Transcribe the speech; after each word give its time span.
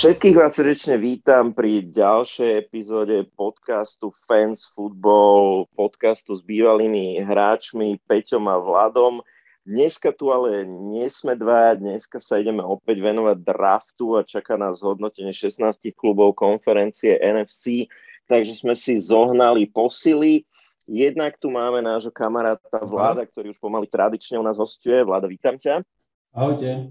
Všetkých 0.00 0.32
vás 0.32 0.56
srdečne 0.56 0.96
vítam 0.96 1.52
pri 1.52 1.84
ďalšej 1.84 2.56
epizóde 2.56 3.20
podcastu 3.36 4.08
Fans 4.24 4.64
Football, 4.72 5.68
podcastu 5.76 6.32
s 6.32 6.40
bývalými 6.40 7.20
hráčmi 7.20 8.00
Peťom 8.08 8.48
a 8.48 8.56
Vladom. 8.56 9.20
Dneska 9.68 10.16
tu 10.16 10.32
ale 10.32 10.64
nie 10.64 11.04
sme 11.12 11.36
dva, 11.36 11.76
dneska 11.76 12.16
sa 12.16 12.40
ideme 12.40 12.64
opäť 12.64 12.96
venovať 12.96 13.44
draftu 13.44 14.16
a 14.16 14.24
čaká 14.24 14.56
nás 14.56 14.80
hodnotenie 14.80 15.36
16 15.36 15.60
klubov 15.92 16.32
konferencie 16.32 17.20
NFC, 17.20 17.84
takže 18.24 18.56
sme 18.56 18.72
si 18.72 18.96
zohnali 18.96 19.68
posily. 19.68 20.48
Jednak 20.88 21.36
tu 21.36 21.52
máme 21.52 21.84
nášho 21.84 22.08
kamaráta 22.08 22.80
Vlada, 22.88 23.28
ktorý 23.28 23.52
už 23.52 23.60
pomaly 23.60 23.84
tradične 23.84 24.40
u 24.40 24.44
nás 24.48 24.56
hostuje. 24.56 25.04
Vlada, 25.04 25.28
vítam 25.28 25.60
ťa. 25.60 25.84
Ahojte. 26.32 26.88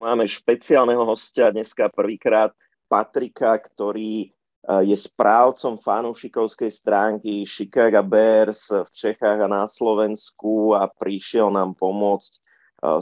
Máme 0.00 0.24
špeciálneho 0.24 1.04
hostia 1.04 1.52
dneska 1.52 1.92
prvýkrát 1.92 2.56
Patrika, 2.88 3.52
ktorý 3.60 4.24
eh, 4.24 4.88
je 4.88 4.96
správcom 4.96 5.76
fanúšikovskej 5.76 6.72
stránky 6.72 7.44
Chicago 7.44 8.00
Bears 8.00 8.72
v 8.72 8.88
Čechách 8.96 9.44
a 9.44 9.48
na 9.52 9.68
Slovensku 9.68 10.72
a 10.72 10.88
prišiel 10.88 11.52
nám 11.52 11.76
pomôcť 11.76 12.32
eh, 12.32 12.40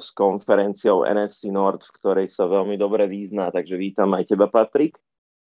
s 0.03 0.11
konferenciou 0.11 1.06
NFC 1.06 1.55
Nord, 1.55 1.87
v 1.87 1.95
ktorej 2.03 2.27
sa 2.34 2.51
veľmi 2.51 2.75
dobre 2.75 3.06
význá. 3.06 3.55
Takže 3.55 3.78
vítam 3.78 4.11
aj 4.19 4.34
teba, 4.34 4.51
Patrik. 4.51 4.98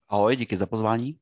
Ahoj, 0.08 0.32
díky 0.32 0.56
za 0.56 0.64
pozvání. 0.64 1.20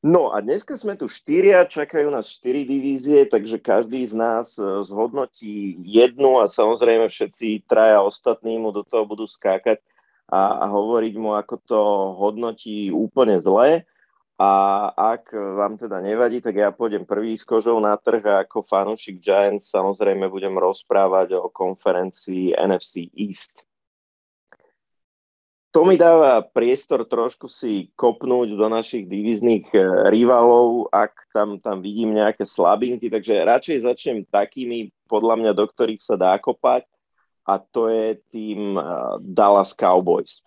No 0.00 0.32
a 0.32 0.40
dneska 0.40 0.80
sme 0.80 0.96
tu 0.96 1.12
štyria, 1.12 1.68
čakajú 1.68 2.08
nás 2.08 2.32
štyri 2.32 2.64
divízie, 2.64 3.28
takže 3.28 3.60
každý 3.60 4.00
z 4.08 4.16
nás 4.16 4.56
e, 4.56 4.80
zhodnotí 4.80 5.76
jednu 5.84 6.40
a 6.40 6.48
samozrejme 6.48 7.12
všetci 7.12 7.68
traja 7.68 8.00
ostatní 8.00 8.56
mu 8.56 8.72
do 8.72 8.80
toho 8.80 9.04
budú 9.04 9.28
skákať 9.28 9.76
a, 10.24 10.64
a 10.64 10.72
hovoriť 10.72 11.14
mu, 11.20 11.36
ako 11.36 11.54
to 11.68 11.80
hodnotí 12.16 12.88
úplne 12.88 13.44
zle. 13.44 13.84
A 14.40 14.52
ak 14.96 15.36
vám 15.36 15.76
teda 15.76 16.00
nevadí, 16.00 16.40
tak 16.40 16.56
ja 16.56 16.72
pôjdem 16.72 17.04
prvý 17.04 17.36
s 17.36 17.44
kožou 17.44 17.76
na 17.76 17.92
trh 18.00 18.24
a 18.24 18.48
ako 18.48 18.64
fanúšik 18.64 19.20
Giants 19.20 19.68
samozrejme 19.68 20.32
budem 20.32 20.56
rozprávať 20.56 21.36
o 21.36 21.52
konferencii 21.52 22.56
NFC 22.56 23.12
East 23.12 23.68
to 25.70 25.86
mi 25.86 25.94
dáva 25.94 26.42
priestor 26.42 27.06
trošku 27.06 27.46
si 27.46 27.94
kopnúť 27.94 28.58
do 28.58 28.66
našich 28.66 29.06
divizných 29.06 29.70
e, 29.70 29.78
rivalov, 30.10 30.90
ak 30.90 31.14
tam, 31.30 31.62
tam 31.62 31.78
vidím 31.78 32.18
nejaké 32.18 32.42
slabinky, 32.42 33.06
takže 33.06 33.46
radšej 33.46 33.86
začnem 33.86 34.18
takými, 34.26 34.90
podľa 35.06 35.38
mňa, 35.38 35.52
do 35.54 35.64
ktorých 35.70 36.02
sa 36.02 36.18
dá 36.18 36.34
kopať 36.42 36.90
a 37.46 37.62
to 37.62 37.86
je 37.86 38.18
tým 38.34 38.74
e, 38.74 38.82
Dallas 39.22 39.70
Cowboys. 39.70 40.42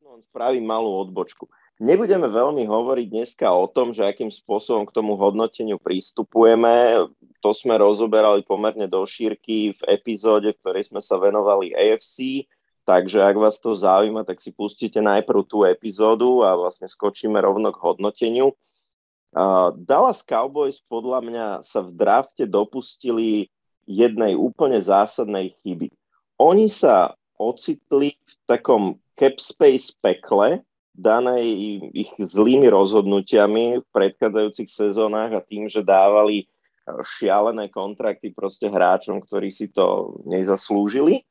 No, 0.00 0.16
spravím 0.24 0.64
malú 0.64 1.04
odbočku. 1.04 1.52
Nebudeme 1.82 2.30
veľmi 2.30 2.64
hovoriť 2.64 3.06
dneska 3.10 3.48
o 3.52 3.66
tom, 3.68 3.92
že 3.92 4.06
akým 4.06 4.30
spôsobom 4.30 4.86
k 4.88 4.94
tomu 4.94 5.18
hodnoteniu 5.18 5.82
prístupujeme. 5.82 7.04
To 7.42 7.50
sme 7.50 7.74
rozoberali 7.74 8.46
pomerne 8.46 8.86
do 8.86 9.02
šírky 9.02 9.74
v 9.76 9.80
epizóde, 9.90 10.54
v 10.54 10.60
ktorej 10.62 10.94
sme 10.94 11.02
sa 11.02 11.18
venovali 11.18 11.74
AFC 11.74 12.46
Takže 12.82 13.22
ak 13.22 13.36
vás 13.38 13.62
to 13.62 13.78
zaujíma, 13.78 14.26
tak 14.26 14.42
si 14.42 14.50
pustíte 14.50 14.98
najprv 14.98 15.46
tú 15.46 15.62
epizódu 15.62 16.42
a 16.42 16.58
vlastne 16.58 16.90
skočíme 16.90 17.38
rovno 17.38 17.70
k 17.70 17.78
hodnoteniu. 17.78 18.58
Dallas 19.86 20.26
Cowboys 20.26 20.82
podľa 20.90 21.20
mňa 21.22 21.46
sa 21.62 21.80
v 21.80 21.94
drafte 21.94 22.44
dopustili 22.44 23.48
jednej 23.86 24.34
úplne 24.34 24.82
zásadnej 24.82 25.54
chyby. 25.62 25.94
Oni 26.42 26.66
sa 26.66 27.14
ocitli 27.38 28.18
v 28.18 28.32
takom 28.50 28.98
cap 29.14 29.38
space 29.38 29.94
pekle, 30.02 30.66
danej 30.92 31.46
ich 31.94 32.12
zlými 32.18 32.66
rozhodnutiami 32.66 33.80
v 33.80 33.86
predchádzajúcich 33.94 34.68
sezónach 34.68 35.30
a 35.32 35.40
tým, 35.40 35.70
že 35.70 35.86
dávali 35.86 36.50
šialené 36.84 37.70
kontrakty 37.70 38.34
proste 38.34 38.66
hráčom, 38.66 39.22
ktorí 39.22 39.54
si 39.54 39.70
to 39.70 40.18
nezaslúžili 40.26 41.22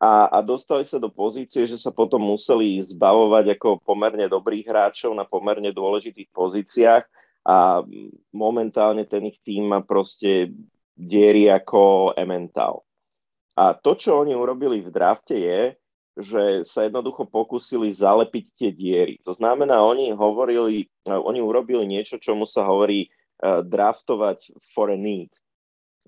a, 0.00 0.32
a 0.32 0.38
dostali 0.40 0.88
sa 0.88 0.96
do 0.96 1.12
pozície, 1.12 1.68
že 1.68 1.76
sa 1.76 1.92
potom 1.92 2.24
museli 2.24 2.80
zbavovať 2.80 3.60
ako 3.60 3.84
pomerne 3.84 4.24
dobrých 4.32 4.64
hráčov 4.64 5.12
na 5.12 5.28
pomerne 5.28 5.68
dôležitých 5.76 6.32
pozíciách 6.32 7.04
a 7.44 7.84
momentálne 8.32 9.04
ten 9.04 9.28
ich 9.28 9.36
tým 9.44 9.68
má 9.68 9.84
proste 9.84 10.56
diery 10.96 11.52
ako 11.52 12.12
Emmental. 12.16 12.80
A 13.60 13.76
to, 13.76 13.92
čo 13.92 14.24
oni 14.24 14.32
urobili 14.32 14.80
v 14.80 14.88
drafte 14.88 15.36
je, 15.36 15.76
že 16.16 16.42
sa 16.64 16.88
jednoducho 16.88 17.28
pokúsili 17.28 17.92
zalepiť 17.92 18.44
tie 18.56 18.70
diery. 18.72 19.20
To 19.24 19.36
znamená, 19.36 19.84
oni 19.84 20.16
hovorili, 20.16 20.88
oni 21.04 21.40
urobili 21.44 21.84
niečo, 21.84 22.16
čomu 22.20 22.48
sa 22.48 22.64
hovorí 22.64 23.08
uh, 23.08 23.60
draftovať 23.64 24.52
for 24.72 24.92
a 24.92 24.98
need. 24.98 25.32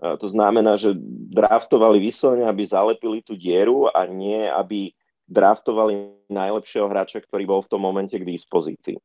To 0.01 0.27
znamená, 0.27 0.81
že 0.81 0.97
draftovali 1.31 2.03
vyslovene, 2.03 2.49
aby 2.49 2.63
zalepili 2.65 3.19
tú 3.23 3.39
dieru 3.39 3.87
a 3.93 4.09
nie, 4.09 4.49
aby 4.49 4.91
draftovali 5.31 6.27
najlepšieho 6.27 6.91
hráča, 6.91 7.23
ktorý 7.23 7.45
bol 7.47 7.61
v 7.63 7.71
tom 7.71 7.83
momente 7.85 8.17
k 8.19 8.27
dispozícii. 8.27 8.99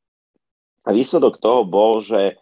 A 0.87 0.89
výsledok 0.95 1.37
toho 1.37 1.67
bol, 1.67 1.99
že, 1.99 2.39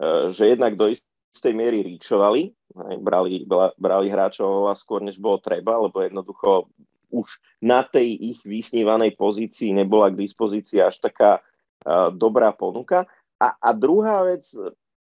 e, 0.00 0.32
že 0.32 0.56
jednak 0.56 0.74
do 0.74 0.88
istej 0.88 1.52
miery 1.54 1.84
ríčovali, 1.84 2.56
brali, 3.00 3.44
brali 3.76 4.06
hráčov 4.08 4.44
oveľa 4.48 4.74
skôr, 4.80 5.00
než 5.04 5.20
bolo 5.20 5.38
treba, 5.38 5.76
lebo 5.76 6.00
jednoducho 6.00 6.72
už 7.12 7.28
na 7.60 7.84
tej 7.84 8.36
ich 8.36 8.40
vysnívanej 8.40 9.14
pozícii 9.20 9.76
nebola 9.76 10.08
k 10.08 10.20
dispozícii 10.24 10.80
až 10.80 10.96
taká 10.96 11.44
uh, 11.44 12.08
dobrá 12.08 12.56
ponuka. 12.56 13.04
A, 13.36 13.52
a 13.60 13.70
druhá 13.76 14.24
vec, 14.24 14.48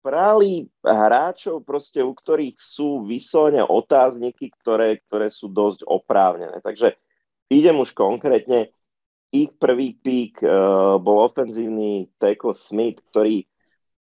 brali 0.03 0.68
hráčov, 0.84 1.64
proste, 1.64 2.03
u 2.03 2.12
ktorých 2.12 2.59
sú 2.59 3.08
vyslovene 3.08 3.64
otázniky, 3.64 4.52
ktoré, 4.59 5.00
ktoré 5.08 5.31
sú 5.31 5.47
dosť 5.47 5.88
oprávnené. 5.88 6.59
Takže 6.59 7.00
idem 7.47 7.80
už 7.80 7.96
konkrétne. 7.96 8.69
Ich 9.34 9.56
prvý 9.58 9.97
pík 9.97 10.46
uh, 10.46 11.02
bol 11.02 11.25
ofenzívny 11.25 12.12
tackle 12.22 12.53
Smith, 12.53 13.02
ktorý 13.09 13.50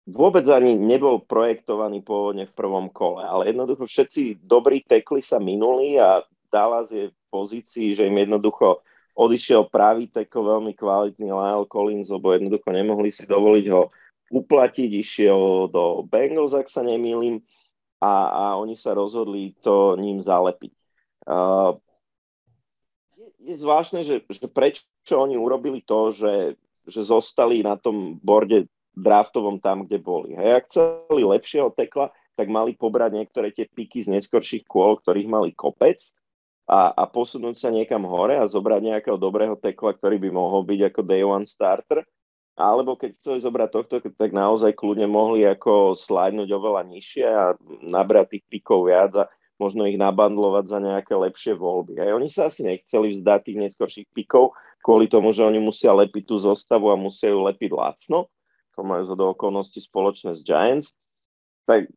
vôbec 0.10 0.48
ani 0.50 0.74
nebol 0.74 1.22
projektovaný 1.22 2.02
pôvodne 2.02 2.50
v 2.50 2.58
prvom 2.58 2.90
kole, 2.90 3.22
ale 3.22 3.54
jednoducho 3.54 3.86
všetci 3.86 4.42
dobrí 4.42 4.82
tekli 4.82 5.22
sa 5.22 5.38
minuli 5.38 6.02
a 6.02 6.26
Dallas 6.50 6.90
je 6.90 7.14
v 7.14 7.18
pozícii, 7.30 7.94
že 7.94 8.10
im 8.10 8.18
jednoducho 8.18 8.84
odišiel 9.14 9.70
pravý 9.70 10.10
teko 10.10 10.58
veľmi 10.58 10.74
kvalitný 10.74 11.30
Lyle 11.30 11.70
Collins, 11.70 12.10
lebo 12.10 12.34
jednoducho 12.34 12.70
nemohli 12.74 13.10
si 13.14 13.30
dovoliť 13.30 13.66
ho 13.70 13.94
uplatiť, 14.32 14.90
išiel 15.02 15.68
do 15.68 16.06
Bengals, 16.08 16.56
ak 16.56 16.72
sa 16.72 16.86
nemýlim, 16.86 17.44
a, 18.04 18.14
a 18.28 18.44
oni 18.60 18.76
sa 18.76 18.92
rozhodli 18.92 19.56
to 19.64 19.96
ním 19.96 20.20
zalepiť. 20.20 20.72
Uh, 21.24 21.80
je, 23.16 23.28
je 23.40 23.56
zvláštne, 23.64 24.04
že, 24.04 24.20
že 24.28 24.48
prečo 24.52 25.16
oni 25.16 25.40
urobili 25.40 25.80
to, 25.80 26.12
že, 26.12 26.60
že 26.84 27.02
zostali 27.08 27.64
na 27.64 27.80
tom 27.80 28.20
borde 28.20 28.68
draftovom 28.94 29.58
tam, 29.64 29.88
kde 29.88 30.04
boli. 30.04 30.36
Hej, 30.36 30.52
ak 30.52 30.66
chceli 30.70 31.24
lepšieho 31.24 31.72
tekla, 31.72 32.12
tak 32.36 32.52
mali 32.52 32.76
pobrať 32.76 33.24
niektoré 33.24 33.56
tie 33.56 33.70
piky 33.70 34.04
z 34.04 34.12
neskorších 34.20 34.68
kôl, 34.68 35.00
ktorých 35.00 35.30
mali 35.30 35.50
kopec 35.56 36.02
a, 36.68 36.92
a 36.92 37.04
posunúť 37.08 37.56
sa 37.56 37.70
niekam 37.70 38.04
hore 38.04 38.36
a 38.36 38.50
zobrať 38.50 38.82
nejakého 38.84 39.18
dobrého 39.18 39.56
tekla, 39.56 39.96
ktorý 39.96 40.18
by 40.18 40.30
mohol 40.34 40.66
byť 40.68 40.80
ako 40.92 41.02
day 41.06 41.24
one 41.24 41.48
starter 41.48 42.04
alebo 42.54 42.94
keď 42.94 43.18
chceli 43.18 43.42
zobrať 43.42 43.70
tohto, 43.74 43.96
tak 44.14 44.30
naozaj 44.30 44.78
kľudne 44.78 45.10
mohli 45.10 45.42
ako 45.42 45.98
slajnúť 45.98 46.50
oveľa 46.54 46.86
nižšie 46.86 47.26
a 47.26 47.58
nabrať 47.82 48.38
tých 48.38 48.46
pikov 48.46 48.94
viac 48.94 49.14
a 49.18 49.26
možno 49.58 49.90
ich 49.90 49.98
nabandlovať 49.98 50.66
za 50.70 50.80
nejaké 50.82 51.14
lepšie 51.18 51.54
voľby. 51.58 51.98
Aj 51.98 52.14
oni 52.14 52.30
sa 52.30 52.54
asi 52.54 52.62
nechceli 52.62 53.18
vzdať 53.18 53.40
tých 53.42 53.62
neskôrších 53.70 54.08
pikov 54.14 54.54
kvôli 54.86 55.10
tomu, 55.10 55.34
že 55.34 55.42
oni 55.42 55.58
musia 55.58 55.96
lepiť 55.96 56.30
tú 56.30 56.38
zostavu 56.38 56.94
a 56.94 57.00
musia 57.00 57.34
ju 57.34 57.42
lepiť 57.42 57.72
lacno. 57.74 58.30
To 58.78 58.82
majú 58.86 59.04
zo 59.06 59.16
do 59.18 59.34
okolností 59.34 59.82
spoločné 59.82 60.38
s 60.38 60.42
Giants. 60.46 60.94
Tak, 61.64 61.90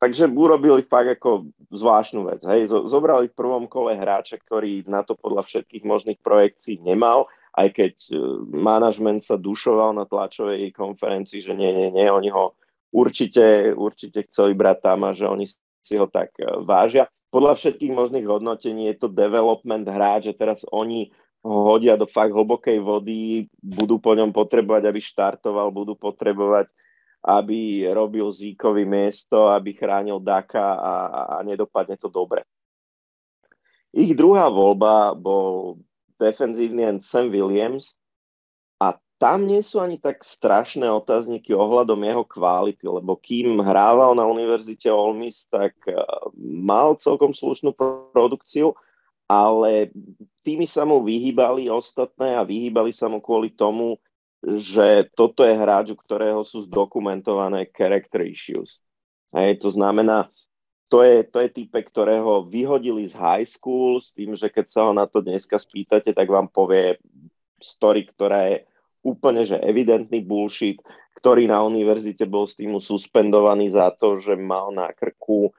takže 0.00 0.26
urobili 0.28 0.84
fakt 0.84 1.16
ako 1.16 1.48
zvláštnu 1.70 2.28
vec. 2.28 2.40
Hej. 2.44 2.72
Zobrali 2.88 3.28
v 3.30 3.38
prvom 3.38 3.64
kole 3.70 3.96
hráča, 3.96 4.40
ktorý 4.40 4.84
na 4.88 5.00
to 5.04 5.14
podľa 5.14 5.44
všetkých 5.48 5.84
možných 5.84 6.20
projekcií 6.20 6.80
nemal 6.80 7.28
aj 7.58 7.68
keď 7.74 7.94
e, 8.06 8.14
manažment 8.54 9.18
sa 9.18 9.34
dušoval 9.34 9.90
na 9.98 10.06
tlačovej 10.06 10.70
konferencii, 10.70 11.42
že 11.42 11.58
nie, 11.58 11.74
nie, 11.74 11.90
nie, 11.90 12.06
oni 12.06 12.30
ho 12.30 12.54
určite, 12.94 13.74
určite 13.74 14.30
chceli 14.30 14.54
brať 14.54 14.78
tam 14.86 15.02
a 15.02 15.10
že 15.10 15.26
oni 15.26 15.50
si 15.82 15.94
ho 15.98 16.06
tak 16.06 16.38
e, 16.38 16.46
vážia. 16.62 17.10
Podľa 17.34 17.58
všetkých 17.58 17.92
možných 17.92 18.26
hodnotení 18.30 18.94
je 18.94 19.02
to 19.02 19.08
development 19.10 19.84
hráč, 19.90 20.30
že 20.30 20.38
teraz 20.38 20.62
oni 20.70 21.10
ho 21.42 21.74
hodia 21.74 21.98
do 21.98 22.06
fakt 22.06 22.34
hlbokej 22.34 22.78
vody, 22.78 23.46
budú 23.58 23.98
po 23.98 24.14
ňom 24.14 24.30
potrebovať, 24.30 24.82
aby 24.86 25.00
štartoval, 25.02 25.74
budú 25.74 25.94
potrebovať, 25.98 26.70
aby 27.26 27.90
robil 27.90 28.30
Zíkovi 28.30 28.86
miesto, 28.86 29.50
aby 29.50 29.74
chránil 29.74 30.22
Daka 30.22 30.78
a, 30.78 30.92
a 31.34 31.36
nedopadne 31.42 31.98
to 31.98 32.06
dobre. 32.06 32.46
Ich 33.94 34.12
druhá 34.14 34.52
voľba 34.52 35.16
bol 35.16 35.80
defenzívny 36.18 36.82
end 36.84 37.00
Sam 37.06 37.30
Williams 37.30 37.94
a 38.82 38.98
tam 39.18 39.50
nie 39.50 39.58
sú 39.62 39.82
ani 39.82 39.98
tak 39.98 40.22
strašné 40.22 40.86
otázniky 40.86 41.50
ohľadom 41.50 41.98
jeho 42.06 42.22
kvality, 42.22 42.86
lebo 42.86 43.18
kým 43.18 43.58
hrával 43.58 44.14
na 44.14 44.22
Univerzite 44.22 44.86
Ole 44.86 45.26
Miss, 45.26 45.42
tak 45.50 45.74
uh, 45.90 46.02
mal 46.38 46.94
celkom 47.02 47.34
slušnú 47.34 47.74
produkciu, 48.14 48.78
ale 49.26 49.90
tými 50.46 50.64
sa 50.70 50.86
mu 50.86 51.02
vyhýbali 51.02 51.66
ostatné 51.66 52.38
a 52.38 52.46
vyhýbali 52.46 52.94
sa 52.94 53.10
mu 53.10 53.18
kvôli 53.18 53.50
tomu, 53.50 53.98
že 54.38 55.10
toto 55.18 55.42
je 55.42 55.58
hráč, 55.58 55.90
u 55.90 55.98
ktorého 55.98 56.46
sú 56.46 56.62
zdokumentované 56.70 57.66
character 57.74 58.22
issues. 58.22 58.78
Hej, 59.34 59.60
to 59.60 59.68
znamená, 59.68 60.30
to 60.88 61.04
je, 61.04 61.24
to 61.28 61.38
je 61.44 61.48
type, 61.52 61.76
ktorého 61.76 62.48
vyhodili 62.48 63.04
z 63.04 63.12
high 63.12 63.44
school 63.44 64.00
s 64.00 64.16
tým, 64.16 64.32
že 64.32 64.48
keď 64.48 64.66
sa 64.72 64.80
ho 64.88 64.92
na 64.96 65.04
to 65.04 65.20
dneska 65.20 65.60
spýtate, 65.60 66.16
tak 66.16 66.28
vám 66.28 66.48
povie 66.48 66.96
story, 67.60 68.08
ktorá 68.08 68.48
je 68.48 68.56
úplne 69.04 69.44
že 69.44 69.60
evidentný 69.60 70.24
bullshit, 70.24 70.80
ktorý 71.20 71.46
na 71.46 71.60
univerzite 71.62 72.24
bol 72.24 72.48
s 72.48 72.56
týmu 72.56 72.80
suspendovaný 72.80 73.70
za 73.70 73.92
to, 73.94 74.16
že 74.18 74.34
mal 74.34 74.72
na 74.72 74.90
krku 74.94 75.50
e, 75.50 75.52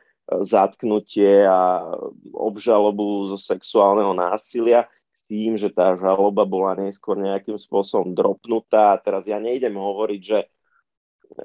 zatknutie 0.43 1.45
a 1.45 1.93
obžalobu 2.33 3.29
zo 3.29 3.37
sexuálneho 3.37 4.11
násilia 4.17 4.89
s 5.13 5.19
tým, 5.29 5.55
že 5.55 5.69
tá 5.69 5.93
žaloba 5.93 6.43
bola 6.43 6.73
neskôr 6.79 7.19
nejakým 7.19 7.59
spôsobom 7.59 8.15
dropnutá. 8.15 8.95
A 8.95 9.01
teraz 9.01 9.27
ja 9.29 9.37
nejdem 9.37 9.75
hovoriť, 9.77 10.21
že 10.23 10.39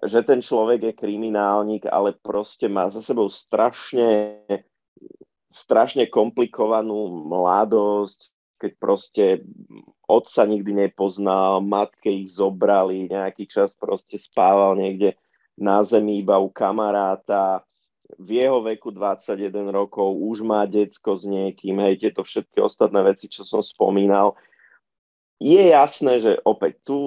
že 0.05 0.21
ten 0.25 0.41
človek 0.41 0.81
je 0.91 0.93
kriminálnik, 0.97 1.85
ale 1.89 2.17
proste 2.17 2.69
má 2.69 2.89
za 2.89 3.05
sebou 3.05 3.29
strašne, 3.29 4.41
strašne 5.53 6.09
komplikovanú 6.09 7.29
mladosť, 7.29 8.33
keď 8.59 8.73
proste 8.81 9.25
otca 10.09 10.43
nikdy 10.49 10.89
nepoznal, 10.89 11.61
matke 11.61 12.09
ich 12.09 12.33
zobrali, 12.33 13.13
nejaký 13.13 13.45
čas 13.45 13.77
proste 13.77 14.17
spával 14.17 14.77
niekde 14.81 15.17
na 15.55 15.85
zemi 15.85 16.25
iba 16.25 16.41
u 16.41 16.49
kamaráta, 16.49 17.63
v 18.19 18.45
jeho 18.45 18.61
veku 18.63 18.93
21 18.93 19.73
rokov 19.73 20.13
už 20.21 20.45
má 20.45 20.69
decko 20.69 21.17
s 21.17 21.25
niekým, 21.25 21.81
hej, 21.83 21.99
tieto 21.99 22.23
všetky 22.23 22.61
ostatné 22.61 23.01
veci, 23.01 23.27
čo 23.33 23.43
som 23.43 23.65
spomínal. 23.65 24.37
Je 25.41 25.73
jasné, 25.73 26.21
že 26.21 26.39
opäť 26.45 26.85
tu 26.85 26.99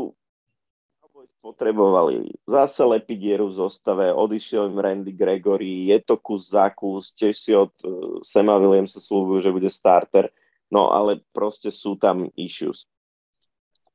potrebovali 1.48 2.28
zase 2.44 2.84
lepiť 2.84 3.18
dieru 3.24 3.48
v 3.48 3.56
zostave, 3.56 4.12
odišiel 4.12 4.68
im 4.68 4.84
Randy 4.84 5.16
Gregory, 5.16 5.88
je 5.88 6.04
to 6.04 6.20
kus 6.20 6.52
za 6.52 6.68
kus, 6.76 7.16
tiež 7.16 7.36
si 7.40 7.56
od 7.56 7.72
uh, 7.88 8.20
Sema 8.20 8.60
Williamsa 8.60 9.00
slúbujú, 9.00 9.48
že 9.48 9.56
bude 9.56 9.72
starter, 9.72 10.28
no 10.68 10.92
ale 10.92 11.24
proste 11.32 11.72
sú 11.72 11.96
tam 11.96 12.28
issues. 12.36 12.84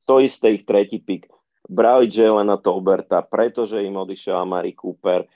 To 0.08 0.16
isté 0.16 0.56
ich 0.56 0.64
tretí 0.64 0.96
pick. 0.96 1.28
Brali 1.68 2.08
Jelena 2.08 2.56
Tolberta, 2.56 3.20
pretože 3.20 3.84
im 3.84 3.94
odišiel 4.00 4.34
Amari 4.34 4.72
Cooper. 4.74 5.28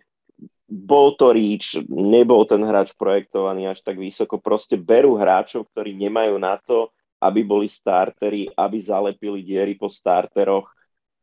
Bol 0.66 1.14
to 1.14 1.30
reach, 1.30 1.78
nebol 1.86 2.42
ten 2.48 2.64
hráč 2.66 2.90
projektovaný 2.98 3.70
až 3.70 3.86
tak 3.86 3.94
vysoko. 3.94 4.42
Proste 4.42 4.74
berú 4.74 5.14
hráčov, 5.14 5.70
ktorí 5.70 5.94
nemajú 5.94 6.34
na 6.42 6.58
to, 6.58 6.90
aby 7.22 7.46
boli 7.46 7.70
starteri, 7.70 8.50
aby 8.58 8.76
zalepili 8.82 9.46
diery 9.46 9.78
po 9.78 9.86
starteroch 9.86 10.75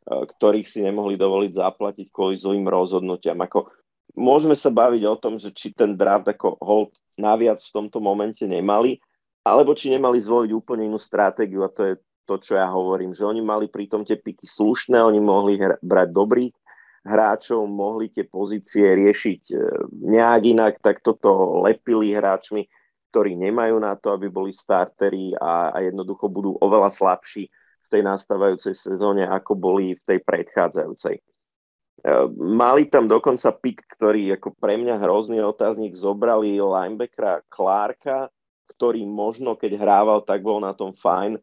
ktorých 0.07 0.67
si 0.67 0.83
nemohli 0.83 1.15
dovoliť 1.15 1.51
zaplatiť 1.55 2.07
kvôli 2.11 2.35
zlým 2.35 2.67
rozhodnutiam. 2.67 3.39
Ako, 3.39 3.71
môžeme 4.15 4.53
sa 4.53 4.69
baviť 4.69 5.03
o 5.07 5.15
tom, 5.15 5.39
že 5.39 5.55
či 5.55 5.71
ten 5.71 5.95
draft 5.95 6.27
ako 6.27 6.59
hold 6.59 6.91
naviac 7.15 7.61
v 7.61 7.73
tomto 7.73 8.03
momente 8.03 8.44
nemali, 8.44 9.00
alebo 9.44 9.75
či 9.75 9.91
nemali 9.91 10.19
zvoliť 10.19 10.51
úplne 10.51 10.88
inú 10.88 11.00
stratégiu 11.00 11.63
a 11.63 11.71
to 11.71 11.81
je 11.83 11.95
to, 12.23 12.39
čo 12.39 12.55
ja 12.55 12.71
hovorím, 12.71 13.11
že 13.11 13.27
oni 13.27 13.44
mali 13.44 13.67
pritom 13.67 14.07
tie 14.07 14.15
piky 14.15 14.47
slušné, 14.47 14.95
oni 14.95 15.19
mohli 15.19 15.59
hra- 15.59 15.79
brať 15.83 16.09
dobrých 16.15 16.55
hráčov, 17.03 17.67
mohli 17.67 18.07
tie 18.15 18.23
pozície 18.23 18.95
riešiť 18.95 19.41
eh, 19.51 19.59
nejak 19.91 20.41
inak, 20.47 20.73
tak 20.79 21.03
toto 21.03 21.59
lepili 21.67 22.15
hráčmi, 22.15 22.63
ktorí 23.11 23.35
nemajú 23.35 23.75
na 23.77 23.94
to, 24.00 24.15
aby 24.15 24.31
boli 24.31 24.55
starteri 24.55 25.35
a, 25.35 25.75
a 25.75 25.77
jednoducho 25.83 26.31
budú 26.31 26.55
oveľa 26.63 26.95
slabší 26.95 27.51
tej 27.94 28.01
nastávajúcej 28.01 28.74
sezóne, 28.74 29.30
ako 29.30 29.54
boli 29.54 29.94
v 29.94 30.04
tej 30.04 30.19
predchádzajúcej. 30.25 31.22
E, 31.22 31.22
mali 32.34 32.90
tam 32.90 33.06
dokonca 33.06 33.54
pik, 33.54 33.86
ktorý 33.94 34.42
ako 34.42 34.57
pre 34.57 34.81
mňa 34.81 34.98
hrozný 34.98 35.38
otáznik 35.45 35.94
zobrali 35.94 36.57
linebackera 36.57 37.45
Clarka, 37.54 38.34
ktorý 38.74 39.06
možno 39.06 39.54
keď 39.54 39.78
hrával, 39.78 40.25
tak 40.25 40.42
bol 40.42 40.57
na 40.57 40.74
tom 40.74 40.98
fajn, 40.98 41.38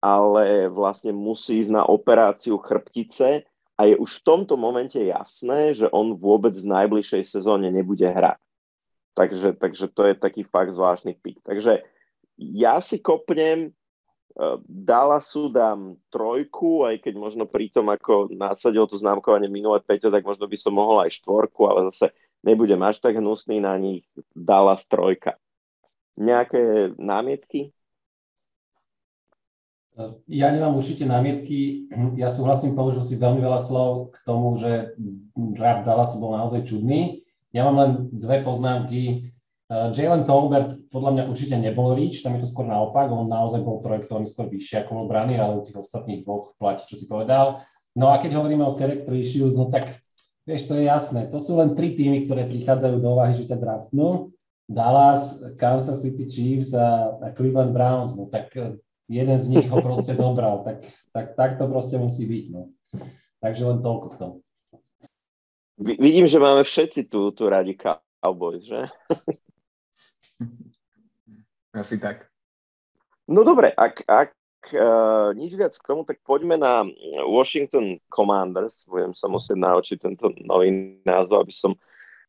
ale 0.00 0.72
vlastne 0.72 1.12
musí 1.12 1.62
ísť 1.62 1.70
na 1.70 1.84
operáciu 1.84 2.56
chrbtice 2.56 3.44
a 3.76 3.80
je 3.86 3.94
už 3.94 4.18
v 4.18 4.24
tomto 4.24 4.56
momente 4.56 4.98
jasné, 4.98 5.76
že 5.76 5.86
on 5.92 6.16
vôbec 6.16 6.56
v 6.56 6.66
najbližšej 6.66 7.38
sezóne 7.38 7.68
nebude 7.70 8.08
hrať. 8.08 8.40
Takže, 9.12 9.60
takže 9.60 9.86
to 9.92 10.02
je 10.08 10.14
taký 10.16 10.42
fakt 10.48 10.72
zvláštny 10.72 11.20
pik. 11.20 11.44
Takže 11.44 11.84
ja 12.40 12.80
si 12.80 12.96
kopnem 12.98 13.76
Dallasu 14.64 15.52
dám 15.52 16.00
trojku, 16.08 16.88
aj 16.88 17.04
keď 17.04 17.14
možno 17.20 17.44
pri 17.44 17.68
tom, 17.68 17.92
ako 17.92 18.32
nasadil 18.32 18.88
to 18.88 18.96
známkovanie 18.96 19.48
minulé 19.48 19.80
Peťo, 19.84 20.08
tak 20.08 20.24
možno 20.24 20.48
by 20.48 20.56
som 20.56 20.72
mohol 20.72 21.04
aj 21.04 21.20
štvorku, 21.20 21.68
ale 21.68 21.92
zase 21.92 22.16
nebudem 22.40 22.80
až 22.80 23.00
tak 23.00 23.20
hnusný 23.20 23.60
na 23.60 23.76
nich. 23.76 24.08
Dallas 24.32 24.88
trojka. 24.88 25.36
Nejaké 26.16 26.92
námietky? 27.00 27.72
Ja 30.24 30.48
nemám 30.48 30.80
určite 30.80 31.04
námietky. 31.04 31.88
Ja 32.16 32.32
súhlasím, 32.32 32.72
použil 32.72 33.04
si 33.04 33.20
veľmi 33.20 33.44
veľa 33.44 33.60
slov 33.60 34.16
k 34.16 34.24
tomu, 34.24 34.56
že 34.56 34.96
draft 35.36 35.84
Dallasu 35.84 36.16
bol 36.16 36.36
naozaj 36.36 36.64
čudný. 36.64 37.20
Ja 37.52 37.68
mám 37.68 37.76
len 37.76 37.90
dve 38.08 38.40
poznámky. 38.40 39.31
Uh, 39.72 39.88
Jalen 39.88 40.28
Tolbert 40.28 40.76
podľa 40.92 41.10
mňa 41.16 41.24
určite 41.32 41.56
nebol 41.56 41.96
Rich, 41.96 42.20
tam 42.20 42.36
je 42.36 42.44
to 42.44 42.52
skôr 42.52 42.68
naopak, 42.68 43.08
on 43.08 43.24
naozaj 43.24 43.64
bol 43.64 43.80
projektovaný 43.80 44.28
skôr 44.28 44.44
vyššie 44.52 44.84
ako 44.84 45.00
bol 45.00 45.06
Brany, 45.08 45.40
ale 45.40 45.56
u 45.56 45.64
tých 45.64 45.80
ostatných 45.80 46.28
dvoch 46.28 46.52
platí, 46.60 46.84
čo 46.84 47.00
si 47.00 47.08
povedal. 47.08 47.64
No 47.96 48.12
a 48.12 48.20
keď 48.20 48.36
hovoríme 48.36 48.68
o 48.68 48.76
character 48.76 49.16
issues, 49.16 49.56
no 49.56 49.72
tak 49.72 49.96
vieš, 50.44 50.68
to 50.68 50.76
je 50.76 50.84
jasné. 50.84 51.24
To 51.32 51.40
sú 51.40 51.56
len 51.56 51.72
tri 51.72 51.96
týmy, 51.96 52.28
ktoré 52.28 52.44
prichádzajú 52.52 53.00
do 53.00 53.16
úvahy, 53.16 53.32
že 53.32 53.48
ťa 53.48 53.56
draftnú. 53.64 54.36
Dallas, 54.68 55.40
Kansas 55.56 56.04
City 56.04 56.28
Chiefs 56.28 56.76
a, 56.76 57.16
a 57.24 57.32
Cleveland 57.32 57.72
Browns, 57.72 58.12
no 58.12 58.28
tak 58.28 58.52
eh, 58.60 58.76
jeden 59.08 59.38
z 59.40 59.56
nich 59.56 59.72
ho 59.72 59.80
proste 59.88 60.12
zobral, 60.12 60.68
tak, 60.68 60.84
tak, 61.16 61.32
tak 61.32 61.50
to 61.56 61.64
proste 61.64 61.96
musí 61.96 62.28
byť. 62.28 62.44
No. 62.52 62.68
Takže 63.40 63.62
len 63.72 63.80
toľko 63.80 64.06
k 64.12 64.16
tomu. 64.20 64.36
Vidím, 65.80 66.28
že 66.28 66.36
máme 66.36 66.60
všetci 66.60 67.08
tu, 67.08 67.32
tu 67.32 67.48
radi 67.48 67.72
Cowboys, 67.72 68.68
že? 68.68 68.92
Asi 71.72 71.96
tak. 71.96 72.28
No 73.24 73.48
dobre, 73.48 73.72
ak, 73.72 74.04
ak 74.04 74.30
uh, 74.76 75.32
nič 75.32 75.56
viac 75.56 75.72
k 75.72 75.88
tomu, 75.88 76.04
tak 76.04 76.20
poďme 76.20 76.60
na 76.60 76.84
Washington 77.24 77.96
Commanders. 78.12 78.84
Budem 78.84 79.16
sa 79.16 79.24
musieť 79.32 79.56
naučiť 79.56 79.98
tento 80.04 80.28
nový 80.44 81.00
názov, 81.08 81.48
aby 81.48 81.54
som 81.54 81.72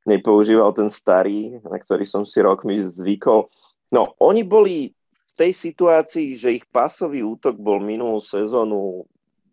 nepoužíval 0.07 0.71
ten 0.71 0.87
starý, 0.87 1.59
na 1.59 1.75
ktorý 1.75 2.07
som 2.07 2.23
si 2.23 2.39
rokmi 2.39 2.79
zvykol. 2.79 3.51
No, 3.91 4.15
oni 4.23 4.47
boli 4.47 4.95
v 4.95 5.33
tej 5.35 5.51
situácii, 5.51 6.39
že 6.39 6.55
ich 6.55 6.65
pasový 6.71 7.25
útok 7.25 7.59
bol 7.59 7.83
minulú 7.83 8.23
sezónu 8.23 9.03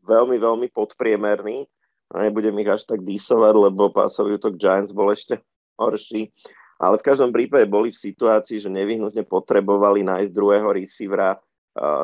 veľmi, 0.07 0.39
veľmi 0.39 0.69
podpriemerný. 0.71 1.67
A 2.11 2.27
nebudem 2.27 2.55
ich 2.63 2.71
až 2.71 2.83
tak 2.87 3.07
disovať, 3.07 3.55
lebo 3.71 3.91
pasový 3.91 4.39
útok 4.39 4.59
Giants 4.59 4.95
bol 4.95 5.11
ešte 5.15 5.39
horší 5.79 6.35
ale 6.81 6.97
v 6.97 7.07
každom 7.07 7.29
prípade 7.29 7.69
boli 7.69 7.93
v 7.93 8.03
situácii, 8.09 8.57
že 8.57 8.73
nevyhnutne 8.73 9.21
potrebovali 9.29 10.01
nájsť 10.01 10.33
druhého 10.33 10.73
receivera 10.73 11.37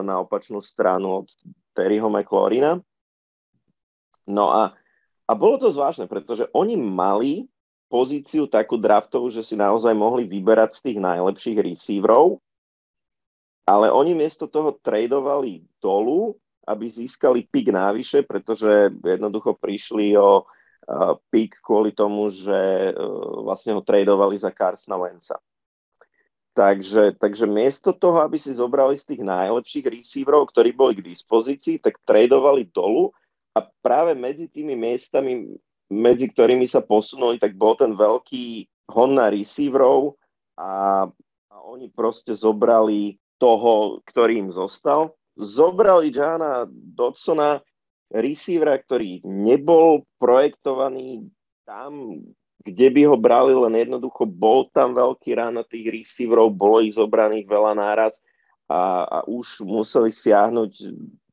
na 0.04 0.21
opačnú 0.21 0.61
stranu 0.61 1.25
od 1.25 1.26
Terryho 1.73 2.12
McLaurina. 2.12 2.76
No 4.28 4.52
a, 4.52 4.76
a 5.25 5.33
bolo 5.33 5.56
to 5.56 5.73
zvláštne, 5.73 6.04
pretože 6.04 6.45
oni 6.52 6.76
mali 6.76 7.49
pozíciu 7.88 8.50
takú 8.50 8.76
draftovú, 8.76 9.33
že 9.33 9.40
si 9.40 9.56
naozaj 9.56 9.97
mohli 9.97 10.28
vyberať 10.28 10.76
z 10.76 10.80
tých 10.92 10.99
najlepších 11.00 11.59
receiverov, 11.62 12.42
ale 13.64 13.90
oni 13.90 14.12
miesto 14.12 14.47
toho 14.47 14.76
tradovali 14.78 15.64
dolu, 15.80 16.37
aby 16.66 16.85
získali 16.87 17.47
pik 17.47 17.71
návyše, 17.71 18.26
pretože 18.26 18.90
jednoducho 19.02 19.54
prišli 19.54 20.18
o 20.18 20.45
pick 21.35 21.59
kvôli 21.62 21.90
tomu, 21.90 22.31
že 22.31 22.90
e, 22.90 22.93
vlastne 23.43 23.75
ho 23.75 23.83
tradovali 23.83 24.38
za 24.38 24.55
Carsona 24.55 24.95
Wentza. 24.97 25.37
Takže, 26.57 27.21
takže 27.21 27.45
miesto 27.45 27.93
toho, 27.93 28.25
aby 28.25 28.40
si 28.40 28.49
zobrali 28.55 28.97
z 28.97 29.05
tých 29.12 29.23
najlepších 29.26 29.87
receiverov, 29.93 30.49
ktorí 30.49 30.73
boli 30.73 30.97
k 30.97 31.05
dispozícii, 31.05 31.85
tak 31.85 32.00
tradovali 32.09 32.73
dolu 32.73 33.12
a 33.52 33.61
práve 33.85 34.16
medzi 34.16 34.49
tými 34.49 34.73
miestami, 34.73 35.52
medzi 35.93 36.33
ktorými 36.33 36.64
sa 36.64 36.81
posunuli, 36.81 37.37
tak 37.37 37.61
bol 37.61 37.76
ten 37.76 37.93
veľký 37.93 38.64
hon 38.88 39.21
na 39.21 39.28
receiverov 39.28 40.16
a, 40.57 41.05
a 41.52 41.57
oni 41.69 41.93
proste 41.93 42.33
zobrali 42.33 43.21
toho, 43.37 44.00
ktorý 44.09 44.49
im 44.49 44.50
zostal. 44.55 45.12
zobrali 45.37 46.09
Jana 46.09 46.64
Dodsona, 46.73 47.61
receivera, 48.10 48.78
ktorý 48.78 49.25
nebol 49.26 50.06
projektovaný 50.22 51.26
tam, 51.66 52.22
kde 52.62 52.88
by 52.90 53.02
ho 53.10 53.16
brali, 53.18 53.54
len 53.54 53.75
jednoducho 53.75 54.26
bol 54.26 54.66
tam 54.70 54.94
veľký 54.94 55.30
rán 55.38 55.58
tých 55.66 55.86
receiverov, 55.90 56.54
bolo 56.54 56.82
ich 56.82 56.94
zobraných 56.94 57.46
veľa 57.46 57.72
náraz 57.78 58.22
a, 58.66 59.06
a 59.06 59.18
už 59.26 59.62
museli 59.62 60.10
siahnuť 60.10 60.72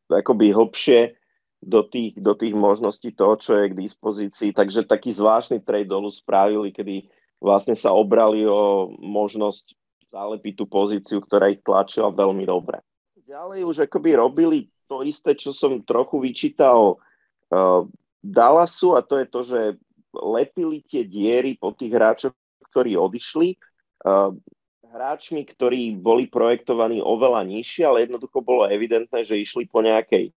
akoby 0.09 0.53
hlbšie 0.53 1.17
do 1.63 1.81
tých, 1.81 2.13
do 2.19 2.35
tých 2.35 2.53
možností 2.53 3.15
toho, 3.15 3.39
čo 3.39 3.57
je 3.57 3.71
k 3.71 3.79
dispozícii. 3.79 4.49
Takže 4.51 4.85
taký 4.85 5.15
zvláštny 5.15 5.63
trade 5.63 5.89
dolu 5.89 6.11
spravili, 6.11 6.69
kedy 6.69 7.07
vlastne 7.39 7.73
sa 7.73 7.95
obrali 7.95 8.43
o 8.45 8.91
možnosť 8.99 9.73
zalepiť 10.13 10.53
tú 10.53 10.65
pozíciu, 10.69 11.17
ktorá 11.23 11.49
ich 11.49 11.63
tlačila 11.65 12.13
veľmi 12.13 12.45
dobre. 12.45 12.83
Ďalej 13.23 13.65
už 13.65 13.77
akoby 13.89 14.19
robili 14.19 14.59
to 14.93 15.01
isté, 15.01 15.33
čo 15.33 15.49
som 15.49 15.81
trochu 15.81 16.21
vyčítal 16.21 17.01
uh, 17.49 17.81
Dallasu 18.21 18.93
a 18.93 19.01
to 19.01 19.17
je 19.17 19.25
to, 19.25 19.41
že 19.41 19.59
lepili 20.13 20.85
tie 20.85 21.01
diery 21.01 21.57
po 21.57 21.73
tých 21.73 21.91
hráčoch, 21.97 22.37
ktorí 22.69 22.93
odišli. 22.93 23.57
Uh, 24.05 24.37
hráčmi, 24.93 25.41
ktorí 25.49 25.97
boli 25.97 26.29
projektovaní 26.29 27.01
oveľa 27.01 27.41
nižšie, 27.49 27.81
ale 27.81 28.05
jednoducho 28.05 28.45
bolo 28.45 28.69
evidentné, 28.69 29.25
že 29.25 29.41
išli 29.41 29.65
po 29.65 29.81
nejakej 29.81 30.29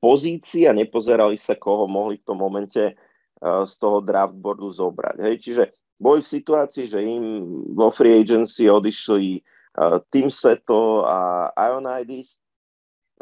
pozícii 0.00 0.64
a 0.64 0.72
nepozerali 0.72 1.36
sa, 1.36 1.52
koho 1.52 1.84
mohli 1.84 2.16
v 2.16 2.24
tom 2.24 2.40
momente 2.40 2.96
uh, 2.96 3.68
z 3.68 3.74
toho 3.76 4.00
draftboardu 4.00 4.72
zobrať. 4.72 5.16
Hej? 5.20 5.34
Čiže 5.44 5.64
boli 6.00 6.24
v 6.24 6.32
situácii, 6.40 6.88
že 6.88 7.04
im 7.04 7.44
vo 7.76 7.92
free 7.92 8.16
agency 8.16 8.66
odišli 8.66 9.38
uh, 9.38 10.00
Tim 10.08 10.32
Seto 10.32 11.04
a 11.04 11.52
Ionidis, 11.52 12.40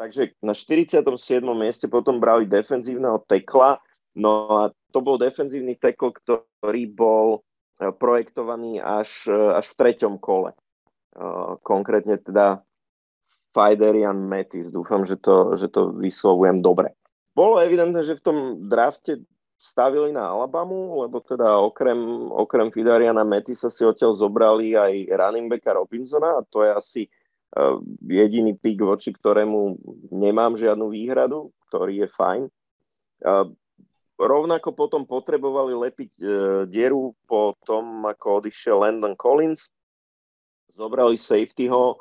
takže 0.01 0.33
na 0.41 0.57
47. 0.57 1.05
mieste 1.53 1.85
potom 1.85 2.17
brali 2.17 2.49
defenzívneho 2.49 3.21
tekla, 3.29 3.77
no 4.17 4.49
a 4.49 4.63
to 4.89 4.97
bol 5.05 5.21
defenzívny 5.21 5.77
tekl, 5.77 6.09
ktorý 6.09 6.89
bol 6.89 7.45
e, 7.77 7.93
projektovaný 7.93 8.81
až, 8.81 9.29
e, 9.29 9.37
až 9.37 9.69
v 9.69 9.77
treťom 9.77 10.17
kole. 10.17 10.57
Uh, 11.11 11.59
konkrétne 11.67 12.15
teda 12.23 12.63
Fiderian 13.51 14.15
Metis. 14.15 14.71
Dúfam, 14.71 15.03
že 15.03 15.19
to, 15.19 15.59
že 15.59 15.67
to 15.67 15.91
vyslovujem 15.91 16.63
dobre. 16.63 16.95
Bolo 17.35 17.59
evidentné, 17.59 17.99
že 18.07 18.15
v 18.15 18.23
tom 18.23 18.37
drafte 18.71 19.19
stavili 19.59 20.15
na 20.15 20.31
Alabamu, 20.31 21.03
lebo 21.03 21.19
teda 21.19 21.59
okrem, 21.59 22.31
okrem 22.31 22.71
Fidariana 22.71 23.27
Metisa 23.27 23.67
si 23.67 23.83
odtiaľ 23.83 24.15
zobrali 24.15 24.71
aj 24.71 25.11
running 25.11 25.51
backa 25.51 25.75
Robinsona 25.75 26.39
a 26.39 26.47
to 26.47 26.63
je 26.63 26.71
asi 26.71 27.01
Eh, 27.03 27.20
jediný 28.07 28.55
pik, 28.55 28.79
voči 28.79 29.11
ktorému 29.11 29.75
nemám 30.11 30.55
žiadnu 30.55 30.87
výhradu, 30.87 31.51
ktorý 31.67 32.07
je 32.07 32.09
fajn. 32.15 32.43
Eh, 32.47 33.47
rovnako 34.15 34.69
potom 34.71 35.03
potrebovali 35.03 35.75
lepiť 35.75 36.11
eh, 36.19 36.27
dieru 36.71 37.11
po 37.27 37.59
tom, 37.67 38.07
ako 38.07 38.45
odišiel 38.45 38.81
Landon 38.81 39.15
Collins. 39.19 39.67
Zobrali 40.71 41.19
safetyho 41.19 41.99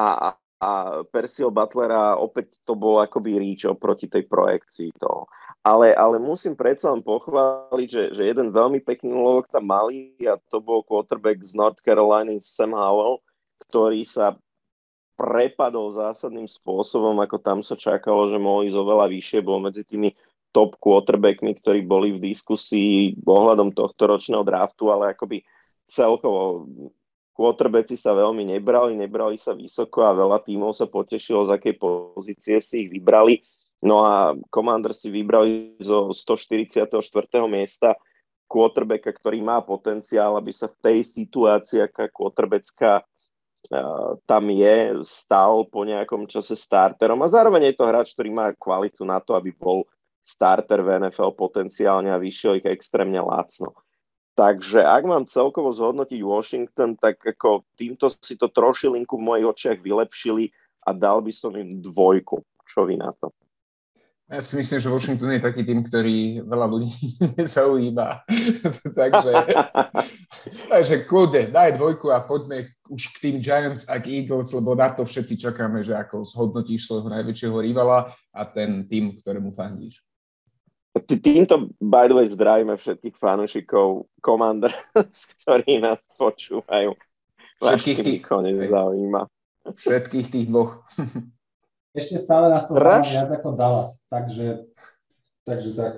a, 0.00 0.32
a 0.58 0.70
Persil 1.12 1.52
Butlera 1.52 2.16
opäť 2.16 2.56
to 2.64 2.72
bol 2.72 3.04
akoby 3.04 3.36
reach 3.36 3.68
oproti 3.68 4.08
tej 4.08 4.24
projekcii 4.24 4.96
toho. 4.96 5.28
Ale, 5.60 5.92
ale 5.92 6.16
musím 6.16 6.56
predsa 6.56 6.88
len 6.88 7.04
pochváliť, 7.04 7.88
že, 7.92 8.02
že 8.16 8.22
jeden 8.32 8.48
veľmi 8.48 8.80
pekný 8.80 9.12
úlovok 9.12 9.52
tam 9.52 9.68
mali 9.68 10.16
a 10.24 10.40
to 10.48 10.64
bol 10.64 10.80
quarterback 10.80 11.44
z 11.44 11.52
North 11.52 11.84
Carolina 11.84 12.32
Sam 12.40 12.72
Howell, 12.72 13.20
ktorý 13.68 14.08
sa 14.08 14.32
prepadol 15.18 15.98
zásadným 15.98 16.46
spôsobom, 16.46 17.18
ako 17.18 17.42
tam 17.42 17.58
sa 17.66 17.74
čakalo, 17.74 18.30
že 18.30 18.38
mohol 18.38 18.70
ísť 18.70 18.78
oveľa 18.78 19.06
vyššie, 19.10 19.38
bol 19.42 19.58
medzi 19.58 19.82
tými 19.82 20.14
top 20.54 20.78
quarterbackmi, 20.78 21.58
ktorí 21.58 21.82
boli 21.82 22.14
v 22.14 22.30
diskusii 22.30 23.18
ohľadom 23.26 23.74
tohto 23.74 24.14
ročného 24.14 24.46
draftu, 24.46 24.94
ale 24.94 25.18
akoby 25.18 25.42
celkovo 25.90 26.70
quarterbacki 27.34 27.98
sa 27.98 28.14
veľmi 28.14 28.46
nebrali, 28.46 28.94
nebrali 28.94 29.36
sa 29.42 29.58
vysoko 29.58 30.06
a 30.06 30.14
veľa 30.14 30.38
tímov 30.46 30.78
sa 30.78 30.86
potešilo, 30.86 31.50
z 31.50 31.58
akej 31.58 31.74
pozície 31.78 32.62
si 32.62 32.86
ich 32.86 32.90
vybrali. 32.94 33.42
No 33.82 34.02
a 34.02 34.34
Commander 34.50 34.94
si 34.94 35.10
vybrali 35.10 35.78
zo 35.78 36.14
144. 36.14 36.98
miesta 37.46 37.94
quarterbacka, 38.50 39.14
ktorý 39.14 39.38
má 39.42 39.62
potenciál, 39.62 40.34
aby 40.38 40.50
sa 40.50 40.66
v 40.66 40.78
tej 40.82 40.98
situácii, 41.06 41.84
aká 41.84 42.10
quarterbacká 42.10 43.06
tam 44.24 44.44
je, 44.48 45.02
stal 45.04 45.66
po 45.68 45.82
nejakom 45.84 46.24
čase 46.30 46.56
starterom 46.56 47.20
a 47.20 47.32
zároveň 47.32 47.72
je 47.72 47.74
to 47.76 47.84
hráč, 47.84 48.14
ktorý 48.14 48.30
má 48.32 48.46
kvalitu 48.56 49.02
na 49.04 49.18
to, 49.20 49.34
aby 49.34 49.52
bol 49.52 49.84
starter 50.24 50.84
v 50.84 51.04
NFL 51.04 51.34
potenciálne 51.34 52.12
a 52.12 52.20
vyšiel 52.20 52.60
ich 52.60 52.68
extrémne 52.68 53.18
lácno. 53.18 53.72
Takže 54.38 54.86
ak 54.86 55.02
mám 55.02 55.24
celkovo 55.26 55.74
zhodnotiť 55.74 56.20
Washington, 56.22 56.94
tak 56.94 57.18
ako 57.26 57.66
týmto 57.74 58.06
si 58.22 58.38
to 58.38 58.46
trošilinku 58.46 59.18
v 59.18 59.26
mojich 59.34 59.46
očiach 59.50 59.78
vylepšili 59.82 60.54
a 60.86 60.94
dal 60.94 61.18
by 61.18 61.32
som 61.34 61.50
im 61.58 61.82
dvojku. 61.82 62.38
Čo 62.62 62.86
vy 62.86 63.00
na 63.00 63.10
to? 63.18 63.34
Ja 64.28 64.44
si 64.44 64.60
myslím, 64.60 64.76
že 64.76 64.92
Washington 64.92 65.32
je 65.32 65.40
taký 65.40 65.64
tým, 65.64 65.88
ktorý 65.88 66.44
veľa 66.44 66.66
ľudí 66.68 66.92
nezaujíma. 67.40 68.28
takže, 69.00 69.32
takže 70.72 70.94
kľude, 71.08 71.48
daj 71.48 71.80
dvojku 71.80 72.12
a 72.12 72.20
poďme 72.20 72.76
už 72.92 73.16
k 73.16 73.16
tým 73.24 73.36
Giants 73.40 73.88
a 73.88 73.96
k 73.96 74.20
Eagles, 74.20 74.52
lebo 74.52 74.76
na 74.76 74.92
to 74.92 75.08
všetci 75.08 75.40
čakáme, 75.40 75.80
že 75.80 75.96
ako 75.96 76.28
zhodnotíš 76.28 76.84
svojho 76.84 77.08
najväčšieho 77.08 77.56
rivala 77.56 78.12
a 78.36 78.44
ten 78.44 78.84
tým, 78.84 79.16
ktorému 79.16 79.56
fandíš. 79.56 80.04
Týmto, 81.08 81.72
by 81.80 82.12
the 82.12 82.16
way, 82.16 82.28
zdravíme 82.28 82.76
všetkých 82.76 83.16
fanúšikov 83.16 84.12
Commander, 84.20 84.76
ktorí 85.40 85.80
nás 85.80 86.04
počúvajú. 86.20 86.92
Všetkých 87.64 87.98
tých... 88.04 88.20
nezaujíma. 88.28 89.24
Všetkých 89.72 90.26
tých 90.36 90.46
dvoch. 90.52 90.84
Ešte 91.98 92.16
stále 92.22 92.46
nás 92.46 92.70
to 92.70 92.78
zaujíma 92.78 93.02
viac 93.02 93.30
ako 93.34 93.48
Dallas, 93.58 94.06
takže, 94.06 94.70
takže 95.42 95.70
tak. 95.74 95.92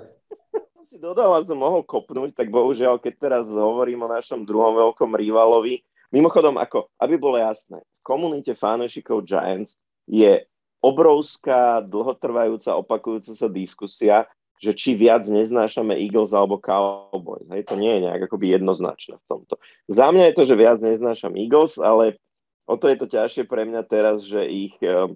Si 0.89 0.97
do 0.97 1.13
Dallasu 1.13 1.53
mohol 1.53 1.85
kopnúť, 1.85 2.33
tak 2.33 2.49
bohužiaľ, 2.49 2.97
keď 2.97 3.13
teraz 3.21 3.45
hovorím 3.53 4.09
o 4.09 4.09
našom 4.09 4.41
druhom 4.41 4.73
veľkom 4.73 5.13
rivalovi, 5.13 5.85
mimochodom, 6.09 6.57
ako, 6.57 6.89
aby 6.97 7.15
bolo 7.21 7.37
jasné, 7.37 7.85
v 7.85 8.01
komunite 8.01 8.57
fanúšikov 8.57 9.29
Giants 9.29 9.77
je 10.09 10.41
obrovská, 10.81 11.85
dlhotrvajúca, 11.85 12.73
opakujúca 12.73 13.37
sa 13.37 13.45
diskusia, 13.45 14.25
že 14.61 14.73
či 14.73 14.93
viac 14.93 15.25
neznášame 15.25 15.97
Eagles 15.97 16.33
alebo 16.33 16.61
Cowboys. 16.61 17.45
Hej, 17.49 17.69
to 17.69 17.77
nie 17.77 17.97
je 17.97 18.05
nejak 18.05 18.29
akoby 18.29 18.57
jednoznačné 18.57 19.17
v 19.17 19.25
tomto. 19.25 19.57
Za 19.89 20.13
mňa 20.13 20.33
je 20.33 20.35
to, 20.37 20.43
že 20.45 20.55
viac 20.57 20.77
neznášam 20.81 21.33
Eagles, 21.33 21.81
ale 21.81 22.21
o 22.69 22.77
to 22.77 22.89
je 22.89 22.97
to 22.97 23.07
ťažšie 23.09 23.49
pre 23.49 23.65
mňa 23.65 23.81
teraz, 23.89 24.21
že 24.25 24.45
ich 24.45 24.77
eh, 24.85 25.09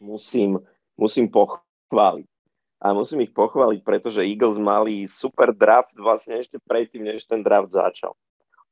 musím, 0.00 0.60
musím 0.96 1.28
pochváliť. 1.28 2.26
A 2.76 2.92
musím 2.92 3.24
ich 3.24 3.32
pochváliť, 3.32 3.80
pretože 3.80 4.26
Eagles 4.28 4.60
mali 4.60 5.08
super 5.08 5.56
draft 5.56 5.96
vlastne 5.96 6.36
ešte 6.44 6.60
predtým, 6.60 7.08
než 7.08 7.24
ten 7.24 7.40
draft 7.40 7.72
začal. 7.72 8.12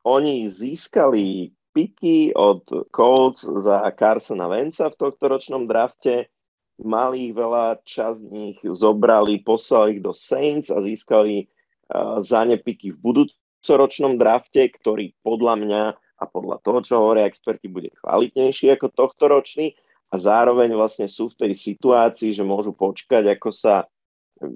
Oni 0.04 0.44
získali 0.52 1.56
piky 1.72 2.36
od 2.36 2.68
Colts 2.92 3.48
za 3.48 3.88
Carsona 3.96 4.46
Venca 4.52 4.92
v 4.92 4.98
tohto 5.00 5.24
ročnom 5.32 5.64
drafte, 5.64 6.28
mali 6.84 7.30
ich 7.30 7.34
veľa, 7.34 7.80
časť 7.80 8.20
z 8.20 8.30
nich 8.30 8.58
zobrali, 8.62 9.40
poslali 9.40 9.98
ich 9.98 10.02
do 10.04 10.12
Saints 10.12 10.68
a 10.68 10.84
získali 10.84 11.48
uh, 11.48 12.20
za 12.20 12.44
ne 12.44 12.60
piky 12.60 12.92
v 12.92 13.00
budúcoročnom 13.00 14.20
drafte, 14.20 14.68
ktorý 14.68 15.16
podľa 15.24 15.54
mňa 15.64 15.82
a 15.96 16.24
podľa 16.30 16.62
toho, 16.62 16.78
čo 16.84 16.94
hovoria 17.00 17.26
experti, 17.26 17.66
bude 17.66 17.90
kvalitnejší 18.04 18.70
ako 18.76 18.92
tohto 18.94 19.26
ročný 19.26 19.74
a 20.14 20.16
zároveň 20.22 20.70
vlastne 20.78 21.10
sú 21.10 21.26
v 21.34 21.42
tej 21.42 21.52
situácii, 21.58 22.30
že 22.30 22.46
môžu 22.46 22.70
počkať, 22.70 23.34
ako 23.34 23.50
sa 23.50 23.82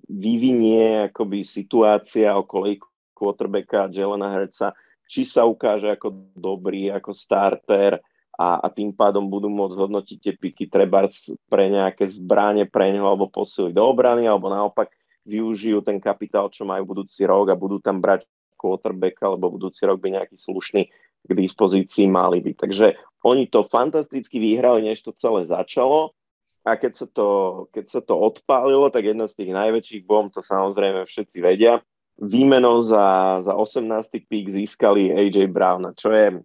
vyvinie 0.06 1.10
akoby 1.10 1.42
situácia 1.42 2.30
okolo 2.30 2.78
quarterbacka 3.10 3.90
Jelena 3.90 4.30
Herca, 4.30 4.70
či 5.10 5.26
sa 5.26 5.42
ukáže 5.42 5.90
ako 5.90 6.30
dobrý, 6.38 6.94
ako 6.94 7.10
starter 7.10 7.98
a, 8.38 8.62
a 8.62 8.66
tým 8.70 8.94
pádom 8.94 9.26
budú 9.26 9.50
môcť 9.50 9.74
hodnotiť 9.74 10.18
tie 10.22 10.34
piky 10.38 10.70
treba 10.70 11.10
pre 11.50 11.66
nejaké 11.66 12.06
zbranie 12.06 12.70
pre 12.70 12.94
neho 12.94 13.10
alebo 13.10 13.26
posiliť 13.26 13.74
do 13.74 13.82
obrany, 13.82 14.30
alebo 14.30 14.46
naopak 14.46 14.94
využijú 15.26 15.82
ten 15.82 15.98
kapitál, 15.98 16.54
čo 16.54 16.62
majú 16.62 16.94
budúci 16.94 17.26
rok 17.26 17.50
a 17.50 17.58
budú 17.58 17.82
tam 17.82 17.98
brať 17.98 18.30
quarterbacka, 18.54 19.26
alebo 19.26 19.58
budúci 19.58 19.82
rok 19.90 19.98
by 19.98 20.22
nejaký 20.22 20.38
slušný 20.38 20.86
k 21.24 21.30
dispozícii 21.32 22.06
mali 22.06 22.44
byť. 22.44 22.56
Takže 22.56 22.86
oni 23.26 23.50
to 23.50 23.66
fantasticky 23.66 24.38
vyhrali, 24.38 24.86
než 24.86 25.02
to 25.02 25.16
celé 25.16 25.48
začalo 25.48 26.14
a 26.62 26.76
keď 26.76 26.92
sa 26.94 27.06
to, 27.08 27.28
keď 27.72 27.84
sa 27.88 28.00
to 28.04 28.14
odpálilo, 28.14 28.92
tak 28.92 29.08
jedna 29.08 29.26
z 29.26 29.42
tých 29.42 29.52
najväčších 29.56 30.02
bomb, 30.04 30.28
to 30.28 30.44
samozrejme 30.44 31.08
všetci 31.08 31.38
vedia, 31.40 31.80
výmenou 32.18 32.82
za, 32.82 33.38
za 33.46 33.54
18. 33.54 33.88
pík 34.26 34.50
získali 34.50 35.14
AJ 35.14 35.48
Browna, 35.48 35.94
čo 35.94 36.12
je 36.12 36.42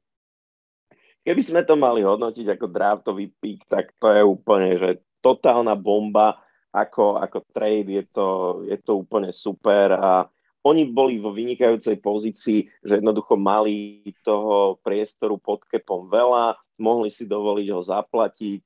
keby 1.23 1.41
sme 1.41 1.61
to 1.63 1.79
mali 1.79 2.03
hodnotiť 2.03 2.45
ako 2.55 2.65
draftový 2.67 3.31
pík, 3.39 3.65
tak 3.71 3.95
to 3.97 4.11
je 4.11 4.21
úplne, 4.21 4.75
že 4.75 4.89
totálna 5.23 5.73
bomba, 5.73 6.43
ako, 6.75 7.17
ako 7.23 7.47
trade, 7.55 7.89
je 7.89 8.03
to, 8.11 8.27
je 8.67 8.77
to 8.83 8.99
úplne 8.99 9.31
super 9.31 9.95
a 9.95 10.27
oni 10.63 10.87
boli 10.87 11.19
vo 11.19 11.35
vynikajúcej 11.35 11.99
pozícii, 11.99 12.71
že 12.83 13.03
jednoducho 13.03 13.35
mali 13.35 14.07
toho 14.23 14.79
priestoru 14.79 15.35
pod 15.35 15.67
kepom 15.67 16.07
veľa, 16.07 16.55
mohli 16.79 17.11
si 17.11 17.27
dovoliť 17.27 17.67
ho 17.75 17.81
zaplatiť, 17.83 18.63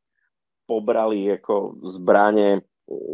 pobrali 0.70 1.34
ako 1.34 1.82
zbranie. 1.90 2.62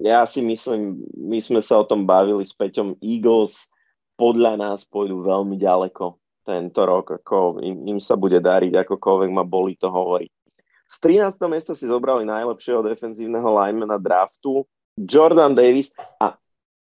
Ja 0.04 0.28
si 0.28 0.44
myslím, 0.44 1.00
my 1.16 1.40
sme 1.40 1.62
sa 1.64 1.80
o 1.80 1.88
tom 1.88 2.04
bavili 2.04 2.44
s 2.44 2.52
Peťom 2.52 3.00
Eagles, 3.00 3.72
podľa 4.20 4.60
nás 4.60 4.86
pôjdu 4.86 5.26
veľmi 5.26 5.58
ďaleko 5.58 6.20
tento 6.44 6.82
rok, 6.84 7.24
ako 7.24 7.64
im, 7.64 7.88
im 7.88 8.00
sa 8.04 8.20
bude 8.20 8.38
dariť, 8.44 8.84
akokoľvek 8.84 9.30
ma 9.32 9.48
boli 9.48 9.80
to 9.80 9.88
hovoriť. 9.88 10.32
Z 10.92 10.96
13. 11.02 11.40
miesta 11.50 11.74
si 11.74 11.88
zobrali 11.88 12.28
najlepšieho 12.28 12.84
defenzívneho 12.84 13.48
linemana 13.48 13.96
draftu, 13.98 14.68
Jordan 15.00 15.58
Davis 15.58 15.90
a 16.22 16.38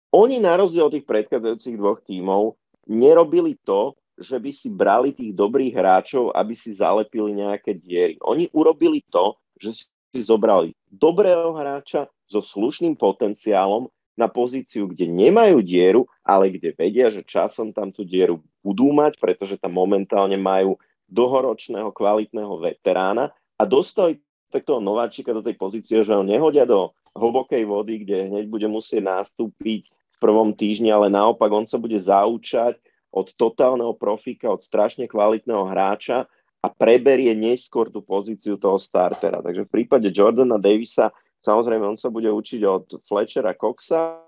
oni 0.10 0.42
na 0.42 0.58
rozdiel 0.58 0.89
od 0.89 0.94
tých 0.98 1.06
predchádzajúcich 1.06 1.75
dvoch 1.78 2.01
tímov 2.01 2.58
nerobili 2.89 3.58
to, 3.62 3.94
že 4.20 4.36
by 4.36 4.51
si 4.51 4.68
brali 4.68 5.16
tých 5.16 5.32
dobrých 5.32 5.72
hráčov, 5.72 6.36
aby 6.36 6.58
si 6.58 6.75
zalepili 6.75 7.39
nejaké 7.39 7.78
diery. 7.78 8.20
Oni 8.25 8.51
urobili 8.51 9.06
to, 9.08 9.39
že 9.56 9.88
si 10.12 10.20
zobrali 10.20 10.75
dobrého 10.89 11.56
hráča 11.56 12.10
so 12.28 12.44
slušným 12.44 12.98
potenciálom 13.00 13.88
na 14.20 14.28
pozíciu, 14.28 14.92
kde 14.92 15.08
nemajú 15.08 15.63
dieru, 15.63 16.04
ale 16.28 16.51
kde 16.51 16.75
vedia, 16.75 17.08
že 17.08 17.24
časom 17.24 17.72
tam 17.72 17.96
tú 17.96 18.04
dieru 18.04 18.44
budú 18.60 18.92
mať, 18.92 19.16
pretože 19.16 19.56
tam 19.56 19.80
momentálne 19.80 20.36
majú 20.36 20.75
dlhoročného 21.08 21.96
kvalitného 21.96 22.60
veterána 22.60 23.32
a 23.56 23.63
dostali 23.63 24.20
takto 24.51 24.84
nováčika 24.84 25.32
do 25.32 25.39
tej 25.39 25.56
pozície, 25.56 26.04
že 26.04 26.12
ho 26.12 26.25
nehodia 26.25 26.68
do 26.68 26.92
hlbokej 27.16 27.63
vody, 27.63 28.04
kde 28.04 28.28
hneď 28.28 28.46
bude 28.51 28.68
musieť 28.68 29.08
nastúpiť 29.08 29.88
prvom 30.20 30.52
týždni, 30.54 30.92
ale 30.92 31.08
naopak 31.08 31.50
on 31.50 31.66
sa 31.66 31.80
bude 31.80 31.98
zaučať 31.98 32.78
od 33.10 33.34
totálneho 33.34 33.98
profíka, 33.98 34.52
od 34.52 34.62
strašne 34.62 35.10
kvalitného 35.10 35.66
hráča 35.66 36.30
a 36.60 36.68
preberie 36.68 37.34
neskôr 37.34 37.90
tú 37.90 38.04
pozíciu 38.04 38.60
toho 38.60 38.78
startera. 38.78 39.42
Takže 39.42 39.66
v 39.66 39.74
prípade 39.74 40.12
Jordana 40.12 40.60
Davisa 40.60 41.10
samozrejme 41.42 41.96
on 41.96 41.98
sa 41.98 42.12
bude 42.12 42.30
učiť 42.30 42.62
od 42.68 42.86
Fletchera 43.08 43.56
Coxa. 43.56 44.20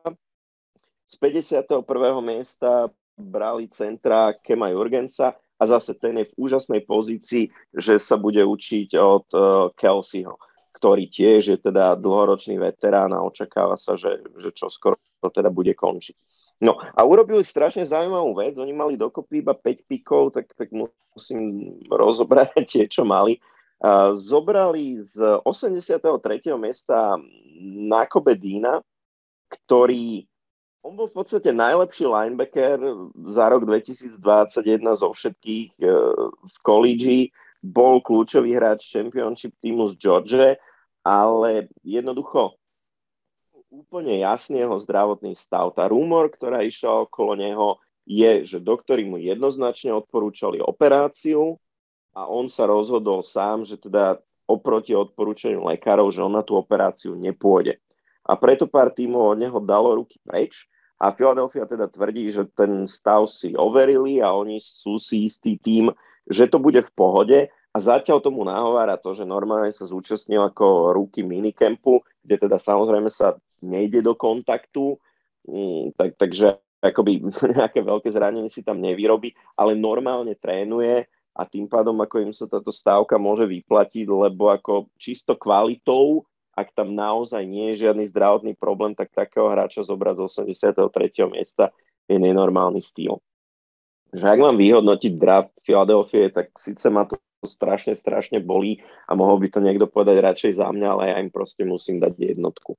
Z 1.06 1.16
51. 1.20 1.84
miesta 2.24 2.88
brali 3.20 3.68
centra 3.70 4.34
Kema 4.40 4.72
Jurgensa 4.72 5.36
a 5.36 5.64
zase 5.68 5.94
ten 6.00 6.18
je 6.24 6.32
v 6.32 6.38
úžasnej 6.40 6.88
pozícii, 6.88 7.52
že 7.76 8.00
sa 8.02 8.16
bude 8.16 8.42
učiť 8.42 8.96
od 8.98 9.28
uh, 9.36 9.70
Kelseyho 9.76 10.40
ktorý 10.82 11.14
tiež 11.14 11.42
je 11.54 11.58
teda 11.62 11.94
dlhoročný 11.94 12.58
veterán 12.58 13.14
a 13.14 13.22
očakáva 13.22 13.78
sa, 13.78 13.94
že, 13.94 14.18
že 14.42 14.50
čo 14.50 14.66
skoro 14.74 14.98
to 15.22 15.30
teda 15.30 15.54
bude 15.54 15.72
končiť. 15.78 16.18
No 16.62 16.78
a 16.78 17.02
urobili 17.06 17.42
strašne 17.42 17.86
zaujímavú 17.86 18.38
vec, 18.38 18.54
oni 18.58 18.74
mali 18.74 18.94
dokopy 18.98 19.42
iba 19.42 19.54
5 19.54 19.90
pikov, 19.90 20.34
tak, 20.34 20.50
tak 20.54 20.70
musím 20.74 21.74
rozobrať 21.90 22.54
tie, 22.70 22.86
čo 22.86 23.06
mali. 23.06 23.38
Zobrali 24.14 25.02
z 25.02 25.42
83. 25.42 25.98
miesta 26.58 27.18
Nakobe 27.90 28.38
Dina, 28.38 28.78
ktorý 29.50 30.26
on 30.82 30.98
bol 30.98 31.06
v 31.06 31.22
podstate 31.22 31.54
najlepší 31.54 32.10
linebacker 32.10 32.82
za 33.30 33.54
rok 33.54 33.70
2021 33.70 34.18
zo 34.98 35.14
všetkých 35.14 35.78
uh, 35.78 36.34
v 36.34 36.58
college, 36.66 37.30
bol 37.62 38.02
kľúčový 38.02 38.58
hráč 38.58 38.90
championship 38.90 39.54
týmu 39.62 39.94
z 39.94 40.02
George 40.02 40.58
ale 41.02 41.70
jednoducho 41.82 42.58
úplne 43.72 44.20
jasný 44.20 44.68
jeho 44.68 44.76
zdravotný 44.84 45.32
stav. 45.34 45.72
Tá 45.72 45.88
rumor, 45.88 46.28
ktorá 46.28 46.62
išla 46.62 47.08
okolo 47.08 47.40
neho, 47.40 47.80
je, 48.04 48.44
že 48.44 48.60
doktori 48.60 49.08
mu 49.08 49.16
jednoznačne 49.16 49.96
odporúčali 49.96 50.60
operáciu 50.60 51.56
a 52.12 52.28
on 52.28 52.52
sa 52.52 52.68
rozhodol 52.68 53.24
sám, 53.24 53.64
že 53.64 53.80
teda 53.80 54.20
oproti 54.44 54.92
odporúčaniu 54.92 55.64
lekárov, 55.64 56.12
že 56.12 56.20
on 56.20 56.36
na 56.36 56.44
tú 56.44 56.60
operáciu 56.60 57.16
nepôjde. 57.16 57.80
A 58.28 58.36
preto 58.36 58.68
pár 58.68 58.92
tímov 58.92 59.34
od 59.34 59.38
neho 59.40 59.60
dalo 59.64 59.96
ruky 59.96 60.20
preč 60.22 60.68
a 61.00 61.16
Philadelphia 61.16 61.64
teda 61.64 61.88
tvrdí, 61.88 62.28
že 62.30 62.46
ten 62.52 62.86
stav 62.86 63.32
si 63.32 63.56
overili 63.56 64.20
a 64.20 64.36
oni 64.36 64.60
sú 64.60 65.00
si 65.00 65.32
istý 65.32 65.56
tým, 65.56 65.90
že 66.28 66.52
to 66.52 66.60
bude 66.60 66.84
v 66.84 66.92
pohode 66.92 67.40
a 67.50 67.78
zatiaľ 67.80 68.20
tomu 68.20 68.44
nahovára 68.44 69.00
to, 69.00 69.16
že 69.16 69.24
normálne 69.24 69.72
sa 69.72 69.88
zúčastnil 69.88 70.44
ako 70.52 70.92
ruky 70.92 71.24
minicampu, 71.24 72.04
kde 72.22 72.36
teda 72.46 72.60
samozrejme 72.60 73.08
sa 73.08 73.40
nejde 73.62 74.02
do 74.02 74.18
kontaktu, 74.18 74.98
mm, 75.48 75.96
tak, 75.96 76.18
takže 76.18 76.60
akoby 76.82 77.22
nejaké 77.58 77.86
veľké 77.86 78.10
zranenie 78.10 78.50
si 78.50 78.66
tam 78.66 78.82
nevyrobí, 78.82 79.32
ale 79.56 79.78
normálne 79.78 80.34
trénuje 80.36 81.06
a 81.32 81.42
tým 81.48 81.70
pádom 81.70 81.96
ako 82.02 82.16
im 82.28 82.34
sa 82.36 82.50
táto 82.50 82.74
stávka 82.74 83.16
môže 83.16 83.48
vyplatiť, 83.48 84.10
lebo 84.10 84.52
ako 84.52 84.92
čisto 85.00 85.38
kvalitou, 85.40 86.28
ak 86.52 86.76
tam 86.76 86.92
naozaj 86.92 87.48
nie 87.48 87.72
je 87.72 87.88
žiadny 87.88 88.12
zdravotný 88.12 88.60
problém, 88.60 88.92
tak 88.92 89.16
takého 89.16 89.48
hráča 89.48 89.88
zobrať 89.88 90.28
z 90.28 90.52
83. 90.60 91.32
miesta 91.32 91.72
je 92.12 92.20
nenormálny 92.20 92.84
styl. 92.84 93.24
Že 94.12 94.26
ak 94.28 94.40
mám 94.44 94.60
vyhodnotiť 94.60 95.14
draft 95.16 95.56
Philadelphia, 95.64 96.28
tak 96.28 96.52
síce 96.60 96.92
ma 96.92 97.08
to 97.08 97.16
strašne, 97.48 97.96
strašne 97.96 98.44
bolí 98.44 98.84
a 99.08 99.16
mohol 99.16 99.40
by 99.40 99.48
to 99.48 99.64
niekto 99.64 99.88
povedať 99.88 100.20
radšej 100.20 100.60
za 100.60 100.68
mňa, 100.68 100.88
ale 100.92 101.04
ja 101.10 101.16
im 101.24 101.32
proste 101.32 101.64
musím 101.64 102.04
dať 102.04 102.36
jednotku. 102.36 102.76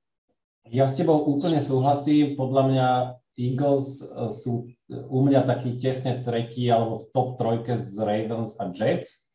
Ja 0.71 0.87
s 0.87 0.95
tebou 0.95 1.19
úplne 1.27 1.59
súhlasím. 1.59 2.39
Podľa 2.39 2.63
mňa 2.69 2.87
Eagles 3.35 4.03
eh, 4.03 4.29
sú 4.29 4.69
u 4.89 5.19
mňa 5.25 5.43
taký 5.43 5.75
tesne 5.81 6.21
tretí 6.21 6.69
alebo 6.69 7.03
v 7.03 7.09
top 7.11 7.29
trojke 7.35 7.73
z 7.73 7.99
Ravens 7.99 8.59
a 8.61 8.69
Jets. 8.69 9.33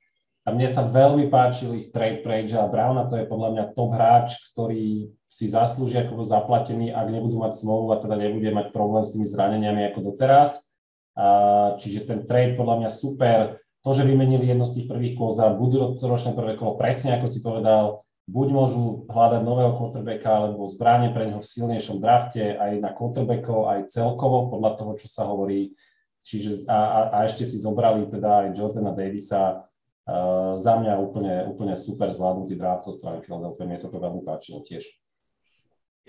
A 0.48 0.54
mne 0.54 0.64
sa 0.64 0.88
veľmi 0.88 1.28
páčil 1.28 1.76
ich 1.76 1.92
trade 1.92 2.24
pre 2.24 2.40
AJ 2.40 2.72
Browna, 2.72 3.04
to 3.04 3.20
je 3.20 3.28
podľa 3.28 3.52
mňa 3.52 3.64
top 3.76 3.92
hráč, 3.92 4.28
ktorý 4.56 5.12
si 5.28 5.44
zaslúži 5.44 6.00
ako 6.00 6.24
zaplatený, 6.24 6.88
ak 6.88 7.12
nebudú 7.12 7.36
mať 7.36 7.60
smolu 7.60 7.92
a 7.92 8.00
teda 8.00 8.16
nebude 8.16 8.48
mať 8.48 8.72
problém 8.72 9.04
s 9.04 9.12
tými 9.12 9.28
zraneniami 9.28 9.92
ako 9.92 10.08
doteraz. 10.08 10.72
A, 11.12 11.76
čiže 11.76 12.08
ten 12.08 12.24
trade 12.24 12.56
podľa 12.56 12.80
mňa 12.80 12.90
super 12.90 13.60
to, 13.84 13.90
že 13.92 14.08
vymenili 14.08 14.48
jedno 14.48 14.64
z 14.64 14.80
tých 14.80 14.86
prvých 14.88 15.20
kôl 15.20 15.36
za 15.36 15.52
budúcoročné 15.52 16.32
prvé 16.32 16.56
kolo, 16.56 16.80
presne 16.80 17.20
ako 17.20 17.26
si 17.28 17.44
povedal, 17.44 18.07
buď 18.28 18.48
môžu 18.52 19.08
hľadať 19.08 19.40
nového 19.40 19.72
quarterbacka, 19.80 20.28
alebo 20.28 20.68
zbranie 20.68 21.08
pre 21.16 21.32
neho 21.32 21.40
v 21.40 21.48
silnejšom 21.48 21.96
drafte, 21.96 22.60
aj 22.60 22.76
na 22.76 22.92
quarterbackov, 22.92 23.72
aj 23.72 23.88
celkovo, 23.88 24.52
podľa 24.52 24.76
toho, 24.76 24.92
čo 25.00 25.08
sa 25.08 25.24
hovorí. 25.24 25.72
Čiže, 26.20 26.68
a, 26.68 26.76
a, 26.76 27.00
a 27.08 27.16
ešte 27.24 27.48
si 27.48 27.56
zobrali 27.56 28.04
teda 28.04 28.44
aj 28.44 28.48
Jordana 28.52 28.92
Davisa, 28.92 29.64
Uh, 30.08 30.56
za 30.56 30.80
mňa 30.80 30.96
úplne, 31.04 31.44
úplne 31.52 31.76
super 31.76 32.08
zvládnutý 32.08 32.56
draft 32.56 32.88
zo 32.88 32.96
strany 32.96 33.20
Philadelphia, 33.20 33.68
mne 33.68 33.76
sa 33.76 33.92
to 33.92 34.00
veľmi 34.00 34.24
páčilo 34.24 34.64
tiež. 34.64 34.88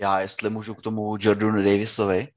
Já, 0.00 0.20
jestli 0.20 0.50
můžu 0.50 0.74
k 0.74 0.82
tomu 0.82 1.16
Jordanu 1.20 1.62
Davisovi, 1.62 2.28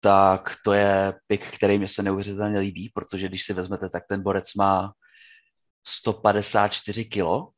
tak 0.00 0.56
to 0.64 0.72
je 0.72 1.14
pick, 1.26 1.44
který 1.54 1.78
mi 1.78 1.88
se 1.88 2.02
neuvěřitelně 2.02 2.58
líbí, 2.58 2.90
protože 2.94 3.28
když 3.28 3.44
si 3.44 3.52
vezmete, 3.54 3.88
tak 3.88 4.02
ten 4.08 4.22
borec 4.22 4.54
má 4.54 4.92
154 5.86 7.04
kilo 7.04 7.50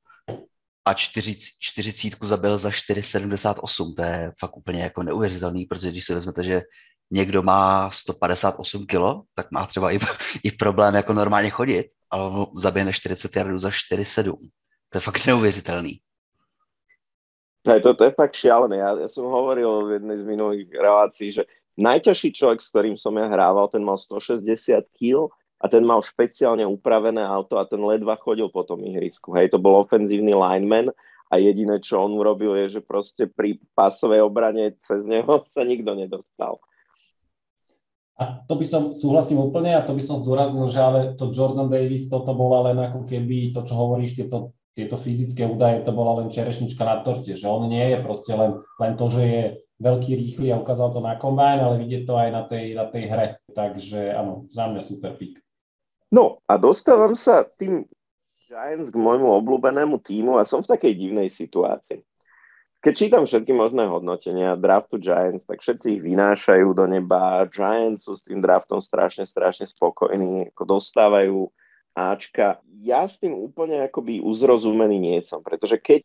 a 0.84 0.94
40, 0.94 2.16
zabil 2.22 2.58
za 2.58 2.68
4,78. 2.68 3.94
To 3.94 4.02
je 4.02 4.32
fakt 4.40 4.56
úplně 4.56 4.82
jako 4.82 5.02
neuvěřitelný, 5.02 5.64
protože 5.64 5.90
když 5.90 6.04
si 6.04 6.14
vezmete, 6.14 6.44
že 6.44 6.62
někdo 7.10 7.42
má 7.42 7.90
158 7.90 8.86
kilo, 8.86 9.22
tak 9.34 9.50
má 9.50 9.66
třeba 9.66 9.92
i, 9.92 9.98
i 10.44 10.52
problém 10.52 10.94
jako 10.94 11.12
normálně 11.12 11.50
chodit, 11.50 11.86
ale 12.10 12.28
on 12.28 12.46
zabije 12.56 12.92
40 12.92 13.36
jardů 13.36 13.58
za 13.58 13.68
4,7. 13.68 14.32
To 14.88 14.98
je 14.98 15.00
fakt 15.00 15.26
neuvěřitelný. 15.26 16.00
Aj 17.64 17.80
to, 17.80 17.94
to 17.94 18.04
je 18.04 18.12
fakt 18.12 18.36
šialené. 18.36 18.76
Ja, 18.76 18.92
ja 18.92 19.08
som 19.08 19.24
hovoril 19.24 19.88
v 19.88 19.96
jednej 19.96 20.20
z 20.20 20.24
minulých 20.28 20.68
relácií, 20.68 21.32
že 21.32 21.48
Najťažší 21.74 22.30
človek, 22.30 22.62
s 22.62 22.70
ktorým 22.70 22.94
som 22.94 23.18
ja 23.18 23.26
hrával, 23.26 23.66
ten 23.66 23.82
mal 23.82 23.98
160 23.98 24.46
kg 24.94 25.26
a 25.64 25.72
ten 25.72 25.80
mal 25.80 26.04
špeciálne 26.04 26.68
upravené 26.68 27.24
auto 27.24 27.56
a 27.56 27.64
ten 27.64 27.80
ledva 27.80 28.20
chodil 28.20 28.52
po 28.52 28.68
tom 28.68 28.84
ihrisku. 28.84 29.32
Hej, 29.32 29.56
to 29.56 29.58
bol 29.58 29.80
ofenzívny 29.80 30.36
lineman 30.36 30.92
a 31.32 31.40
jediné, 31.40 31.80
čo 31.80 32.04
on 32.04 32.12
urobil, 32.20 32.52
je, 32.60 32.76
že 32.78 32.80
proste 32.84 33.24
pri 33.24 33.56
pásovej 33.72 34.20
obrane 34.20 34.76
cez 34.84 35.08
neho 35.08 35.40
sa 35.56 35.64
nikto 35.64 35.96
nedostal. 35.96 36.60
A 38.14 38.44
to 38.46 38.54
by 38.60 38.66
som, 38.68 38.82
súhlasím 38.94 39.42
úplne 39.42 39.74
a 39.74 39.82
to 39.82 39.96
by 39.96 40.04
som 40.04 40.20
zdôraznil, 40.20 40.70
že 40.70 40.78
ale 40.78 41.00
to 41.18 41.34
Jordan 41.34 41.66
Davis, 41.66 42.06
toto 42.06 42.30
bola 42.36 42.70
len 42.70 42.78
ako 42.78 43.02
keby 43.08 43.50
to, 43.50 43.66
čo 43.66 43.74
hovoríš, 43.74 44.14
tieto, 44.14 44.54
tieto 44.70 44.94
fyzické 44.94 45.42
údaje, 45.48 45.82
to 45.82 45.90
bola 45.90 46.22
len 46.22 46.30
čerešnička 46.30 46.86
na 46.86 47.02
torte, 47.02 47.34
že 47.34 47.50
on 47.50 47.66
nie 47.66 47.82
je 47.90 47.98
proste 48.04 48.30
len, 48.36 48.62
len 48.78 48.94
to, 48.94 49.10
že 49.10 49.22
je 49.26 49.42
veľký, 49.82 50.14
rýchly 50.14 50.54
a 50.54 50.62
ukázal 50.62 50.94
to 50.94 51.02
na 51.02 51.18
kombajn, 51.18 51.58
ale 51.58 51.82
vidieť 51.82 52.02
to 52.06 52.14
aj 52.14 52.28
na 52.30 52.42
tej, 52.46 52.64
na 52.78 52.86
tej 52.86 53.04
hre. 53.10 53.26
Takže 53.50 54.14
áno, 54.14 54.46
za 54.46 54.70
mňa 54.70 54.78
super 54.78 55.18
pick. 55.18 55.43
No 56.14 56.38
a 56.46 56.54
dostávam 56.54 57.18
sa 57.18 57.42
tým 57.42 57.90
Giants 58.46 58.94
k 58.94 58.96
môjmu 58.96 59.34
obľúbenému 59.42 59.98
týmu 59.98 60.38
a 60.38 60.46
som 60.46 60.62
v 60.62 60.70
takej 60.70 60.94
divnej 60.94 61.26
situácii. 61.26 61.98
keď 62.78 62.92
čítam 62.94 63.24
všetky 63.24 63.50
možné 63.50 63.88
hodnotenia 63.88 64.54
draftu 64.54 65.00
Giants, 65.00 65.48
tak 65.48 65.64
všetci 65.64 65.98
ich 65.98 66.02
vynášajú 66.04 66.76
do 66.76 66.84
neba. 66.86 67.48
Giants 67.50 68.06
sú 68.06 68.14
s 68.14 68.22
tým 68.22 68.38
draftom 68.44 68.78
strašne, 68.78 69.26
strašne 69.26 69.66
spokojní, 69.66 70.54
ako 70.54 70.62
dostávajú 70.78 71.50
Ačka. 71.96 72.60
Ja 72.84 73.08
s 73.08 73.18
tým 73.18 73.34
úplne 73.34 73.88
akoby 73.88 74.20
uzrozumený 74.20 75.00
nie 75.00 75.18
som, 75.24 75.40
pretože 75.40 75.80
keď 75.80 76.04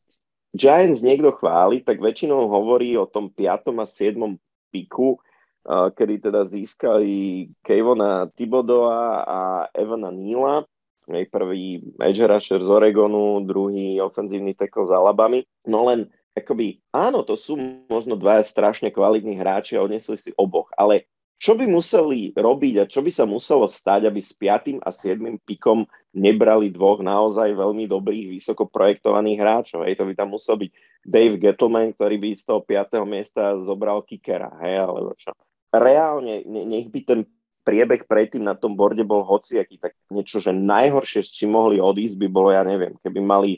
Giants 0.56 1.06
niekto 1.06 1.36
chváli, 1.36 1.86
tak 1.86 2.02
väčšinou 2.02 2.50
hovorí 2.50 2.98
o 2.98 3.06
tom 3.06 3.30
5. 3.30 3.76
a 3.78 3.86
7. 3.86 4.40
piku, 4.74 5.22
kedy 5.68 6.24
teda 6.24 6.46
získali 6.48 7.48
Kevona 7.64 8.30
Tibodoa 8.34 9.24
a 9.24 9.40
Evana 9.76 10.12
Nila. 10.14 10.64
Prvý 11.10 11.82
edge 12.06 12.22
rusher 12.22 12.62
z 12.62 12.70
Oregonu, 12.70 13.42
druhý 13.42 13.98
ofenzívny 13.98 14.54
tackle 14.54 14.86
z 14.86 14.94
Alabamy. 14.94 15.42
No 15.66 15.90
len 15.90 16.06
akoby, 16.38 16.86
áno, 16.94 17.26
to 17.26 17.34
sú 17.34 17.58
možno 17.90 18.14
dvaja 18.14 18.46
strašne 18.46 18.94
kvalitní 18.94 19.34
hráči 19.42 19.74
a 19.74 19.82
odnesli 19.82 20.22
si 20.22 20.30
oboch, 20.38 20.70
ale 20.78 21.10
čo 21.40 21.58
by 21.58 21.66
museli 21.66 22.36
robiť 22.36 22.74
a 22.78 22.86
čo 22.86 23.02
by 23.02 23.10
sa 23.10 23.26
muselo 23.26 23.66
stať, 23.72 24.06
aby 24.06 24.22
s 24.22 24.36
5. 24.38 24.84
a 24.84 24.92
7. 24.94 25.40
pikom 25.48 25.88
nebrali 26.14 26.68
dvoch 26.70 27.02
naozaj 27.02 27.58
veľmi 27.58 27.88
dobrých, 27.90 28.36
vysoko 28.36 28.68
projektovaných 28.68 29.40
hráčov. 29.40 29.88
Hej, 29.90 29.98
to 29.98 30.06
by 30.06 30.14
tam 30.14 30.36
musel 30.36 30.62
byť 30.62 30.72
Dave 31.08 31.40
Gettleman, 31.40 31.96
ktorý 31.96 32.22
by 32.22 32.30
z 32.38 32.44
toho 32.44 32.62
5. 32.62 33.02
miesta 33.08 33.56
zobral 33.66 34.04
kickera, 34.06 34.52
hej, 34.62 34.84
alebo 34.84 35.16
čo. 35.18 35.34
Reálne, 35.70 36.42
nech 36.46 36.90
by 36.90 37.00
ten 37.06 37.22
priebeh 37.62 38.10
predtým 38.10 38.42
na 38.42 38.58
tom 38.58 38.74
borde 38.74 39.06
bol 39.06 39.22
hociaký, 39.22 39.78
tak 39.78 39.94
niečo, 40.10 40.42
že 40.42 40.50
najhoršie, 40.50 41.22
s 41.22 41.30
čím 41.30 41.54
mohli 41.54 41.78
odísť, 41.78 42.18
by 42.18 42.28
bolo, 42.28 42.50
ja 42.50 42.66
neviem, 42.66 42.98
keby 43.06 43.20
mali 43.22 43.52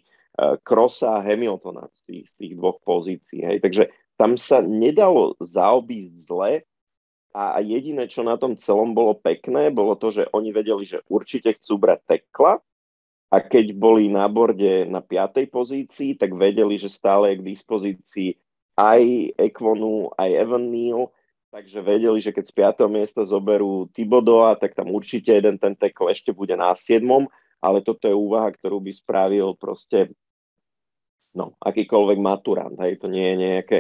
Krosa 0.64 1.22
a 1.22 1.24
Hamiltona 1.24 1.88
z 1.88 2.00
tých, 2.08 2.26
z 2.28 2.34
tých 2.36 2.54
dvoch 2.60 2.84
pozícií. 2.84 3.46
Hej. 3.46 3.58
Takže 3.64 3.84
tam 4.20 4.36
sa 4.36 4.60
nedalo 4.60 5.40
zaobísť 5.40 6.16
zle, 6.28 6.68
a 7.32 7.64
jediné, 7.64 8.12
čo 8.12 8.28
na 8.28 8.36
tom 8.36 8.60
celom 8.60 8.92
bolo 8.92 9.16
pekné, 9.16 9.72
bolo 9.72 9.96
to, 9.96 10.12
že 10.12 10.28
oni 10.36 10.52
vedeli, 10.52 10.84
že 10.84 11.00
určite 11.08 11.56
chcú 11.56 11.80
brať 11.80 12.00
tekla 12.04 12.60
a 13.32 13.38
keď 13.40 13.72
boli 13.72 14.12
na 14.12 14.28
borde 14.28 14.84
na 14.84 15.00
piatej 15.00 15.48
pozícii, 15.48 16.20
tak 16.20 16.36
vedeli, 16.36 16.76
že 16.76 16.92
stále 16.92 17.32
je 17.32 17.40
k 17.40 17.48
dispozícii 17.56 18.30
aj 18.76 19.32
Ekvonu, 19.40 20.12
aj 20.20 20.28
Evan 20.28 20.76
Neal, 20.76 21.08
takže 21.52 21.84
vedeli, 21.84 22.18
že 22.24 22.32
keď 22.32 22.46
z 22.48 22.54
5. 22.82 22.88
miesta 22.88 23.22
zoberú 23.28 23.92
Tibodoa, 23.92 24.56
tak 24.56 24.74
tam 24.74 24.90
určite 24.96 25.36
jeden 25.36 25.60
ten 25.60 25.76
tekl 25.76 26.08
ešte 26.08 26.32
bude 26.32 26.56
na 26.56 26.72
7. 26.72 27.04
Ale 27.62 27.86
toto 27.86 28.10
je 28.10 28.18
úvaha, 28.18 28.50
ktorú 28.50 28.82
by 28.82 28.90
spravil 28.90 29.54
proste 29.54 30.10
no, 31.38 31.54
akýkoľvek 31.62 32.18
maturant. 32.18 32.74
Hej, 32.82 33.04
to 33.04 33.08
nie 33.12 33.22
je 33.22 33.36
nejaké 33.38 33.78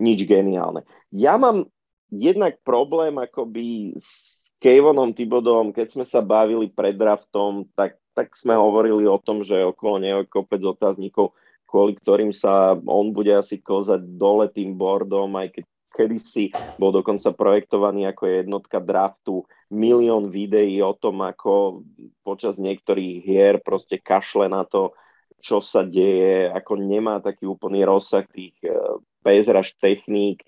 nič 0.00 0.24
geniálne. 0.24 0.86
Ja 1.12 1.36
mám 1.36 1.68
jednak 2.08 2.62
problém 2.64 3.20
akoby 3.20 3.98
s 4.00 4.48
Kevonom 4.56 5.12
Tibodom, 5.12 5.76
keď 5.76 5.92
sme 5.92 6.04
sa 6.08 6.24
bavili 6.24 6.72
pred 6.72 6.96
draftom, 6.96 7.68
tak, 7.76 8.00
tak 8.16 8.32
sme 8.32 8.56
hovorili 8.56 9.04
o 9.04 9.20
tom, 9.20 9.44
že 9.44 9.60
okolo 9.60 10.00
neho 10.00 10.24
je 10.24 10.32
kopec 10.32 10.64
otáznikov, 10.64 11.36
kvôli 11.68 11.92
ktorým 12.00 12.32
sa 12.32 12.72
on 12.72 13.12
bude 13.12 13.36
asi 13.36 13.60
kozať 13.60 14.00
dole 14.16 14.48
tým 14.48 14.72
bordom, 14.72 15.28
aj 15.36 15.60
keď 15.60 15.64
kedysi 15.96 16.52
bol 16.76 16.92
dokonca 16.92 17.32
projektovaný 17.32 18.12
ako 18.12 18.28
jednotka 18.28 18.76
draftu, 18.84 19.48
milión 19.72 20.28
videí 20.28 20.84
o 20.84 20.92
tom, 20.92 21.24
ako 21.24 21.80
počas 22.20 22.60
niektorých 22.60 23.24
hier 23.24 23.54
proste 23.64 23.96
kašle 23.96 24.52
na 24.52 24.68
to, 24.68 24.92
čo 25.40 25.64
sa 25.64 25.80
deje, 25.80 26.52
ako 26.52 26.76
nemá 26.76 27.24
taký 27.24 27.48
úplný 27.48 27.88
rozsah 27.88 28.28
tých 28.28 28.52
uh, 28.68 29.00
techník, 29.80 30.44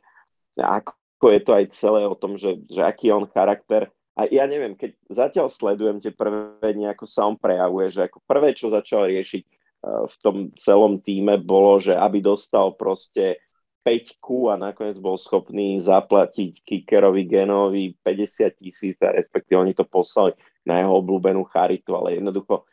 ako 0.59 1.25
je 1.33 1.41
to 1.43 1.53
aj 1.57 1.65
celé 1.75 2.03
o 2.05 2.15
tom, 2.15 2.37
že, 2.37 2.61
že 2.69 2.85
aký 2.85 3.11
je 3.11 3.17
on 3.17 3.27
charakter. 3.31 3.91
A 4.19 4.27
ja 4.27 4.51
neviem, 4.51 4.75
keď 4.75 4.99
zatiaľ 5.07 5.47
sledujem 5.51 6.03
tie 6.03 6.11
prvé 6.11 6.75
dni, 6.75 6.91
ako 6.91 7.05
sa 7.07 7.27
on 7.27 7.39
prejavuje, 7.39 7.95
že 7.95 8.11
ako 8.11 8.19
prvé, 8.27 8.51
čo 8.55 8.75
začal 8.75 9.07
riešiť 9.07 9.43
uh, 9.47 10.05
v 10.11 10.15
tom 10.21 10.37
celom 10.59 10.99
týme, 10.99 11.39
bolo, 11.39 11.79
že 11.79 11.95
aby 11.95 12.19
dostal 12.23 12.75
proste 12.75 13.39
5 13.83 14.21
a 14.53 14.55
nakoniec 14.59 14.99
bol 15.01 15.17
schopný 15.17 15.81
zaplatiť 15.81 16.61
kickerovi 16.61 17.25
Genovi 17.25 17.97
50 18.05 18.61
tisíc 18.61 18.97
a 19.01 19.15
respektíve 19.15 19.57
oni 19.57 19.73
to 19.73 19.87
poslali 19.87 20.37
na 20.69 20.83
jeho 20.83 21.01
obľúbenú 21.01 21.49
charitu, 21.49 21.97
ale 21.97 22.21
jednoducho 22.21 22.69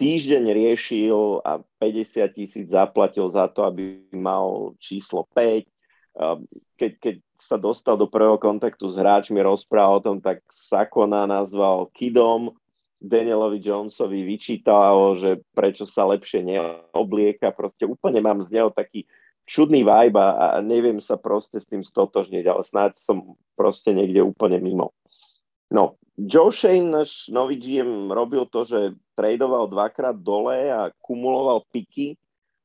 týždeň 0.00 0.44
riešil 0.52 1.44
a 1.44 1.60
50 1.80 2.36
tisíc 2.36 2.66
zaplatil 2.72 3.28
za 3.28 3.48
to, 3.48 3.64
aby 3.68 4.04
mal 4.12 4.76
číslo 4.80 5.28
5. 5.32 5.64
Keď, 6.80 6.92
keď 6.96 7.16
sa 7.36 7.60
dostal 7.60 8.00
do 8.00 8.08
prvého 8.08 8.40
kontaktu 8.40 8.88
s 8.88 8.96
hráčmi, 8.96 9.36
rozprával 9.44 10.00
o 10.00 10.04
tom, 10.04 10.16
tak 10.20 10.40
Sakona 10.48 11.28
nazval 11.28 11.92
Kidom, 11.92 12.56
Danielovi 12.96 13.60
Jonesovi 13.60 14.24
vyčítal, 14.24 15.20
že 15.20 15.44
prečo 15.52 15.84
sa 15.84 16.08
lepšie 16.08 16.40
neoblieka. 16.40 17.52
Proste 17.52 17.84
úplne 17.84 18.24
mám 18.24 18.40
z 18.40 18.56
neho 18.56 18.72
taký 18.72 19.04
čudný 19.46 19.86
vibe 19.86 20.18
a 20.18 20.58
neviem 20.60 20.98
sa 20.98 21.14
proste 21.14 21.62
s 21.62 21.66
tým 21.70 21.86
stotožniť, 21.86 22.44
ale 22.50 22.62
snáď 22.66 22.98
som 22.98 23.38
proste 23.54 23.94
niekde 23.94 24.20
úplne 24.20 24.58
mimo. 24.58 24.90
No, 25.70 25.98
Joe 26.18 26.50
Shane, 26.50 26.90
náš 26.90 27.30
nový 27.30 27.58
GM, 27.58 28.10
robil 28.10 28.46
to, 28.50 28.66
že 28.66 28.98
tradoval 29.14 29.70
dvakrát 29.70 30.18
dole 30.18 30.70
a 30.70 30.90
kumuloval 31.02 31.66
piky, 31.70 32.18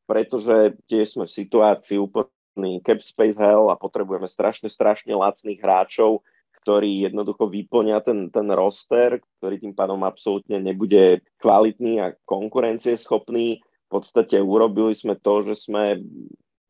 pretože 0.10 0.76
tiež 0.90 1.18
sme 1.18 1.26
v 1.30 1.38
situácii 1.38 1.98
úplne 2.02 2.82
cap 2.84 3.00
space 3.00 3.40
hell 3.40 3.72
a 3.72 3.80
potrebujeme 3.80 4.28
strašne, 4.28 4.68
strašne 4.68 5.16
lacných 5.16 5.62
hráčov, 5.62 6.26
ktorí 6.62 7.10
jednoducho 7.10 7.50
vyplňa 7.50 7.98
ten, 8.06 8.30
ten 8.30 8.48
roster, 8.54 9.18
ktorý 9.40 9.56
tým 9.58 9.74
pádom 9.74 10.06
absolútne 10.06 10.62
nebude 10.62 11.26
kvalitný 11.42 11.94
a 12.04 12.14
konkurencieschopný. 12.30 13.60
V 13.62 13.90
podstate 13.90 14.40
urobili 14.40 14.94
sme 14.94 15.18
to, 15.18 15.44
že 15.44 15.68
sme 15.68 16.00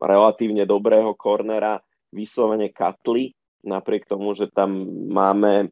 relatívne 0.02 0.66
dobrého 0.66 1.14
kornera 1.14 1.78
vyslovene 2.10 2.68
katli, 2.74 3.32
napriek 3.62 4.10
tomu, 4.10 4.34
že 4.34 4.50
tam 4.50 4.74
máme 5.08 5.70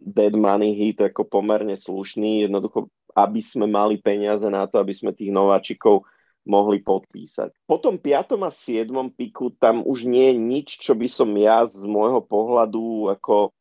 dead 0.00 0.34
money 0.34 0.72
hit 0.72 1.00
ako 1.00 1.28
pomerne 1.28 1.76
slušný, 1.76 2.48
jednoducho, 2.48 2.88
aby 3.14 3.40
sme 3.40 3.70
mali 3.70 4.00
peniaze 4.00 4.44
na 4.48 4.66
to, 4.66 4.80
aby 4.80 4.92
sme 4.92 5.14
tých 5.14 5.30
nováčikov 5.30 6.04
mohli 6.44 6.84
podpísať. 6.84 7.64
Po 7.64 7.80
tom 7.80 7.96
5. 7.96 8.36
a 8.44 8.52
7. 8.52 8.90
piku 9.16 9.48
tam 9.56 9.80
už 9.80 10.04
nie 10.04 10.32
je 10.32 10.36
nič, 10.36 10.68
čo 10.76 10.92
by 10.92 11.08
som 11.08 11.32
ja 11.40 11.64
z 11.64 11.80
môjho 11.88 12.20
pohľadu 12.20 13.08
ako 13.16 13.56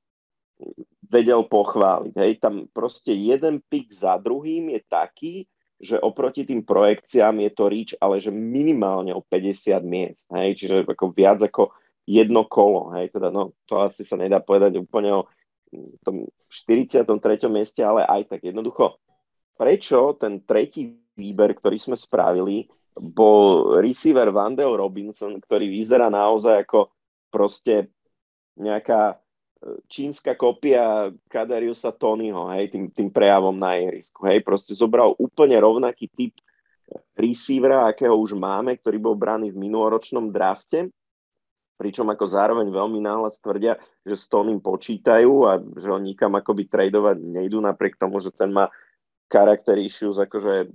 vedel 1.07 1.47
pochváliť. 1.47 2.13
Hej, 2.19 2.33
tam 2.43 2.67
proste 2.75 3.15
jeden 3.15 3.63
pik 3.71 3.93
za 3.95 4.19
druhým 4.19 4.75
je 4.75 4.81
taký, 4.83 5.33
že 5.79 5.99
oproti 5.99 6.47
tým 6.47 6.63
projekciám 6.63 7.43
je 7.43 7.51
to 7.51 7.63
reach, 7.67 7.93
ale 7.99 8.21
že 8.21 8.31
minimálne 8.31 9.11
o 9.11 9.21
50 9.21 9.83
miest. 9.83 10.25
Hej, 10.31 10.63
čiže 10.63 10.75
ako 10.87 11.11
viac 11.11 11.43
ako 11.43 11.73
jedno 12.07 12.47
kolo. 12.47 12.93
Hej, 12.95 13.15
teda 13.15 13.31
no, 13.31 13.55
to 13.67 13.83
asi 13.83 14.07
sa 14.07 14.15
nedá 14.15 14.39
povedať 14.39 14.79
úplne 14.79 15.11
o 15.11 15.21
tom 16.05 16.29
43. 16.47 17.09
mieste, 17.49 17.81
ale 17.81 18.05
aj 18.05 18.37
tak 18.37 18.45
jednoducho. 18.45 18.99
Prečo 19.57 20.17
ten 20.17 20.41
tretí 20.45 20.93
výber, 21.13 21.57
ktorý 21.57 21.77
sme 21.77 21.97
spravili, 21.97 22.65
bol 22.93 23.77
receiver 23.81 24.29
Vandel 24.29 24.77
Robinson, 24.77 25.41
ktorý 25.41 25.65
vyzerá 25.65 26.13
naozaj 26.13 26.69
ako 26.69 26.93
proste 27.33 27.89
nejaká 28.53 29.17
čínska 29.87 30.35
kopia 30.35 31.11
Kadariusa 31.31 31.95
Tonyho, 31.95 32.51
hej, 32.55 32.71
tým, 32.73 32.91
tým 32.91 33.09
prejavom 33.09 33.55
na 33.55 33.79
ihrisku, 33.79 34.27
hej, 34.27 34.43
proste 34.43 34.75
zobral 34.75 35.15
úplne 35.15 35.55
rovnaký 35.59 36.11
typ 36.11 36.33
receivera, 37.15 37.87
akého 37.87 38.13
už 38.13 38.35
máme, 38.35 38.75
ktorý 38.77 38.97
bol 38.99 39.15
braný 39.15 39.55
v 39.55 39.61
minuloročnom 39.63 40.29
drafte, 40.29 40.91
pričom 41.79 42.05
ako 42.11 42.25
zároveň 42.27 42.67
veľmi 42.69 42.99
náhlas 43.01 43.39
tvrdia, 43.39 43.79
že 44.05 44.15
s 44.19 44.27
Tonym 44.29 44.59
počítajú 44.61 45.31
a 45.47 45.57
že 45.79 45.87
ho 45.89 45.97
nikam 45.97 46.35
akoby 46.37 46.69
tradovať 46.69 47.17
nejdú, 47.23 47.63
napriek 47.63 47.97
tomu, 47.97 48.19
že 48.19 48.29
ten 48.35 48.51
má 48.53 48.69
character 49.31 49.79
issues 49.79 50.19
akože 50.21 50.69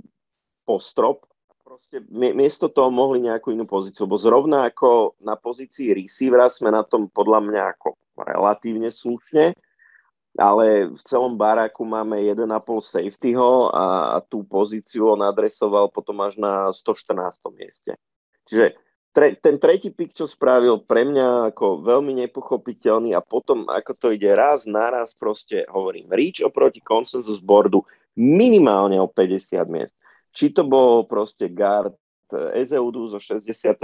postrop. 0.66 1.28
Proste 1.62 2.00
miesto 2.12 2.72
toho 2.72 2.88
mohli 2.88 3.28
nejakú 3.28 3.52
inú 3.52 3.68
pozíciu, 3.68 4.08
lebo 4.08 4.16
zrovna 4.16 4.66
ako 4.72 5.20
na 5.20 5.36
pozícii 5.36 5.92
receivera 5.92 6.48
sme 6.48 6.72
na 6.72 6.80
tom 6.80 7.12
podľa 7.12 7.44
mňa 7.44 7.62
ako 7.76 7.94
relatívne 8.24 8.90
slušne, 8.90 9.54
ale 10.38 10.66
v 10.90 11.00
celom 11.02 11.34
baráku 11.34 11.82
máme 11.82 12.22
1,5 12.22 12.46
safetyho 12.80 13.74
a, 13.74 14.18
tú 14.26 14.46
pozíciu 14.46 15.14
on 15.14 15.26
adresoval 15.26 15.90
potom 15.90 16.22
až 16.22 16.38
na 16.38 16.70
114. 16.70 17.14
mieste. 17.58 17.98
Čiže 18.46 18.78
tre, 19.10 19.34
ten 19.34 19.58
tretí 19.58 19.90
pick, 19.90 20.14
čo 20.14 20.30
spravil 20.30 20.86
pre 20.86 21.02
mňa 21.02 21.52
ako 21.54 21.82
veľmi 21.82 22.14
nepochopiteľný 22.26 23.18
a 23.18 23.20
potom 23.20 23.66
ako 23.66 23.92
to 23.98 24.06
ide 24.14 24.30
raz 24.30 24.62
naraz 24.64 25.12
proste 25.12 25.66
hovorím, 25.66 26.10
reach 26.14 26.40
oproti 26.40 26.78
consensus 26.78 27.42
boardu 27.42 27.82
minimálne 28.14 28.98
o 29.02 29.10
50 29.10 29.66
miest 29.66 29.98
či 30.32 30.54
to 30.54 30.62
bol 30.62 31.02
proste 31.08 31.50
guard 31.50 31.96
Ezeudu 32.30 33.08
zo 33.08 33.18
67. 33.18 33.80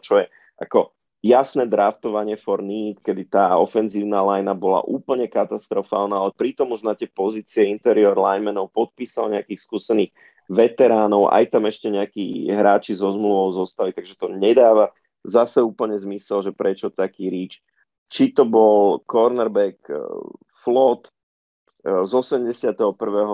čo 0.00 0.22
je 0.22 0.26
ako 0.62 0.94
jasné 1.20 1.68
draftovanie 1.68 2.40
for 2.40 2.64
need, 2.64 2.96
kedy 3.04 3.28
tá 3.28 3.52
ofenzívna 3.60 4.24
linea 4.24 4.56
bola 4.56 4.80
úplne 4.88 5.28
katastrofálna, 5.28 6.16
ale 6.16 6.32
pritom 6.32 6.72
už 6.72 6.80
na 6.80 6.96
tie 6.96 7.08
pozície 7.08 7.68
interior 7.68 8.16
linemenov 8.16 8.72
podpísal 8.72 9.28
nejakých 9.28 9.60
skúsených 9.60 10.10
veteránov, 10.48 11.30
aj 11.30 11.52
tam 11.52 11.68
ešte 11.68 11.92
nejakí 11.92 12.48
hráči 12.48 12.96
zo 12.96 13.12
zmluvou 13.12 13.52
zostali, 13.54 13.92
takže 13.92 14.16
to 14.16 14.32
nedáva 14.32 14.90
zase 15.22 15.60
úplne 15.60 15.94
zmysel, 16.00 16.40
že 16.40 16.56
prečo 16.56 16.88
taký 16.88 17.28
reach. 17.28 17.60
Či 18.10 18.34
to 18.34 18.42
bol 18.48 19.04
cornerback 19.06 19.78
uh, 19.92 20.02
Flot 20.64 21.06
uh, 21.86 22.02
z 22.02 22.12
81. 22.16 22.66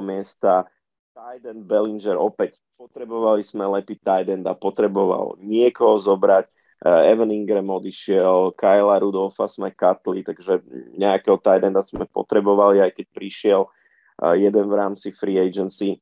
miesta, 0.05 0.68
Tyden 1.16 1.64
Bellinger 1.64 2.20
opäť 2.20 2.61
potrebovali 2.77 3.40
sme 3.40 3.64
lepý 3.64 3.96
a 4.05 4.53
potreboval 4.53 5.40
niekoho 5.40 5.96
zobrať 5.96 6.44
Eh, 6.44 6.53
Evan 6.87 7.33
Ingram 7.33 7.66
odišiel, 7.66 8.55
Kyla 8.55 9.03
Rudolfa 9.03 9.51
sme 9.51 9.72
katli, 9.72 10.22
takže 10.22 10.62
nejakého 10.94 11.40
tight 11.40 11.64
sme 11.88 12.07
potrebovali, 12.07 12.85
aj 12.85 12.92
keď 12.94 13.07
prišiel 13.11 13.61
eh, 13.66 14.46
jeden 14.46 14.64
v 14.70 14.75
rámci 14.75 15.11
free 15.11 15.40
agency. 15.40 15.99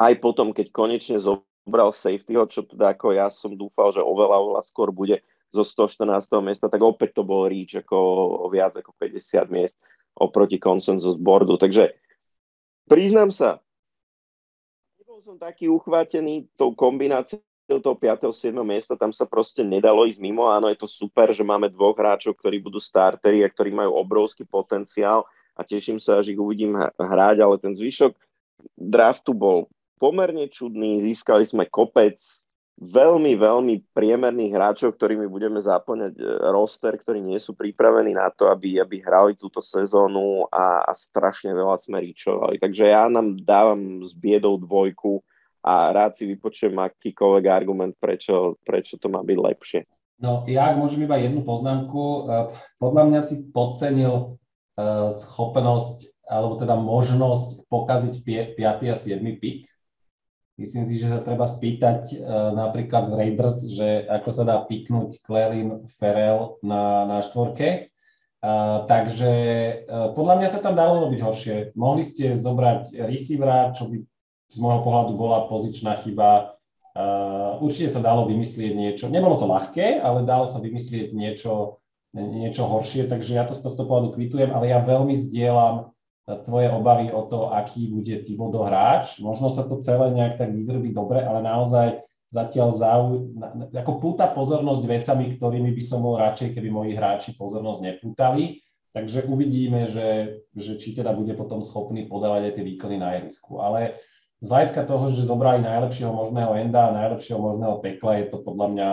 Aj 0.00 0.14
potom, 0.18 0.50
keď 0.50 0.72
konečne 0.74 1.18
zobral 1.20 1.94
safetyho, 1.94 2.46
čo 2.50 2.66
teda 2.66 2.96
ako 2.96 3.14
ja 3.14 3.30
som 3.30 3.54
dúfal, 3.54 3.94
že 3.94 4.02
oveľa, 4.02 4.36
oveľa 4.42 4.62
skôr 4.66 4.90
bude 4.90 5.22
zo 5.54 5.62
114. 5.62 6.26
miesta, 6.42 6.66
tak 6.66 6.82
opäť 6.82 7.14
to 7.18 7.22
bol 7.22 7.46
reach 7.46 7.78
ako 7.78 7.96
o 8.42 8.46
viac 8.50 8.74
ako 8.74 8.90
50 8.98 9.54
miest 9.54 9.78
oproti 10.18 10.58
konsenzus 10.58 11.14
boardu. 11.14 11.54
Takže 11.54 11.94
priznám 12.90 13.30
sa, 13.30 13.62
nebol 14.98 15.22
som 15.22 15.38
taký 15.38 15.70
uchvátený 15.70 16.50
tou 16.58 16.74
kombináciou 16.74 17.42
do 17.64 17.80
toho 17.80 17.96
5. 17.96 18.28
7. 18.28 18.52
miesta, 18.60 18.92
tam 18.92 19.08
sa 19.08 19.24
proste 19.24 19.64
nedalo 19.64 20.04
ísť 20.04 20.20
mimo. 20.20 20.52
Áno, 20.52 20.68
je 20.68 20.76
to 20.76 20.88
super, 20.88 21.32
že 21.32 21.40
máme 21.40 21.72
dvoch 21.72 21.96
hráčov, 21.96 22.36
ktorí 22.36 22.60
budú 22.60 22.76
starteri 22.76 23.40
a 23.40 23.48
ktorí 23.48 23.72
majú 23.72 23.96
obrovský 23.96 24.44
potenciál 24.44 25.24
a 25.56 25.64
teším 25.64 25.96
sa, 25.96 26.20
že 26.20 26.36
ich 26.36 26.40
uvidím 26.40 26.76
hrať, 26.98 27.36
ale 27.40 27.56
ten 27.56 27.72
zvyšok 27.72 28.12
draftu 28.76 29.32
bol 29.32 29.72
pomerne 29.96 30.50
čudný, 30.52 31.00
získali 31.00 31.48
sme 31.48 31.64
kopec 31.70 32.20
veľmi, 32.74 33.38
veľmi 33.38 33.74
priemerných 33.94 34.52
hráčov, 34.52 34.98
ktorými 34.98 35.30
budeme 35.30 35.62
zaplňať 35.62 36.18
e, 36.18 36.24
roster, 36.50 36.98
ktorí 36.98 37.22
nie 37.22 37.38
sú 37.38 37.54
pripravení 37.54 38.18
na 38.18 38.28
to, 38.34 38.50
aby, 38.50 38.82
aby 38.82 38.98
hrali 38.98 39.38
túto 39.38 39.62
sezónu 39.62 40.50
a, 40.50 40.82
a 40.82 40.92
strašne 40.92 41.54
veľa 41.54 41.78
sme 41.78 42.02
ríčovali. 42.02 42.58
Takže 42.58 42.90
ja 42.90 43.06
nám 43.06 43.38
dávam 43.46 44.02
s 44.02 44.10
biedou 44.12 44.58
dvojku, 44.58 45.22
a 45.64 45.88
rád 45.96 46.20
si 46.20 46.28
vypočujem 46.28 46.76
akýkoľvek 46.76 47.44
argument, 47.48 47.96
prečo, 47.96 48.60
prečo 48.68 49.00
to 49.00 49.08
má 49.08 49.24
byť 49.24 49.38
lepšie. 49.40 49.80
No 50.20 50.44
ja, 50.46 50.70
ak 50.70 50.78
môžem 50.78 51.08
iba 51.08 51.16
jednu 51.16 51.42
poznámku, 51.42 52.28
eh, 52.28 52.46
podľa 52.76 53.02
mňa 53.08 53.20
si 53.24 53.48
podcenil 53.48 54.36
eh, 54.76 55.08
schopnosť 55.08 56.12
alebo 56.24 56.56
teda 56.56 56.76
možnosť 56.80 57.68
pokaziť 57.68 58.14
5. 58.56 58.88
a 58.88 58.96
7. 58.96 59.20
pik. 59.40 59.68
Myslím 60.54 60.86
si, 60.86 60.96
že 60.96 61.10
sa 61.10 61.20
treba 61.20 61.48
spýtať 61.48 62.12
eh, 62.12 62.20
napríklad 62.52 63.08
v 63.08 63.16
Raiders, 63.16 63.64
že 63.72 64.04
ako 64.06 64.28
sa 64.30 64.44
dá 64.44 64.56
piknúť 64.62 65.24
Clelin 65.24 65.88
Ferrell 65.88 66.60
na, 66.60 67.08
na 67.08 67.18
štvorke. 67.24 67.88
Uh, 68.44 68.84
takže 68.84 69.32
uh, 69.88 70.12
podľa 70.12 70.36
mňa 70.36 70.48
sa 70.52 70.60
tam 70.60 70.76
dalo 70.76 71.08
robiť 71.08 71.20
horšie. 71.24 71.56
Mohli 71.80 72.04
ste 72.04 72.36
zobrať 72.36 72.92
receivera, 73.08 73.72
čo 73.72 73.88
by 73.88 74.04
z 74.54 74.58
môjho 74.62 74.86
pohľadu 74.86 75.18
bola 75.18 75.50
pozičná 75.50 75.98
chyba. 75.98 76.54
Uh, 76.94 77.58
určite 77.58 77.90
sa 77.90 77.98
dalo 77.98 78.22
vymyslieť 78.30 78.70
niečo, 78.70 79.10
nebolo 79.10 79.34
to 79.34 79.50
ľahké, 79.50 79.98
ale 79.98 80.22
dalo 80.22 80.46
sa 80.46 80.62
vymyslieť 80.62 81.10
niečo, 81.10 81.82
niečo 82.14 82.70
horšie, 82.70 83.10
takže 83.10 83.34
ja 83.34 83.42
to 83.42 83.58
z 83.58 83.66
tohto 83.66 83.82
pohľadu 83.82 84.14
kvitujem, 84.14 84.54
ale 84.54 84.70
ja 84.70 84.78
veľmi 84.78 85.18
zdieľam 85.18 85.90
tvoje 86.24 86.72
obavy 86.72 87.12
o 87.12 87.26
to, 87.28 87.52
aký 87.52 87.90
bude 87.92 88.24
Tibodo 88.24 88.64
hráč. 88.64 89.20
Možno 89.20 89.52
sa 89.52 89.68
to 89.68 89.84
celé 89.84 90.08
nejak 90.14 90.40
tak 90.40 90.56
vydrbí 90.56 90.96
dobre, 90.96 91.20
ale 91.20 91.44
naozaj 91.44 92.00
zatiaľ 92.32 92.68
zau... 92.72 93.02
ako 93.70 93.92
púta 94.00 94.26
pozornosť 94.32 94.82
vecami, 94.88 95.24
ktorými 95.36 95.70
by 95.76 95.82
som 95.84 96.00
bol 96.00 96.16
radšej, 96.16 96.56
keby 96.56 96.68
moji 96.72 96.92
hráči 96.96 97.36
pozornosť 97.36 97.80
nepútali. 97.84 98.64
Takže 98.94 99.26
uvidíme, 99.26 99.90
že, 99.90 100.40
že 100.54 100.78
či 100.78 100.94
teda 100.94 101.10
bude 101.12 101.34
potom 101.34 101.60
schopný 101.66 102.06
podávať 102.06 102.50
aj 102.50 102.52
tie 102.56 102.64
výkony 102.72 102.96
na 102.96 103.18
ihrisku. 103.18 103.58
Ale 103.58 103.98
z 104.44 104.48
hľadiska 104.52 104.84
toho, 104.84 105.08
že 105.08 105.24
zobrali 105.24 105.64
najlepšieho 105.64 106.12
možného 106.12 106.52
enda 106.60 106.92
a 106.92 106.96
najlepšieho 107.00 107.40
možného 107.40 107.80
tekla, 107.80 108.20
je 108.20 108.26
to 108.28 108.38
podľa 108.44 108.66
mňa 108.68 108.90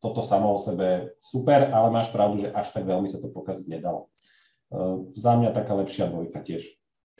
toto 0.00 0.24
samo 0.24 0.56
o 0.56 0.58
sebe 0.58 1.12
super, 1.20 1.68
ale 1.68 1.92
máš 1.92 2.08
pravdu, 2.08 2.42
že 2.42 2.48
až 2.50 2.72
tak 2.72 2.88
veľmi 2.88 3.06
sa 3.06 3.20
to 3.20 3.28
pokaziť 3.28 3.68
nedalo. 3.68 4.08
Uh, 4.72 5.12
za 5.12 5.36
mňa 5.36 5.52
taká 5.52 5.76
lepšia 5.76 6.08
dvojka 6.08 6.40
tiež. 6.40 6.64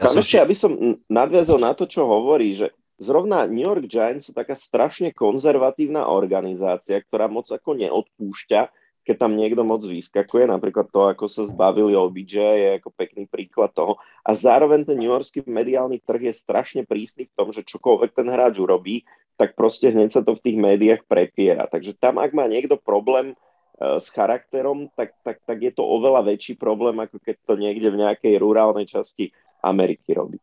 Ja 0.00 0.08
som... 0.08 0.24
ešte, 0.24 0.40
aby 0.40 0.56
som 0.56 0.96
nadviazol 1.06 1.60
na 1.60 1.76
to, 1.76 1.84
čo 1.84 2.08
hovorí, 2.08 2.56
že 2.56 2.72
zrovna 2.96 3.44
New 3.44 3.68
York 3.68 3.84
Giants 3.84 4.26
sú 4.26 4.32
taká 4.32 4.56
strašne 4.56 5.12
konzervatívna 5.12 6.08
organizácia, 6.08 7.04
ktorá 7.04 7.28
moc 7.28 7.52
ako 7.52 7.76
neodpúšťa 7.76 8.60
keď 9.02 9.16
tam 9.18 9.34
niekto 9.34 9.66
moc 9.66 9.82
vyskakuje, 9.82 10.46
napríklad 10.46 10.86
to, 10.86 11.10
ako 11.10 11.26
sa 11.26 11.42
zbavili 11.50 11.98
OBJ, 11.98 12.34
je 12.38 12.68
ako 12.78 12.94
pekný 12.94 13.26
príklad 13.26 13.74
toho. 13.74 13.98
A 14.22 14.30
zároveň 14.38 14.86
ten 14.86 14.94
New 14.94 15.10
Yorkský 15.10 15.42
mediálny 15.42 15.98
trh 15.98 16.30
je 16.30 16.34
strašne 16.34 16.86
prísny 16.86 17.26
v 17.26 17.34
tom, 17.34 17.50
že 17.50 17.66
čokoľvek 17.66 18.14
ten 18.14 18.30
hráč 18.30 18.62
urobí, 18.62 19.02
tak 19.34 19.58
proste 19.58 19.90
hneď 19.90 20.14
sa 20.14 20.22
to 20.22 20.38
v 20.38 20.44
tých 20.46 20.58
médiách 20.58 21.02
prepiera. 21.10 21.66
Takže 21.66 21.98
tam, 21.98 22.22
ak 22.22 22.30
má 22.30 22.46
niekto 22.46 22.78
problém 22.78 23.34
uh, 23.34 23.98
s 23.98 24.06
charakterom, 24.14 24.86
tak, 24.94 25.18
tak, 25.26 25.42
tak 25.42 25.58
je 25.58 25.74
to 25.74 25.82
oveľa 25.82 26.22
väčší 26.22 26.54
problém, 26.54 26.94
ako 27.02 27.18
keď 27.18 27.36
to 27.42 27.54
niekde 27.58 27.90
v 27.90 28.00
nejakej 28.06 28.34
rurálnej 28.38 28.86
časti 28.86 29.34
Ameriky 29.62 30.14
robí. 30.14 30.38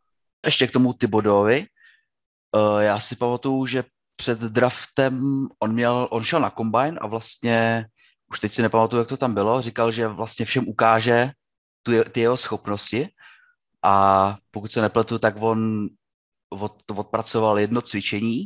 Ještě 0.46 0.68
k 0.68 0.72
tomu 0.72 0.94
Tybodovi. 0.94 1.66
Uh, 2.56 2.80
já 2.80 3.00
si 3.00 3.16
pamatuju, 3.16 3.66
že 3.66 3.84
před 4.16 4.40
draftem 4.40 5.48
on, 5.60 5.74
měl, 5.74 6.08
on 6.12 6.24
šel 6.24 6.40
na 6.40 6.50
kombine 6.50 7.00
a 7.00 7.08
vlastně 7.08 7.86
už 8.32 8.40
teď 8.40 8.54
si 8.54 8.62
nepamatuju, 8.62 9.00
jak 9.00 9.08
to 9.08 9.18
tam 9.18 9.34
bylo, 9.34 9.62
říkal, 9.62 9.92
že 9.92 10.08
vlastně 10.08 10.46
všem 10.46 10.68
ukáže 10.68 11.32
tu, 11.84 11.92
ty 12.12 12.20
jeho 12.20 12.38
schopnosti 12.38 13.10
a 13.84 14.36
pokud 14.52 14.72
se 14.72 14.82
nepletu, 14.82 15.20
tak 15.20 15.36
on 15.40 15.88
od, 16.50 16.92
odpracoval 16.92 17.60
jedno 17.60 17.82
cvičení 17.82 18.46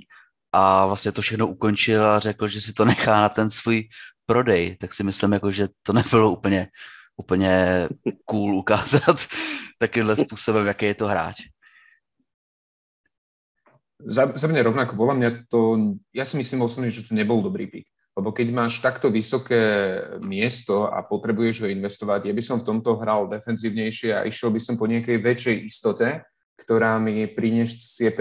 a 0.52 0.86
vlastně 0.86 1.12
to 1.12 1.22
všechno 1.22 1.48
ukončil 1.48 2.08
a 2.08 2.20
řekl, 2.20 2.48
že 2.48 2.62
si 2.62 2.74
to 2.74 2.86
nechá 2.92 3.22
na 3.22 3.30
ten 3.30 3.50
svůj 3.50 3.90
prodej, 4.26 4.78
tak 4.78 4.94
si 4.94 5.04
myslím, 5.04 5.34
jako, 5.34 5.52
že 5.52 5.68
to 5.84 5.94
nebylo 5.94 6.32
úplně, 6.32 6.68
úplně 7.18 7.88
cool 8.26 8.58
ukázat 8.58 9.28
takýmhle 9.80 10.16
způsobem, 10.16 10.68
jaký 10.68 10.86
je 10.86 10.96
to 10.96 11.08
hráč. 11.08 11.42
Za, 14.04 14.36
za 14.36 14.48
mňa 14.52 14.68
rovnako, 14.68 15.00
podľa 15.00 15.16
mňa 15.16 15.30
to, 15.48 15.60
ja 16.12 16.28
si 16.28 16.36
myslím 16.36 16.68
osobne, 16.68 16.92
že 16.92 17.08
to 17.08 17.16
nebol 17.16 17.40
dobrý 17.40 17.72
pick. 17.72 17.88
Lebo 18.14 18.30
keď 18.30 18.48
máš 18.54 18.78
takto 18.78 19.10
vysoké 19.10 19.58
miesto 20.22 20.86
a 20.86 21.02
potrebuješ 21.02 21.66
ho 21.66 21.68
investovať, 21.74 22.30
ja 22.30 22.34
by 22.38 22.44
som 22.46 22.62
v 22.62 22.68
tomto 22.70 23.02
hral 23.02 23.26
defenzívnejšie 23.26 24.14
a 24.14 24.26
išiel 24.30 24.54
by 24.54 24.62
som 24.62 24.78
po 24.78 24.86
nejakej 24.86 25.18
väčšej 25.18 25.56
istote, 25.66 26.22
ktorá 26.62 27.02
mi 27.02 27.26
prinesie 27.26 28.14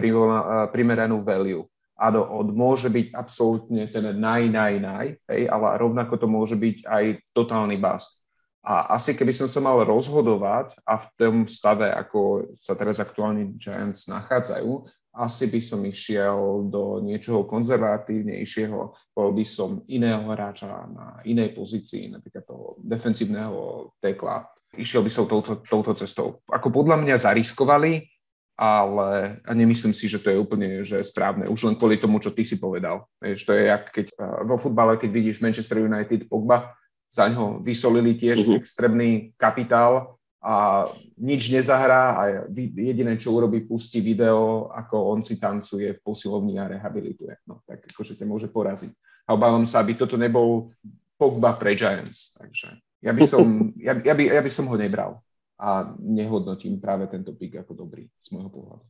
primeranú 0.72 1.20
value. 1.20 1.68
Áno, 2.00 2.24
on 2.24 2.50
môže 2.56 2.88
byť 2.88 3.12
absolútne 3.12 3.84
ten 3.84 4.16
naj, 4.16 4.48
naj, 4.48 4.74
naj, 4.80 5.06
hej, 5.28 5.42
ale 5.46 5.66
rovnako 5.76 6.18
to 6.18 6.26
môže 6.26 6.56
byť 6.56 6.88
aj 6.88 7.04
totálny 7.36 7.76
bust. 7.76 8.21
A 8.62 8.94
asi 8.94 9.18
keby 9.18 9.34
som 9.34 9.50
sa 9.50 9.58
mal 9.58 9.82
rozhodovať 9.82 10.78
a 10.86 10.94
v 10.94 11.06
tom 11.18 11.36
stave, 11.50 11.90
ako 11.90 12.54
sa 12.54 12.78
teraz 12.78 13.02
aktuálne 13.02 13.58
Giants 13.58 14.06
nachádzajú, 14.06 14.86
asi 15.18 15.50
by 15.50 15.60
som 15.60 15.82
išiel 15.82 16.70
do 16.70 17.02
niečoho 17.02 17.42
konzervatívnejšieho, 17.42 18.80
bol 19.12 19.28
by 19.34 19.42
som 19.42 19.82
iného 19.90 20.22
hráča 20.30 20.86
na 20.94 21.18
inej 21.26 21.58
pozícii, 21.58 22.14
napríklad 22.14 22.46
toho 22.46 22.78
defensívneho 22.86 23.90
tekla. 23.98 24.46
Išiel 24.78 25.02
by 25.02 25.10
som 25.10 25.26
touto, 25.26 25.58
touto 25.66 25.92
cestou. 25.98 26.38
Ako 26.46 26.70
podľa 26.70 27.02
mňa 27.02 27.18
zariskovali, 27.18 28.06
ale 28.56 29.42
a 29.42 29.50
nemyslím 29.52 29.90
si, 29.90 30.06
že 30.06 30.22
to 30.22 30.30
je 30.30 30.38
úplne 30.38 30.86
že 30.86 31.02
správne. 31.02 31.50
Už 31.50 31.66
len 31.66 31.74
kvôli 31.74 31.98
tomu, 31.98 32.22
čo 32.22 32.30
ty 32.30 32.46
si 32.46 32.62
povedal. 32.62 33.10
Vieš, 33.18 33.42
to 33.42 33.52
je 33.58 33.68
jak 33.68 33.90
keď 33.90 34.06
vo 34.46 34.54
futbale, 34.54 34.94
keď 35.02 35.10
vidíš 35.10 35.42
Manchester 35.42 35.82
United, 35.82 36.30
Pogba, 36.30 36.72
za 37.12 37.28
ňo 37.28 37.60
vysolili 37.60 38.16
tiež 38.16 38.40
uh-huh. 38.42 38.56
extrémny 38.56 39.36
kapitál 39.36 40.16
a 40.42 40.88
nič 41.20 41.54
nezahrá 41.54 42.18
a 42.18 42.22
jediné, 42.50 43.14
čo 43.14 43.30
urobí, 43.36 43.62
pustí 43.62 44.02
video, 44.02 44.66
ako 44.74 45.14
on 45.14 45.20
si 45.22 45.38
tancuje 45.38 45.94
v 45.94 46.02
posilovni 46.02 46.58
a 46.58 46.66
rehabilituje. 46.66 47.46
No 47.46 47.62
tak 47.62 47.86
akože 47.86 48.18
ťa 48.18 48.26
môže 48.26 48.48
poraziť. 48.50 48.90
A 49.28 49.38
obávam 49.38 49.62
sa, 49.62 49.78
aby 49.84 49.94
toto 49.94 50.18
nebol 50.18 50.72
Pogba 51.14 51.54
pre 51.54 51.78
Giants. 51.78 52.34
Takže 52.34 52.74
ja 52.98 53.14
by 53.14 53.22
som, 53.22 53.46
ja, 53.86 53.94
ja, 53.94 54.14
by, 54.18 54.22
ja 54.34 54.42
by 54.42 54.50
som 54.50 54.66
ho 54.66 54.74
nebral 54.74 55.22
a 55.62 55.94
nehodnotím 56.02 56.82
práve 56.82 57.06
tento 57.06 57.30
pik 57.38 57.62
ako 57.62 57.86
dobrý 57.86 58.10
z 58.18 58.34
môjho 58.34 58.50
pohľadu. 58.50 58.82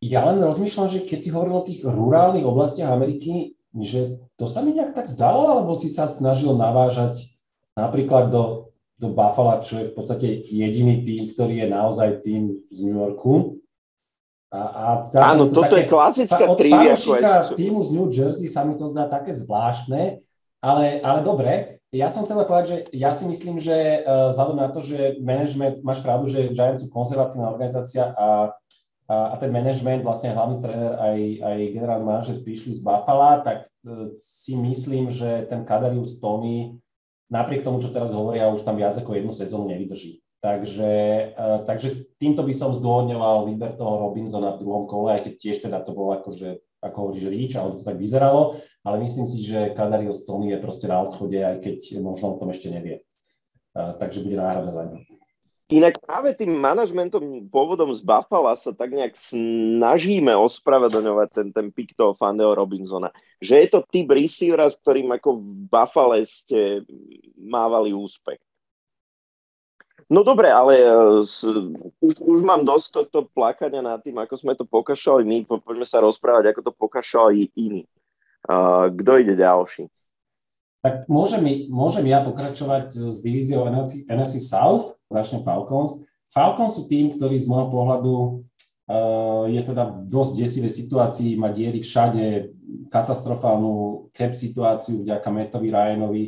Ja 0.00 0.24
len 0.28 0.40
rozmýšľam, 0.40 0.88
že 0.88 1.04
keď 1.04 1.18
si 1.20 1.32
hovoril 1.32 1.56
o 1.60 1.66
tých 1.68 1.80
rurálnych 1.84 2.44
oblastiach 2.48 2.92
Ameriky, 2.92 3.56
že 3.84 4.20
to 4.40 4.48
sa 4.48 4.64
mi 4.64 4.72
nejak 4.72 4.96
tak 4.96 5.10
zdalo, 5.10 5.52
alebo 5.52 5.76
si 5.76 5.92
sa 5.92 6.08
snažil 6.08 6.54
navážať 6.56 7.28
napríklad 7.76 8.32
do, 8.32 8.72
do 8.96 9.12
Buffalo, 9.12 9.60
čo 9.60 9.84
je 9.84 9.90
v 9.90 9.94
podstate 9.96 10.26
jediný 10.48 11.04
tým, 11.04 11.32
ktorý 11.36 11.64
je 11.64 11.68
naozaj 11.68 12.08
tým 12.24 12.64
z 12.72 12.78
New 12.88 12.96
Yorku. 12.96 13.60
A, 14.48 14.60
a 14.60 14.86
Áno, 15.36 15.50
to 15.50 15.60
toto 15.60 15.74
také, 15.76 15.84
je 15.84 15.92
klasická 15.92 16.44
od 16.48 16.56
trivia. 16.56 16.94
Od 16.96 17.52
týmu 17.52 17.80
z 17.84 17.90
New 17.92 18.08
Jersey 18.08 18.48
sa 18.48 18.64
mi 18.64 18.78
to 18.78 18.88
zdá 18.88 19.10
také 19.10 19.34
zvláštne, 19.34 20.22
ale, 20.64 20.84
ale 21.04 21.20
dobre. 21.20 21.82
Ja 21.94 22.10
som 22.10 22.26
chcel 22.26 22.42
povedať, 22.44 22.66
že 22.66 22.78
ja 22.98 23.14
si 23.14 23.24
myslím, 23.30 23.56
že 23.62 24.02
uh, 24.02 24.28
vzhľadom 24.34 24.58
na 24.58 24.68
to, 24.68 24.82
že 24.82 25.16
management, 25.22 25.80
máš 25.86 26.02
pravdu, 26.02 26.28
že 26.28 26.52
Giants 26.52 26.82
sú 26.84 26.92
konzervatívna 26.92 27.48
organizácia 27.48 28.12
a 28.12 28.52
a, 29.06 29.32
a 29.32 29.34
ten 29.38 29.54
management, 29.54 30.02
vlastne 30.02 30.34
hlavný 30.34 30.58
tréner 30.58 30.92
aj, 30.98 31.18
aj 31.38 31.58
generálny 31.78 32.04
manažer 32.04 32.36
prišli 32.42 32.74
z 32.74 32.82
Buffalo, 32.82 33.42
tak 33.46 33.70
uh, 33.86 34.14
si 34.18 34.58
myslím, 34.58 35.14
že 35.14 35.46
ten 35.46 35.62
Kadarius 35.62 36.18
Tony 36.18 36.74
napriek 37.30 37.62
tomu, 37.62 37.78
čo 37.78 37.94
teraz 37.94 38.10
hovoria, 38.10 38.50
už 38.50 38.66
tam 38.66 38.74
viac 38.78 38.98
ako 38.98 39.14
jednu 39.14 39.30
sezónu 39.30 39.70
nevydrží. 39.70 40.22
Takže, 40.42 40.90
uh, 41.38 41.62
takže 41.62 42.18
týmto 42.18 42.42
by 42.42 42.54
som 42.54 42.74
zdôvodňoval 42.74 43.46
výber 43.46 43.78
toho 43.78 44.10
Robinsona 44.10 44.58
v 44.58 44.60
druhom 44.66 44.90
kole, 44.90 45.14
aj 45.14 45.30
keď 45.30 45.32
tiež 45.38 45.56
teda 45.70 45.86
to 45.86 45.94
bolo 45.94 46.18
akože, 46.18 46.58
ako 46.82 46.96
hovoríš, 47.06 47.26
ríč, 47.30 47.52
ale 47.54 47.78
to 47.78 47.86
tak 47.86 47.98
vyzeralo, 47.98 48.58
ale 48.82 49.06
myslím 49.06 49.30
si, 49.30 49.46
že 49.46 49.70
Kadarius 49.74 50.26
Tony 50.26 50.50
je 50.50 50.58
proste 50.58 50.90
na 50.90 50.98
odchode, 50.98 51.38
aj 51.38 51.62
keď 51.62 52.02
možno 52.02 52.34
o 52.34 52.38
tom 52.42 52.50
ešte 52.50 52.74
nevie. 52.74 53.06
Uh, 53.70 53.94
takže 53.94 54.26
bude 54.26 54.34
náhrada 54.34 54.74
za 54.74 54.82
ňu. 54.82 55.15
Inak 55.66 55.98
práve 55.98 56.30
tým 56.38 56.54
manažmentom 56.62 57.50
pôvodom 57.50 57.90
z 57.90 57.98
Buffalo 57.98 58.54
sa 58.54 58.70
tak 58.70 58.94
nejak 58.94 59.18
snažíme 59.18 60.30
ospravedlňovať 60.30 61.28
ten, 61.34 61.48
ten 61.50 61.66
pick 61.74 61.90
toho 61.90 62.14
Fandeo 62.14 62.54
Robinsona. 62.54 63.10
Že 63.42 63.54
je 63.58 63.68
to 63.74 63.80
typ 63.82 64.06
receivera, 64.14 64.70
s 64.70 64.78
ktorým 64.78 65.10
ako 65.18 65.42
v 65.42 65.46
Buffalo 65.66 66.14
ste 66.22 66.86
mávali 67.34 67.90
úspech. 67.90 68.38
No 70.06 70.22
dobre, 70.22 70.46
ale 70.54 70.78
s, 71.26 71.42
už, 71.98 72.14
už 72.22 72.38
mám 72.46 72.62
dosť 72.62 72.86
tohto 73.02 73.26
plakania 73.26 73.82
nad 73.82 73.98
tým, 74.06 74.22
ako 74.22 74.34
sme 74.38 74.54
to 74.54 74.62
pokašali 74.62 75.26
my. 75.26 75.42
Poďme 75.50 75.82
sa 75.82 75.98
rozprávať, 75.98 76.54
ako 76.54 76.60
to 76.62 76.72
pokašali 76.78 77.50
iní. 77.58 77.82
Uh, 78.46 78.86
kto 78.94 79.18
ide 79.18 79.34
ďalší? 79.34 79.90
Tak 80.84 81.10
môžem, 81.10 81.42
môžem 81.66 82.06
ja 82.06 82.22
pokračovať 82.22 83.10
s 83.10 83.18
divíziou 83.24 83.66
NFC, 83.66 84.06
NFC 84.06 84.38
South, 84.38 85.02
začnem 85.10 85.42
Falcons. 85.42 86.04
Falcons 86.30 86.78
sú 86.78 86.86
tým, 86.86 87.10
ktorý 87.10 87.40
z 87.40 87.48
môjho 87.48 87.68
pohľadu 87.72 88.14
uh, 88.14 89.44
je 89.50 89.60
teda 89.66 90.04
dosť 90.06 90.32
desivej 90.36 90.72
situácii, 90.72 91.40
má 91.40 91.50
diery 91.50 91.82
všade, 91.82 92.54
katastrofálnu 92.92 94.08
cap 94.14 94.32
situáciu 94.36 95.02
vďaka 95.02 95.28
Metovi 95.32 95.68
Ryanovi, 95.72 96.24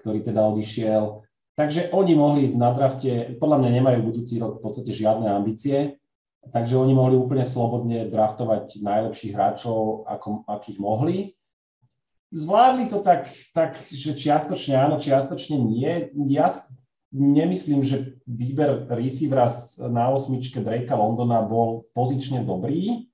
ktorý 0.00 0.24
teda 0.24 0.46
odišiel. 0.46 1.26
Takže 1.58 1.90
oni 1.90 2.14
mohli 2.14 2.54
na 2.54 2.70
drafte, 2.70 3.34
podľa 3.36 3.66
mňa 3.66 3.70
nemajú 3.82 3.98
budúci 4.06 4.38
rok 4.38 4.62
v 4.62 4.62
podstate 4.62 4.94
žiadne 4.94 5.26
ambície, 5.26 5.98
takže 6.54 6.78
oni 6.78 6.94
mohli 6.94 7.18
úplne 7.18 7.42
slobodne 7.42 8.06
draftovať 8.06 8.78
najlepších 8.78 9.34
hráčov, 9.34 10.06
ako, 10.06 10.46
akých 10.46 10.78
mohli 10.78 11.37
Zvládli 12.28 12.92
to 12.92 13.00
tak, 13.00 13.24
tak, 13.56 13.80
že 13.88 14.12
čiastočne 14.12 14.76
áno, 14.76 15.00
čiastočne 15.00 15.56
nie. 15.56 16.12
Ja 16.28 16.52
nemyslím, 17.08 17.80
že 17.80 18.20
výber 18.28 18.84
receivera 18.92 19.48
na 19.88 20.12
osmičke 20.12 20.60
Drakea 20.60 20.92
Londona 20.92 21.40
bol 21.40 21.88
pozične 21.96 22.44
dobrý. 22.44 23.08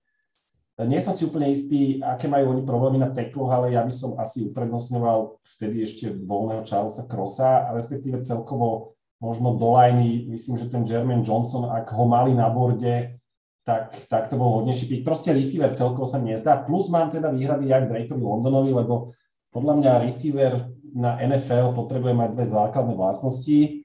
Nie 0.75 0.99
som 0.99 1.15
si 1.15 1.23
úplne 1.23 1.55
istý, 1.55 2.03
aké 2.03 2.27
majú 2.27 2.51
oni 2.51 2.67
problémy 2.67 2.99
na 2.99 3.15
tekloch, 3.15 3.47
ale 3.47 3.79
ja 3.79 3.87
by 3.87 3.95
som 3.95 4.19
asi 4.19 4.51
uprednostňoval 4.51 5.39
vtedy 5.55 5.87
ešte 5.87 6.11
voľného 6.11 6.67
Charlesa 6.67 7.07
Crossa, 7.07 7.71
respektíve 7.71 8.27
celkovo 8.27 8.99
možno 9.23 9.55
do 9.55 9.71
liney, 9.79 10.27
myslím, 10.35 10.59
že 10.59 10.67
ten 10.67 10.83
Jermaine 10.83 11.23
Johnson, 11.23 11.71
ak 11.71 11.95
ho 11.95 12.05
mali 12.11 12.35
na 12.35 12.51
borde, 12.51 13.23
tak, 13.65 13.97
tak 14.13 14.29
to 14.29 14.37
bol 14.37 14.61
hodnejší 14.61 14.85
pick. 14.87 15.03
Proste 15.09 15.33
receiver 15.33 15.73
celkovo 15.73 16.05
sa 16.05 16.21
mi 16.21 16.37
nezdá. 16.37 16.61
Plus 16.61 16.93
mám 16.93 17.09
teda 17.09 17.33
výhrady 17.33 17.73
jak 17.73 17.89
Drakeovi 17.89 18.21
Londonovi, 18.21 18.71
lebo 18.77 19.17
podľa 19.49 19.75
mňa 19.81 20.03
receiver 20.05 20.69
na 20.93 21.17
NFL 21.17 21.73
potrebuje 21.73 22.13
mať 22.13 22.29
dve 22.37 22.45
základné 22.47 22.95
vlastnosti 22.95 23.83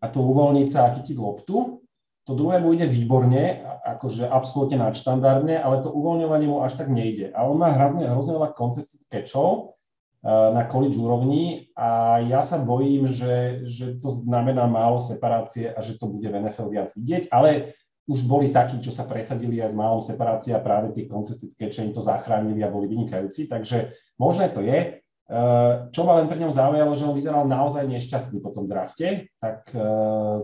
a 0.00 0.06
to 0.06 0.22
uvoľniť 0.22 0.68
sa 0.70 0.88
a 0.88 0.92
chytiť 0.94 1.16
loptu. 1.18 1.82
To 2.26 2.32
druhé 2.34 2.58
mu 2.58 2.74
ide 2.74 2.86
výborne, 2.90 3.62
akože 3.86 4.26
absolútne 4.26 4.82
nadštandardne, 4.82 5.62
ale 5.62 5.82
to 5.82 5.94
uvoľňovanie 5.94 6.46
mu 6.50 6.58
až 6.62 6.78
tak 6.78 6.90
nejde. 6.90 7.30
A 7.34 7.46
on 7.46 7.54
má 7.54 7.70
hrozne, 7.70 8.06
hrozne 8.06 8.34
veľa 8.34 8.50
contested 8.50 9.06
catchov 9.06 9.78
uh, 10.26 10.50
na 10.50 10.66
college 10.66 10.98
úrovni 10.98 11.70
a 11.78 12.18
ja 12.26 12.42
sa 12.42 12.58
bojím, 12.58 13.06
že, 13.06 13.62
že 13.62 13.94
to 14.02 14.10
znamená 14.10 14.66
málo 14.66 14.98
separácie 14.98 15.70
a 15.70 15.78
že 15.86 15.98
to 16.02 16.10
bude 16.10 16.26
v 16.26 16.34
NFL 16.34 16.66
viac 16.74 16.90
vidieť, 16.98 17.30
ale 17.30 17.78
už 18.06 18.22
boli 18.26 18.54
takí, 18.54 18.78
čo 18.78 18.94
sa 18.94 19.02
presadili 19.02 19.58
aj 19.58 19.74
s 19.74 19.78
malou 19.78 19.98
separáciou 19.98 20.54
a 20.54 20.62
práve 20.62 20.94
tie 20.94 21.10
contested 21.10 21.52
catche 21.58 21.82
im 21.82 21.90
to 21.90 21.98
zachránili 21.98 22.62
a 22.62 22.70
boli 22.70 22.86
vynikajúci, 22.86 23.50
takže 23.50 23.90
možné 24.14 24.50
to 24.54 24.62
je. 24.62 25.02
Eh, 25.26 25.72
čo 25.90 26.06
ma 26.06 26.22
len 26.22 26.30
pri 26.30 26.38
ňom 26.38 26.54
zaujalo, 26.54 26.94
že 26.94 27.02
on 27.02 27.18
vyzeral 27.18 27.50
naozaj 27.50 27.82
nešťastný 27.90 28.38
po 28.38 28.54
tom 28.54 28.70
drafte, 28.70 29.26
tak 29.42 29.66
eh, 29.74 30.38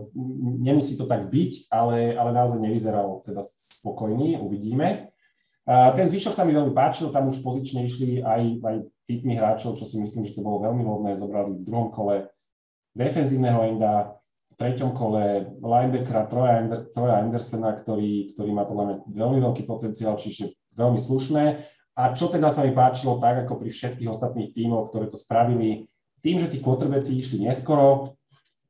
nemusí 0.59 0.99
to 0.99 1.07
tak 1.07 1.31
byť, 1.31 1.71
ale, 1.71 2.11
ale 2.19 2.35
naozaj 2.35 2.59
nevyzeral 2.59 3.23
teda 3.23 3.39
spokojný, 3.79 4.43
uvidíme. 4.43 5.11
Ten 5.63 6.03
zvyšok 6.03 6.35
sa 6.35 6.43
mi 6.43 6.51
veľmi 6.51 6.75
páčil, 6.75 7.07
tam 7.07 7.31
už 7.31 7.39
pozične 7.39 7.87
išli 7.87 8.19
aj, 8.19 8.59
aj 8.59 8.75
typmi 9.07 9.39
hráčov, 9.39 9.79
čo 9.79 9.87
si 9.87 9.95
myslím, 9.95 10.27
že 10.27 10.35
to 10.35 10.43
bolo 10.43 10.59
veľmi 10.59 10.83
vhodné, 10.83 11.15
zobrali 11.15 11.55
v 11.55 11.63
druhom 11.63 11.87
kole 11.87 12.27
defenzívneho 12.91 13.71
enda, 13.71 14.19
treťom 14.63 14.95
kole 14.95 15.59
linebackera 15.59 16.23
Troja, 16.31 16.63
Ander, 16.63 16.87
Troja 16.95 17.19
Andersona, 17.19 17.75
ktorý, 17.75 18.31
ktorý 18.31 18.55
má 18.55 18.63
podľa 18.63 18.83
mňa 18.87 18.95
veľmi 19.11 19.39
veľký 19.43 19.67
potenciál, 19.67 20.15
čiže 20.15 20.55
veľmi 20.79 20.95
slušné. 20.95 21.67
A 21.99 22.15
čo 22.15 22.31
teda 22.31 22.47
sa 22.47 22.63
mi 22.63 22.71
páčilo, 22.71 23.19
tak 23.19 23.43
ako 23.43 23.59
pri 23.59 23.69
všetkých 23.75 24.07
ostatných 24.07 24.55
tímoch, 24.55 24.87
ktoré 24.87 25.11
to 25.11 25.19
spravili, 25.19 25.91
tým, 26.23 26.39
že 26.39 26.47
tí 26.47 26.63
quarterbacki 26.63 27.19
išli 27.19 27.43
neskoro, 27.43 28.15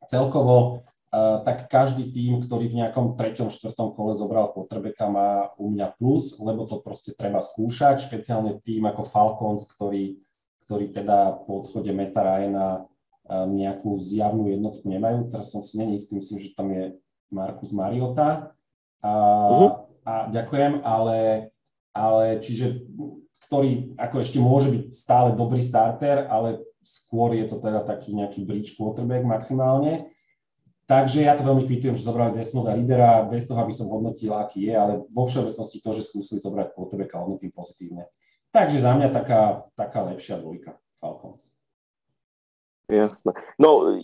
celkovo, 0.09 0.81
uh, 1.13 1.45
tak 1.45 1.69
každý 1.69 2.09
tým, 2.09 2.41
ktorý 2.41 2.73
v 2.73 2.83
nejakom 2.83 3.13
treťom, 3.13 3.53
štvrtom 3.53 3.93
kole 3.93 4.17
zobral 4.17 4.49
quarterbacka, 4.49 5.05
má 5.07 5.53
u 5.61 5.69
mňa 5.69 5.93
plus, 5.95 6.41
lebo 6.41 6.65
to 6.65 6.81
proste 6.81 7.13
treba 7.13 7.37
skúšať, 7.37 8.01
špeciálne 8.09 8.57
tým 8.65 8.89
ako 8.89 9.05
Falcons, 9.05 9.69
ktorý, 9.69 10.17
ktorý 10.65 10.89
teda 10.89 11.45
po 11.45 11.61
odchode 11.61 11.93
Meta 11.93 12.25
Ryana 12.25 12.89
nejakú 13.29 13.95
zjavnú 13.99 14.51
jednotku 14.51 14.83
nemajú. 14.83 15.31
Teraz 15.31 15.55
som 15.55 15.63
si 15.63 15.79
není 15.79 15.95
istý, 15.95 16.19
myslím, 16.19 16.39
že 16.43 16.55
tam 16.55 16.67
je 16.71 16.99
Markus 17.31 17.71
Mariota. 17.71 18.51
A, 19.03 19.11
uh-huh. 19.11 19.71
a 20.03 20.13
ďakujem, 20.31 20.83
ale, 20.83 21.51
ale 21.95 22.39
čiže 22.43 22.83
ktorý 23.47 23.95
ako 23.99 24.15
ešte 24.23 24.39
môže 24.39 24.71
byť 24.71 24.83
stále 24.91 25.29
dobrý 25.35 25.59
starter, 25.59 26.27
ale 26.27 26.63
skôr 26.83 27.35
je 27.35 27.47
to 27.47 27.59
teda 27.59 27.83
taký 27.83 28.15
nejaký 28.15 28.43
bridge 28.43 28.75
quarterback 28.75 29.23
maximálne. 29.23 30.11
Takže 30.83 31.23
ja 31.23 31.39
to 31.39 31.47
veľmi 31.47 31.63
kvitujem, 31.63 31.95
že 31.95 32.03
zobrali 32.03 32.35
Desmonda 32.35 32.75
lídera, 32.75 33.23
bez 33.23 33.47
toho, 33.47 33.55
aby 33.63 33.71
som 33.71 33.87
hodnotil, 33.87 34.35
aký 34.35 34.67
je, 34.67 34.75
ale 34.75 34.93
vo 35.15 35.23
všeobecnosti 35.23 35.79
to, 35.79 35.89
že 35.95 36.11
skúsili 36.11 36.43
zobrať 36.43 36.75
quarterbacka, 36.75 37.23
hodnotím 37.23 37.55
pozitívne. 37.55 38.11
Takže 38.51 38.83
za 38.83 38.91
mňa 38.91 39.07
taká, 39.15 39.63
taká 39.79 40.03
lepšia 40.11 40.43
dvojka 40.43 40.75
Falcons. 40.99 41.55
Jasné. 42.91 43.31
No, 43.55 43.95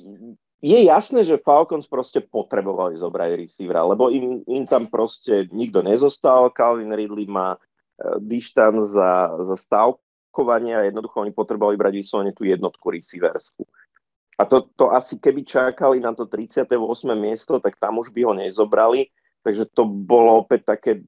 je 0.59 0.79
jasné, 0.83 1.23
že 1.23 1.39
Falcons 1.39 1.87
proste 1.87 2.19
potrebovali 2.19 2.99
zobrať 2.99 3.29
receivera, 3.39 3.87
lebo 3.87 4.11
im, 4.11 4.43
im 4.43 4.63
tam 4.67 4.91
proste 4.91 5.47
nikto 5.55 5.79
nezostal. 5.79 6.51
Calvin 6.51 6.91
Ridley 6.91 7.27
má 7.27 7.55
uh, 7.55 8.19
dištan 8.19 8.83
za, 8.83 9.39
za 9.47 9.55
stavkovanie 9.55 10.75
a 10.75 10.87
jednoducho 10.87 11.23
oni 11.23 11.31
potrebovali 11.31 11.79
brať 11.79 11.93
vyslovene 11.95 12.35
tú 12.35 12.43
jednotku 12.43 12.91
receiversku. 12.91 13.63
A 14.39 14.47
to, 14.47 14.71
to 14.79 14.91
asi 14.95 15.19
keby 15.19 15.43
čakali 15.43 15.99
na 15.99 16.15
to 16.15 16.23
38. 16.23 16.75
miesto, 17.15 17.59
tak 17.59 17.75
tam 17.75 17.99
už 17.99 18.11
by 18.15 18.23
ho 18.23 18.33
nezobrali. 18.35 19.11
Takže 19.43 19.67
to 19.71 19.87
bolo 19.87 20.43
opäť 20.43 20.75
také 20.75 21.03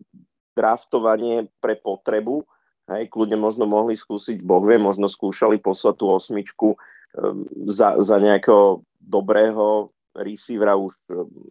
draftovanie 0.56 1.48
pre 1.64 1.80
potrebu. 1.80 2.44
Hej, 2.92 3.08
kľudne 3.08 3.40
možno 3.40 3.64
mohli 3.64 3.96
skúsiť, 3.96 4.44
Boh 4.44 4.64
vie, 4.68 4.76
možno 4.76 5.08
skúšali 5.08 5.64
poslať 5.64 5.96
tú 5.96 6.12
osmičku 6.12 6.76
za, 7.72 8.00
za 8.00 8.18
nejakého 8.20 8.84
dobrého 9.00 9.92
receivera 10.16 10.76
už 10.76 10.96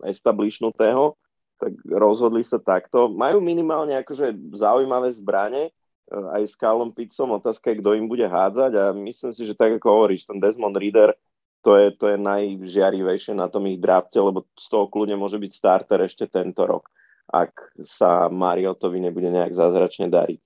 establishnutého, 0.05 1.17
tak 1.61 1.77
rozhodli 1.85 2.41
sa 2.41 2.57
takto. 2.57 3.13
Majú 3.13 3.45
minimálne 3.45 3.97
akože 4.01 4.33
zaujímavé 4.57 5.13
zbranie, 5.13 5.69
ehm, 6.09 6.27
aj 6.33 6.43
s 6.49 6.55
Kálom 6.57 6.93
Pitzom, 6.93 7.37
otázka 7.37 7.73
je, 7.73 7.81
kto 7.85 7.97
im 7.97 8.09
bude 8.09 8.25
hádzať 8.25 8.73
a 8.77 8.85
myslím 8.97 9.33
si, 9.37 9.43
že 9.45 9.57
tak 9.57 9.77
ako 9.77 9.89
hovoríš, 9.89 10.25
ten 10.25 10.41
Desmond 10.41 10.77
Reader, 10.77 11.13
to 11.61 11.77
je, 11.77 11.93
to 11.93 12.09
je 12.09 12.17
najžiarivejšie 12.17 13.37
na 13.37 13.53
tom 13.53 13.69
ich 13.69 13.77
drafte, 13.77 14.17
lebo 14.17 14.49
z 14.57 14.67
toho 14.73 14.89
kľudne 14.89 15.21
môže 15.21 15.37
byť 15.37 15.53
starter 15.53 16.01
ešte 16.01 16.25
tento 16.25 16.65
rok, 16.65 16.89
ak 17.29 17.77
sa 17.85 18.33
Mariotovi 18.33 18.97
nebude 18.97 19.29
nejak 19.29 19.53
zázračne 19.53 20.09
dariť. 20.09 20.41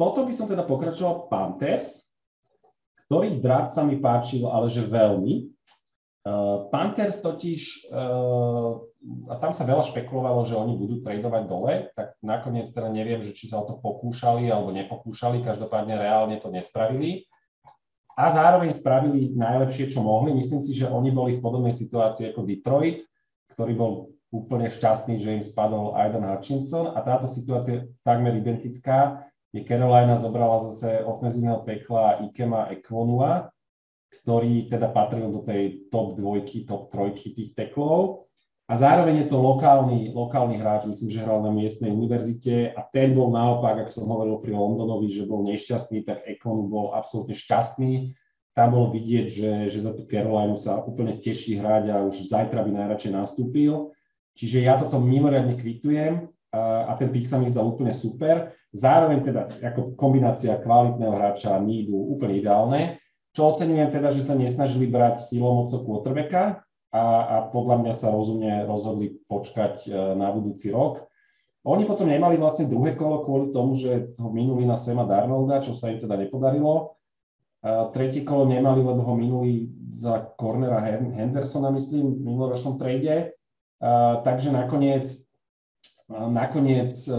Potom 0.00 0.24
by 0.24 0.32
som 0.32 0.48
teda 0.48 0.64
pokračoval 0.64 1.28
Panthers, 1.28 2.07
ktorých 3.08 3.40
draft 3.40 3.72
sa 3.72 3.88
mi 3.88 3.96
páčil, 3.96 4.44
ale 4.44 4.68
že 4.68 4.84
veľmi. 4.84 5.48
Uh, 6.28 6.68
Panthers 6.68 7.24
totiž, 7.24 7.88
uh, 7.88 8.84
a 9.32 9.34
tam 9.40 9.56
sa 9.56 9.64
veľa 9.64 9.80
špekulovalo, 9.80 10.44
že 10.44 10.60
oni 10.60 10.76
budú 10.76 11.00
tradovať 11.00 11.42
dole, 11.48 11.88
tak 11.96 12.20
nakoniec 12.20 12.68
teda 12.68 12.92
neviem, 12.92 13.24
že 13.24 13.32
či 13.32 13.48
sa 13.48 13.64
o 13.64 13.64
to 13.64 13.80
pokúšali 13.80 14.52
alebo 14.52 14.76
nepokúšali, 14.76 15.40
každopádne 15.40 15.96
reálne 15.96 16.36
to 16.36 16.52
nespravili. 16.52 17.24
A 18.12 18.28
zároveň 18.28 18.74
spravili 18.74 19.32
najlepšie, 19.32 19.88
čo 19.88 20.04
mohli. 20.04 20.34
Myslím 20.34 20.60
si, 20.60 20.76
že 20.76 20.90
oni 20.90 21.08
boli 21.08 21.38
v 21.38 21.40
podobnej 21.40 21.72
situácii 21.72 22.34
ako 22.34 22.44
Detroit, 22.44 23.06
ktorý 23.54 23.72
bol 23.78 23.92
úplne 24.28 24.68
šťastný, 24.68 25.16
že 25.16 25.38
im 25.38 25.40
spadol 25.40 25.96
Aidan 25.96 26.28
Hutchinson 26.28 26.92
a 26.92 27.00
táto 27.00 27.24
situácia 27.24 27.72
je 27.80 27.86
takmer 28.04 28.36
identická, 28.36 29.24
je 29.52 29.64
Carolina 29.64 30.16
zobrala 30.16 30.60
zase 30.60 31.00
ofenzívneho 31.04 31.64
tekla 31.64 32.20
Ikema 32.28 32.68
Ekwonua, 32.68 33.48
ktorý 34.08 34.68
teda 34.68 34.88
patril 34.92 35.32
do 35.32 35.40
tej 35.40 35.88
top 35.88 36.16
dvojky, 36.16 36.64
top 36.68 36.92
trojky 36.92 37.32
tých 37.32 37.56
teklov. 37.56 38.28
A 38.68 38.76
zároveň 38.76 39.24
je 39.24 39.26
to 39.32 39.40
lokálny, 39.40 40.12
lokálny 40.12 40.60
hráč, 40.60 40.84
myslím, 40.92 41.08
že 41.08 41.24
hral 41.24 41.40
na 41.40 41.48
miestnej 41.48 41.88
univerzite 41.88 42.76
a 42.76 42.84
ten 42.84 43.16
bol 43.16 43.32
naopak, 43.32 43.80
ak 43.80 43.88
som 43.88 44.04
hovoril 44.04 44.36
pri 44.44 44.52
Londonovi, 44.52 45.08
že 45.08 45.24
bol 45.24 45.40
nešťastný, 45.48 46.04
tak 46.04 46.20
Ekon 46.28 46.68
bol 46.68 46.92
absolútne 46.92 47.32
šťastný. 47.32 48.12
Tam 48.52 48.76
bolo 48.76 48.92
vidieť, 48.92 49.26
že, 49.32 49.52
že 49.72 49.78
za 49.80 49.96
tú 49.96 50.04
Carolinu 50.04 50.60
sa 50.60 50.84
úplne 50.84 51.16
teší 51.16 51.56
hrať 51.56 51.84
a 51.88 51.96
už 52.04 52.28
zajtra 52.28 52.60
by 52.60 52.70
najradšej 52.76 53.12
nastúpil. 53.16 53.96
Čiže 54.36 54.60
ja 54.60 54.76
toto 54.76 55.00
mimoriadne 55.00 55.56
kvitujem 55.56 56.28
a, 56.52 56.90
a 56.90 56.92
ten 56.96 57.12
pík 57.12 57.28
sa 57.28 57.36
mi 57.36 57.48
zdal 57.48 57.68
úplne 57.68 57.92
super. 57.92 58.56
Zároveň 58.72 59.24
teda 59.24 59.48
ako 59.60 59.96
kombinácia 59.96 60.56
kvalitného 60.60 61.12
hráča 61.12 61.56
a 61.56 61.62
nídu 61.62 61.96
úplne 61.96 62.40
ideálne. 62.40 62.80
Čo 63.32 63.54
oceňujem 63.54 63.92
teda, 63.92 64.08
že 64.12 64.24
sa 64.24 64.34
nesnažili 64.36 64.88
brať 64.88 65.20
silou 65.24 65.64
mocou 65.64 65.84
quarterbacka 65.84 66.64
a, 66.92 67.04
a 67.04 67.36
podľa 67.52 67.76
mňa 67.84 67.92
sa 67.92 68.08
rozumne 68.12 68.64
rozhodli 68.64 69.20
počkať 69.28 69.74
e, 69.86 69.90
na 70.16 70.32
budúci 70.32 70.72
rok. 70.72 71.04
Oni 71.68 71.84
potom 71.84 72.08
nemali 72.08 72.40
vlastne 72.40 72.64
druhé 72.64 72.96
kolo 72.96 73.20
kvôli 73.20 73.52
tomu, 73.52 73.76
že 73.76 74.16
ho 74.16 74.28
minuli 74.32 74.64
na 74.64 74.72
Sema 74.72 75.04
Darnolda, 75.04 75.60
čo 75.60 75.76
sa 75.76 75.92
im 75.92 76.00
teda 76.00 76.16
nepodarilo. 76.16 76.96
A 77.60 77.92
tretí 77.92 78.24
kolo 78.24 78.48
nemali, 78.48 78.80
lebo 78.80 79.04
ho 79.04 79.14
minuli 79.18 79.68
za 79.92 80.32
cornera 80.38 80.80
Hendersona, 80.80 81.68
myslím, 81.74 82.16
v 82.16 82.24
minuloročnom 82.24 82.78
trade 82.80 83.36
takže 84.22 84.50
nakoniec, 84.50 85.14
nakoniec 86.08 86.96
e, 87.04 87.12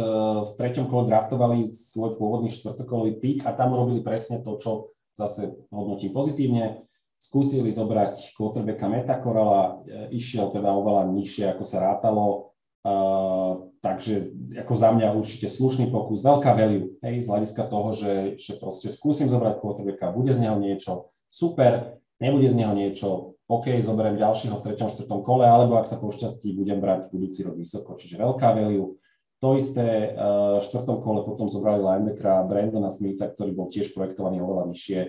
v 0.43 0.51
treťom 0.57 0.89
kole 0.89 1.05
draftovali 1.05 1.69
svoj 1.69 2.17
pôvodný 2.17 2.49
štvrtokolový 2.49 3.21
pík 3.21 3.39
a 3.45 3.53
tam 3.53 3.77
robili 3.77 4.01
presne 4.01 4.41
to, 4.41 4.57
čo 4.57 4.71
zase 5.13 5.53
hodnotím 5.69 6.09
pozitívne. 6.09 6.85
Skúsili 7.19 7.69
zobrať 7.69 8.33
quarterbacka 8.33 8.89
Metakorala, 8.89 9.85
e, 9.85 10.17
išiel 10.17 10.49
teda 10.49 10.73
oveľa 10.73 11.13
nižšie, 11.13 11.53
ako 11.53 11.63
sa 11.63 11.85
rátalo, 11.85 12.49
Uh, 12.79 13.75
takže 13.83 14.31
ako 14.55 14.71
za 14.71 14.95
mňa 14.95 15.11
určite 15.11 15.51
slušný 15.51 15.91
pokus, 15.91 16.23
veľká 16.23 16.55
value, 16.55 16.95
hej, 17.03 17.19
z 17.19 17.27
hľadiska 17.27 17.67
toho, 17.67 17.91
že, 17.91 18.39
že 18.39 18.55
proste 18.55 18.87
skúsim 18.87 19.27
zobrať 19.27 19.59
quarterbacka, 19.59 20.15
bude 20.15 20.31
z 20.31 20.47
neho 20.47 20.55
niečo, 20.55 21.11
super, 21.27 21.99
nebude 22.23 22.47
z 22.47 22.55
neho 22.55 22.71
niečo, 22.71 23.35
OK, 23.49 23.81
zoberiem 23.81 24.21
ďalšieho 24.21 24.61
v 24.61 24.65
treťom, 24.69 24.93
štvrtom 24.93 25.25
kole, 25.25 25.49
alebo 25.49 25.81
ak 25.81 25.89
sa 25.89 25.97
pošťastí, 25.97 26.53
budem 26.53 26.77
brať 26.77 27.09
budúci 27.09 27.41
rok 27.41 27.57
vysoko, 27.57 27.97
čiže 27.97 28.21
veľká 28.21 28.53
value. 28.53 29.01
To 29.41 29.57
isté 29.57 30.13
v 30.13 30.61
štvrtom 30.61 31.01
kole 31.01 31.25
potom 31.25 31.49
zobrali 31.49 31.81
linebackera 31.81 32.45
Brandona 32.45 32.93
Smitha, 32.93 33.25
ktorý 33.25 33.57
bol 33.57 33.71
tiež 33.73 33.89
projektovaný 33.97 34.43
oveľa 34.45 34.69
nižšie, 34.69 34.99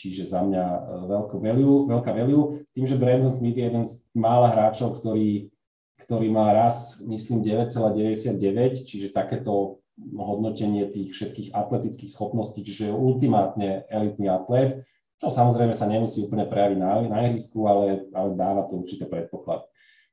čiže 0.00 0.32
za 0.32 0.40
mňa 0.40 0.64
e, 0.64 0.78
veľkú 1.12 1.36
value, 1.42 1.84
veľká 1.90 2.14
value. 2.16 2.64
Tým, 2.72 2.88
že 2.88 2.96
Brandon 2.96 3.28
Smith 3.28 3.58
je 3.58 3.66
jeden 3.68 3.84
z 3.84 4.00
mála 4.16 4.48
hráčov, 4.48 4.96
ktorý, 4.96 5.52
ktorý 6.00 6.32
má 6.32 6.56
raz, 6.56 7.04
myslím, 7.04 7.44
9,99, 7.44 8.88
čiže 8.88 9.12
takéto 9.12 9.84
hodnotenie 10.00 10.88
tých 10.88 11.12
všetkých 11.12 11.48
atletických 11.52 12.08
schopností, 12.08 12.64
čiže 12.64 12.96
ultimátne 12.96 13.84
elitný 13.92 14.32
atlet 14.32 14.88
čo 15.20 15.28
samozrejme 15.28 15.76
sa 15.76 15.84
nemusí 15.84 16.24
úplne 16.24 16.48
prejaviť 16.48 16.78
na, 16.80 17.04
na 17.04 17.18
ihrisku, 17.28 17.68
ale, 17.68 18.08
ale 18.16 18.32
dáva 18.32 18.64
to 18.64 18.80
určité 18.80 19.04
predpoklad. 19.04 19.68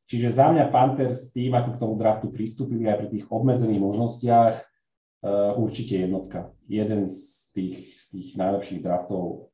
Čiže 0.08 0.36
za 0.36 0.52
mňa 0.52 0.72
Panthers 0.72 1.32
tým, 1.32 1.56
ako 1.56 1.70
k 1.72 1.82
tomu 1.82 1.94
draftu 1.96 2.28
pristúpili 2.32 2.88
aj 2.88 3.00
pri 3.00 3.08
tých 3.12 3.26
obmedzených 3.28 3.84
možnostiach, 3.84 4.56
uh, 4.56 5.56
určite 5.60 6.00
jednotka. 6.00 6.52
Jeden 6.68 7.08
z 7.12 7.52
tých, 7.56 7.76
z 7.96 8.04
tých 8.16 8.28
najlepších 8.40 8.84
draftov 8.84 9.52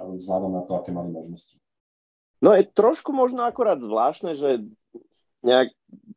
vzhľadom 0.00 0.56
na 0.56 0.62
to, 0.64 0.76
aké 0.78 0.92
mali 0.92 1.12
možnosti. 1.12 1.60
No 2.40 2.52
je 2.52 2.68
trošku 2.68 3.12
možno 3.12 3.44
akorát 3.44 3.80
zvláštne, 3.80 4.36
že 4.36 4.64
nejak 5.44 5.72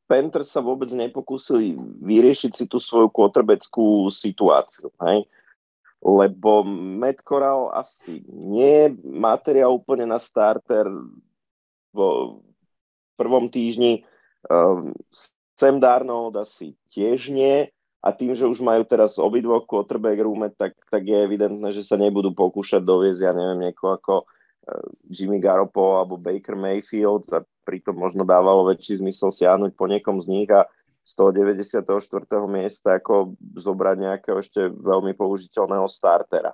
Panthers 0.08 0.52
sa 0.52 0.64
vôbec 0.64 0.92
nepokúsili 0.92 1.76
vyriešiť 2.04 2.52
si 2.56 2.66
tú 2.68 2.80
svoju 2.80 3.12
kotrebeckú 3.12 4.08
situáciu. 4.08 4.92
Hej? 5.04 5.28
Lebo 6.08 6.64
Matt 6.64 7.20
Corral 7.28 7.68
asi 7.76 8.24
nie 8.32 8.88
je 8.88 8.88
materiál 9.04 9.76
úplne 9.76 10.08
na 10.08 10.24
starter 10.24 10.88
v 11.92 12.00
prvom 13.20 13.52
týždni. 13.52 14.08
Um, 14.48 14.96
Sam 15.60 15.84
Darnold 15.84 16.40
asi 16.40 16.80
tiež 16.96 17.28
nie. 17.36 17.68
A 18.00 18.16
tým, 18.16 18.32
že 18.32 18.48
už 18.48 18.64
majú 18.64 18.88
teraz 18.88 19.20
obidvoch 19.20 19.68
quarterback 19.68 20.24
roome, 20.24 20.48
tak, 20.56 20.80
tak 20.88 21.04
je 21.04 21.18
evidentné, 21.28 21.76
že 21.76 21.84
sa 21.84 22.00
nebudú 22.00 22.32
pokúšať 22.32 22.80
doviezť, 22.88 23.22
ja 23.28 23.34
neviem, 23.36 23.68
niekoho 23.68 24.00
ako 24.00 24.14
uh, 24.24 24.88
Jimmy 25.12 25.44
Garoppolo 25.44 26.00
alebo 26.00 26.16
Baker 26.16 26.56
Mayfield. 26.56 27.28
A 27.36 27.44
pritom 27.68 28.00
možno 28.00 28.24
dávalo 28.24 28.64
väčší 28.72 29.04
zmysel 29.04 29.36
siahnuť 29.36 29.76
po 29.76 29.92
niekom 29.92 30.24
z 30.24 30.28
nich. 30.32 30.48
A 30.56 30.72
z 31.08 31.16
toho 31.16 31.32
94. 31.32 31.88
miesta 32.52 33.00
ako 33.00 33.40
zobrať 33.56 33.96
nejakého 33.96 34.44
ešte 34.44 34.68
veľmi 34.68 35.16
použiteľného 35.16 35.88
startera. 35.88 36.52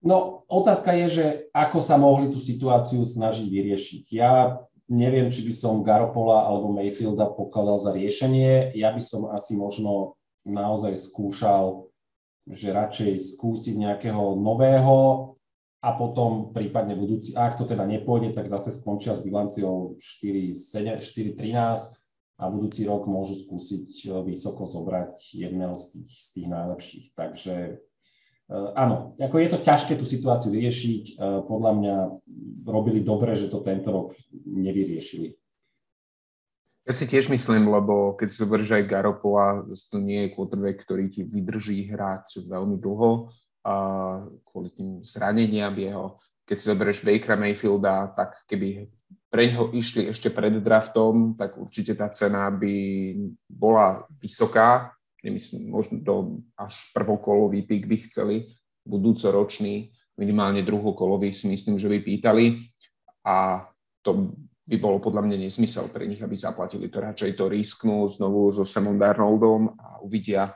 No, 0.00 0.48
otázka 0.48 0.96
je, 0.96 1.06
že 1.12 1.26
ako 1.52 1.84
sa 1.84 2.00
mohli 2.00 2.32
tú 2.32 2.40
situáciu 2.40 3.04
snažiť 3.04 3.44
vyriešiť. 3.44 4.04
Ja 4.16 4.64
neviem, 4.88 5.28
či 5.28 5.44
by 5.44 5.52
som 5.52 5.84
Garopola 5.84 6.48
alebo 6.48 6.72
Mayfielda 6.72 7.28
pokladal 7.28 7.76
za 7.76 7.92
riešenie. 7.92 8.72
Ja 8.72 8.96
by 8.96 9.02
som 9.04 9.28
asi 9.28 9.60
možno 9.60 10.16
naozaj 10.48 10.96
skúšal, 10.96 11.92
že 12.48 12.72
radšej 12.72 13.36
skúsiť 13.36 13.76
nejakého 13.76 14.38
nového 14.38 15.34
a 15.82 15.92
potom 15.92 16.54
prípadne 16.54 16.96
budúci, 16.96 17.36
ak 17.36 17.58
to 17.58 17.68
teda 17.68 17.84
nepôjde, 17.84 18.32
tak 18.32 18.48
zase 18.48 18.72
skončia 18.72 19.12
s 19.12 19.20
bilanciou 19.20 19.98
4-13 19.98 22.05
a 22.36 22.52
budúci 22.52 22.84
rok 22.84 23.08
môžu 23.08 23.40
skúsiť 23.40 23.88
e, 24.04 24.08
vysoko 24.28 24.68
zobrať 24.68 25.16
jedného 25.32 25.72
z 25.72 25.84
tých, 25.96 26.10
z 26.12 26.28
tých 26.36 26.46
najlepších. 26.52 27.06
Takže 27.16 27.54
e, 27.64 28.54
áno, 28.76 29.16
ako 29.16 29.36
je 29.40 29.48
to 29.56 29.58
ťažké 29.64 29.96
tú 29.96 30.04
situáciu 30.04 30.52
vyriešiť. 30.52 31.04
E, 31.16 31.42
podľa 31.48 31.72
mňa 31.80 31.96
robili 32.68 33.00
dobre, 33.00 33.32
že 33.32 33.48
to 33.48 33.64
tento 33.64 33.88
rok 33.88 34.08
nevyriešili. 34.44 35.32
Ja 36.86 36.94
si 36.94 37.08
tiež 37.08 37.26
myslím, 37.34 37.66
lebo 37.66 38.14
keď 38.14 38.28
si 38.30 38.38
zoberieš 38.38 38.78
aj 38.78 38.86
Garopola, 38.86 39.66
to 39.66 39.98
nie 39.98 40.28
je 40.28 40.32
quarterback, 40.38 40.86
ktorý 40.86 41.10
ti 41.10 41.26
vydrží 41.26 41.90
hrať 41.90 42.46
veľmi 42.46 42.78
dlho 42.78 43.34
a 43.66 43.74
kvôli 44.46 44.70
tým 44.70 45.02
zraneniam 45.02 45.74
jeho. 45.74 46.22
Keď 46.46 46.56
si 46.62 46.70
zoberieš 46.70 47.02
Bakera 47.02 47.34
Mayfielda, 47.34 48.14
tak 48.14 48.46
keby 48.46 48.86
pre 49.36 49.52
ňoho 49.52 49.76
išli 49.76 50.08
ešte 50.08 50.32
pred 50.32 50.64
draftom, 50.64 51.36
tak 51.36 51.60
určite 51.60 51.92
tá 51.92 52.08
cena 52.08 52.48
by 52.48 52.72
bola 53.44 54.00
vysoká. 54.16 54.96
Nemyslím, 55.20 55.68
možno 55.68 56.00
do 56.00 56.40
až 56.56 56.88
prvokolový 56.96 57.68
pík 57.68 57.84
by 57.84 57.96
chceli, 58.08 58.56
budúcoročný, 58.88 59.92
minimálne 60.16 60.64
druhokolový 60.64 61.36
si 61.36 61.52
myslím, 61.52 61.76
že 61.76 61.92
by 61.92 61.98
pýtali 62.00 62.64
a 63.28 63.68
to 64.00 64.32
by 64.64 64.80
bolo 64.80 65.04
podľa 65.04 65.28
mňa 65.28 65.36
nesmysel 65.44 65.92
pre 65.92 66.08
nich, 66.08 66.24
aby 66.24 66.32
zaplatili 66.32 66.88
to. 66.88 67.04
Radšej 67.04 67.36
to 67.36 67.52
risknú 67.52 68.08
znovu 68.08 68.48
so 68.56 68.64
Samom 68.64 68.96
Darnoldom 68.96 69.76
a 69.76 70.00
uvidia, 70.00 70.48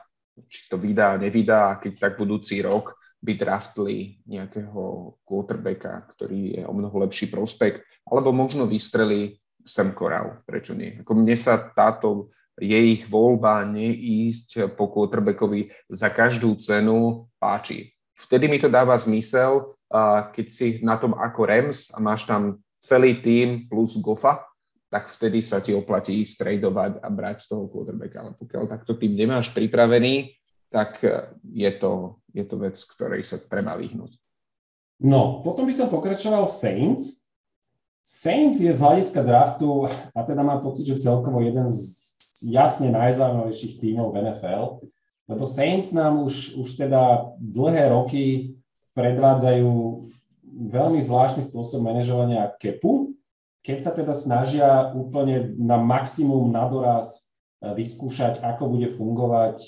či 0.49 0.65
to 0.65 0.81
vydá, 0.81 1.21
nevydá 1.21 1.77
keď 1.77 1.93
tak 2.01 2.13
budúci 2.17 2.65
rok 2.65 2.97
by 3.21 3.37
draftli 3.37 4.17
nejakého 4.25 5.13
quarterbacka, 5.21 6.09
ktorý 6.17 6.57
je 6.57 6.63
o 6.65 6.73
mnoho 6.73 7.05
lepší 7.05 7.29
prospekt, 7.29 7.85
alebo 8.09 8.33
možno 8.33 8.65
vystrelí 8.65 9.37
Sam 9.61 9.93
Corral, 9.93 10.41
prečo 10.41 10.73
nie. 10.73 11.05
Ako 11.05 11.13
mne 11.13 11.37
sa 11.37 11.61
táto 11.61 12.33
je 12.57 12.73
ich 12.73 13.05
voľba 13.05 13.61
neísť 13.61 14.73
po 14.73 14.89
quarterbackovi 14.89 15.69
za 15.85 16.09
každú 16.09 16.57
cenu 16.57 17.29
páči. 17.37 17.93
Vtedy 18.17 18.49
mi 18.49 18.57
to 18.57 18.73
dáva 18.73 18.97
zmysel, 18.97 19.77
keď 20.33 20.45
si 20.49 20.81
na 20.81 20.97
tom 20.97 21.13
ako 21.13 21.45
Rams 21.45 21.93
a 21.93 22.01
máš 22.01 22.25
tam 22.25 22.57
celý 22.81 23.21
tým 23.21 23.69
plus 23.69 24.01
Goffa, 24.01 24.45
tak 24.89 25.07
vtedy 25.07 25.45
sa 25.45 25.61
ti 25.61 25.71
oplatí 25.77 26.25
stradovať 26.25 26.99
a 26.99 27.07
brať 27.07 27.47
toho 27.47 27.69
quarterbacka. 27.69 28.17
Ale 28.17 28.31
pokiaľ 28.35 28.63
takto 28.65 28.97
tým 28.97 29.13
nemáš 29.13 29.53
pripravený, 29.53 30.40
tak 30.71 31.03
je 31.43 31.71
to 31.75 32.21
je 32.33 32.43
to 32.47 32.55
vec, 32.59 32.75
ktorej 32.79 33.21
sa 33.27 33.37
treba 33.39 33.75
vyhnúť. 33.75 34.15
No, 35.01 35.43
potom 35.43 35.67
by 35.67 35.73
som 35.75 35.91
pokračoval 35.91 36.47
Saints. 36.47 37.25
Saints 38.01 38.61
je 38.61 38.71
z 38.71 38.81
hľadiska 38.81 39.21
draftu, 39.21 39.85
a 40.15 40.19
teda 40.25 40.41
mám 40.41 40.61
pocit, 40.63 40.89
že 40.89 41.01
celkovo 41.01 41.41
jeden 41.41 41.69
z 41.69 42.11
jasne 42.41 42.89
najzaujímavejších 42.89 43.77
tímov 43.77 44.13
v 44.13 44.17
NFL, 44.25 44.63
lebo 45.29 45.43
Saints 45.45 45.93
nám 45.93 46.25
už, 46.25 46.57
už 46.57 46.69
teda 46.77 47.33
dlhé 47.37 47.93
roky 47.93 48.57
predvádzajú 48.97 49.69
veľmi 50.51 50.99
zvláštny 50.99 51.45
spôsob 51.45 51.85
manažovania 51.85 52.51
kepu, 52.57 53.13
keď 53.61 53.77
sa 53.77 53.91
teda 53.93 54.11
snažia 54.17 54.89
úplne 54.97 55.53
na 55.61 55.77
maximum 55.77 56.49
na 56.49 56.65
doraz 56.65 57.29
e, 57.61 57.69
vyskúšať, 57.77 58.41
ako 58.41 58.73
bude 58.73 58.89
fungovať 58.89 59.61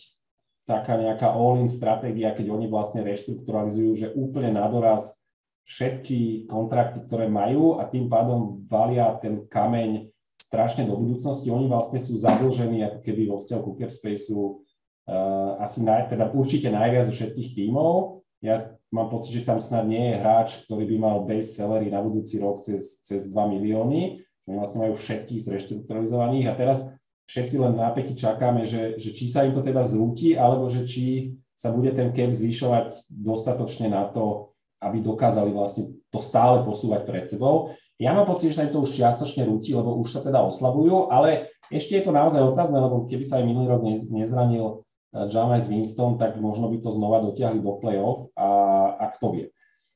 taká 0.64 0.96
nejaká 0.96 1.32
all-in 1.32 1.68
stratégia, 1.68 2.32
keď 2.32 2.56
oni 2.56 2.72
vlastne 2.72 3.04
reštrukturalizujú, 3.04 3.92
že 3.96 4.08
úplne 4.16 4.56
na 4.56 4.64
doraz 4.72 5.24
všetky 5.64 6.48
kontrakty, 6.48 7.04
ktoré 7.04 7.32
majú 7.32 7.80
a 7.80 7.88
tým 7.88 8.12
pádom 8.12 8.64
valia 8.68 9.16
ten 9.20 9.48
kameň 9.48 10.12
strašne 10.40 10.88
do 10.88 11.00
budúcnosti. 11.00 11.48
Oni 11.52 11.72
vlastne 11.72 12.00
sú 12.00 12.20
zadlžení 12.20 12.84
ako 12.84 13.00
keby 13.00 13.32
vo 13.32 13.40
vzťahu 13.40 13.62
ku 13.64 13.72
Capspaceu 13.80 14.42
uh, 14.44 15.60
asi 15.64 15.80
naj, 15.84 16.12
teda 16.12 16.32
určite 16.36 16.68
najviac 16.68 17.08
zo 17.08 17.16
všetkých 17.16 17.50
tímov. 17.56 18.24
Ja 18.44 18.60
mám 18.92 19.08
pocit, 19.08 19.40
že 19.40 19.48
tam 19.48 19.64
snad 19.64 19.88
nie 19.88 20.12
je 20.12 20.20
hráč, 20.20 20.68
ktorý 20.68 20.84
by 20.84 20.96
mal 21.00 21.18
base 21.24 21.56
salary 21.56 21.88
na 21.88 22.04
budúci 22.04 22.44
rok 22.44 22.60
cez, 22.60 23.00
cez 23.00 23.32
2 23.32 23.56
milióny. 23.56 24.20
Oni 24.52 24.56
vlastne 24.60 24.84
majú 24.84 25.00
všetkých 25.00 25.40
zreštrukturalizovaných 25.48 26.52
a 26.52 26.54
teraz 26.60 26.92
všetci 27.34 27.56
len 27.58 27.74
nápeky 27.74 28.14
čakáme, 28.14 28.62
že, 28.62 28.94
že 29.02 29.10
či 29.10 29.26
sa 29.26 29.42
im 29.42 29.58
to 29.58 29.66
teda 29.66 29.82
zrúti, 29.82 30.38
alebo 30.38 30.70
že 30.70 30.86
či 30.86 31.34
sa 31.58 31.74
bude 31.74 31.90
ten 31.90 32.14
cap 32.14 32.30
zvyšovať 32.30 33.10
dostatočne 33.10 33.90
na 33.90 34.06
to, 34.06 34.54
aby 34.78 35.02
dokázali 35.02 35.50
vlastne 35.50 35.98
to 36.14 36.22
stále 36.22 36.62
posúvať 36.62 37.02
pred 37.10 37.26
sebou. 37.26 37.74
Ja 37.98 38.14
mám 38.14 38.30
pocit, 38.30 38.54
že 38.54 38.62
sa 38.62 38.66
im 38.70 38.74
to 38.74 38.86
už 38.86 38.94
čiastočne 38.94 39.50
rúti, 39.50 39.74
lebo 39.74 39.98
už 39.98 40.14
sa 40.14 40.22
teda 40.22 40.46
oslabujú, 40.46 41.10
ale 41.10 41.50
ešte 41.74 41.98
je 41.98 42.04
to 42.06 42.14
naozaj 42.14 42.44
otázne, 42.46 42.78
lebo 42.78 43.10
keby 43.10 43.26
sa 43.26 43.42
aj 43.42 43.50
minulý 43.50 43.74
rok 43.74 43.82
nezranil 44.14 44.86
eh, 45.18 45.26
James 45.34 45.66
Winston, 45.66 46.22
tak 46.22 46.38
možno 46.38 46.70
by 46.70 46.78
to 46.86 46.94
znova 46.94 47.18
dotiahli 47.26 47.66
do 47.66 47.82
play-off 47.82 48.30
a, 48.38 48.50
a 49.02 49.06
kto 49.10 49.26
vie. 49.34 49.46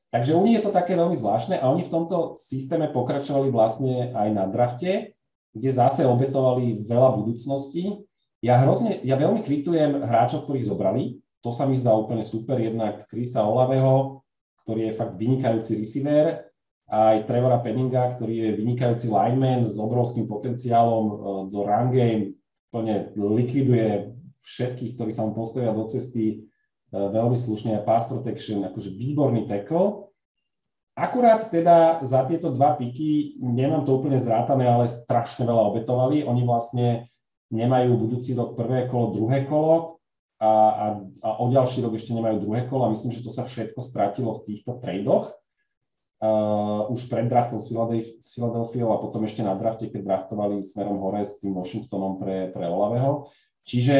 Takže 0.08 0.34
u 0.34 0.42
nich 0.42 0.56
je 0.56 0.64
to 0.64 0.72
také 0.72 0.96
veľmi 0.96 1.12
zvláštne 1.12 1.60
a 1.60 1.68
oni 1.68 1.84
v 1.84 1.92
tomto 1.92 2.40
systéme 2.40 2.88
pokračovali 2.88 3.52
vlastne 3.52 4.16
aj 4.16 4.28
na 4.32 4.48
drafte, 4.48 5.17
kde 5.52 5.70
zase 5.72 6.04
obetovali 6.04 6.84
veľa 6.84 7.18
budúcností. 7.18 8.04
Ja 8.44 8.60
hrozne, 8.62 9.02
ja 9.02 9.18
veľmi 9.18 9.42
kvitujem 9.42 10.06
hráčov, 10.06 10.46
ktorých 10.46 10.68
zobrali, 10.68 11.18
to 11.42 11.50
sa 11.54 11.66
mi 11.66 11.78
zdá 11.78 11.94
úplne 11.94 12.26
super, 12.26 12.58
jednak 12.58 13.06
Krisa 13.10 13.46
Olaveho, 13.46 14.26
ktorý 14.62 14.90
je 14.90 14.98
fakt 14.98 15.14
vynikajúci 15.16 15.78
receiver, 15.78 16.48
aj 16.88 17.28
Trevora 17.28 17.60
Penninga, 17.60 18.16
ktorý 18.16 18.34
je 18.48 18.50
vynikajúci 18.64 19.12
lineman 19.12 19.60
s 19.60 19.76
obrovským 19.76 20.24
potenciálom 20.24 21.04
e, 21.04 21.14
do 21.52 21.60
run 21.60 21.92
game, 21.92 22.24
plne 22.72 23.12
likviduje 23.12 24.16
všetkých, 24.40 24.96
ktorí 24.96 25.12
sa 25.12 25.28
mu 25.28 25.36
postavia 25.36 25.76
do 25.76 25.84
cesty, 25.84 26.24
e, 26.32 26.36
veľmi 26.96 27.36
slušne 27.36 27.84
pass 27.84 28.08
protection, 28.08 28.64
akože 28.64 28.96
výborný 28.96 29.44
tackle. 29.44 30.07
Akurát 30.98 31.46
teda 31.46 32.02
za 32.02 32.26
tieto 32.26 32.50
dva 32.50 32.74
piky, 32.74 33.38
nemám 33.38 33.86
to 33.86 33.94
úplne 33.94 34.18
zrátané, 34.18 34.66
ale 34.66 34.90
strašne 34.90 35.46
veľa 35.46 35.70
obetovali. 35.70 36.26
Oni 36.26 36.42
vlastne 36.42 37.06
nemajú 37.54 37.94
budúci 37.94 38.34
rok 38.34 38.58
prvé 38.58 38.90
kolo, 38.90 39.14
druhé 39.14 39.46
kolo, 39.46 40.02
a, 40.38 40.50
a, 40.50 40.86
a 41.22 41.28
o 41.42 41.50
ďalší 41.50 41.82
rok 41.82 41.98
ešte 41.98 42.14
nemajú 42.14 42.42
druhé 42.42 42.66
kolo 42.66 42.86
a 42.86 42.92
myslím, 42.94 43.10
že 43.10 43.26
to 43.26 43.30
sa 43.30 43.42
všetko 43.46 43.78
stratilo 43.82 44.34
v 44.38 44.44
týchto 44.46 44.78
tradoch. 44.78 45.34
Uh, 46.18 46.90
už 46.90 47.06
pred 47.06 47.30
draftom 47.30 47.62
s, 47.62 47.70
Philadelphia 48.34 48.82
a 48.90 48.98
potom 48.98 49.22
ešte 49.22 49.46
na 49.46 49.54
drafte, 49.54 49.86
keď 49.86 50.02
draftovali 50.02 50.66
smerom 50.66 50.98
hore 50.98 51.22
s 51.22 51.38
tým 51.38 51.54
Washingtonom 51.54 52.18
pre, 52.18 52.50
pre 52.50 52.66
Olaveho. 52.66 53.30
Čiže 53.62 53.94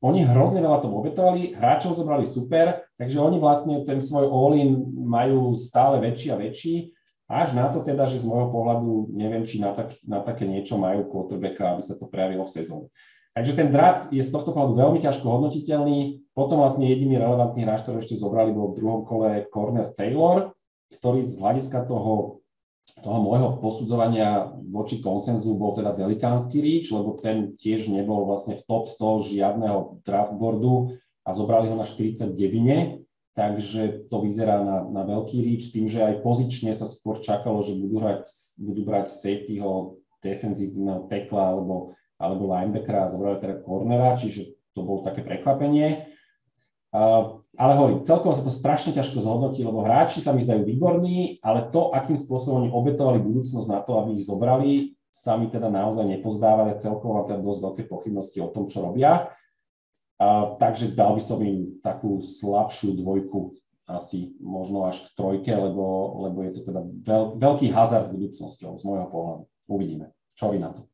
oni 0.00 0.24
hrozne 0.24 0.64
veľa 0.64 0.80
to 0.80 0.88
obetovali, 0.88 1.52
hráčov 1.52 1.92
zobrali 1.92 2.24
super, 2.24 2.88
takže 2.96 3.20
oni 3.20 3.36
vlastne 3.36 3.84
ten 3.84 4.00
svoj 4.00 4.32
all-in 4.32 4.80
majú 4.96 5.52
stále 5.56 6.00
väčší 6.00 6.32
a 6.32 6.40
väčší, 6.40 6.96
až 7.30 7.54
na 7.54 7.70
to 7.70 7.84
teda, 7.84 8.08
že 8.10 8.18
z 8.18 8.26
môjho 8.26 8.50
pohľadu 8.50 9.14
neviem, 9.14 9.46
či 9.46 9.62
na, 9.62 9.70
tak, 9.70 9.94
na 10.02 10.18
také 10.18 10.48
niečo 10.48 10.80
majú 10.80 11.06
quarterbacka, 11.06 11.78
aby 11.78 11.82
sa 11.84 11.94
to 11.94 12.10
prejavilo 12.10 12.42
v 12.42 12.54
sezóne. 12.58 12.86
Takže 13.30 13.54
ten 13.54 13.70
draft 13.70 14.10
je 14.10 14.18
z 14.18 14.34
tohto 14.34 14.50
pohľadu 14.50 14.74
veľmi 14.74 14.98
ťažko 14.98 15.22
hodnotiteľný. 15.22 16.26
Potom 16.34 16.58
vlastne 16.58 16.90
jediný 16.90 17.22
relevantný 17.22 17.62
hráč, 17.62 17.86
ktorý 17.86 18.02
ešte 18.02 18.18
zobrali, 18.18 18.50
bol 18.50 18.74
v 18.74 18.82
druhom 18.82 19.06
kole 19.06 19.46
Corner 19.54 19.94
Taylor, 19.94 20.58
ktorý 20.90 21.22
z 21.22 21.38
hľadiska 21.38 21.86
toho, 21.86 22.42
toho 22.98 23.22
môjho 23.22 23.62
posudzovania 23.62 24.50
voči 24.66 24.98
konsenzu 24.98 25.54
bol 25.54 25.76
teda 25.78 25.94
velikánsky 25.94 26.58
reach, 26.58 26.90
lebo 26.90 27.14
ten 27.22 27.54
tiež 27.54 27.86
nebol 27.86 28.26
vlastne 28.26 28.58
v 28.58 28.66
top 28.66 28.90
100 28.90 29.30
žiadneho 29.30 30.02
draftboardu 30.02 30.98
a 31.22 31.30
zobrali 31.30 31.70
ho 31.70 31.78
na 31.78 31.86
49, 31.86 32.34
takže 33.38 34.10
to 34.10 34.16
vyzerá 34.18 34.66
na, 34.66 34.82
na 34.82 35.02
veľký 35.06 35.60
s 35.62 35.70
tým, 35.70 35.86
že 35.86 36.02
aj 36.02 36.26
pozične 36.26 36.74
sa 36.74 36.90
skôr 36.90 37.22
čakalo, 37.22 37.62
že 37.62 37.78
budú, 37.78 38.02
hrať, 38.02 38.26
budú 38.58 38.82
brať 38.82 39.06
safetyho 39.14 40.02
defenzívneho 40.20 41.06
tekla 41.06 41.54
alebo 41.54 41.94
alebo 42.20 42.52
linebackera 42.52 43.08
a 43.08 43.10
zobrali 43.10 43.40
teda 43.40 43.64
cornera, 43.64 44.12
čiže 44.12 44.52
to 44.76 44.84
bolo 44.84 45.00
také 45.00 45.24
prekvapenie. 45.24 46.09
Uh, 46.90 47.38
ale 47.54 47.72
hovorím, 47.78 48.02
celkovo 48.02 48.34
sa 48.34 48.42
to 48.42 48.50
strašne 48.50 48.90
ťažko 48.90 49.22
zhodnotí, 49.22 49.62
lebo 49.62 49.86
hráči 49.86 50.18
sa 50.18 50.34
mi 50.34 50.42
zdajú 50.42 50.66
výborní, 50.66 51.38
ale 51.38 51.70
to, 51.70 51.94
akým 51.94 52.18
spôsobom 52.18 52.66
oni 52.66 52.70
obetovali 52.74 53.22
budúcnosť 53.22 53.68
na 53.70 53.78
to, 53.78 54.02
aby 54.02 54.18
ich 54.18 54.26
zobrali, 54.26 54.98
sa 55.10 55.38
mi 55.38 55.46
teda 55.46 55.70
naozaj 55.70 56.02
nepozdáva, 56.06 56.74
celkovo 56.82 57.22
mám 57.22 57.26
teda 57.30 57.42
dosť 57.42 57.60
veľké 57.62 57.82
pochybnosti 57.86 58.38
o 58.42 58.50
tom, 58.50 58.66
čo 58.66 58.82
robia. 58.82 59.30
Uh, 60.18 60.58
takže 60.58 60.92
dal 60.92 61.14
by 61.14 61.22
som 61.22 61.38
im 61.46 61.78
takú 61.78 62.18
slabšiu 62.18 62.98
dvojku, 62.98 63.54
asi 63.90 64.34
možno 64.38 64.86
až 64.86 65.02
k 65.02 65.14
trojke, 65.18 65.50
lebo, 65.50 66.14
lebo 66.26 66.46
je 66.46 66.58
to 66.58 66.60
teda 66.70 66.80
veľ, 66.84 67.22
veľký 67.38 67.70
hazard 67.74 68.10
s 68.10 68.14
budúcnosťou 68.14 68.78
z 68.78 68.82
môjho 68.86 69.06
pohľadu. 69.10 69.42
Uvidíme. 69.70 70.14
Čo 70.34 70.54
vy 70.54 70.58
na 70.62 70.70
to? 70.74 70.86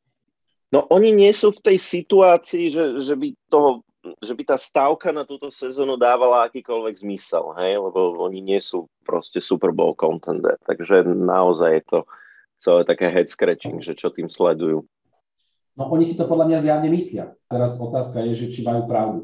No 0.74 0.82
oni 0.90 1.14
nie 1.14 1.30
sú 1.30 1.55
v 1.55 1.62
tej 1.72 1.78
situácii, 1.78 2.66
že, 2.66 2.84
že, 2.99 3.14
by 3.14 3.28
toho, 3.47 3.86
že 4.22 4.34
by 4.36 4.42
tá 4.46 4.57
stávka 4.61 5.11
na 5.11 5.26
túto 5.26 5.50
sezónu 5.50 5.98
dávala 5.98 6.46
akýkoľvek 6.46 6.94
zmysel, 7.02 7.57
hej? 7.59 7.80
lebo 7.80 8.20
oni 8.22 8.44
nie 8.44 8.61
sú 8.62 8.86
proste 9.02 9.42
Super 9.42 9.74
Bowl 9.74 9.96
contender. 9.96 10.54
Takže 10.62 11.02
naozaj 11.07 11.70
je 11.80 11.84
to 11.88 11.98
celé 12.62 12.80
také 12.86 13.11
head 13.11 13.28
scratching, 13.28 13.82
že 13.82 13.98
čo 13.98 14.14
tým 14.14 14.30
sledujú. 14.30 14.86
No 15.76 15.82
oni 15.92 16.09
si 16.09 16.16
to 16.16 16.24
podľa 16.24 16.48
mňa 16.48 16.59
zjavne 16.62 16.88
myslia. 16.88 17.36
Teraz 17.50 17.76
otázka 17.76 18.24
je, 18.24 18.32
že 18.32 18.46
či 18.48 18.64
majú 18.64 18.88
pravdu. 18.88 19.20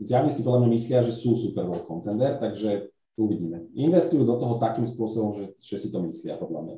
Zjavne 0.00 0.32
si 0.32 0.40
podľa 0.40 0.64
mňa 0.64 0.70
myslia, 0.78 0.98
že 1.04 1.12
sú 1.12 1.36
Super 1.36 1.68
Bowl 1.68 1.84
contender, 1.84 2.38
takže 2.40 2.88
uvidíme. 3.18 3.68
Investujú 3.76 4.24
do 4.24 4.40
toho 4.40 4.56
takým 4.56 4.88
spôsobom, 4.88 5.36
že, 5.36 5.52
že 5.60 5.76
si 5.76 5.88
to 5.92 6.00
myslia 6.06 6.40
podľa 6.40 6.60
mňa. 6.64 6.76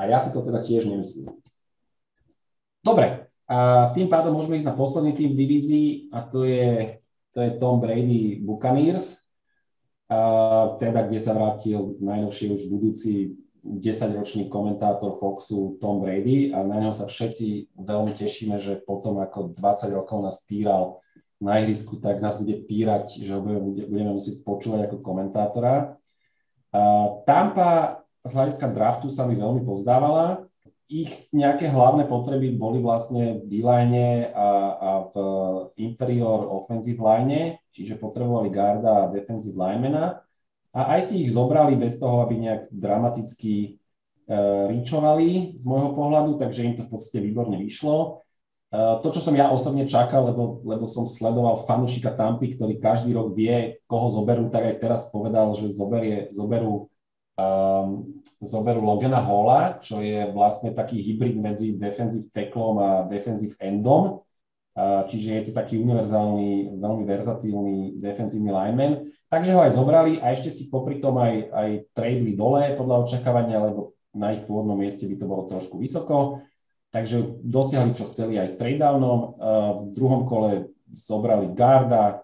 A 0.00 0.02
ja 0.08 0.18
si 0.18 0.32
to 0.32 0.40
teda 0.40 0.64
tiež 0.64 0.88
nemyslím. 0.88 1.34
Dobre, 2.84 3.28
a 3.44 3.92
tým 3.92 4.08
pádom 4.08 4.32
môžeme 4.32 4.56
ísť 4.56 4.68
na 4.68 4.76
posledný 4.76 5.12
tým 5.12 5.36
v 5.36 5.38
divízii 5.38 5.88
a 6.12 6.24
to 6.24 6.48
je, 6.48 6.96
to 7.36 7.44
je 7.44 7.50
Tom 7.60 7.76
Brady 7.80 8.40
Buccaneers, 8.40 9.24
a 10.08 10.18
teda 10.76 11.08
kde 11.08 11.20
sa 11.20 11.32
vrátil 11.32 11.96
najnovšie 12.00 12.52
už 12.52 12.68
budúci 12.68 13.36
10-ročný 13.64 14.52
komentátor 14.52 15.16
Foxu 15.16 15.80
Tom 15.80 16.04
Brady 16.04 16.52
a 16.52 16.60
na 16.60 16.76
neho 16.76 16.92
sa 16.92 17.08
všetci 17.08 17.72
veľmi 17.72 18.12
tešíme, 18.12 18.60
že 18.60 18.84
potom 18.84 19.24
ako 19.24 19.56
20 19.56 19.96
rokov 19.96 20.20
nás 20.20 20.44
týral 20.44 21.00
na 21.40 21.60
ihrisku, 21.60 21.96
tak 22.00 22.20
nás 22.20 22.36
bude 22.36 22.60
týrať, 22.64 23.24
že 23.24 23.32
ho 23.32 23.40
budeme, 23.40 23.88
budeme 23.88 24.12
musieť 24.12 24.44
počúvať 24.44 24.88
ako 24.88 24.96
komentátora. 25.00 25.96
A 26.72 26.80
Tampa 27.24 28.04
z 28.24 28.32
hľadiska 28.36 28.68
draftu 28.68 29.08
sa 29.08 29.24
mi 29.24 29.36
veľmi 29.36 29.64
pozdávala, 29.64 30.44
ich 30.94 31.26
nejaké 31.34 31.66
hlavné 31.66 32.06
potreby 32.06 32.54
boli 32.54 32.78
vlastne 32.78 33.42
v 33.42 33.50
D-line 33.50 34.30
a, 34.30 34.48
a 34.78 34.90
v 35.10 35.14
interior 35.82 36.46
offensive 36.46 37.02
line, 37.02 37.58
čiže 37.74 37.98
potrebovali 37.98 38.54
garda 38.54 39.06
a 39.06 39.10
defensive 39.10 39.58
linemana 39.58 40.22
a 40.70 40.94
aj 40.94 41.00
si 41.10 41.26
ich 41.26 41.34
zobrali 41.34 41.74
bez 41.74 41.98
toho, 41.98 42.22
aby 42.22 42.38
nejak 42.38 42.62
dramaticky 42.70 43.74
uh, 44.30 44.70
ričovali 44.70 45.58
z 45.58 45.64
môjho 45.66 45.94
pohľadu, 45.94 46.38
takže 46.38 46.66
im 46.66 46.74
to 46.78 46.86
v 46.86 46.90
podstate 46.94 47.18
výborne 47.22 47.58
vyšlo. 47.58 48.26
Uh, 48.74 48.98
to, 49.02 49.14
čo 49.14 49.22
som 49.22 49.34
ja 49.38 49.50
osobne 49.54 49.86
čakal, 49.86 50.30
lebo, 50.30 50.62
lebo 50.62 50.86
som 50.86 51.06
sledoval 51.06 51.62
fanušika 51.66 52.14
Tampy, 52.14 52.58
ktorý 52.58 52.78
každý 52.82 53.14
rok 53.14 53.34
vie, 53.34 53.82
koho 53.86 54.10
zoberú, 54.10 54.50
tak 54.50 54.66
aj 54.66 54.76
teraz 54.82 55.00
povedal, 55.14 55.54
že 55.54 55.70
zoberie, 55.70 56.30
zoberú 56.34 56.90
um, 57.38 58.06
zoberú 58.38 58.82
Logana 58.82 59.18
Hola, 59.18 59.78
čo 59.82 59.98
je 60.02 60.30
vlastne 60.30 60.70
taký 60.70 61.02
hybrid 61.02 61.38
medzi 61.38 61.74
defensive 61.74 62.30
tacklom 62.30 62.76
a 62.78 62.88
defensive 63.10 63.56
endom. 63.58 64.22
čiže 65.06 65.28
je 65.30 65.42
to 65.50 65.52
taký 65.54 65.78
univerzálny, 65.78 66.78
veľmi 66.82 67.04
verzatílny 67.06 67.76
defenzívny 68.02 68.50
lineman. 68.50 69.06
Takže 69.30 69.54
ho 69.54 69.62
aj 69.62 69.72
zobrali 69.74 70.12
a 70.18 70.34
ešte 70.34 70.50
si 70.50 70.66
popri 70.66 70.98
tom 70.98 71.18
aj, 71.18 71.50
aj 71.50 71.68
tradeli 71.94 72.34
dole 72.34 72.74
podľa 72.74 73.06
očakávania, 73.06 73.62
lebo 73.62 73.94
na 74.14 74.34
ich 74.34 74.46
pôvodnom 74.46 74.78
mieste 74.78 75.06
by 75.06 75.14
to 75.18 75.26
bolo 75.26 75.46
trošku 75.46 75.78
vysoko. 75.78 76.42
Takže 76.94 77.42
dosiahli, 77.42 77.90
čo 77.98 78.06
chceli 78.14 78.38
aj 78.38 78.54
s 78.54 78.58
tradeownom. 78.58 79.18
V 79.82 79.84
druhom 79.90 80.22
kole 80.30 80.70
zobrali 80.94 81.50
Garda, 81.50 82.22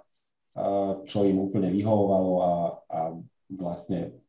čo 1.07 1.27
im 1.27 1.43
úplne 1.43 1.75
vyhovovalo 1.75 2.33
a, 2.39 2.53
a 2.87 2.99
vlastne 3.51 4.20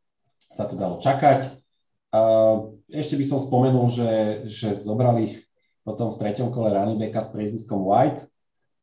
sa 0.51 0.67
to 0.67 0.75
dalo 0.75 0.99
čakať. 0.99 1.47
Ešte 2.91 3.15
by 3.15 3.25
som 3.25 3.39
spomenul, 3.39 3.87
že, 3.87 4.43
že 4.43 4.75
zobrali 4.75 5.39
potom 5.81 6.13
v 6.13 6.19
treťom 6.21 6.53
kole 6.53 6.69
running 6.69 6.99
backa 7.01 7.21
s 7.23 7.33
priezviskom 7.33 7.81
White. 7.81 8.27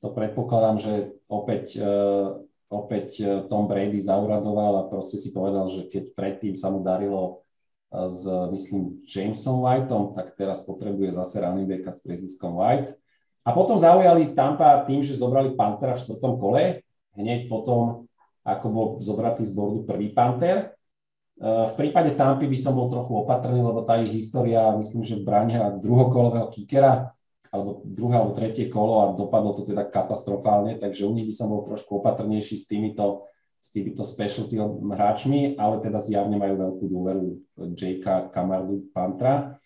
To 0.03 0.11
predpokladám, 0.15 0.77
že 0.79 0.93
opäť, 1.27 1.75
uh, 1.79 2.39
opäť 2.71 3.19
e, 3.19 3.25
Tom 3.51 3.67
Brady 3.67 3.99
zauradoval 3.99 4.83
a 4.83 4.89
proste 4.91 5.19
si 5.19 5.35
povedal, 5.35 5.67
že 5.67 5.91
keď 5.91 6.15
predtým 6.15 6.55
sa 6.55 6.71
mu 6.71 6.87
darilo 6.87 7.43
uh, 7.91 8.07
s, 8.07 8.23
myslím, 8.55 9.03
Jamesom 9.03 9.59
Whiteom, 9.63 10.15
tak 10.15 10.39
teraz 10.39 10.63
potrebuje 10.63 11.19
zase 11.19 11.43
running 11.43 11.67
backa 11.67 11.91
s 11.91 12.03
priezviskom 12.07 12.55
White. 12.55 12.95
A 13.43 13.51
potom 13.51 13.75
zaujali 13.75 14.39
Tampa 14.39 14.87
tým, 14.87 15.03
že 15.03 15.19
zobrali 15.19 15.59
Pantera 15.59 15.99
v 15.99 16.03
štvrtom 16.07 16.35
kole, 16.39 16.87
hneď 17.19 17.51
potom, 17.51 18.07
ako 18.47 18.67
bol 18.71 18.87
zobratý 19.03 19.43
z 19.43 19.55
bordu 19.55 19.83
prvý 19.83 20.15
Panther. 20.15 20.78
V 21.39 21.73
prípade 21.79 22.19
Tampy 22.19 22.51
by 22.51 22.59
som 22.59 22.75
bol 22.75 22.91
trochu 22.91 23.15
opatrný, 23.15 23.63
lebo 23.63 23.87
tá 23.87 23.95
ich 24.03 24.11
história, 24.11 24.75
myslím, 24.75 25.07
že 25.07 25.23
brania 25.23 25.71
druhokolového 25.71 26.51
kickera, 26.51 27.15
alebo 27.55 27.81
druhé 27.87 28.19
alebo 28.19 28.35
tretie 28.35 28.67
kolo 28.67 28.95
a 29.07 29.15
dopadlo 29.15 29.55
to 29.55 29.63
teda 29.63 29.87
katastrofálne, 29.87 30.77
takže 30.77 31.07
u 31.07 31.15
nich 31.15 31.31
by 31.31 31.35
som 31.39 31.49
bol 31.49 31.63
trošku 31.65 32.03
opatrnejší 32.03 32.59
s 32.59 32.67
týmito, 32.67 33.31
s 33.57 33.71
týmito 33.71 34.03
specialty 34.03 34.59
hráčmi, 34.59 35.55
ale 35.57 35.79
teda 35.79 36.03
zjavne 36.03 36.37
majú 36.37 36.55
veľkú 36.59 36.85
dôveru 36.91 37.25
Jakea 37.73 38.29
Kamardu 38.35 38.91
Pantra. 38.91 39.57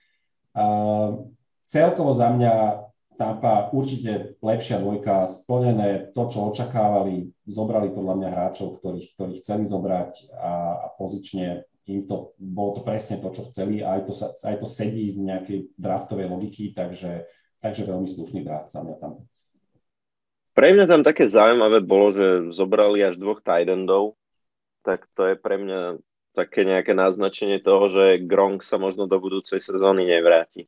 Uh, 0.52 1.32
celkovo 1.64 2.12
za 2.12 2.28
mňa 2.28 2.84
Tampa 3.16 3.70
určite 3.70 4.38
lepšia 4.40 4.80
dvojka, 4.80 5.28
splnené 5.28 6.10
to, 6.16 6.22
čo 6.32 6.50
očakávali, 6.50 7.30
zobrali 7.44 7.92
podľa 7.92 8.14
mňa 8.18 8.28
hráčov, 8.32 8.80
ktorých, 8.80 9.14
ktorých 9.14 9.40
chceli 9.40 9.64
zobrať 9.68 10.32
a, 10.34 10.52
a 10.84 10.86
pozične 10.96 11.68
im 11.86 12.06
to, 12.06 12.32
bolo 12.38 12.78
to 12.78 12.82
presne 12.86 13.18
to, 13.18 13.28
čo 13.34 13.42
chceli 13.50 13.82
a 13.82 13.98
aj 13.98 14.02
to, 14.06 14.14
aj 14.22 14.56
to 14.62 14.66
sedí 14.70 15.06
z 15.10 15.18
nejakej 15.22 15.58
draftovej 15.74 16.30
logiky, 16.30 16.70
takže, 16.70 17.26
takže 17.58 17.86
veľmi 17.90 18.06
slušný 18.06 18.46
draft 18.46 18.70
sa 18.70 18.86
mňa 18.86 18.96
tam. 19.02 19.22
Pre 20.52 20.68
mňa 20.68 20.84
tam 20.84 21.02
také 21.02 21.24
zaujímavé 21.26 21.80
bolo, 21.80 22.12
že 22.12 22.52
zobrali 22.52 23.00
až 23.02 23.16
dvoch 23.16 23.40
tight 23.40 23.72
tak 24.82 25.06
to 25.14 25.32
je 25.32 25.34
pre 25.38 25.56
mňa 25.62 26.02
také 26.34 26.66
nejaké 26.66 26.92
naznačenie 26.92 27.62
toho, 27.62 27.86
že 27.88 28.24
Gronk 28.24 28.66
sa 28.66 28.76
možno 28.76 29.06
do 29.06 29.16
budúcej 29.20 29.62
sezóny 29.62 30.08
nevráti. 30.08 30.66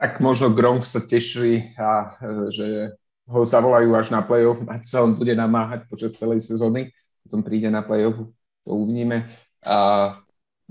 Tak 0.00 0.16
možno 0.24 0.56
Gronk 0.56 0.88
sa 0.88 1.04
teší 1.04 1.76
a 1.76 2.16
že 2.48 2.96
ho 3.28 3.44
zavolajú 3.44 3.92
až 3.92 4.10
na 4.10 4.24
play-off, 4.24 4.64
ať 4.64 4.82
sa 4.88 5.04
on 5.04 5.12
bude 5.12 5.36
namáhať 5.36 5.86
počas 5.86 6.16
celej 6.16 6.40
sezóny, 6.40 6.88
potom 7.22 7.44
príde 7.44 7.68
na 7.68 7.84
play-off, 7.84 8.32
to 8.64 8.70
uvidíme. 8.72 9.28
A 9.60 9.76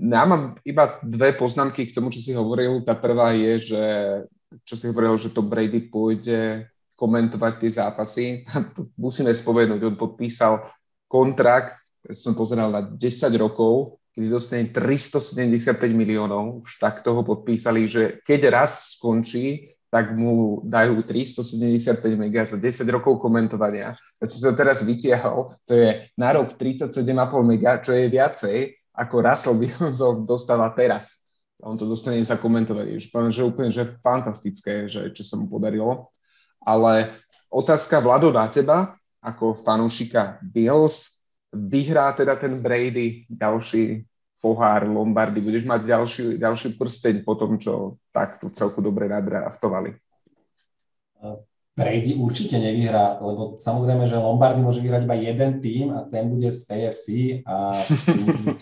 ja 0.00 0.22
mám 0.26 0.58
iba 0.66 0.98
dve 1.04 1.30
poznámky 1.36 1.88
k 1.88 1.94
tomu, 1.94 2.10
čo 2.10 2.18
si 2.18 2.34
hovoril. 2.34 2.82
Tá 2.82 2.98
prvá 2.98 3.36
je, 3.36 3.72
že 3.72 3.84
čo 4.66 4.74
si 4.74 4.90
hovoril, 4.90 5.14
že 5.20 5.30
to 5.30 5.46
Brady 5.46 5.92
pôjde 5.92 6.66
komentovať 6.98 7.52
tie 7.60 7.70
zápasy. 7.70 8.24
To 8.76 8.90
musíme 8.98 9.30
spomenúť, 9.30 9.80
on 9.86 9.96
podpísal 10.00 10.64
kontrakt, 11.06 11.76
som 12.16 12.32
pozeral 12.32 12.72
na 12.72 12.82
10 12.82 12.98
rokov, 13.38 13.99
kedy 14.14 14.26
dostane 14.26 14.64
375 14.74 15.78
miliónov, 15.94 16.66
už 16.66 16.82
tak 16.82 17.06
toho 17.06 17.22
podpísali, 17.22 17.86
že 17.86 18.18
keď 18.26 18.40
raz 18.50 18.98
skončí, 18.98 19.70
tak 19.90 20.14
mu 20.14 20.62
dajú 20.62 21.02
375 21.02 21.98
mega 22.14 22.46
za 22.46 22.54
10 22.54 22.86
rokov 22.94 23.18
komentovania. 23.18 23.98
Ja 24.22 24.26
som 24.26 24.38
sa 24.38 24.54
teraz 24.54 24.86
vytiahol, 24.86 25.50
to 25.66 25.74
je 25.74 26.06
na 26.14 26.30
rok 26.30 26.54
37,5 26.54 27.10
mega, 27.42 27.82
čo 27.82 27.90
je 27.90 28.06
viacej, 28.06 28.58
ako 28.94 29.14
Russell 29.18 29.58
Wilson 29.58 30.26
dostáva 30.26 30.70
teraz. 30.74 31.26
A 31.60 31.68
on 31.68 31.76
to 31.76 31.84
dostane 31.84 32.22
za 32.24 32.40
komentovanie. 32.40 32.96
Že, 32.96 33.08
že 33.28 33.42
úplne 33.44 33.68
že 33.68 33.84
fantastické, 34.00 34.88
že, 34.88 35.12
čo 35.12 35.22
sa 35.26 35.36
mu 35.36 35.50
podarilo. 35.50 36.08
Ale 36.64 37.12
otázka 37.52 38.00
Vlado 38.00 38.32
na 38.32 38.48
teba, 38.48 38.96
ako 39.20 39.52
fanúšika 39.52 40.40
Bills, 40.40 41.19
vyhrá 41.52 42.12
teda 42.12 42.36
ten 42.36 42.62
Brady 42.62 43.26
ďalší 43.28 44.06
pohár 44.40 44.88
Lombardy, 44.88 45.40
budeš 45.44 45.68
mať 45.68 45.80
ďalší, 45.84 46.24
ďalší 46.40 46.68
prsteň 46.80 47.14
po 47.28 47.36
tom, 47.36 47.60
čo 47.60 48.00
takto 48.08 48.48
celku 48.48 48.80
dobre 48.80 49.04
nadraftovali. 49.04 50.00
Brady 51.76 52.16
určite 52.16 52.56
nevyhrá, 52.56 53.20
lebo 53.20 53.60
samozrejme, 53.60 54.08
že 54.08 54.16
Lombardy 54.16 54.60
môže 54.64 54.80
vyhrať 54.80 55.04
iba 55.04 55.16
jeden 55.16 55.52
tým 55.60 55.86
a 55.92 56.04
ten 56.08 56.28
bude 56.28 56.48
z 56.48 56.66
AFC 56.66 57.06
a, 57.44 57.72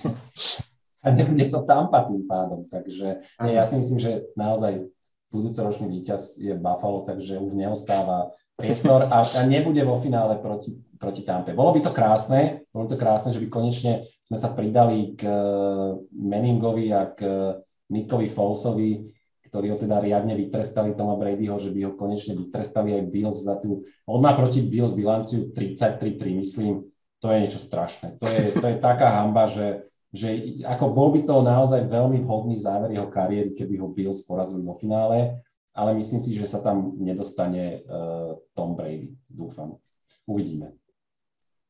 a 1.05 1.07
nebude 1.15 1.47
to 1.47 1.63
Tampa 1.63 2.05
tým 2.07 2.27
pádom. 2.27 2.67
Takže 2.67 3.23
nie, 3.47 3.55
ja 3.55 3.63
si 3.63 3.79
myslím, 3.79 3.99
že 4.03 4.27
naozaj 4.35 4.87
budúcoročný 5.31 5.87
víťaz 5.89 6.43
je 6.43 6.55
Buffalo, 6.59 7.07
takže 7.07 7.39
už 7.39 7.55
neostáva 7.55 8.35
priestor 8.59 9.07
a, 9.07 9.23
a 9.23 9.41
nebude 9.47 9.81
vo 9.87 9.99
finále 10.03 10.39
proti, 10.43 10.79
proti 10.99 11.23
Tampe. 11.23 11.55
Bolo 11.55 11.75
by 11.79 11.81
to 11.87 11.95
krásne, 11.95 12.67
bolo 12.79 12.95
to 12.95 12.95
krásne, 12.95 13.35
že 13.35 13.43
by 13.43 13.51
konečne 13.51 14.07
sme 14.23 14.39
sa 14.39 14.55
pridali 14.55 15.19
k 15.19 15.27
uh, 15.27 15.99
Meningovi 16.15 16.95
a 16.95 17.11
k 17.11 17.19
uh, 17.27 17.59
Nickovi 17.91 18.31
Folsovi, 18.31 19.11
ktorí 19.43 19.73
ho 19.73 19.81
teda 19.81 19.99
riadne 19.99 20.39
vytrestali 20.39 20.95
Toma 20.95 21.19
Bradyho, 21.19 21.59
že 21.59 21.75
by 21.75 21.91
ho 21.91 21.93
konečne 21.99 22.39
vytrestali 22.39 22.95
aj 22.95 23.03
Bills 23.11 23.43
za 23.43 23.59
tú... 23.59 23.83
On 24.07 24.23
má 24.23 24.37
proti 24.37 24.63
Bills 24.63 24.95
bilanciu 24.95 25.51
33-3, 25.51 26.45
myslím, 26.45 26.87
to 27.19 27.33
je 27.33 27.43
niečo 27.43 27.59
strašné. 27.59 28.21
To 28.21 28.27
je, 28.29 28.45
to 28.55 28.67
je 28.69 28.77
taká 28.79 29.11
hamba, 29.19 29.49
že, 29.49 29.89
že 30.13 30.61
ako 30.69 30.93
bol 30.93 31.09
by 31.17 31.25
to 31.25 31.41
naozaj 31.41 31.81
veľmi 31.89 32.23
vhodný 32.23 32.61
záver 32.61 32.93
jeho 32.93 33.09
kariéry, 33.09 33.57
keby 33.57 33.81
ho 33.81 33.89
Bills 33.89 34.23
porazili 34.23 34.63
vo 34.63 34.77
finále, 34.77 35.41
ale 35.73 35.97
myslím 35.97 36.21
si, 36.21 36.37
že 36.37 36.47
sa 36.47 36.61
tam 36.61 36.95
nedostane 37.01 37.83
uh, 37.89 38.37
Tom 38.53 38.77
Brady, 38.77 39.17
dúfam. 39.27 39.81
Uvidíme. 40.29 40.77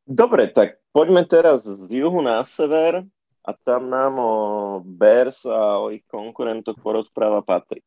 Dobre, 0.08 0.50
tak 0.50 0.77
poďme 0.92 1.24
teraz 1.24 1.62
z 1.64 1.90
juhu 1.90 2.22
na 2.22 2.44
sever 2.44 3.04
a 3.44 3.52
tam 3.52 3.90
nám 3.90 4.18
o 4.18 4.32
Bears 4.84 5.44
a 5.46 5.78
o 5.78 5.90
ich 5.90 6.02
konkurentoch 6.06 6.76
porozpráva 6.82 7.42
Patrik. 7.42 7.84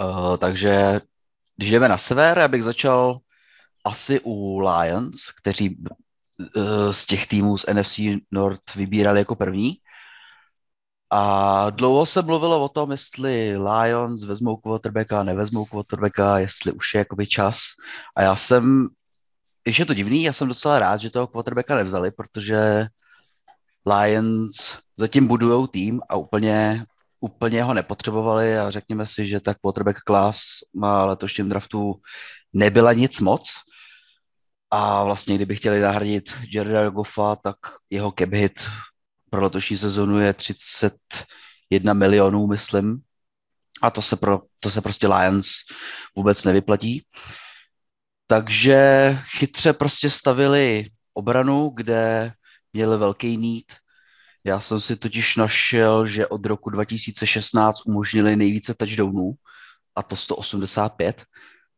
Uh, 0.00 0.36
takže 0.36 1.00
když 1.56 1.70
jdeme 1.70 1.88
na 1.88 1.98
sever, 1.98 2.38
já 2.38 2.48
bych 2.48 2.64
začal 2.64 3.18
asi 3.84 4.20
u 4.24 4.58
Lions, 4.58 5.30
kteří 5.40 5.76
uh, 6.56 6.92
z 6.92 7.06
těch 7.06 7.26
týmů 7.26 7.58
z 7.58 7.66
NFC 7.72 7.98
North 8.30 8.74
vybírali 8.74 9.18
jako 9.18 9.36
první. 9.36 9.76
A 11.14 11.70
dlouho 11.70 12.06
se 12.06 12.22
mluvilo 12.22 12.64
o 12.64 12.68
tom, 12.68 12.92
jestli 12.92 13.56
Lions 13.56 14.22
vezmou 14.22 14.56
quarterbacka, 14.56 15.22
nevezmou 15.22 15.64
quarterbacka, 15.64 16.38
jestli 16.38 16.72
už 16.72 16.94
je 16.94 16.98
jakoby 16.98 17.26
čas. 17.26 17.58
A 18.16 18.22
já 18.22 18.36
jsem, 18.36 18.88
když 19.64 19.78
je 19.78 19.86
to 19.86 19.94
divný, 19.94 20.22
já 20.22 20.32
jsem 20.32 20.48
docela 20.48 20.78
rád, 20.78 20.96
že 20.96 21.10
toho 21.10 21.26
quarterbacka 21.26 21.74
nevzali, 21.76 22.10
protože 22.10 22.86
Lions 23.86 24.78
zatím 24.96 25.26
budujou 25.26 25.66
tým 25.66 26.00
a 26.08 26.16
úplně, 26.16 26.84
úplně 27.20 27.62
ho 27.62 27.74
nepotřebovali 27.74 28.58
a 28.58 28.70
řekněme 28.70 29.06
si, 29.06 29.26
že 29.26 29.40
tak 29.40 29.58
quarterback 29.58 29.98
class 30.06 30.40
má 30.74 31.04
letošním 31.04 31.48
draftu 31.48 31.94
nebyla 32.52 32.92
nic 32.92 33.20
moc. 33.20 33.48
A 34.70 35.04
vlastně, 35.04 35.34
kdyby 35.34 35.56
chtěli 35.56 35.80
nahradit 35.80 36.32
Jareda 36.54 36.88
Goffa, 36.88 37.36
tak 37.36 37.56
jeho 37.90 38.12
cap 38.18 38.32
hit 38.32 38.62
pro 39.30 39.42
letošní 39.42 39.76
sezonu 39.76 40.18
je 40.18 40.32
31 40.32 41.94
milionů, 41.94 42.46
myslím. 42.46 43.00
A 43.82 43.90
to 43.90 44.02
se, 44.02 44.16
pro, 44.16 44.40
to 44.60 44.70
se 44.70 44.80
prostě 44.80 45.08
Lions 45.08 45.46
vůbec 46.16 46.44
nevyplatí. 46.44 47.04
Takže 48.32 49.18
chytře 49.24 49.72
prostě 49.72 50.10
stavili 50.10 50.90
obranu, 51.14 51.68
kde 51.68 52.32
měli 52.72 52.98
velký 52.98 53.36
need. 53.36 53.72
Já 54.44 54.60
jsem 54.60 54.80
si 54.80 54.96
totiž 54.96 55.36
našel, 55.36 56.06
že 56.06 56.26
od 56.26 56.46
roku 56.46 56.70
2016 56.70 57.86
umožnili 57.86 58.36
nejvíce 58.36 58.74
touchdownů, 58.74 59.32
a 59.96 60.02
to 60.02 60.16
185, 60.16 61.24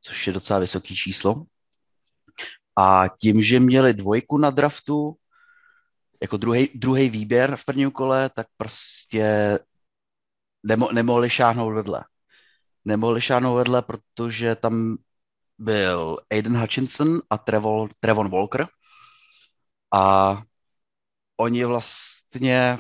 což 0.00 0.26
je 0.26 0.32
docela 0.32 0.58
vysoké 0.58 0.94
číslo. 0.94 1.44
A 2.78 3.04
tím, 3.20 3.42
že 3.42 3.60
měli 3.60 3.94
dvojku 3.94 4.38
na 4.38 4.50
draftu, 4.50 5.16
jako 6.22 6.36
druhý 6.74 7.10
výběr 7.10 7.56
v 7.56 7.64
prvním 7.64 7.90
kole, 7.90 8.30
tak 8.30 8.46
prostě 8.56 9.58
nemo, 10.62 10.92
nemohli 10.92 11.30
šáhnout 11.30 11.74
vedle. 11.74 12.04
Nemohli 12.84 13.20
šáhnout 13.20 13.56
vedle, 13.56 13.82
protože 13.82 14.54
tam 14.54 14.96
byl 15.58 16.16
Aiden 16.30 16.56
Hutchinson 16.56 17.20
a 17.30 17.38
Trevor, 17.38 17.90
Trevon 18.00 18.30
Walker. 18.30 18.66
A 19.94 20.42
oni 21.36 21.64
vlastně, 21.64 22.78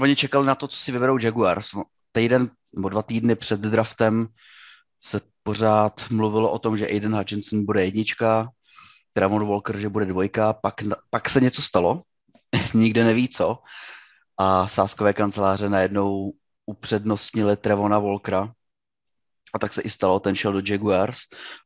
oni 0.00 0.16
čekali 0.16 0.46
na 0.46 0.54
to, 0.54 0.68
co 0.68 0.76
si 0.76 0.92
vyberou 0.92 1.18
Jaguars. 1.18 1.70
Týden 2.12 2.50
nebo 2.72 2.88
dva 2.88 3.02
týdny 3.02 3.36
před 3.36 3.60
draftem 3.60 4.26
se 5.00 5.20
pořád 5.42 6.10
mluvilo 6.10 6.52
o 6.52 6.58
tom, 6.58 6.78
že 6.78 6.86
Aiden 6.86 7.16
Hutchinson 7.16 7.64
bude 7.66 7.84
jednička, 7.84 8.48
Trevor 9.12 9.44
Walker, 9.44 9.78
že 9.78 9.88
bude 9.88 10.06
dvojka, 10.06 10.52
pak, 10.52 10.74
pak 11.10 11.28
se 11.28 11.40
něco 11.40 11.62
stalo, 11.62 12.02
nikde 12.74 13.04
neví 13.04 13.28
co, 13.28 13.58
a 14.38 14.68
sáskové 14.68 15.12
kanceláře 15.12 15.68
najednou 15.68 16.32
upřednostnili 16.66 17.56
Trevona 17.56 17.98
Walkera 17.98 18.52
a 19.54 19.58
tak 19.58 19.72
se 19.72 19.82
i 19.82 19.90
stalo, 19.90 20.20
ten 20.20 20.36
šel 20.36 20.52
do 20.52 20.62
Jaguars 20.72 21.18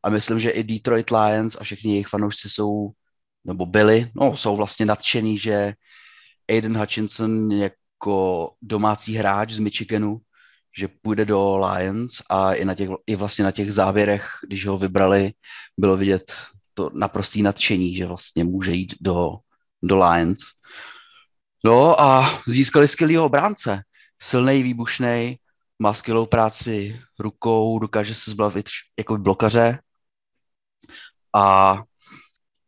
a 0.03 0.11
myslím, 0.11 0.41
že 0.41 0.51
i 0.51 0.63
Detroit 0.63 1.11
Lions 1.11 1.57
a 1.61 1.65
všichni 1.65 1.93
jejich 1.93 2.09
fanoušci 2.09 2.51
jsou, 2.51 2.91
nebo 3.45 3.67
byli, 3.67 4.11
no 4.15 4.37
jsou 4.37 4.57
vlastně 4.57 4.87
nadšení, 4.87 5.39
že 5.39 5.75
Aiden 6.49 6.79
Hutchinson 6.79 7.53
jako 7.53 8.51
domácí 8.63 9.15
hráč 9.15 9.53
z 9.53 9.59
Michiganu, 9.59 10.19
že 10.79 10.89
půjde 10.89 11.25
do 11.25 11.59
Lions 11.59 12.23
a 12.31 12.55
i, 12.55 12.65
na 12.65 12.75
těch, 12.75 12.89
i 13.07 13.17
vlastně 13.17 13.45
na 13.45 13.51
těch 13.51 13.73
závěrech, 13.73 14.29
když 14.49 14.67
ho 14.67 14.79
vybrali, 14.79 15.33
bylo 15.79 15.97
vidět 15.97 16.37
to 16.75 16.91
naprostý 16.95 17.43
nadšení, 17.43 17.97
že 17.97 18.07
vlastně 18.07 18.45
může 18.45 18.73
jít 18.73 18.95
do, 19.01 19.37
do 19.83 20.05
Lions. 20.05 20.41
No 21.65 22.01
a 22.01 22.41
získali 22.47 22.89
skvělýho 22.89 23.25
obránce. 23.25 23.83
Silnej, 24.23 24.63
výbušný, 24.63 25.39
má 25.83 25.95
skvělou 25.95 26.27
práci 26.27 27.01
rukou, 27.19 27.79
dokáže 27.79 28.15
se 28.15 28.31
zbavit 28.31 28.67
jako 28.99 29.19
blokaře 29.19 29.79
a 31.35 31.77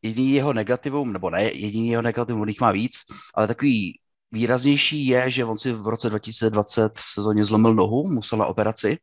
jediný 0.02 0.32
jeho 0.32 0.52
negativum, 0.52 1.12
nebo 1.12 1.30
ne 1.30 1.42
jediný 1.42 1.88
jeho 1.88 2.02
negativum, 2.02 2.42
on 2.42 2.48
jich 2.48 2.60
má 2.60 2.72
víc, 2.72 2.94
ale 3.34 3.46
takový 3.46 4.00
výraznější 4.32 5.06
je, 5.06 5.30
že 5.30 5.44
on 5.44 5.58
si 5.58 5.72
v 5.72 5.88
roce 5.88 6.10
2020 6.10 6.98
v 6.98 7.02
sezóně 7.14 7.44
zlomil 7.44 7.74
nohu, 7.74 8.10
musel 8.12 8.38
na 8.38 8.46
operaci 8.46 8.98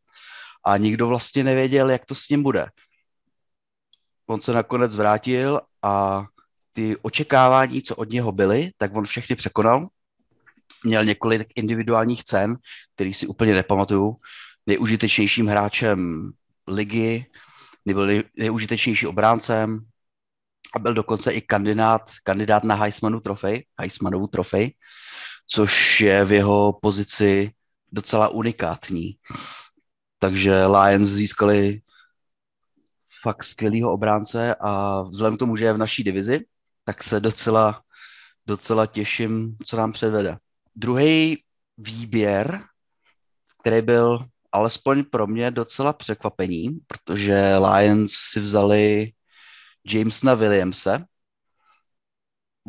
a 0.65 0.77
nikdo 0.77 1.07
vlastně 1.07 1.43
nevěděl, 1.43 1.89
jak 1.89 2.05
to 2.05 2.15
s 2.15 2.29
ním 2.29 2.43
bude. 2.43 2.65
On 4.27 4.41
se 4.41 4.53
nakonec 4.53 4.95
vrátil 4.95 5.61
a 5.81 6.25
ty 6.73 6.97
očekávání, 7.01 7.81
co 7.81 7.95
od 7.95 8.09
něho 8.09 8.31
byly, 8.31 8.71
tak 8.77 8.95
on 8.95 9.05
všechny 9.05 9.35
překonal 9.35 9.87
měl 10.83 11.05
několik 11.05 11.47
individuálních 11.55 12.23
cen, 12.23 12.57
který 12.95 13.13
si 13.13 13.27
úplně 13.27 13.53
nepamatuju. 13.53 14.15
Nejužitečnějším 14.67 15.47
hráčem 15.47 16.31
ligy, 16.67 17.25
nebyl 17.85 18.23
nejužitečnější 18.37 19.07
obráncem 19.07 19.85
a 20.75 20.79
byl 20.79 20.93
dokonce 20.93 21.31
i 21.31 21.41
kandidát, 21.41 22.11
kandidát 22.23 22.63
na 22.63 22.75
Heismanu 22.75 23.19
trofej, 23.19 23.65
Heismanovu 23.79 24.27
trofej, 24.27 24.73
což 25.47 26.01
je 26.01 26.25
v 26.25 26.31
jeho 26.31 26.79
pozici 26.81 27.51
docela 27.91 28.27
unikátní. 28.27 29.17
Takže 30.19 30.65
Lions 30.65 31.09
získali 31.09 31.81
fakt 33.21 33.43
skvělýho 33.43 33.93
obránce 33.93 34.55
a 34.55 35.01
vzhledem 35.01 35.35
k 35.35 35.39
tomu, 35.39 35.55
že 35.55 35.65
je 35.65 35.73
v 35.73 35.77
naší 35.77 36.03
divizi, 36.03 36.45
tak 36.83 37.03
se 37.03 37.19
docela, 37.19 37.81
docela 38.45 38.85
těším, 38.85 39.57
co 39.65 39.77
nám 39.77 39.91
předvede. 39.91 40.37
Druhý 40.75 41.43
výběr, 41.77 42.63
který 43.59 43.81
byl 43.81 44.25
alespoň 44.51 45.03
pro 45.03 45.27
mě 45.27 45.51
docela 45.51 45.93
překvapení, 45.93 46.79
protože 46.87 47.57
Lions 47.57 48.11
si 48.13 48.39
vzali 48.39 49.11
Jamesona 49.85 50.33
Williamse, 50.33 51.05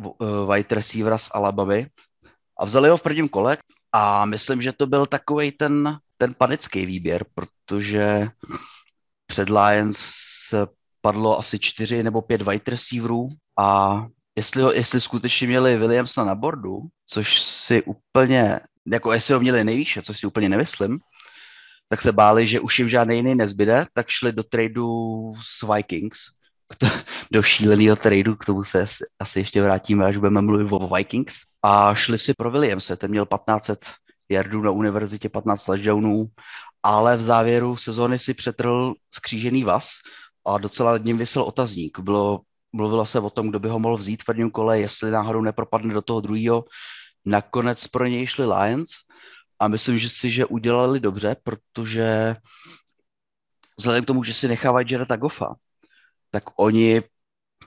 eh, 0.05 0.53
wide 0.53 0.75
receivera 0.75 1.17
z 1.17 1.29
Alabamy, 1.33 1.87
a 2.59 2.65
vzali 2.65 2.89
ho 2.89 2.97
v 2.97 3.01
prvním 3.01 3.29
kole. 3.29 3.57
A 3.91 4.25
myslím, 4.25 4.61
že 4.61 4.73
to 4.73 4.87
byl 4.87 5.05
takový 5.05 5.51
ten, 5.51 5.97
ten 6.17 6.33
panický 6.33 6.85
výběr, 6.85 7.25
protože 7.33 8.29
před 9.27 9.49
Lions 9.49 10.03
padlo 11.01 11.39
asi 11.39 11.59
čtyři 11.59 12.03
nebo 12.03 12.21
pět 12.21 12.41
wide 12.41 12.63
receiverů 12.67 13.29
a 13.59 13.97
jestli, 14.35 14.61
ho, 14.61 14.71
jestli 14.71 15.01
skutečně 15.01 15.47
měli 15.47 15.77
Williamsa 15.77 16.23
na 16.23 16.35
bordu, 16.35 16.79
což 17.05 17.41
si 17.41 17.83
úplně, 17.83 18.59
jako 18.87 19.13
jestli 19.13 19.33
ho 19.33 19.39
měli 19.39 19.63
nejvýše, 19.63 20.01
což 20.01 20.19
si 20.19 20.27
úplně 20.27 20.49
nemyslím, 20.49 20.99
tak 21.89 22.01
se 22.01 22.11
báli, 22.11 22.47
že 22.47 22.59
už 22.59 22.79
jim 22.79 22.89
žádný 22.89 23.15
jiný 23.15 23.35
nezbyde, 23.35 23.85
tak 23.93 24.09
šli 24.09 24.31
do 24.31 24.43
tradu 24.43 24.87
s 25.41 25.73
Vikings, 25.73 26.19
do 27.31 27.43
šíleného 27.43 27.95
tradu, 27.95 28.35
k 28.35 28.45
tomu 28.45 28.63
se 28.63 28.85
asi 29.19 29.39
ještě 29.39 29.61
vrátíme, 29.61 30.05
až 30.05 30.17
budeme 30.17 30.41
mluvit 30.41 30.67
o 30.71 30.95
Vikings. 30.95 31.35
A 31.63 31.95
šli 31.95 32.17
si 32.17 32.33
pro 32.33 32.51
Williamse, 32.51 32.95
ten 32.95 33.11
měl 33.11 33.25
1500 33.25 33.85
yardů 34.29 34.61
na 34.61 34.71
univerzitě, 34.71 35.29
15 35.29 35.65
touchdownů, 35.65 36.25
ale 36.83 37.17
v 37.17 37.21
závěru 37.21 37.77
sezóny 37.77 38.19
si 38.19 38.33
přetrhl 38.33 38.93
skřížený 39.13 39.63
vaz 39.63 39.89
a 40.47 40.57
docela 40.57 40.91
nad 40.91 41.05
ním 41.05 41.17
vysel 41.17 41.43
otazník. 41.43 41.99
Bylo 41.99 42.41
mluvilo 42.73 43.05
se 43.05 43.19
o 43.19 43.29
tom, 43.29 43.49
kdo 43.49 43.59
by 43.59 43.69
ho 43.69 43.79
mohl 43.79 43.97
vzít 43.97 44.21
v 44.21 44.25
prvním 44.25 44.51
kole, 44.51 44.79
jestli 44.79 45.11
náhodou 45.11 45.41
nepropadne 45.41 45.93
do 45.93 46.01
toho 46.01 46.21
druhého. 46.21 46.65
Nakonec 47.25 47.87
pro 47.87 48.05
něj 48.05 48.27
šli 48.27 48.45
Lions 48.45 48.89
a 49.59 49.67
myslím, 49.67 49.97
že 49.97 50.09
si, 50.09 50.31
že 50.31 50.45
udělali 50.45 50.99
dobře, 50.99 51.35
protože 51.43 52.35
vzhledem 53.77 54.03
k 54.03 54.07
tomu, 54.07 54.23
že 54.23 54.33
si 54.33 54.47
nechávají 54.47 54.87
Jareta 54.89 55.15
Goffa, 55.15 55.55
tak 56.31 56.43
oni 56.55 57.01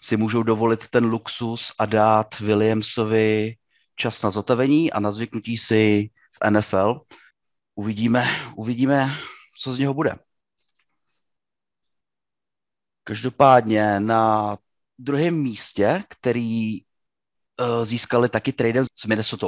si 0.03 0.17
můžou 0.17 0.43
dovolit 0.43 0.89
ten 0.89 1.05
luxus 1.05 1.73
a 1.79 1.87
dát 1.87 2.41
Williamsovi 2.41 3.55
čas 3.97 4.23
na 4.23 4.31
zotavení 4.31 4.93
a 4.93 5.01
na 5.01 5.13
zvyknutí 5.13 5.59
si 5.59 6.11
v 6.43 6.51
NFL. 6.51 7.01
Uvidíme, 7.75 8.27
uvidíme, 8.57 9.17
co 9.59 9.75
z 9.75 9.79
něho 9.79 9.95
bude. 9.95 10.15
Každopádně 13.05 14.01
na 14.01 14.57
druhém 14.99 15.35
místě, 15.43 16.05
který 16.09 16.81
uh, 16.81 17.85
získali 17.85 18.29
taky 18.29 18.53
tradem 18.53 18.85
s 18.99 19.05
Minnesota, 19.05 19.47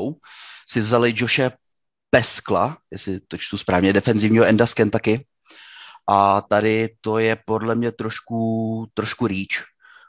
si 0.69 0.81
vzali 0.81 1.15
Joshe 1.17 1.53
Peskla, 2.11 2.79
jestli 2.91 3.21
to 3.21 3.39
čtu 3.39 3.59
správně, 3.59 3.93
defenzivního 3.93 4.45
enda 4.45 4.67
z 4.67 4.75
Kentucky. 4.75 5.27
A 6.09 6.41
tady 6.41 6.89
to 7.01 7.19
je 7.19 7.37
podle 7.47 7.75
mě 7.75 7.93
trošku, 7.93 8.91
trošku 8.95 9.27
reach, 9.27 9.65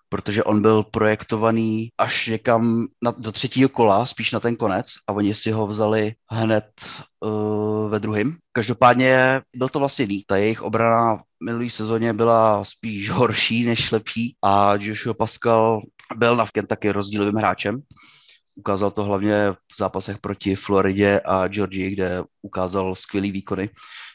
protože 0.10 0.44
on 0.44 0.62
byl 0.62 0.84
projektovaný 0.84 1.90
až 1.98 2.28
někam 2.28 2.88
na, 3.04 3.14
do 3.18 3.32
třetího 3.32 3.70
kola, 3.70 4.06
spíš 4.06 4.32
na 4.32 4.40
ten 4.40 4.56
konec 4.56 4.88
a 5.08 5.14
oni 5.14 5.34
si 5.34 5.52
ho 5.52 5.68
vzali 5.68 6.14
hned 6.30 6.66
uh, 7.20 7.90
ve 7.90 8.00
druhém. 8.00 8.38
Každopádně 8.52 9.42
byl 9.56 9.70
to 9.70 9.80
vlastně 9.80 10.06
líp. 10.06 10.24
Ta 10.28 10.38
jejich 10.38 10.62
obrana 10.62 11.22
minulý 11.44 11.70
sezóně 11.70 12.14
byla 12.14 12.66
spíš 12.66 13.10
horší 13.20 13.66
než 13.66 13.92
lepší 13.92 14.36
a 14.42 14.74
Joshua 14.76 15.14
Pascal 15.14 15.82
byl 16.16 16.36
na 16.36 16.46
Kentucky 16.52 16.92
rozdílovým 16.92 17.36
hráčem. 17.36 17.82
Ukázal 18.60 18.92
to 18.92 19.04
hlavně 19.04 19.52
v 19.52 19.78
zápasech 19.78 20.18
proti 20.18 20.56
Floridě 20.56 21.22
a 21.26 21.48
Georgii, 21.48 21.92
kde 21.92 22.24
ukázal 22.42 22.96
skvělý 22.96 23.32
výkony. 23.32 23.70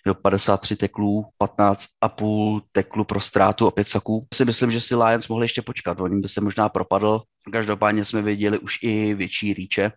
Měl 0.05 0.15
53 0.15 0.77
teklů, 0.77 1.27
15,5 1.43 2.61
teklu 2.73 3.05
pro 3.05 3.21
ztrátu 3.21 3.67
a 3.67 3.71
5 3.71 3.89
saků. 3.89 4.27
Si 4.35 4.45
myslím, 4.45 4.71
že 4.71 4.81
si 4.81 4.95
Lions 4.97 5.29
mohli 5.29 5.45
ještě 5.45 5.63
počkat, 5.63 6.01
on 6.01 6.21
by 6.21 6.29
se 6.29 6.41
možná 6.41 6.69
propadl. 6.69 7.23
Každopádně 7.53 8.05
jsme 8.05 8.23
viděli 8.23 8.59
už 8.59 8.79
i 8.83 9.15
větší 9.15 9.55
rýče, 9.55 9.93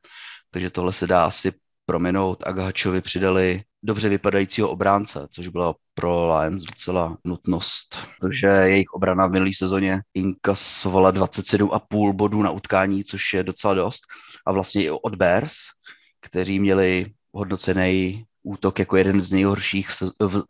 takže 0.52 0.70
tohle 0.70 0.94
se 0.94 1.08
dá 1.08 1.26
asi 1.26 1.52
prominout. 1.86 2.44
Agahačovi 2.48 3.02
přidali 3.02 3.64
dobře 3.88 4.10
vypadajícího 4.10 4.70
obránce, 4.70 5.28
což 5.32 5.48
byla 5.48 5.76
pro 5.94 6.38
Lions 6.38 6.64
docela 6.64 7.18
nutnost, 7.24 8.00
protože 8.20 8.48
jejich 8.48 8.94
obrana 8.94 9.28
v 9.28 9.32
minulé 9.32 9.52
sezóně 9.58 10.02
inkasovala 10.14 11.12
27,5 11.12 12.14
bodů 12.14 12.44
na 12.44 12.52
utkání, 12.52 13.04
což 13.04 13.34
je 13.34 13.44
docela 13.44 13.74
dost. 13.74 14.02
A 14.46 14.52
vlastně 14.52 14.84
i 14.84 14.90
od 14.90 15.16
Bears, 15.16 15.54
kteří 16.22 16.60
měli 16.60 17.06
hodnocený 17.34 18.26
útok 18.44 18.80
jako 18.80 18.98
jeden 18.98 19.22
z 19.22 19.32
nejhorších 19.32 19.90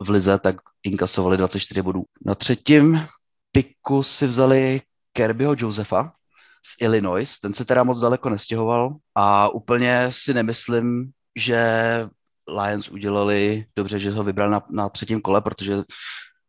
v, 0.00 0.10
lize, 0.10 0.38
tak 0.38 0.56
inkasovali 0.82 1.36
24 1.36 1.82
bodů. 1.82 2.04
Na 2.26 2.34
třetím 2.34 3.06
piku 3.52 4.02
si 4.02 4.26
vzali 4.26 4.80
Kerbyho 5.12 5.54
Josefa 5.58 6.12
z 6.66 6.82
Illinois, 6.82 7.38
ten 7.38 7.54
se 7.54 7.64
teda 7.64 7.82
moc 7.82 8.00
daleko 8.00 8.30
nestěhoval 8.30 8.96
a 9.14 9.48
úplně 9.48 10.06
si 10.10 10.34
nemyslím, 10.34 11.10
že 11.36 11.60
Lions 12.48 12.88
udělali 12.88 13.64
dobře, 13.76 13.98
že 13.98 14.10
ho 14.10 14.24
vybral 14.24 14.50
na, 14.50 14.62
na 14.70 14.88
třetím 14.88 15.20
kole, 15.20 15.40
protože 15.40 15.82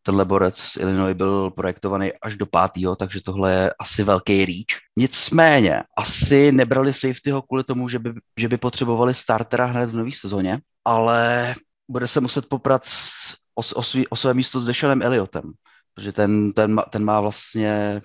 ten 0.03 0.27
borec 0.27 0.57
z 0.57 0.77
Illinois 0.77 1.17
byl 1.17 1.51
projektovaný 1.51 2.11
až 2.21 2.35
do 2.35 2.45
pátého, 2.45 2.95
takže 2.95 3.21
tohle 3.21 3.51
je 3.53 3.73
asi 3.79 4.03
velký 4.03 4.45
reach. 4.45 4.79
Nicméně, 4.97 5.83
asi 5.97 6.51
nebrali 6.51 6.93
safetyho 6.93 7.41
kvůli 7.41 7.63
tomu, 7.63 7.89
že 7.89 7.99
by, 7.99 8.13
že 8.37 8.47
by 8.47 8.57
potřebovali 8.57 9.13
startera 9.13 9.65
hned 9.65 9.89
v 9.89 9.95
nové 9.95 10.11
sezóně, 10.13 10.59
ale 10.85 11.55
bude 11.91 12.07
se 12.07 12.21
muset 12.21 12.45
poprat 12.49 12.85
s, 12.85 13.33
o, 13.55 13.61
o, 13.75 13.83
svý, 13.83 14.07
o 14.07 14.15
své 14.15 14.33
místo 14.33 14.61
s 14.61 14.65
Deshanem 14.65 15.01
Elliotem, 15.01 15.51
protože 15.95 16.11
ten, 16.11 16.51
ten, 16.53 16.81
ten 16.89 17.03
má 17.03 17.21
vlastně 17.21 18.01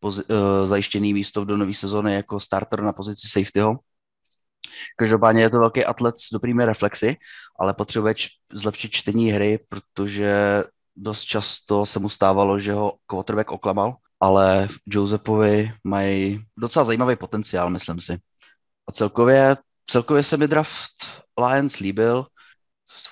pozi, 0.00 0.22
uh, 0.24 0.68
zajištěný 0.68 1.14
místo 1.14 1.44
do 1.44 1.56
nové 1.56 1.74
sezóny 1.74 2.14
jako 2.14 2.40
starter 2.40 2.82
na 2.82 2.92
pozici 2.92 3.28
safetyho. 3.28 3.78
Každopádně 4.96 5.42
je 5.42 5.50
to 5.50 5.58
velký 5.58 5.84
atlet 5.84 6.18
s 6.18 6.32
dobrými 6.32 6.64
reflexy, 6.64 7.16
ale 7.58 7.74
potřebuje 7.74 8.14
zlepšit 8.52 8.92
čtení 8.92 9.30
hry, 9.30 9.58
protože 9.68 10.64
dost 10.96 11.24
často 11.24 11.86
se 11.86 11.98
mu 11.98 12.08
stávalo, 12.08 12.60
že 12.60 12.72
ho 12.72 12.94
quarterback 13.06 13.50
oklamal, 13.50 13.96
ale 14.20 14.68
Josepovi 14.86 15.72
mají 15.84 16.44
docela 16.58 16.84
zajímavý 16.84 17.16
potenciál, 17.16 17.70
myslím 17.70 18.00
si. 18.00 18.18
A 18.88 18.92
celkově, 18.92 19.56
celkově 19.86 20.22
se 20.22 20.36
mi 20.36 20.48
draft 20.48 20.90
Lions 21.48 21.78
líbil. 21.78 22.26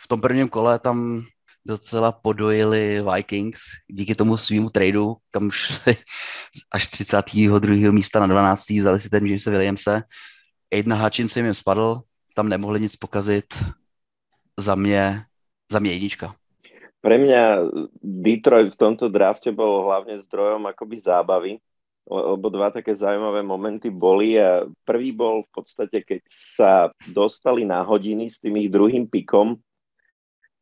V 0.03 0.09
tom 0.09 0.20
prvním 0.20 0.48
kole 0.48 0.78
tam 0.78 1.22
docela 1.66 2.12
podojili 2.12 3.03
Vikings 3.14 3.61
díky 3.88 4.14
tomu 4.14 4.36
svýmu 4.36 4.70
tradu, 4.70 5.16
kam 5.30 5.51
šli 5.51 5.96
až 6.72 6.88
32. 6.88 7.92
místa 7.92 8.20
na 8.20 8.26
12. 8.26 8.70
vzali 8.70 9.01
si 9.01 9.11
ten 9.11 9.26
Jamesa 9.26 9.51
Williamse. 9.51 10.03
Aidna 10.70 10.96
Hutchinson 10.96 11.44
jim 11.44 11.54
spadl, 11.54 12.02
tam 12.34 12.48
nemohli 12.48 12.80
nic 12.80 12.96
pokazit. 12.96 13.54
Za 14.56 14.74
mě, 14.74 15.24
za 15.72 15.78
mě 15.78 15.92
jednička. 15.92 16.34
Pre 17.00 17.16
mňa 17.16 17.72
Detroit 18.04 18.76
v 18.76 18.76
tomto 18.76 19.08
drafte 19.08 19.48
bol 19.56 19.88
hlavne 19.88 20.20
zdrojom 20.20 20.68
akoby 20.68 21.00
zábavy, 21.00 21.56
lebo 22.04 22.52
dva 22.52 22.68
také 22.68 22.92
zaujímavé 22.92 23.40
momenty 23.40 23.88
boli 23.88 24.36
a 24.36 24.68
prvý 24.84 25.08
bol 25.08 25.48
v 25.48 25.50
podstate, 25.64 26.04
keď 26.04 26.20
sa 26.28 26.92
dostali 27.08 27.64
na 27.64 27.80
hodiny 27.80 28.28
s 28.28 28.36
tým 28.36 28.60
ich 28.60 28.68
druhým 28.68 29.08
pikom, 29.08 29.56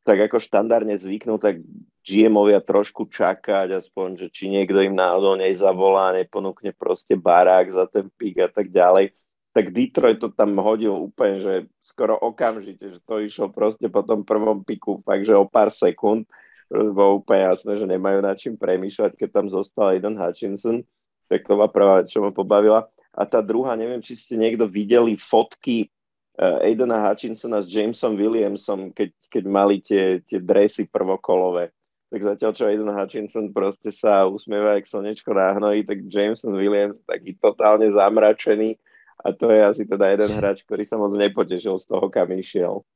tak 0.07 0.31
ako 0.31 0.39
štandardne 0.39 0.95
zvyknú, 0.95 1.43
tak 1.43 1.59
GM-ovia 2.07 2.63
trošku 2.63 3.11
čakať, 3.11 3.75
aspoň, 3.75 4.23
že 4.23 4.27
či 4.31 4.47
niekto 4.47 4.79
im 4.79 4.95
náhodou 4.95 5.35
nezavolá, 5.35 6.15
neponúkne 6.15 6.71
proste 6.71 7.19
barák 7.19 7.75
za 7.75 7.91
ten 7.91 8.07
pik 8.15 8.47
a 8.47 8.49
tak 8.49 8.71
ďalej 8.71 9.11
tak 9.59 9.75
Detroit 9.75 10.23
to 10.23 10.31
tam 10.31 10.55
hodil 10.63 10.95
úplne, 10.95 11.43
že 11.43 11.55
skoro 11.83 12.15
okamžite, 12.15 12.95
že 12.95 13.03
to 13.03 13.19
išlo 13.19 13.51
proste 13.51 13.91
po 13.91 14.07
tom 14.07 14.23
prvom 14.23 14.63
piku, 14.63 15.03
fakt, 15.03 15.27
že 15.27 15.35
o 15.35 15.51
pár 15.51 15.75
sekúnd, 15.75 16.31
bolo 16.71 17.19
úplne 17.19 17.51
jasné, 17.51 17.75
že 17.75 17.91
nemajú 17.91 18.23
na 18.23 18.39
čím 18.39 18.55
premýšľať, 18.55 19.19
keď 19.19 19.29
tam 19.35 19.47
zostal 19.51 19.99
Aiden 19.99 20.15
Hutchinson, 20.15 20.87
tak 21.27 21.43
to 21.43 21.59
bola 21.59 21.67
prvá 21.67 22.07
čo 22.07 22.23
ma 22.23 22.31
pobavila. 22.31 22.87
A 23.11 23.27
tá 23.27 23.43
druhá, 23.43 23.75
neviem, 23.75 23.99
či 23.99 24.15
ste 24.15 24.39
niekto 24.39 24.71
videli 24.71 25.19
fotky 25.19 25.91
uh, 26.39 26.63
Aidena 26.63 27.03
Hutchinsona 27.03 27.59
s 27.59 27.67
Jamesom 27.67 28.15
Williamsom, 28.15 28.95
keď, 28.95 29.11
keď 29.27 29.45
mali 29.51 29.83
tie, 29.83 30.23
tie 30.23 30.39
dresy 30.39 30.87
prvokolové. 30.87 31.75
Tak 32.15 32.21
zatiaľ, 32.23 32.55
čo 32.55 32.71
Aiden 32.71 32.95
Hutchinson 32.95 33.51
proste 33.51 33.91
sa 33.91 34.23
usmieva, 34.23 34.79
jak 34.79 34.87
slnečko 34.87 35.35
na 35.35 35.59
tak 35.83 35.99
Jameson 36.07 36.55
Williams 36.55 37.03
taký 37.11 37.35
totálne 37.43 37.91
zamračený, 37.91 38.79
a 39.19 39.35
to 39.35 39.51
je 39.51 39.61
asi 39.67 39.83
teda 39.83 40.15
jeden 40.15 40.31
hráč, 40.39 40.63
ktorý 40.63 40.87
sa 40.87 40.95
moc 40.95 41.11
nepotešil 41.19 41.75
z 41.83 41.85
toho, 41.91 42.07
kam 42.07 42.31
išiel. 42.35 42.87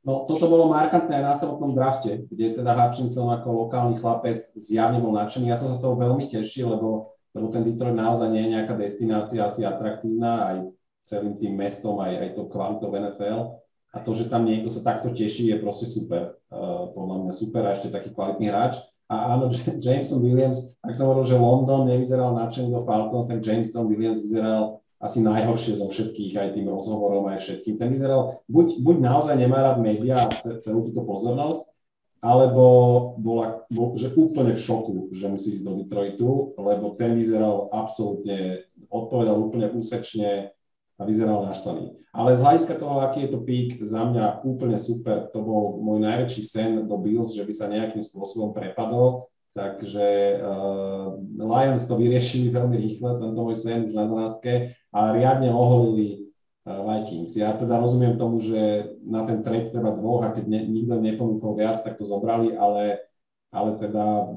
No 0.00 0.24
toto 0.24 0.48
bolo 0.48 0.72
markantné 0.72 1.20
aj 1.20 1.24
na 1.24 1.34
samotnom 1.36 1.76
drafte, 1.76 2.24
kde 2.32 2.56
teda 2.56 2.72
Hutchinson 2.72 3.28
ako 3.36 3.68
lokálny 3.68 4.00
chlapec 4.00 4.40
zjavne 4.56 4.96
bol 4.96 5.12
nadšený. 5.12 5.52
Ja 5.52 5.60
som 5.60 5.68
sa 5.68 5.76
z 5.76 5.84
toho 5.84 5.94
veľmi 6.00 6.24
tešil, 6.24 6.72
lebo, 6.72 7.12
lebo 7.36 7.46
ten 7.52 7.60
Detroit 7.60 7.92
naozaj 7.92 8.32
nie 8.32 8.48
je 8.48 8.52
nejaká 8.56 8.72
destinácia 8.80 9.44
asi 9.44 9.60
atraktívna 9.68 10.48
aj 10.48 10.56
celým 11.04 11.36
tým 11.36 11.52
mestom, 11.52 12.00
aj, 12.00 12.16
aj 12.16 12.28
to 12.32 12.48
kvalitou 12.48 12.88
NFL. 12.96 13.60
A 13.92 13.98
to, 14.00 14.16
že 14.16 14.32
tam 14.32 14.48
niekto 14.48 14.72
sa 14.72 14.80
takto 14.80 15.12
teší, 15.12 15.52
je 15.52 15.56
proste 15.60 15.84
super. 15.84 16.38
Uh, 16.48 16.88
podľa 16.96 17.26
mňa 17.26 17.32
super 17.34 17.62
a 17.68 17.74
ešte 17.76 17.92
taký 17.92 18.14
kvalitný 18.16 18.48
hráč. 18.48 18.80
A 19.10 19.36
áno, 19.36 19.50
Jameson 19.84 20.22
Williams, 20.24 20.78
ak 20.80 20.96
som 20.96 21.12
hovoril, 21.12 21.28
že 21.28 21.36
London 21.36 21.84
nevyzeral 21.84 22.32
nadšený 22.40 22.72
do 22.72 22.80
Falcons, 22.86 23.28
tak 23.28 23.42
Jameson 23.42 23.84
Williams 23.90 24.22
vyzeral 24.22 24.80
asi 25.00 25.24
najhoršie 25.24 25.80
zo 25.80 25.88
všetkých, 25.88 26.36
aj 26.36 26.48
tým 26.60 26.68
rozhovorom, 26.68 27.32
aj 27.32 27.40
všetkým. 27.40 27.80
Ten 27.80 27.88
vyzeral, 27.88 28.44
buď, 28.52 28.84
buď 28.84 28.96
naozaj 29.00 29.34
nemá 29.40 29.64
rád 29.64 29.80
médiá 29.80 30.28
a 30.28 30.36
celú 30.36 30.84
túto 30.84 31.00
pozornosť, 31.08 31.72
alebo 32.20 32.64
bola, 33.16 33.64
bol, 33.72 33.96
že 33.96 34.12
úplne 34.12 34.52
v 34.52 34.60
šoku, 34.60 35.08
že 35.16 35.32
musí 35.32 35.56
ísť 35.56 35.64
do 35.64 35.72
Detroitu, 35.80 36.52
lebo 36.60 36.92
ten 36.92 37.16
vyzeral 37.16 37.72
absolútne, 37.72 38.68
odpovedal 38.92 39.40
úplne 39.40 39.72
úsečne 39.72 40.52
a 41.00 41.02
vyzeral 41.08 41.48
naštvaný. 41.48 41.96
Ale 42.12 42.36
z 42.36 42.44
hľadiska 42.44 42.76
toho, 42.76 43.00
aký 43.00 43.24
je 43.24 43.30
to 43.32 43.40
pík, 43.40 43.80
za 43.80 44.04
mňa 44.04 44.44
úplne 44.44 44.76
super, 44.76 45.32
to 45.32 45.40
bol 45.40 45.80
môj 45.80 46.04
najväčší 46.04 46.42
sen 46.44 46.70
do 46.84 46.96
Bills, 47.00 47.32
že 47.32 47.40
by 47.40 47.52
sa 47.56 47.72
nejakým 47.72 48.04
spôsobom 48.04 48.52
prepadol 48.52 49.32
Takže 49.50 50.38
uh, 50.38 51.18
Lions 51.42 51.82
to 51.90 51.98
vyriešili 51.98 52.50
veľmi 52.58 52.76
rýchle, 52.78 53.18
tento 53.18 53.40
môj 53.42 53.58
sen 53.58 53.82
už 53.82 53.94
na 53.98 54.06
12 54.06 54.74
a 54.94 54.98
riadne 55.10 55.50
oholili 55.50 56.30
uh, 56.66 56.86
Vikings. 56.86 57.34
Ja 57.34 57.50
teda 57.58 57.82
rozumiem 57.82 58.14
tomu, 58.14 58.38
že 58.38 58.94
na 59.02 59.26
ten 59.26 59.42
trade 59.42 59.74
treba 59.74 59.90
dvoch 59.90 60.22
a 60.22 60.30
keď 60.30 60.44
ne, 60.46 60.60
nikto 60.70 61.02
neponúkol 61.02 61.58
viac, 61.58 61.82
tak 61.82 61.98
to 61.98 62.06
zobrali, 62.06 62.54
ale, 62.54 63.02
ale 63.50 63.74
teda 63.74 64.30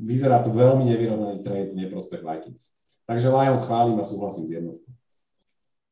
vyzerá 0.00 0.40
to 0.40 0.48
veľmi 0.48 0.88
nevyrovnaný 0.88 1.44
trade 1.44 1.76
v 1.76 1.84
neprospech 1.84 2.24
Vikings. 2.24 2.78
Takže 3.04 3.28
Lions 3.28 3.64
chválim 3.64 4.00
a 4.00 4.04
súhlasím 4.04 4.46
s 4.46 4.50
jednotkou. 4.50 4.92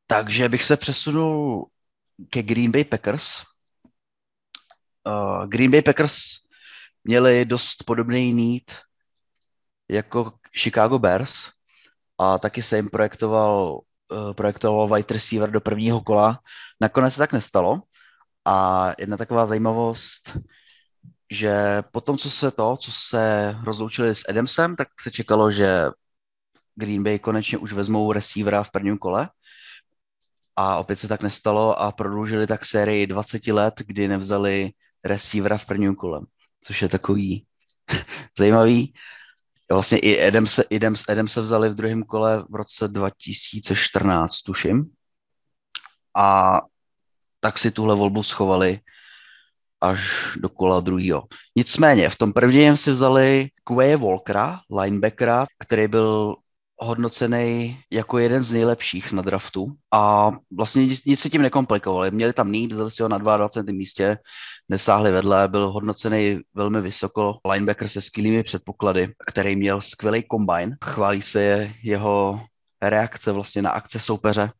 Takže 0.07 0.49
bych 0.49 0.63
se 0.63 0.77
přesunul 0.77 1.67
ke 2.29 2.43
Green 2.43 2.71
Bay 2.71 2.83
Packers. 2.83 3.43
Uh, 5.07 5.45
Green 5.45 5.71
Bay 5.71 5.81
Packers 5.81 6.46
měli 7.07 7.45
dost 7.45 7.83
podobný 7.83 8.33
need 8.33 8.71
jako 9.89 10.33
Chicago 10.61 10.99
Bears 10.99 11.33
a 12.17 12.37
taky 12.37 12.63
se 12.63 12.75
jim 12.75 12.89
projektoval, 12.89 13.81
uh, 14.11 14.33
projektoval 14.33 14.87
wide 14.87 15.13
receiver 15.13 15.51
do 15.51 15.61
prvního 15.61 16.01
kola. 16.01 16.39
Nakonec 16.81 17.13
se 17.13 17.17
tak 17.17 17.33
nestalo 17.33 17.81
a 18.45 18.87
jedna 18.99 19.17
taková 19.17 19.45
zajímavost, 19.45 20.37
že 21.31 21.83
po 21.91 22.01
tom, 22.01 22.17
co 22.17 22.31
se 22.31 22.51
to, 22.51 22.77
co 22.77 22.91
se 22.91 23.55
rozloučili 23.63 24.15
s 24.15 24.29
Adamsem, 24.29 24.75
tak 24.75 24.87
se 25.01 25.11
čekalo, 25.11 25.51
že 25.51 25.89
Green 26.75 27.03
Bay 27.03 27.19
konečně 27.19 27.57
už 27.57 27.73
vezmou 27.73 28.11
receivera 28.11 28.63
v 28.63 28.71
prvním 28.71 28.97
kole 28.97 29.29
a 30.55 30.77
opět 30.77 30.95
se 30.95 31.07
tak 31.07 31.23
nestalo 31.23 31.81
a 31.81 31.91
prodloužili 31.91 32.47
tak 32.47 32.65
sérii 32.65 33.07
20 33.07 33.47
let, 33.47 33.73
kdy 33.85 34.07
nevzali 34.07 34.71
receivera 35.03 35.57
v 35.57 35.65
prvním 35.65 35.95
kole 35.95 36.21
což 36.67 36.81
je 36.81 36.89
takový 36.89 37.45
zajímavý. 38.37 38.93
Vlastně 39.71 39.97
i 39.97 40.27
Adam 40.27 40.47
se, 40.47 40.63
Adam, 40.75 40.95
Adam 41.09 41.27
se 41.27 41.41
vzali 41.41 41.69
v 41.69 41.75
druhém 41.75 42.03
kole 42.03 42.43
v 42.49 42.55
roce 42.55 42.87
2014, 42.87 44.41
tuším. 44.41 44.85
A 46.15 46.61
tak 47.39 47.57
si 47.57 47.71
tuhle 47.71 47.95
volbu 47.95 48.23
schovali 48.23 48.79
až 49.81 50.31
do 50.37 50.49
kola 50.49 50.79
druhého. 50.79 51.23
Nicméně 51.55 52.09
v 52.09 52.15
tom 52.15 52.33
prvním 52.33 52.77
si 52.77 52.91
vzali 52.91 53.49
Quay 53.63 53.95
Walkera, 53.95 54.59
linebackera, 54.81 55.45
který 55.59 55.87
byl 55.87 56.35
hodnocený 56.79 57.79
jako 57.91 58.17
jeden 58.17 58.43
z 58.43 58.51
nejlepších 58.51 59.11
na 59.11 59.21
draftu 59.21 59.67
a 59.93 60.31
vlastně 60.57 60.85
nic, 60.85 61.19
si 61.19 61.29
tím 61.29 61.41
nekomplikovali. 61.41 62.11
Měli 62.11 62.33
tam 62.33 62.51
need, 62.51 62.71
vzali 62.71 62.91
si 62.91 63.03
ho 63.03 63.09
na 63.09 63.17
22. 63.17 63.73
místě, 63.73 64.17
nesáhli 64.69 65.11
vedle, 65.11 65.47
byl 65.47 65.71
hodnocený 65.71 66.39
velmi 66.53 66.81
vysoko, 66.81 67.37
linebacker 67.51 67.87
se 67.87 68.01
skvělými 68.01 68.43
předpoklady, 68.43 69.13
který 69.27 69.55
měl 69.55 69.81
skvělý 69.81 70.23
combine. 70.31 70.77
Chválí 70.85 71.21
se 71.21 71.71
jeho 71.83 72.41
reakce 72.81 73.31
vlastně 73.31 73.61
na 73.61 73.69
akce 73.69 73.99
soupeře 73.99 74.51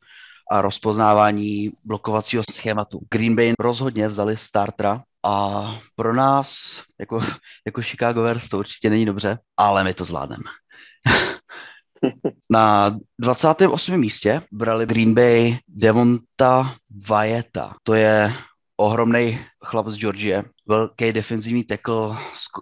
a 0.51 0.61
rozpoznávání 0.61 1.71
blokovacího 1.85 2.43
schématu. 2.51 2.99
Green 3.09 3.35
Bay 3.35 3.53
rozhodně 3.59 4.07
vzali 4.07 4.37
startera 4.37 5.03
a 5.25 5.63
pro 5.95 6.13
nás, 6.13 6.81
jako, 6.99 7.19
jako 7.65 7.81
Chicago 7.81 8.21
Bears, 8.21 8.49
to 8.49 8.57
určitě 8.59 8.89
není 8.89 9.05
dobře, 9.05 9.39
ale 9.57 9.83
my 9.83 9.93
to 9.93 10.05
zvládneme. 10.05 10.43
Na 12.51 12.97
28. 13.19 13.97
místě 13.97 14.41
brali 14.51 14.85
Green 14.85 15.13
Bay 15.13 15.57
Devonta 15.67 16.75
Vajeta. 17.07 17.75
To 17.83 17.93
je 17.93 18.33
ohromný 18.77 19.39
chlap 19.65 19.87
z 19.87 19.97
Georgie, 19.97 20.43
velký 20.67 21.11
defenzivní 21.11 21.63
tackle 21.63 22.17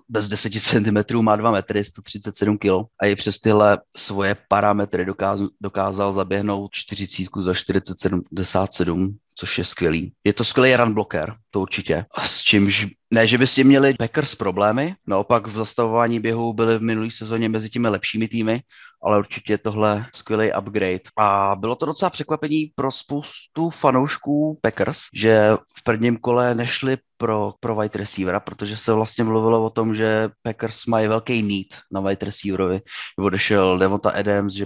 bez 0.09 0.27
10 0.27 0.53
cm, 0.53 1.21
má 1.21 1.36
2 1.36 1.51
metry, 1.51 1.86
137 1.86 2.57
kg 2.57 2.69
a 3.01 3.05
i 3.05 3.15
přes 3.15 3.39
tyhle 3.39 3.79
svoje 3.97 4.38
parametry 4.47 5.05
dokázal, 5.05 5.49
dokázal 5.61 6.13
zaběhnout 6.13 6.71
40 6.73 7.27
za 7.41 7.53
477, 7.53 9.17
což 9.36 9.57
je 9.57 9.65
skvělý. 9.65 10.13
Je 10.23 10.33
to 10.33 10.43
skvělý 10.43 10.75
run 10.75 10.93
blocker, 10.93 11.36
to 11.51 11.61
určitě. 11.61 12.05
S 12.19 12.41
čímž, 12.41 12.88
ne, 13.13 13.27
že 13.27 13.38
by 13.38 13.47
s 13.47 13.55
tím 13.55 13.67
měli 13.67 13.93
Packers 13.93 14.36
problémy, 14.36 14.95
naopak 15.07 15.47
v 15.47 15.57
zastavování 15.57 16.19
běhu 16.19 16.53
byly 16.53 16.77
v 16.77 16.81
minulé 16.81 17.11
sezóně 17.11 17.49
mezi 17.49 17.69
těmi 17.69 17.89
lepšími 17.89 18.27
týmy, 18.27 18.61
ale 19.03 19.19
určitě 19.19 19.53
je 19.53 19.57
tohle 19.57 20.05
skvělý 20.13 20.51
upgrade. 20.59 20.99
A 21.17 21.55
bylo 21.55 21.75
to 21.75 21.85
docela 21.85 22.09
překvapení 22.09 22.71
pro 22.75 22.91
spoustu 22.91 23.69
fanoušků 23.69 24.59
Packers, 24.61 24.99
že 25.13 25.57
v 25.77 25.83
prvním 25.83 26.17
kole 26.17 26.55
nešli 26.55 26.97
pro, 27.17 27.53
pro 27.59 27.75
wide 27.75 27.99
receivera, 27.99 28.39
protože 28.39 28.77
se 28.77 28.93
vlastně 28.93 29.23
mluvilo 29.23 29.65
o 29.65 29.69
tom, 29.69 29.95
že 29.95 30.29
Packers 30.41 30.85
mají 30.85 31.07
velký 31.07 31.43
need 31.43 31.67
na 31.91 32.01
wide 32.01 32.25
receiverovi. 32.25 32.81
Odešel 33.19 33.77
Devonta 33.77 34.09
Adams, 34.09 34.53
že 34.53 34.65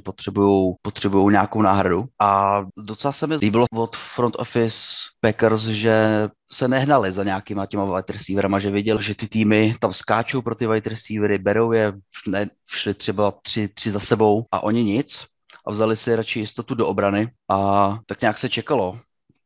potřebují 0.82 1.32
nějakou 1.32 1.62
náhradu. 1.62 2.06
A 2.22 2.62
docela 2.78 3.12
se 3.12 3.28
mi 3.28 3.36
líbilo 3.36 3.66
od 3.74 3.96
front 3.96 4.36
office 4.40 4.80
Packers, 5.22 5.62
že 5.62 6.30
se 6.52 6.68
nehnali 6.68 7.12
za 7.12 7.24
nějakýma 7.24 7.66
těma 7.66 7.86
wide 7.86 8.14
receiverama, 8.14 8.60
že 8.60 8.72
viděl, 8.72 9.02
že 9.02 9.16
ty 9.16 9.28
týmy 9.28 9.76
tam 9.80 9.94
skáčou 9.94 10.42
pro 10.42 10.56
ty 10.56 10.68
wide 10.68 10.90
receivery, 10.90 11.38
berou 11.38 11.72
je, 11.72 11.94
ne, 12.28 12.50
šli 12.68 12.94
třeba 12.94 13.34
tři, 13.42 13.68
tři 13.68 13.92
za 13.92 14.00
sebou 14.00 14.46
a 14.52 14.64
oni 14.64 14.84
nic 14.84 15.26
a 15.68 15.72
vzali 15.72 15.98
si 15.98 16.16
radši 16.16 16.40
jistotu 16.40 16.76
do 16.76 16.88
obrany 16.88 17.32
a 17.50 18.00
tak 18.06 18.22
nějak 18.22 18.38
se 18.38 18.50
čekalo, 18.50 19.00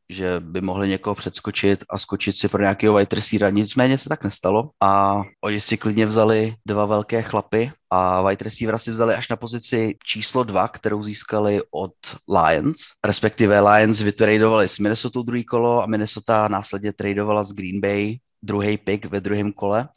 že 0.10 0.40
by 0.40 0.62
mohli 0.62 0.90
někoho 0.90 1.16
předskočit 1.16 1.84
a 1.90 1.98
skočit 1.98 2.38
si 2.38 2.48
pro 2.48 2.62
nějakého 2.62 2.96
wide 2.96 3.16
receivera. 3.16 3.50
Nicméně 3.50 3.98
se 3.98 4.10
tak 4.10 4.24
nestalo 4.24 4.70
a 4.82 5.22
oni 5.42 5.62
si 5.62 5.78
klidně 5.78 6.06
vzali 6.06 6.56
dva 6.68 6.86
velké 6.86 7.22
chlapy 7.22 7.72
a 7.94 8.22
wide 8.22 8.44
receivera 8.44 8.78
si 8.78 8.92
vzali 8.92 9.16
až 9.16 9.30
na 9.30 9.36
pozici 9.36 9.98
číslo 10.06 10.44
dva, 10.44 10.68
kterou 10.68 11.04
získali 11.04 11.62
od 11.72 11.94
Lions, 12.26 12.78
respektive 13.06 13.62
Lions 13.62 14.02
vytradovali 14.02 14.70
s 14.70 14.80
Minnesota 14.80 15.22
druhý 15.22 15.44
kolo 15.44 15.84
a 15.84 15.86
Minnesota 15.86 16.48
následně 16.48 16.94
tradovala 16.94 17.44
z 17.44 17.52
Green 17.52 17.82
Bay 17.82 18.18
druhý 18.42 18.78
pick 18.78 19.06
ve 19.06 19.22
druhém 19.22 19.54
kole 19.54 19.90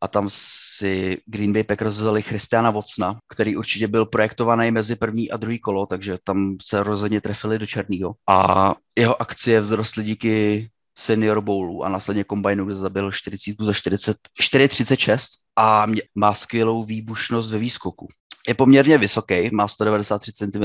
a 0.00 0.08
tam 0.08 0.28
si 0.30 1.20
Green 1.26 1.52
Bay 1.52 1.64
Packers 1.64 1.94
vzali 1.94 2.22
Christiana 2.22 2.70
Watsona, 2.70 3.18
který 3.28 3.56
určitě 3.56 3.88
byl 3.88 4.06
projektovaný 4.06 4.70
mezi 4.70 4.96
první 4.96 5.30
a 5.30 5.36
druhý 5.36 5.58
kolo, 5.58 5.86
takže 5.86 6.18
tam 6.24 6.56
se 6.62 6.82
rozhodně 6.82 7.20
trefili 7.20 7.58
do 7.58 7.66
černého. 7.66 8.14
A 8.28 8.74
jeho 8.98 9.22
akcie 9.22 9.60
vzrostly 9.60 10.04
díky 10.04 10.68
Senior 10.98 11.40
Bowlu 11.40 11.84
a 11.84 11.88
následně 11.88 12.24
kombajnu, 12.24 12.64
kde 12.64 12.74
zabil 12.74 13.12
40 13.12 13.56
za 13.60 13.72
40, 13.72 14.16
4,36 14.42 15.18
a 15.56 15.86
mě, 15.86 16.02
má 16.14 16.34
skvělou 16.34 16.84
výbušnost 16.84 17.50
ve 17.50 17.58
výskoku. 17.58 18.08
Je 18.48 18.54
poměrně 18.54 18.98
vysoký, 18.98 19.50
má 19.52 19.68
193 19.68 20.32
cm, 20.32 20.62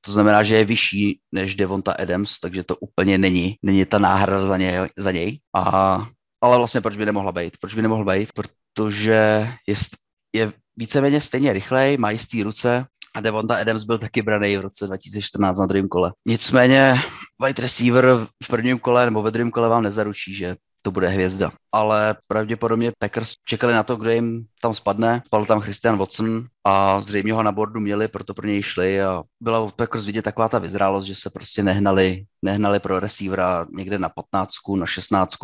to 0.00 0.12
znamená, 0.12 0.42
že 0.42 0.56
je 0.56 0.64
vyšší 0.64 1.20
než 1.32 1.54
Devonta 1.54 1.92
Adams, 1.92 2.40
takže 2.40 2.64
to 2.64 2.76
úplně 2.76 3.18
není, 3.18 3.56
není 3.62 3.84
ta 3.84 3.98
náhrada 3.98 4.46
za 4.46 4.56
něj. 4.56 4.88
Za 4.96 5.10
něj. 5.10 5.40
A 5.56 6.06
ale 6.40 6.58
vlastně 6.58 6.80
proč 6.80 6.96
by 6.96 7.06
nemohla 7.06 7.32
být? 7.32 7.58
Proč 7.58 7.74
by 7.74 7.82
nemohla 7.82 8.14
být? 8.14 8.32
Protože 8.32 9.48
je, 9.68 9.74
je 10.32 10.52
víceméně 10.76 11.20
stejně 11.20 11.52
rychlej, 11.52 11.96
má 11.96 12.10
jistý 12.10 12.42
ruce 12.42 12.86
a 13.16 13.20
Devonta 13.20 13.56
Adams 13.56 13.84
byl 13.84 13.98
taky 13.98 14.22
braný 14.22 14.56
v 14.56 14.60
roce 14.60 14.86
2014 14.86 15.58
na 15.58 15.66
druhém 15.66 15.88
kole. 15.88 16.12
Nicméně 16.26 16.94
wide 17.44 17.62
receiver 17.62 18.06
v 18.44 18.48
prvním 18.48 18.78
kole 18.78 19.04
nebo 19.04 19.22
ve 19.22 19.30
druhém 19.30 19.50
kole 19.50 19.68
vám 19.68 19.82
nezaručí, 19.82 20.34
že 20.34 20.56
to 20.82 20.90
bude 20.90 21.08
hvězda. 21.08 21.52
Ale 21.72 22.16
pravděpodobně 22.28 22.92
Packers 22.98 23.32
čekali 23.44 23.72
na 23.72 23.82
to, 23.82 23.96
kdo 23.96 24.10
jim 24.10 24.44
tam 24.62 24.74
spadne. 24.74 25.22
Spadl 25.26 25.44
tam 25.46 25.60
Christian 25.60 25.98
Watson 25.98 26.46
a 26.64 27.00
zřejmě 27.00 27.32
ho 27.32 27.42
na 27.42 27.52
bordu 27.52 27.80
měli, 27.80 28.08
proto 28.08 28.34
pro 28.34 28.46
něj 28.46 28.62
šli 28.62 29.02
a 29.02 29.22
byla 29.40 29.60
od 29.60 29.74
Packers 29.74 30.04
vidět 30.04 30.22
taková 30.22 30.48
ta 30.48 30.58
vyzrálost, 30.58 31.06
že 31.06 31.14
se 31.14 31.30
prostě 31.30 31.62
nehnali, 31.62 32.24
nehnali 32.42 32.80
pro 32.80 33.00
receivera 33.00 33.66
někde 33.76 33.98
na 33.98 34.08
15, 34.08 34.52
na 34.76 34.86
16, 34.86 35.34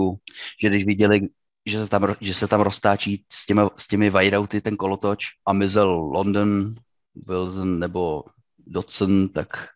že 0.62 0.68
když 0.68 0.86
viděli, 0.86 1.20
že 1.66 1.84
se 1.84 1.90
tam, 1.90 2.14
že 2.20 2.34
se 2.34 2.48
tam 2.48 2.60
roztáčí 2.60 3.24
s 3.32 3.46
těmi, 3.46 3.60
s 3.76 3.86
těmi 3.86 4.10
wideouty 4.10 4.60
ten 4.60 4.76
kolotoč 4.76 5.26
a 5.46 5.52
mizel 5.52 5.90
London, 5.90 6.74
Wilson 7.14 7.78
nebo 7.78 8.24
Dodson, 8.66 9.28
tak 9.28 9.68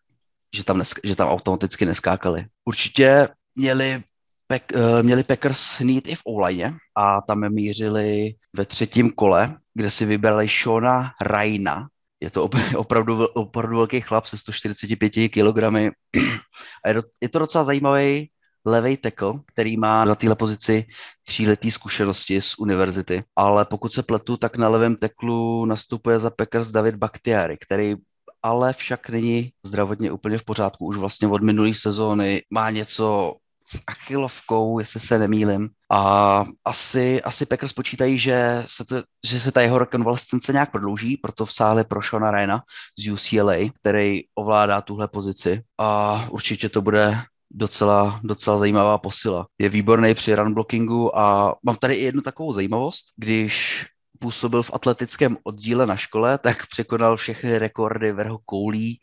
že 0.55 0.63
tam, 0.63 0.79
nesk- 0.79 0.99
že 1.03 1.15
tam 1.15 1.27
automaticky 1.27 1.85
neskákali. 1.85 2.45
Určitě 2.65 3.29
měli 3.55 4.03
Pack, 4.47 4.63
uh, 4.75 5.03
měli 5.03 5.23
Packers 5.23 5.79
need 5.79 6.07
i 6.07 6.15
v 6.15 6.21
online 6.25 6.77
a 6.97 7.21
tam 7.21 7.53
mířili 7.53 8.35
ve 8.53 8.65
třetím 8.65 9.11
kole, 9.11 9.57
kde 9.73 9.91
si 9.91 10.05
vybrali 10.05 10.47
Shona 10.47 11.11
Raina. 11.21 11.87
Je 12.19 12.29
to 12.29 12.49
opravdu, 12.75 13.25
opravdu 13.25 13.77
velký 13.77 14.01
chlap 14.01 14.25
se 14.25 14.37
145 14.37 15.29
kg 15.29 15.63
a 16.85 16.89
je, 16.89 16.95
je 17.21 17.29
to 17.29 17.39
docela 17.39 17.63
zajímavý 17.63 18.29
levý 18.67 18.97
tackle, 18.97 19.33
který 19.45 19.77
má 19.77 20.05
na 20.05 20.15
téhle 20.15 20.35
pozici 20.35 20.85
tříletý 21.25 21.71
zkušenosti 21.71 22.41
z 22.41 22.53
univerzity. 22.59 23.23
Ale 23.35 23.65
pokud 23.65 23.93
se 23.93 24.03
pletu, 24.03 24.37
tak 24.37 24.57
na 24.57 24.69
levém 24.69 24.95
teklu 24.95 25.65
nastupuje 25.65 26.19
za 26.19 26.29
Packers 26.29 26.67
David 26.67 26.95
Bakhtiari, 26.95 27.57
který 27.57 27.95
ale 28.43 28.73
však 28.73 29.09
není 29.09 29.51
zdravotně 29.65 30.11
úplně 30.11 30.37
v 30.37 30.43
pořádku. 30.43 30.85
Už 30.85 30.97
vlastně 30.97 31.27
od 31.27 31.43
minulé 31.43 31.73
sezóny 31.73 32.43
má 32.49 32.69
něco 32.69 33.35
s 33.69 33.81
achilovkou, 33.87 34.79
jestli 34.79 34.99
se 34.99 35.19
nemýlim. 35.19 35.69
A 35.91 36.43
asi, 36.65 37.21
asi 37.21 37.45
Packers 37.45 37.73
počítají, 37.73 38.19
že 38.19 38.63
se, 38.67 38.85
to, 38.85 39.03
že 39.27 39.39
se 39.39 39.51
ta 39.51 39.61
jeho 39.61 39.79
rekonvalescence 39.79 40.53
nějak 40.53 40.71
prodlouží, 40.71 41.17
proto 41.17 41.45
vsáhli 41.45 41.83
pro 41.83 42.01
Shona 42.01 42.31
Ryana 42.31 42.61
z 42.99 43.11
UCLA, 43.11 43.69
který 43.81 44.21
ovládá 44.35 44.81
tuhle 44.81 45.07
pozici. 45.07 45.61
A 45.77 46.27
určitě 46.29 46.69
to 46.69 46.81
bude 46.81 47.21
docela, 47.51 48.19
docela 48.23 48.57
zajímavá 48.57 48.97
posila. 48.97 49.47
Je 49.59 49.69
výborný 49.69 50.13
při 50.13 50.35
run 50.35 50.53
blockingu 50.53 51.17
a 51.17 51.55
mám 51.63 51.75
tady 51.75 51.93
i 51.93 52.03
jednu 52.03 52.21
takovou 52.21 52.53
zajímavost. 52.53 53.05
Když 53.15 53.85
působil 54.19 54.63
v 54.63 54.71
atletickém 54.73 55.37
oddíle 55.43 55.85
na 55.85 55.95
škole, 55.95 56.37
tak 56.37 56.67
překonal 56.67 57.17
všechny 57.17 57.57
rekordy 57.57 58.11
vrho 58.11 58.39
koulí 58.45 58.99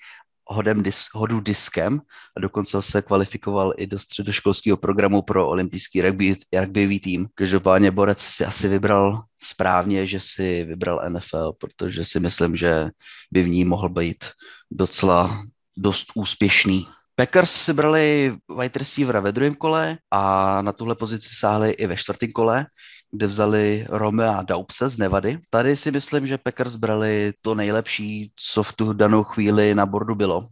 hodem 0.47 0.83
dis, 0.83 1.07
hodu 1.13 1.41
diskem 1.41 2.01
a 2.37 2.41
dokonce 2.41 2.83
se 2.83 3.03
kvalifikoval 3.03 3.75
i 3.77 3.87
do 3.87 3.99
středoškolského 3.99 4.77
programu 4.77 5.23
pro 5.23 5.49
olympijský 5.49 6.01
rugby, 6.03 6.37
rugbyový 6.61 7.01
tým. 7.01 7.29
Každopádně 7.35 7.91
Borec 7.91 8.21
si 8.21 8.45
asi 8.45 8.69
vybral 8.69 9.23
správně, 9.43 10.07
že 10.07 10.21
si 10.21 10.65
vybral 10.65 11.03
NFL, 11.09 11.53
protože 11.53 12.05
si 12.05 12.21
myslím, 12.21 12.57
že 12.57 12.91
by 13.33 13.43
v 13.43 13.49
ní 13.49 13.65
mohl 13.65 13.89
být 13.89 14.25
docela 14.71 15.43
dost 15.77 16.07
úspěšný. 16.15 16.87
Packers 17.17 17.51
si 17.51 17.73
brali 17.73 18.37
wide 18.59 18.79
receivera 18.79 19.21
ve 19.21 19.33
druhém 19.33 19.55
kole 19.55 19.99
a 20.11 20.63
na 20.63 20.73
tuhle 20.73 20.95
pozici 20.95 21.29
sáhli 21.39 21.71
i 21.71 21.87
ve 21.87 21.97
čtvrtém 21.97 22.33
kole, 22.33 22.67
kde 23.15 23.27
vzali 23.27 23.87
Romea 23.89 24.43
Daupse 24.43 24.89
z 24.89 24.99
Nevady. 24.99 25.39
Tady 25.51 25.77
si 25.77 25.91
myslím, 25.91 26.27
že 26.27 26.39
Packers 26.39 26.77
brali 26.77 27.33
to 27.43 27.55
nejlepší, 27.55 28.33
co 28.37 28.63
v 28.63 28.73
tu 28.73 28.93
danou 28.93 29.23
chvíli 29.23 29.75
na 29.75 29.87
bordu 29.87 30.15
bylo. 30.15 30.49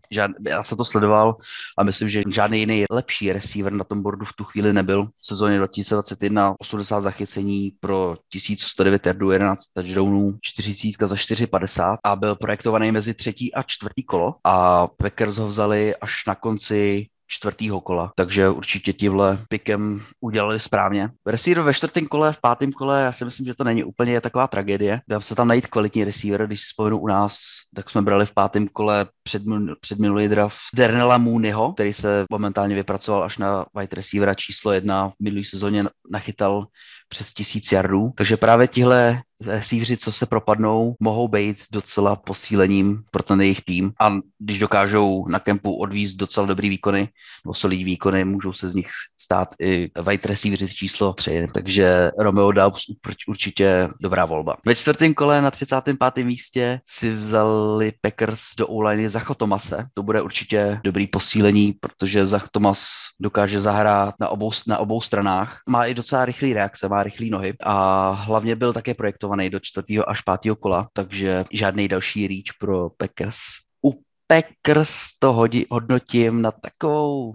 Já 0.47 0.63
jsem 0.63 0.79
to 0.79 0.85
sledoval 0.85 1.37
a 1.79 1.83
myslím, 1.83 2.09
že 2.09 2.23
žádný 2.31 2.61
jiný 2.61 2.85
lepší 2.91 3.33
receiver 3.33 3.73
na 3.73 3.85
tom 3.85 4.03
bordu 4.03 4.25
v 4.25 4.33
tu 4.33 4.45
chvíli 4.45 4.73
nebyl. 4.73 5.05
V 5.05 5.27
sezóně 5.27 5.59
2021 5.59 6.55
80 6.59 7.01
zachycení 7.01 7.73
pro 7.81 8.17
1109 8.29 9.07
yardů, 9.07 9.31
11 9.31 9.65
touchdownů, 9.75 10.39
40 10.41 10.89
za 11.01 11.15
4,50 11.15 11.97
a 12.05 12.17
byl 12.17 12.37
projektovaný 12.37 12.93
mezi 12.93 13.15
třetí 13.15 13.55
a 13.55 13.63
čtvrtý 13.63 14.03
kolo 14.03 14.35
a 14.45 14.87
Packers 14.87 15.37
ho 15.37 15.49
vzali 15.49 15.97
až 15.97 16.27
na 16.27 16.35
konci 16.35 17.07
čtvrtýho 17.33 17.81
kola, 17.81 18.13
takže 18.17 18.49
určitě 18.49 18.93
tímhle 18.93 19.39
pikem 19.49 20.03
udělali 20.21 20.61
správně. 20.61 21.11
Receiver 21.27 21.65
ve 21.65 21.75
čtvrtém 21.75 22.07
kole, 22.07 22.33
v 22.33 22.41
pátém 22.41 22.73
kole, 22.73 23.03
já 23.03 23.13
si 23.13 23.25
myslím, 23.25 23.47
že 23.47 23.55
to 23.55 23.65
není 23.65 23.85
úplně 23.85 24.21
taková 24.21 24.47
tragédie. 24.47 25.01
Dá 25.09 25.21
se 25.21 25.35
tam 25.35 25.49
najít 25.49 25.67
kvalitní 25.67 26.05
receiver, 26.05 26.47
když 26.47 26.61
si 26.61 26.67
vzpomenu 26.67 26.99
u 26.99 27.07
nás, 27.07 27.39
tak 27.75 27.91
jsme 27.91 28.03
brali 28.03 28.27
v 28.27 28.35
pátém 28.35 28.69
kole 28.69 29.07
před, 29.23 29.43
před 29.81 29.99
minulý 29.99 30.29
draft 30.29 30.59
Dernela 30.75 31.19
Mooneyho, 31.19 31.73
který 31.73 31.93
se 31.93 32.25
momentálně 32.31 32.75
vypracoval 32.75 33.25
až 33.25 33.39
na 33.39 33.67
wide 33.79 33.97
receivera 33.97 34.35
číslo 34.35 34.73
jedna 34.73 35.09
v 35.09 35.13
minulý 35.21 35.45
sezóně 35.45 35.85
nachytal 36.11 36.67
přes 37.13 37.33
tisíc 37.35 37.73
jardů. 37.73 38.11
Takže 38.17 38.37
právě 38.37 38.69
tihle 38.69 39.23
receiveři, 39.47 39.97
co 39.97 40.13
se 40.13 40.27
propadnou, 40.27 40.95
mohou 41.01 41.29
být 41.29 41.57
docela 41.73 42.17
posílením 42.17 43.03
pro 43.11 43.23
ten 43.23 43.41
jejich 43.41 43.61
tým 43.61 43.93
a 44.01 44.13
když 44.39 44.59
dokážou 44.59 45.27
na 45.29 45.39
kempu 45.39 45.75
odvízt 45.75 46.17
docela 46.17 46.47
dobrý 46.47 46.69
výkony 46.69 47.09
nebo 47.45 47.55
solidní 47.55 47.85
výkony, 47.85 48.25
můžou 48.25 48.53
se 48.53 48.69
z 48.69 48.75
nich 48.75 48.89
stát 49.21 49.55
i 49.61 49.91
wide 50.07 50.29
receiveři 50.29 50.69
číslo 50.69 51.13
3, 51.13 51.47
takže 51.55 52.11
Romeo 52.19 52.53
Daubs 52.53 52.83
určitě 53.29 53.89
dobrá 54.01 54.25
volba. 54.25 54.57
Ve 54.67 54.75
čtvrtém 54.75 55.15
kole 55.15 55.43
na 55.43 55.51
35. 55.51 56.25
místě 56.25 56.81
si 56.87 57.11
vzali 57.11 57.93
Packers 58.01 58.43
do 58.59 58.67
online 58.69 59.11
Zacho 59.11 59.35
Tomase. 59.35 59.87
To 59.95 60.03
bude 60.03 60.23
určitě 60.23 60.81
dobrý 60.85 61.07
posílení, 61.07 61.73
protože 61.73 62.27
Zach 62.27 62.49
Tomas 62.53 62.87
dokáže 63.21 63.61
zahrát 63.61 64.15
na 64.21 64.29
obou, 64.29 64.51
na 64.67 64.79
obou 64.79 65.01
stranách. 65.01 65.61
Má 65.69 65.87
i 65.87 65.95
docela 65.95 66.25
rychlý 66.25 66.55
reakce, 66.55 66.89
má 66.89 67.02
rychlý 67.03 67.31
nohy 67.31 67.55
a 67.61 68.11
hlavně 68.11 68.57
byl 68.57 68.73
také 68.73 68.95
projektovaný 68.95 69.51
do 69.51 69.61
čtvrtého 69.61 70.11
až 70.11 70.21
pátého 70.21 70.57
kola, 70.57 70.89
takže 70.93 71.45
žádný 71.53 71.89
další 71.89 72.27
reach 72.27 72.57
pro 72.61 72.91
Packers. 72.91 73.39
U 73.85 74.03
Packers 74.27 75.19
to 75.19 75.33
hodí, 75.33 75.67
hodnotím 75.71 76.43
na 76.43 76.51
takovou 76.51 77.35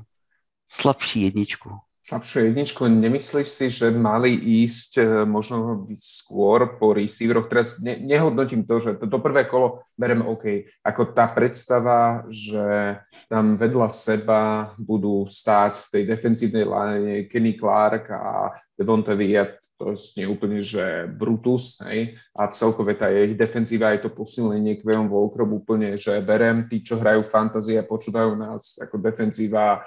slabší 0.71 1.21
jedničku. 1.21 1.69
Slabšiu 2.07 2.39
jedničku. 2.47 2.87
Nemyslíš 2.87 3.47
si, 3.51 3.67
že 3.67 3.91
mali 3.91 4.31
ísť 4.63 4.91
e, 4.95 5.03
možno 5.27 5.83
skôr 5.99 6.79
po 6.79 6.95
receiveroch? 6.95 7.51
Teraz 7.51 7.83
ne, 7.83 7.99
nehodnotím 7.99 8.63
to, 8.63 8.79
že 8.79 8.95
to, 8.95 9.11
to 9.11 9.19
prvé 9.19 9.43
kolo 9.43 9.83
berem 9.99 10.23
OK. 10.23 10.71
Ako 10.87 11.11
tá 11.11 11.27
predstava, 11.27 12.23
že 12.31 12.95
tam 13.27 13.59
vedľa 13.59 13.91
seba 13.91 14.71
budú 14.79 15.27
stáť 15.27 15.83
v 15.83 15.87
tej 15.91 16.03
defensívnej 16.07 16.63
line 16.63 17.27
Kenny 17.27 17.59
Clark 17.59 18.07
a 18.07 18.55
Devonta 18.79 19.11
Wyatt, 19.11 19.66
to 19.77 19.93
je 19.93 20.25
úplne, 20.25 20.65
že 20.65 21.05
Brutus, 21.05 21.77
hej, 21.85 22.17
a 22.33 22.49
celkové 22.49 22.97
tá 22.97 23.13
ich 23.13 23.37
defenzíva 23.37 23.93
je 23.93 24.05
to 24.05 24.09
posilnenie 24.09 24.81
Kvejon 24.81 25.05
Volkrob 25.05 25.53
úplne, 25.53 25.95
že 26.01 26.17
berem 26.25 26.65
tí, 26.65 26.81
čo 26.81 26.97
hrajú 26.97 27.21
fantasy 27.21 27.77
a 27.77 27.85
počúvajú 27.85 28.33
nás 28.33 28.81
ako 28.81 28.97
defenzíva 28.97 29.85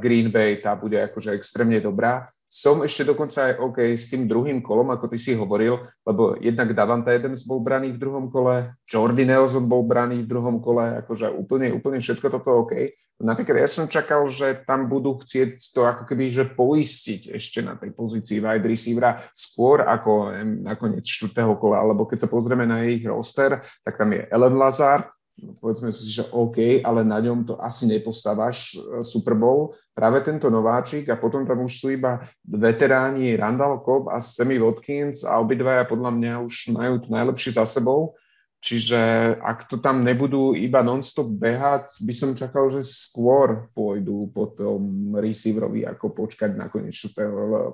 Green 0.00 0.32
Bay, 0.32 0.64
tá 0.64 0.72
bude 0.72 0.96
akože 0.96 1.36
extrémne 1.36 1.76
dobrá 1.84 2.32
som 2.46 2.80
ešte 2.86 3.02
dokonca 3.02 3.50
aj 3.50 3.58
OK 3.58 3.78
s 3.98 4.06
tým 4.06 4.30
druhým 4.30 4.62
kolom, 4.62 4.94
ako 4.94 5.10
ty 5.10 5.18
si 5.18 5.34
hovoril, 5.34 5.82
lebo 6.06 6.38
jednak 6.38 6.70
Davanta 6.72 7.10
Adams 7.10 7.42
bol 7.42 7.58
braný 7.58 7.90
v 7.90 8.00
druhom 8.00 8.30
kole, 8.30 8.70
Jordy 8.86 9.26
Nelson 9.26 9.66
bol 9.66 9.82
braný 9.82 10.22
v 10.22 10.30
druhom 10.30 10.62
kole, 10.62 11.02
akože 11.02 11.34
úplne, 11.34 11.74
úplne 11.74 11.98
všetko 11.98 12.30
toto 12.30 12.62
OK. 12.62 12.94
Napríklad 13.16 13.64
ja 13.64 13.70
som 13.70 13.90
čakal, 13.90 14.28
že 14.30 14.62
tam 14.68 14.86
budú 14.86 15.18
chcieť 15.18 15.72
to 15.72 15.88
ako 15.88 16.04
keby, 16.04 16.28
že 16.28 16.52
poistiť 16.52 17.32
ešte 17.34 17.64
na 17.64 17.74
tej 17.74 17.96
pozícii 17.96 18.38
wide 18.44 18.68
receivera 18.68 19.18
skôr 19.32 19.82
ako 19.82 20.36
nakoniec 20.62 21.02
čtvrtého 21.02 21.56
kola, 21.56 21.80
alebo 21.80 22.04
keď 22.04 22.24
sa 22.24 22.28
pozrieme 22.28 22.68
na 22.68 22.84
ich 22.84 23.02
roster, 23.08 23.64
tak 23.82 23.96
tam 23.96 24.12
je 24.12 24.28
Ellen 24.28 24.54
Lazard, 24.54 25.15
povedzme 25.36 25.92
si, 25.92 26.08
že 26.08 26.24
OK, 26.32 26.80
ale 26.80 27.04
na 27.04 27.20
ňom 27.20 27.44
to 27.44 27.54
asi 27.60 27.84
nepostávaš 27.84 28.72
e, 28.72 29.04
Super 29.04 29.36
Bowl. 29.36 29.76
Práve 29.92 30.24
tento 30.24 30.48
nováčik 30.48 31.12
a 31.12 31.20
potom 31.20 31.44
tam 31.44 31.64
už 31.64 31.72
sú 31.76 31.86
iba 31.92 32.24
veteráni 32.44 33.36
Randall 33.36 33.84
Cobb 33.84 34.08
a 34.08 34.24
Sammy 34.24 34.56
Watkins 34.56 35.28
a 35.28 35.36
obidvaja 35.36 35.84
podľa 35.84 36.10
mňa 36.16 36.32
už 36.40 36.72
majú 36.72 36.94
to 37.04 37.08
najlepšie 37.12 37.60
za 37.60 37.68
sebou. 37.68 38.16
Čiže 38.64 38.98
ak 39.38 39.68
to 39.70 39.78
tam 39.78 40.02
nebudú 40.02 40.56
iba 40.56 40.82
non-stop 40.82 41.28
behať, 41.28 42.02
by 42.02 42.14
som 42.16 42.34
čakal, 42.34 42.66
že 42.72 42.82
skôr 42.82 43.70
pôjdu 43.76 44.32
po 44.32 44.50
tom 44.50 45.12
receiverovi, 45.14 45.86
ako 45.86 46.16
počkať 46.16 46.56
na 46.56 46.66
konec 46.66 46.96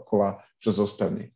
kola, 0.04 0.36
čo 0.60 0.74
zostane. 0.74 1.32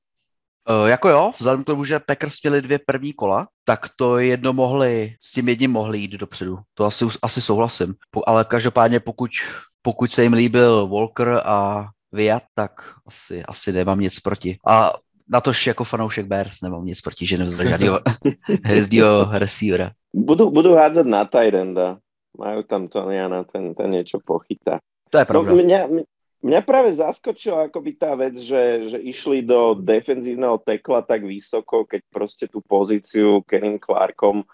Uh, 0.71 0.89
jako 0.89 1.09
jo, 1.09 1.33
vzhledem 1.39 1.62
k 1.62 1.67
tomu, 1.67 1.85
že 1.85 1.99
Packers 1.99 2.43
měli 2.43 2.62
dvě 2.62 2.79
první 2.87 3.12
kola, 3.12 3.49
tak 3.64 3.87
to 3.97 4.19
jedno 4.19 4.53
mohli, 4.53 5.14
s 5.21 5.33
tím 5.33 5.49
jedním 5.49 5.71
mohli 5.71 5.99
jít 5.99 6.11
dopředu. 6.11 6.59
To 6.75 6.85
asi, 6.85 7.05
asi 7.23 7.43
souhlasím. 7.43 7.95
Ale 8.27 8.45
každopádně 8.45 9.01
pokud, 9.01 9.31
pokud 9.83 10.12
se 10.12 10.23
jim 10.23 10.33
líbil 10.33 10.87
Walker 10.87 11.41
a 11.45 11.87
Viat, 12.12 12.43
tak 12.55 12.71
asi, 13.07 13.45
asi 13.45 13.73
nemám 13.73 14.01
nic 14.01 14.21
proti. 14.21 14.59
A 14.67 14.93
na 15.29 15.41
tož 15.41 15.67
jako 15.67 15.85
fanoušek 15.85 16.27
Bears 16.27 16.61
nemám 16.62 16.85
nic 16.85 17.01
proti, 17.01 17.27
že 17.27 17.39
nevzali 17.39 17.69
žádného 17.71 18.01
hvězdního 18.64 19.29
receivera. 19.31 19.91
Budú, 20.17 20.49
budú 20.49 20.73
hádzať 20.73 21.05
na 21.05 21.29
Tyrenda. 21.29 22.01
Majú 22.41 22.64
tam 22.64 22.89
to 22.89 23.05
na 23.05 23.45
ten, 23.45 23.77
ten 23.77 23.89
niečo 23.93 24.17
pochytá. 24.25 24.81
To 25.12 25.21
je 25.21 25.25
pravda. 25.29 25.53
No, 25.53 25.61
mňa, 25.61 25.81
Mňa 26.45 26.61
práve 26.62 26.93
zaskočila 26.93 27.72
akoby 27.72 27.97
tá 27.97 28.12
vec, 28.12 28.37
že, 28.37 28.93
že 28.93 28.99
išli 29.01 29.41
do 29.41 29.72
defenzívneho 29.72 30.61
tekla 30.61 31.01
tak 31.01 31.24
vysoko, 31.24 31.89
keď 31.89 32.01
proste 32.12 32.45
tú 32.45 32.61
pozíciu 32.61 33.41
Kerim 33.49 33.80
Clarkom 33.80 34.45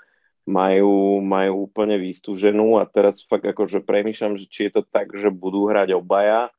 majú, 0.46 1.18
majú 1.22 1.66
úplne 1.66 1.98
vystúženú 1.98 2.78
a 2.78 2.86
teraz 2.86 3.26
fakt 3.26 3.46
akože 3.46 3.82
premýšľam, 3.82 4.38
že 4.38 4.46
či 4.46 4.70
je 4.70 4.78
to 4.78 4.82
tak, 4.86 5.10
že 5.14 5.30
budú 5.30 5.70
hrať 5.70 5.98
obaja 5.98 6.50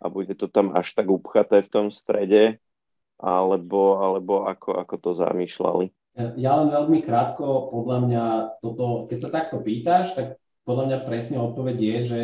a 0.00 0.06
bude 0.08 0.32
to 0.34 0.48
tam 0.48 0.72
až 0.74 0.92
tak 0.96 1.08
upchaté 1.08 1.62
v 1.62 1.72
tom 1.72 1.86
strede, 1.92 2.58
alebo, 3.22 4.02
alebo 4.02 4.50
ako, 4.50 4.82
ako 4.82 4.94
to 4.98 5.10
zamýšľali. 5.14 5.86
Ja 6.36 6.60
len 6.60 6.68
veľmi 6.68 7.00
krátko, 7.00 7.72
podľa 7.72 7.98
mňa 8.04 8.24
toto, 8.60 9.08
keď 9.08 9.18
sa 9.20 9.30
takto 9.32 9.64
pýtaš, 9.64 10.12
tak 10.12 10.36
podľa 10.66 10.84
mňa 10.90 10.98
presne 11.08 11.38
odpoveď 11.40 11.76
je, 11.78 11.96
že 12.02 12.20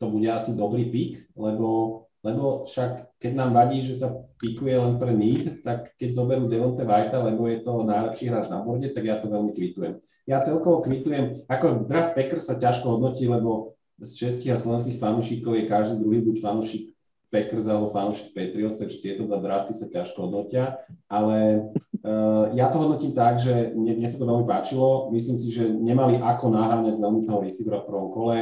to 0.00 0.08
bude 0.08 0.24
asi 0.32 0.56
dobrý 0.56 0.88
pík, 0.88 1.28
lebo, 1.36 2.02
lebo 2.24 2.64
však 2.64 3.20
keď 3.20 3.32
nám 3.36 3.52
vadí, 3.52 3.84
že 3.84 4.00
sa 4.00 4.16
píkuje 4.40 4.72
len 4.80 4.96
pre 4.96 5.12
need, 5.12 5.60
tak 5.60 5.92
keď 6.00 6.16
zoberú 6.16 6.48
Devonte 6.48 6.88
White, 6.88 7.20
lebo 7.20 7.44
je 7.44 7.60
to 7.60 7.84
najlepší 7.84 8.32
hráč 8.32 8.48
na 8.48 8.64
borde, 8.64 8.88
tak 8.88 9.04
ja 9.04 9.20
to 9.20 9.28
veľmi 9.28 9.52
kvitujem. 9.52 10.00
Ja 10.24 10.40
celkovo 10.40 10.80
kvitujem, 10.80 11.44
ako 11.44 11.84
draft 11.84 12.16
Packers 12.16 12.48
sa 12.48 12.56
ťažko 12.56 12.96
hodnotí, 12.96 13.28
lebo 13.28 13.76
z 14.00 14.24
českých 14.24 14.56
a 14.56 14.60
slovenských 14.60 14.96
fanúšikov 14.96 15.52
je 15.60 15.68
každý 15.68 16.00
druhý 16.00 16.24
buď 16.24 16.40
fanúšik 16.40 16.96
Packers 17.28 17.68
alebo 17.68 17.92
fanúšik 17.92 18.32
Patriots, 18.32 18.80
takže 18.80 19.04
tieto 19.04 19.28
dva 19.28 19.38
drafty 19.38 19.76
sa 19.76 19.86
ťažko 19.86 20.26
hodnotia, 20.26 20.80
ale 21.06 21.68
uh, 22.02 22.50
ja 22.56 22.72
to 22.72 22.80
hodnotím 22.80 23.12
tak, 23.12 23.38
že 23.38 23.70
mne, 23.76 24.00
mne 24.00 24.08
sa 24.08 24.18
to 24.18 24.26
veľmi 24.26 24.48
páčilo, 24.48 25.12
myslím 25.12 25.36
si, 25.38 25.52
že 25.52 25.68
nemali 25.70 26.18
ako 26.18 26.50
naháňať 26.50 26.96
veľmi 26.98 27.22
toho 27.22 27.38
receivera 27.44 27.84
v 27.84 27.88
prvom 27.92 28.08
kole, 28.10 28.36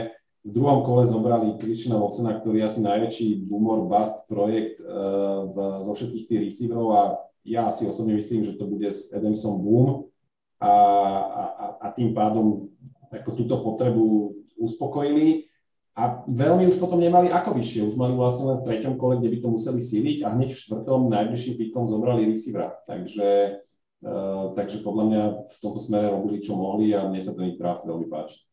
v 0.46 0.50
druhom 0.54 0.86
kole 0.86 1.02
zobrali 1.04 1.58
Christiana 1.58 1.98
Watsona, 1.98 2.38
ktorý 2.38 2.62
je 2.62 2.68
asi 2.68 2.80
najväčší 2.80 3.26
boomer 3.50 3.84
bust 3.90 4.24
projekt 4.30 4.78
uh, 4.80 5.50
v, 5.50 5.56
zo 5.82 5.92
všetkých 5.92 6.24
tých 6.30 6.42
receiverov 6.46 6.88
a 6.94 7.02
ja 7.42 7.68
si 7.72 7.88
osobne 7.88 8.14
myslím, 8.14 8.44
že 8.44 8.54
to 8.54 8.68
bude 8.68 8.86
s 8.86 9.10
Adamsom 9.10 9.60
boom 9.64 10.12
a, 10.60 10.72
a, 11.24 11.44
a 11.80 11.86
tým 11.96 12.12
pádom 12.12 12.68
ako 13.08 13.30
túto 13.34 13.56
potrebu 13.64 14.36
uspokojili 14.60 15.48
a 15.98 16.22
veľmi 16.30 16.70
už 16.70 16.78
potom 16.78 17.02
nemali 17.02 17.26
ako 17.26 17.58
vyššie, 17.58 17.88
už 17.90 17.96
mali 17.98 18.14
vlastne 18.14 18.54
len 18.54 18.62
v 18.62 18.66
treťom 18.70 18.94
kole, 18.94 19.18
kde 19.18 19.34
by 19.34 19.38
to 19.42 19.48
museli 19.50 19.80
síliť 19.82 20.18
a 20.22 20.30
hneď 20.30 20.54
v 20.54 20.62
štvrtom 20.62 21.10
najbližším 21.10 21.54
píkom 21.58 21.90
zobrali 21.90 22.30
receivera. 22.30 22.78
Takže, 22.86 23.58
uh, 24.06 24.54
takže 24.54 24.86
podľa 24.86 25.04
mňa 25.10 25.22
v 25.50 25.56
tomto 25.58 25.80
smere 25.82 26.14
robili, 26.14 26.38
čo 26.38 26.54
mohli 26.54 26.94
a 26.94 27.08
mne 27.10 27.18
sa 27.18 27.34
ten 27.34 27.50
ich 27.50 27.58
draft 27.58 27.82
veľmi 27.82 28.06
páči. 28.06 28.47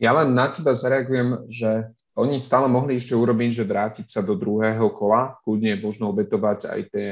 Ja 0.00 0.16
len 0.16 0.32
na 0.32 0.48
teba 0.48 0.72
zareagujem, 0.72 1.44
že 1.52 1.92
oni 2.18 2.42
stále 2.42 2.66
mohli 2.66 2.98
ešte 2.98 3.14
urobiť, 3.14 3.62
že 3.62 3.64
vrátiť 3.64 4.06
sa 4.10 4.20
do 4.20 4.34
druhého 4.34 4.92
kola, 4.92 5.38
kľudne 5.46 5.78
možno 5.78 6.10
obetovať 6.10 6.68
aj 6.68 6.80
tie 6.90 7.08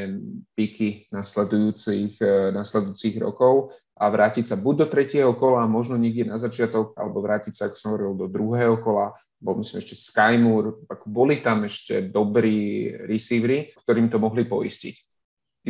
piky 0.52 1.08
nasledujúcich, 1.14 2.18
e, 2.18 2.50
nasledujúcich 2.52 3.16
rokov 3.22 3.72
a 3.94 4.04
vrátiť 4.10 4.52
sa 4.52 4.56
buď 4.58 4.74
do 4.84 4.86
tretieho 4.90 5.32
kola, 5.38 5.70
možno 5.70 5.96
niekde 5.96 6.26
na 6.26 6.36
začiatok, 6.36 6.92
alebo 6.98 7.22
vrátiť 7.22 7.52
sa, 7.54 7.62
ako 7.70 7.76
som 7.78 7.88
hovoril, 7.94 8.20
do 8.20 8.26
druhého 8.26 8.76
kola, 8.82 9.14
bol 9.38 9.54
myslím 9.62 9.78
ešte 9.80 9.94
Skymour, 9.94 10.82
ako 10.90 11.06
boli 11.06 11.38
tam 11.38 11.62
ešte 11.62 12.10
dobrí 12.10 12.90
receivery, 13.06 13.70
ktorým 13.86 14.10
to 14.10 14.18
mohli 14.18 14.42
poistiť. 14.44 14.94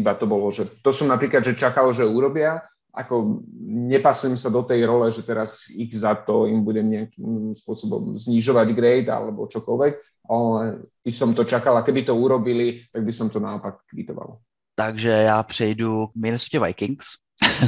Iba 0.01 0.17
to 0.17 0.25
bolo, 0.25 0.49
že 0.49 0.81
to 0.81 0.91
som 0.93 1.13
napríklad, 1.13 1.45
že 1.45 1.59
čakal, 1.59 1.93
že 1.93 2.09
urobia 2.09 2.65
ako 2.99 3.47
nepasujem 3.63 4.35
sa 4.35 4.51
do 4.51 4.67
tej 4.67 4.83
role, 4.83 5.07
že 5.15 5.23
teraz 5.23 5.71
ich 5.71 5.95
za 5.95 6.19
to 6.19 6.51
im 6.51 6.67
budem 6.67 6.91
nejakým 6.91 7.55
spôsobom 7.55 8.19
znižovať 8.19 8.75
grade 8.75 9.07
alebo 9.07 9.47
čokoľvek, 9.47 9.95
ale 10.27 10.83
by 11.07 11.13
som 11.15 11.31
to 11.31 11.47
čakal 11.47 11.79
a 11.79 11.87
keby 11.87 12.03
to 12.03 12.19
urobili, 12.19 12.83
tak 12.91 13.07
by 13.07 13.13
som 13.15 13.31
to 13.31 13.39
naopak 13.39 13.87
kvitoval. 13.87 14.43
Takže 14.75 15.09
já 15.09 15.43
přejdu 15.43 16.07
k 16.07 16.15
Minnesota 16.15 16.67
Vikings, 16.67 17.07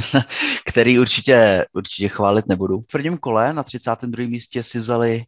který 0.65 0.99
určitě, 0.99 1.65
určitě 1.73 2.07
chválit 2.09 2.47
nebudu. 2.47 2.81
V 2.81 2.87
prvním 2.91 3.17
kole 3.17 3.53
na 3.53 3.63
32. 3.63 4.27
místě 4.27 4.63
si 4.63 4.79
vzali 4.79 5.23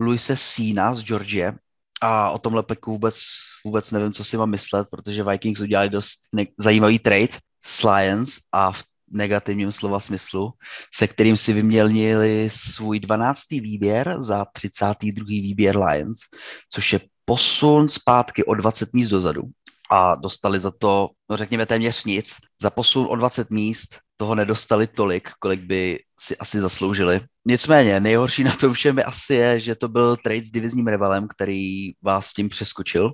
Luise 0.00 0.36
Sina 0.36 0.94
z 0.94 1.02
Georgie 1.02 1.54
a 2.00 2.30
o 2.30 2.38
tomhle 2.38 2.62
peku 2.62 2.90
vůbec, 2.90 3.18
vůbec 3.64 3.90
nevím, 3.90 4.12
co 4.12 4.24
si 4.24 4.36
mám 4.36 4.50
myslet, 4.50 4.88
protože 4.90 5.24
Vikings 5.24 5.60
udělali 5.60 5.88
dost 5.88 6.18
zajímavý 6.58 6.98
trade 6.98 7.40
s 7.64 7.82
Lions 7.82 8.38
a 8.52 8.72
v 8.72 8.82
negativním 9.10 9.72
slova 9.72 10.00
smyslu, 10.00 10.52
se 10.94 11.06
kterým 11.06 11.36
si 11.36 11.52
vyměnili 11.52 12.48
svůj 12.52 13.00
12. 13.00 13.50
výběr 13.50 14.14
za 14.18 14.44
32. 14.52 15.24
výběr 15.26 15.78
Lions, 15.78 16.20
což 16.72 16.92
je 16.92 17.00
posun 17.24 17.88
zpátky 17.88 18.44
o 18.44 18.54
20 18.54 18.92
míst 18.92 19.08
dozadu 19.08 19.42
a 19.90 20.14
dostali 20.14 20.60
za 20.60 20.70
to, 20.70 21.10
no 21.30 21.36
řekněme 21.36 21.66
téměř 21.66 22.04
nic. 22.04 22.36
Za 22.60 22.70
posun 22.70 23.06
o 23.10 23.16
20 23.16 23.50
míst 23.50 23.98
toho 24.16 24.34
nedostali 24.34 24.86
tolik, 24.86 25.30
kolik 25.38 25.60
by 25.60 25.98
si 26.20 26.36
asi 26.36 26.60
zasloužili. 26.60 27.20
Nicméně, 27.46 28.00
nejhorší 28.00 28.44
na 28.44 28.56
tom 28.56 28.72
všem 28.72 29.00
asi 29.06 29.34
je, 29.34 29.60
že 29.60 29.74
to 29.74 29.88
byl 29.88 30.16
trade 30.16 30.44
s 30.44 30.50
divizním 30.50 30.86
rivalem, 30.86 31.28
který 31.28 31.92
vás 32.02 32.32
tím 32.32 32.48
přeskočil 32.48 33.12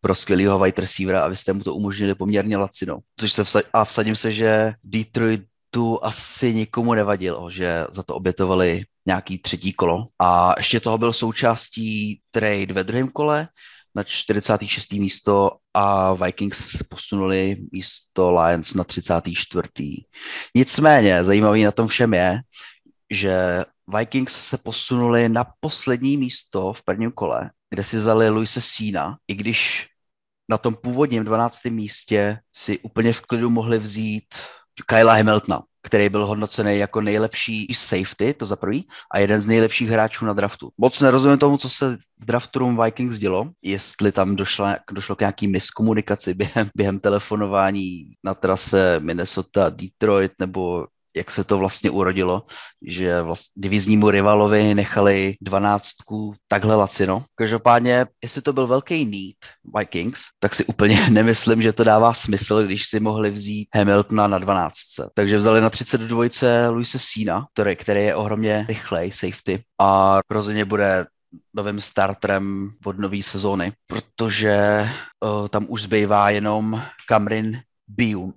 pro 0.00 0.14
skvělého 0.14 0.58
wide 0.58 0.80
receivera 0.80 1.24
a 1.24 1.28
vy 1.28 1.36
jste 1.36 1.52
mu 1.52 1.62
to 1.62 1.74
umožnili 1.74 2.14
poměrně 2.14 2.56
lacino. 2.56 2.98
Což 3.20 3.32
se 3.32 3.42
vsa- 3.42 3.64
a 3.72 3.84
vsadím 3.84 4.16
se, 4.16 4.32
že 4.32 4.72
Detroit 4.84 5.42
tu 5.70 6.04
asi 6.04 6.54
nikomu 6.54 6.94
nevadilo, 6.94 7.50
že 7.50 7.86
za 7.90 8.02
to 8.02 8.14
obětovali 8.14 8.84
nějaký 9.06 9.38
třetí 9.38 9.72
kolo. 9.72 10.06
A 10.18 10.54
ještě 10.56 10.80
toho 10.80 10.98
byl 10.98 11.12
součástí 11.12 12.20
trade 12.30 12.74
ve 12.74 12.84
druhém 12.84 13.08
kole, 13.08 13.48
na 13.94 14.04
46. 14.04 14.92
místo 14.92 15.50
a 15.74 16.14
Vikings 16.14 16.70
se 16.70 16.84
posunuli 16.84 17.56
místo 17.72 18.40
Lions 18.40 18.74
na 18.74 18.84
34. 18.84 19.68
Nicméně 20.54 21.24
zajímavý 21.24 21.64
na 21.64 21.72
tom 21.72 21.88
všem 21.88 22.14
je, 22.14 22.40
že 23.10 23.64
Vikings 23.98 24.32
se 24.48 24.58
posunuli 24.58 25.28
na 25.28 25.46
poslední 25.60 26.16
místo 26.16 26.72
v 26.72 26.84
prvním 26.84 27.12
kole, 27.12 27.50
kde 27.70 27.84
si 27.84 27.96
vzali 27.96 28.28
Luise 28.28 28.60
Sína, 28.60 29.16
i 29.28 29.34
když 29.34 29.88
na 30.48 30.58
tom 30.58 30.74
původním 30.74 31.24
12. 31.24 31.64
místě 31.64 32.38
si 32.52 32.78
úplně 32.78 33.12
v 33.12 33.20
klidu 33.20 33.50
mohli 33.50 33.78
vzít 33.78 34.34
Kyla 34.86 35.14
Hamiltona, 35.14 35.62
který 35.82 36.08
byl 36.08 36.26
hodnocený 36.26 36.78
jako 36.78 37.00
nejlepší 37.00 37.66
safety, 37.74 38.34
to 38.34 38.46
za 38.46 38.56
prvý, 38.56 38.88
a 39.12 39.18
jeden 39.18 39.40
z 39.40 39.46
nejlepších 39.46 39.88
hráčů 39.88 40.24
na 40.26 40.32
draftu. 40.32 40.70
Moc 40.78 41.00
nerozumím 41.00 41.38
tomu, 41.38 41.56
co 41.56 41.68
se 41.68 41.96
v 41.96 42.26
draftu 42.26 42.58
room 42.58 42.82
Vikings 42.84 43.18
dělo, 43.18 43.50
jestli 43.62 44.12
tam 44.12 44.36
došlo, 44.36 44.66
došlo 44.92 45.16
k 45.16 45.20
nějaký 45.20 45.48
miskomunikaci 45.48 46.34
během, 46.34 46.70
během 46.76 47.00
telefonování 47.00 48.04
na 48.24 48.34
trase 48.34 49.00
Minnesota, 49.00 49.70
Detroit, 49.70 50.32
nebo 50.38 50.86
jak 51.16 51.30
se 51.30 51.44
to 51.44 51.58
vlastně 51.58 51.90
urodilo, 51.90 52.42
že 52.86 53.22
vlastně 53.22 53.62
diviznímu 53.62 54.10
rivalovi 54.10 54.74
nechali 54.74 55.36
dvanáctku 55.40 56.34
takhle 56.48 56.74
lacino. 56.74 57.24
Každopádně, 57.34 58.06
jestli 58.22 58.42
to 58.42 58.52
byl 58.52 58.66
velký 58.66 59.04
need 59.04 59.52
Vikings, 59.78 60.20
tak 60.38 60.54
si 60.54 60.64
úplně 60.64 61.06
nemyslím, 61.10 61.62
že 61.62 61.72
to 61.72 61.84
dává 61.84 62.14
smysl, 62.14 62.62
když 62.62 62.86
si 62.86 63.00
mohli 63.00 63.30
vzít 63.30 63.68
Hamiltona 63.74 64.26
na 64.26 64.38
12. 64.38 64.74
Takže 65.14 65.38
vzali 65.38 65.60
na 65.60 65.70
32 65.70 66.24
Luise 66.68 66.98
Sina, 66.98 67.46
který, 67.52 67.76
který 67.76 68.00
je 68.00 68.14
ohromně 68.14 68.64
rychlej, 68.68 69.12
safety 69.12 69.62
a 69.80 70.20
rozhodně 70.30 70.64
bude 70.64 71.06
novým 71.54 71.80
starterem 71.80 72.70
od 72.84 72.98
nové 72.98 73.22
sezóny, 73.22 73.72
protože 73.86 74.88
uh, 75.20 75.48
tam 75.48 75.66
už 75.68 75.82
zbývá 75.82 76.30
jenom 76.30 76.82
Kamrin 77.08 77.60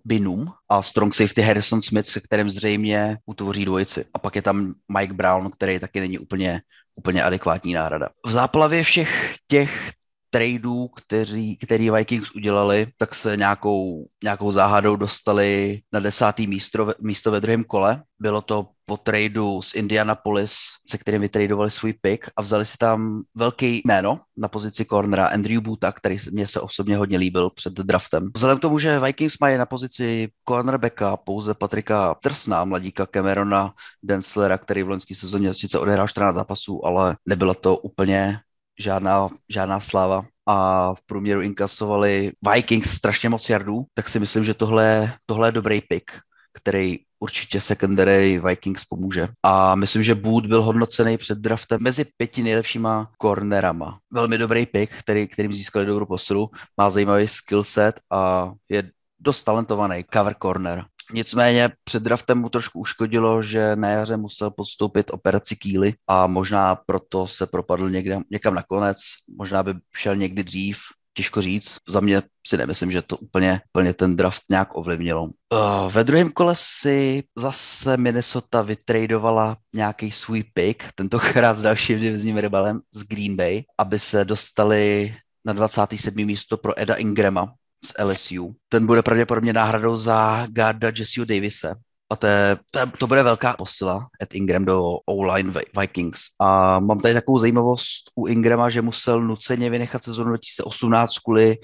Binum 0.06 0.52
a 0.69 0.82
strong 0.82 1.15
safety 1.15 1.41
Harrison 1.41 1.82
Smith, 1.82 2.07
se 2.07 2.19
kterým 2.19 2.52
zřejmě 2.52 3.18
utvoří 3.26 3.65
dvojici. 3.65 4.06
A 4.14 4.19
pak 4.19 4.36
je 4.36 4.41
tam 4.41 4.74
Mike 4.98 5.14
Brown, 5.14 5.52
který 5.52 5.80
taky 5.80 5.99
není 5.99 6.19
úplně, 6.19 6.61
úplně 6.95 7.24
adekvátní 7.24 7.74
náhrada. 7.74 8.10
V 8.26 8.32
záplavě 8.32 8.84
všech 8.84 9.36
těch 9.48 9.94
tradeů, 10.30 10.88
který, 10.88 11.58
který 11.58 11.91
Vikings 11.91 12.32
udělali, 12.36 12.88
tak 12.98 13.16
se 13.16 13.38
nějakou, 13.38 14.08
nějakou 14.24 14.52
záhadou 14.52 14.95
dostali 14.95 15.80
na 15.94 15.99
desátý 15.99 16.48
místo, 16.48 16.94
místo 16.99 17.32
ve 17.32 17.41
druhém 17.41 17.64
kole. 17.64 18.04
Bylo 18.20 18.41
to 18.41 18.68
po 18.86 18.98
tradu 18.98 19.62
z 19.62 19.76
Indianapolis, 19.76 20.56
se 20.90 20.98
kterým 20.98 21.22
vytradovali 21.22 21.72
svůj 21.72 21.94
pick 21.94 22.30
a 22.36 22.41
vzali 22.41 22.66
si 22.66 22.78
tam 22.78 23.22
velký 23.36 23.82
jméno 23.86 24.20
na 24.38 24.48
pozici 24.48 24.86
cornera 24.86 25.28
Andrew 25.28 25.62
Buta, 25.62 25.91
který 25.91 26.18
mě 26.32 26.48
se 26.48 26.62
osobně 26.62 26.98
hodně 26.98 27.18
líbil 27.18 27.49
před 27.49 27.74
draftem. 27.74 28.30
Vzhledem 28.36 28.58
k 28.58 28.62
tomu, 28.62 28.80
že 28.80 28.99
Vikings 28.99 29.36
mají 29.41 29.58
na 29.58 29.66
pozici 29.66 30.30
cornerbacka 30.49 31.18
pouze 31.18 31.54
Patrika 31.54 32.16
Trsna, 32.24 32.66
mladíka 32.66 33.06
Camerona 33.06 33.74
Denslera, 34.04 34.58
který 34.58 34.84
v 34.84 34.90
loňské 34.90 35.16
sezóně 35.16 35.54
sice 35.54 35.80
odehrál 35.80 36.08
14 36.08 36.36
zápasů, 36.36 36.86
ale 36.86 37.18
nebyla 37.26 37.54
to 37.54 37.78
úplně 37.78 38.40
žádná, 38.80 39.30
žádná 39.49 39.80
sláva 39.80 40.26
a 40.45 40.94
v 40.94 41.02
průměru 41.06 41.41
inkasovali 41.41 42.32
Vikings 42.54 42.90
strašně 42.90 43.30
moc 43.30 43.49
jardů, 43.49 43.86
tak 43.94 44.10
si 44.10 44.20
myslím, 44.20 44.44
že 44.44 44.54
tohle, 44.54 45.14
tohle 45.26 45.48
je 45.48 45.52
dobrý 45.52 45.82
pick, 45.82 46.12
který 46.54 46.99
určitě 47.20 47.62
secondary 47.62 48.41
Vikings 48.45 48.86
pomůže. 48.86 49.28
A 49.44 49.76
myslím, 49.76 50.04
že 50.04 50.16
Boot 50.16 50.45
byl 50.45 50.62
hodnocený 50.62 51.18
před 51.18 51.38
draftem 51.38 51.82
mezi 51.82 52.06
pěti 52.18 52.44
nejlepšíma 52.44 53.12
cornerama. 53.22 53.99
Velmi 54.14 54.38
dobrý 54.38 54.66
pick, 54.66 54.94
který, 54.99 55.28
kterým 55.28 55.54
získali 55.54 55.86
dobrou 55.86 56.06
posilu, 56.06 56.49
má 56.78 56.90
zajímavý 56.90 57.28
skill 57.28 57.64
set 57.64 57.99
a 58.12 58.52
je 58.70 58.91
dost 59.20 59.44
talentovaný 59.44 60.06
cover 60.14 60.36
corner. 60.41 60.86
Nicméně 61.13 61.71
před 61.84 62.03
draftem 62.03 62.38
mu 62.38 62.49
trošku 62.49 62.79
uškodilo, 62.79 63.41
že 63.41 63.75
na 63.75 63.89
jaře 63.89 64.17
musel 64.17 64.51
podstoupit 64.51 65.11
operaci 65.11 65.55
kýly 65.55 65.93
a 66.07 66.27
možná 66.27 66.75
proto 66.75 67.27
se 67.27 67.47
propadl 67.47 67.89
někde, 67.89 68.19
někam 68.31 68.55
nakonec, 68.55 68.97
možná 69.38 69.63
by 69.63 69.73
šel 69.95 70.15
někdy 70.15 70.43
dřív, 70.43 70.77
těžko 71.17 71.41
říct. 71.41 71.77
Za 71.89 71.99
mě 71.99 72.21
si 72.47 72.57
nemyslím, 72.57 72.91
že 72.91 73.01
to 73.01 73.17
úplně, 73.17 73.61
úplně 73.73 73.93
ten 73.93 74.15
draft 74.15 74.41
nějak 74.49 74.75
ovlivnilo. 74.77 75.23
Uh, 75.23 75.91
ve 75.91 76.03
druhém 76.03 76.31
kole 76.31 76.53
si 76.57 77.23
zase 77.38 77.97
Minnesota 77.97 78.61
vytradovala 78.61 79.57
nějaký 79.75 80.11
svůj 80.11 80.43
pick, 80.53 80.84
tentokrát 80.95 81.57
s 81.57 81.61
dalším 81.61 81.99
divizním 81.99 82.38
ribalem 82.38 82.79
z 82.93 83.03
Green 83.03 83.35
Bay, 83.35 83.63
aby 83.77 83.99
se 83.99 84.25
dostali 84.25 85.15
na 85.45 85.53
27. 85.53 86.25
místo 86.25 86.57
pro 86.57 86.79
Eda 86.79 86.95
Ingrama, 86.95 87.53
z 87.86 88.04
LSU. 88.04 88.56
Ten 88.70 88.86
bude 88.86 89.02
pravděpodobně 89.02 89.54
náhradou 89.54 89.98
za 89.98 90.48
Garda 90.49 90.91
Jesseho 90.98 91.26
Davise. 91.26 91.76
A 92.10 92.16
to, 92.16 92.28
to, 92.72 92.80
to 92.99 93.08
bude 93.08 93.24
velká 93.24 93.54
posila 93.54 94.08
Ed 94.22 94.36
Ingram 94.36 94.66
do 94.66 94.82
O-line 95.06 95.54
Vikings. 95.80 96.22
A 96.40 96.80
mám 96.80 96.99
tady 96.99 97.14
takovou 97.14 97.40
zajímavost 97.40 98.12
u 98.16 98.28
Ingrama, 98.28 98.70
že 98.70 98.82
musel 98.82 99.22
nuceně 99.22 99.70
vynechat 99.70 100.04
sezónu 100.04 100.30
2018 100.30 101.18
kvůli 101.18 101.56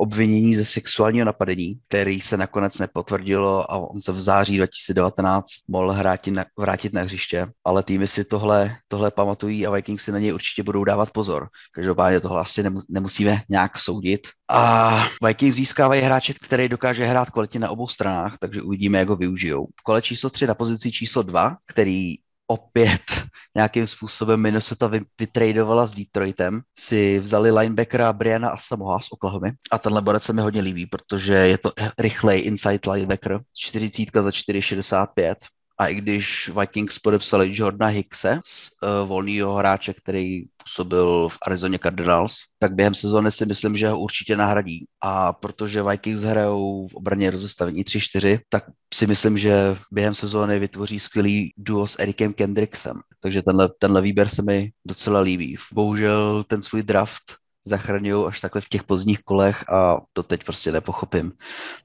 obvinění 0.00 0.54
ze 0.54 0.64
sexuálního 0.64 1.26
napadení, 1.26 1.78
který 1.88 2.20
se 2.20 2.36
nakonec 2.36 2.78
nepotvrdilo 2.78 3.72
a 3.72 3.76
on 3.76 4.02
se 4.02 4.12
v 4.12 4.20
září 4.20 4.56
2019 4.56 5.46
mohl 5.68 5.92
hrátit 5.92 6.30
na, 6.30 6.44
vrátit 6.58 6.92
na 6.92 7.02
hřiště, 7.02 7.46
ale 7.64 7.82
týmy 7.82 8.08
si 8.08 8.24
tohle, 8.24 8.76
tohle 8.88 9.10
pamatují 9.10 9.66
a 9.66 9.70
Vikings 9.70 10.04
si 10.04 10.12
na 10.12 10.18
něj 10.18 10.34
určitě 10.34 10.62
budou 10.62 10.84
dávat 10.84 11.10
pozor. 11.10 11.48
Každopádně 11.72 12.20
tohle 12.20 12.40
asi 12.40 12.64
nemusíme 12.88 13.42
nějak 13.48 13.78
soudit. 13.78 14.20
A 14.50 15.06
Vikings 15.26 15.56
získávají 15.56 16.02
hráče, 16.02 16.34
který 16.34 16.68
dokáže 16.68 17.04
hrát 17.04 17.30
kvalitně 17.30 17.60
na 17.60 17.70
obou 17.70 17.88
stranách, 17.88 18.36
takže 18.40 18.62
uvidíme, 18.62 18.98
jak 18.98 19.08
ho 19.08 19.16
využijou. 19.16 19.66
V 19.80 19.82
kole 19.82 20.02
číslo 20.02 20.30
3 20.30 20.46
na 20.46 20.54
pozici 20.54 20.92
číslo 20.92 21.22
2, 21.22 21.56
který 21.66 22.14
opět 22.50 23.02
nějakým 23.56 23.86
způsobem 23.86 24.40
Minnesota 24.40 24.90
vytradovala 25.18 25.86
s 25.86 25.92
Detroitem, 25.92 26.60
si 26.78 27.20
vzali 27.20 27.50
linebackera 27.50 28.12
Briana 28.12 28.50
Asamoha 28.50 29.00
z 29.00 29.06
Oklahoma. 29.10 29.50
A 29.72 29.78
tenhle 29.78 30.02
borec 30.02 30.22
se 30.22 30.32
mi 30.32 30.42
hodně 30.42 30.60
líbí, 30.60 30.86
protože 30.86 31.34
je 31.34 31.58
to 31.58 31.72
rychlej 31.98 32.42
inside 32.44 32.90
linebacker, 32.92 33.40
40 33.56 34.08
za 34.20 34.30
4,65 34.30 35.34
a 35.80 35.86
i 35.86 35.94
když 35.94 36.50
Vikings 36.60 36.98
podepsali 36.98 37.50
Jordana 37.52 37.90
Hickse, 37.90 38.40
uh, 38.40 39.08
volného 39.08 39.54
hráče, 39.54 39.94
který 39.94 40.42
působil 40.62 41.28
v 41.28 41.38
Arizoně 41.46 41.78
Cardinals, 41.78 42.34
tak 42.58 42.74
během 42.74 42.94
sezóny 42.94 43.32
si 43.32 43.46
myslím, 43.46 43.76
že 43.76 43.88
ho 43.88 43.98
určitě 43.98 44.36
nahradí. 44.36 44.84
A 45.00 45.32
protože 45.32 45.82
Vikings 45.82 46.22
hrajou 46.22 46.86
v 46.86 46.94
obraně 46.94 47.30
rozestavení 47.30 47.84
3-4, 47.84 48.38
tak 48.48 48.64
si 48.94 49.06
myslím, 49.06 49.38
že 49.38 49.76
během 49.92 50.14
sezóny 50.14 50.58
vytvoří 50.58 51.00
skvělý 51.00 51.52
duo 51.56 51.86
s 51.86 51.98
Erikem 51.98 52.32
Kendricksem. 52.32 53.00
Takže 53.20 53.42
tenhle, 53.42 53.68
tenhle 53.78 54.02
výběr 54.02 54.28
se 54.28 54.42
mi 54.42 54.70
docela 54.84 55.20
líbí. 55.20 55.56
Bohužel 55.72 56.44
ten 56.44 56.62
svůj 56.62 56.82
draft 56.82 57.36
zachraňují 57.64 58.26
až 58.26 58.40
takhle 58.40 58.60
v 58.60 58.68
těch 58.68 58.84
pozdních 58.84 59.18
kolech 59.18 59.68
a 59.68 60.00
to 60.12 60.22
teď 60.22 60.44
prostě 60.44 60.72
nepochopím, 60.72 61.32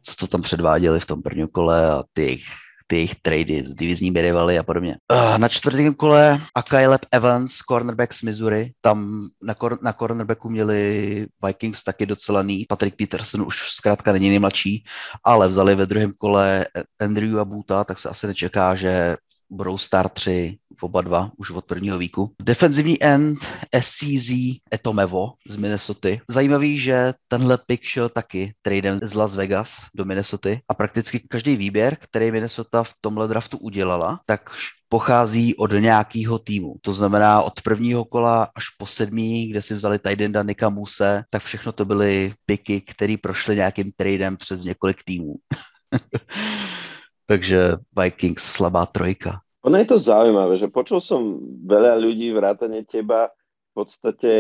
co 0.04 0.16
to 0.16 0.28
tam 0.28 0.42
předváděli 0.42 1.00
v 1.00 1.06
tom 1.06 1.22
prvním 1.22 1.48
kole 1.48 1.92
a 1.92 2.04
ty 2.14 2.42
ty 2.88 2.96
jejich 2.96 3.16
trady 3.16 3.64
s 3.64 3.76
divizními 3.76 4.22
rivaly 4.22 4.60
a 4.60 4.64
podobně. 4.64 4.98
Uh, 5.12 5.38
na 5.38 5.48
čtvrtém 5.48 5.94
kole 5.94 6.42
Caleb 6.70 7.06
Evans, 7.12 7.58
cornerback 7.58 8.14
z 8.14 8.22
Missouri, 8.22 8.72
tam 8.82 9.28
na, 9.44 9.54
kor- 9.54 9.80
na 9.82 9.94
cornerbacku 9.94 10.50
měli 10.50 11.28
Vikings 11.46 11.84
taky 11.84 12.06
docela 12.06 12.44
ní. 12.44 12.66
Patrick 12.70 12.98
Peterson 12.98 13.42
už 13.42 13.70
zkrátka 13.72 14.12
není 14.12 14.30
nejmladší, 14.30 14.84
ale 15.24 15.48
vzali 15.48 15.76
ve 15.76 15.86
druhém 15.86 16.14
kole 16.18 16.66
Andrew 17.00 17.40
Abuta, 17.40 17.84
tak 17.84 18.00
se 18.00 18.10
asi 18.10 18.28
nečeká, 18.28 18.76
že 18.76 19.18
budou 19.50 19.78
star 19.78 20.10
3 20.10 20.58
oba 20.82 21.02
dva 21.02 21.32
už 21.38 21.52
od 21.52 21.66
prvního 21.66 21.98
víku. 21.98 22.34
Defenzivní 22.42 23.04
end 23.04 23.40
SCZ 23.80 24.32
Etomevo 24.74 25.34
z 25.50 25.56
Minnesota. 25.56 26.10
Zajímavý, 26.30 26.80
že 26.80 27.14
tenhle 27.28 27.58
pick 27.68 27.84
šel 27.84 28.10
taky 28.10 28.54
tradem 28.62 29.00
z 29.04 29.14
Las 29.14 29.36
Vegas 29.36 29.76
do 29.96 30.06
Minnesota 30.06 30.50
a 30.70 30.74
prakticky 30.74 31.20
každý 31.20 31.56
výběr, 31.56 31.98
který 32.00 32.32
Minnesota 32.32 32.84
v 32.84 32.94
tomhle 33.02 33.28
draftu 33.28 33.58
udělala, 33.58 34.20
tak 34.26 34.50
pochází 34.90 35.56
od 35.56 35.72
nějakého 35.72 36.40
týmu. 36.40 36.76
To 36.82 36.94
znamená 36.94 37.42
od 37.42 37.62
prvního 37.62 38.06
kola 38.06 38.48
až 38.56 38.70
po 38.78 38.88
sedmý, 38.88 39.48
kde 39.48 39.62
si 39.62 39.74
vzali 39.74 40.00
Tidenda 40.00 40.44
Nika 40.44 40.70
Muse, 40.70 41.24
tak 41.30 41.44
všechno 41.44 41.72
to 41.72 41.86
byly 41.86 42.34
piky, 42.46 42.82
které 42.82 43.16
prošly 43.22 43.56
nějakým 43.56 43.92
tradem 43.98 44.38
přes 44.38 44.64
několik 44.64 44.98
týmů. 45.06 45.36
Takže 47.26 47.82
Vikings 47.92 48.46
slabá 48.46 48.86
trojka. 48.86 49.42
Ono 49.66 49.76
je 49.82 49.90
to 49.90 49.98
zaujímavé, 49.98 50.62
že 50.62 50.70
počul 50.70 51.02
som 51.02 51.42
veľa 51.66 51.98
ľudí 51.98 52.30
vrátane 52.30 52.86
teba 52.86 53.34
v 53.74 53.84
podstate 53.84 54.32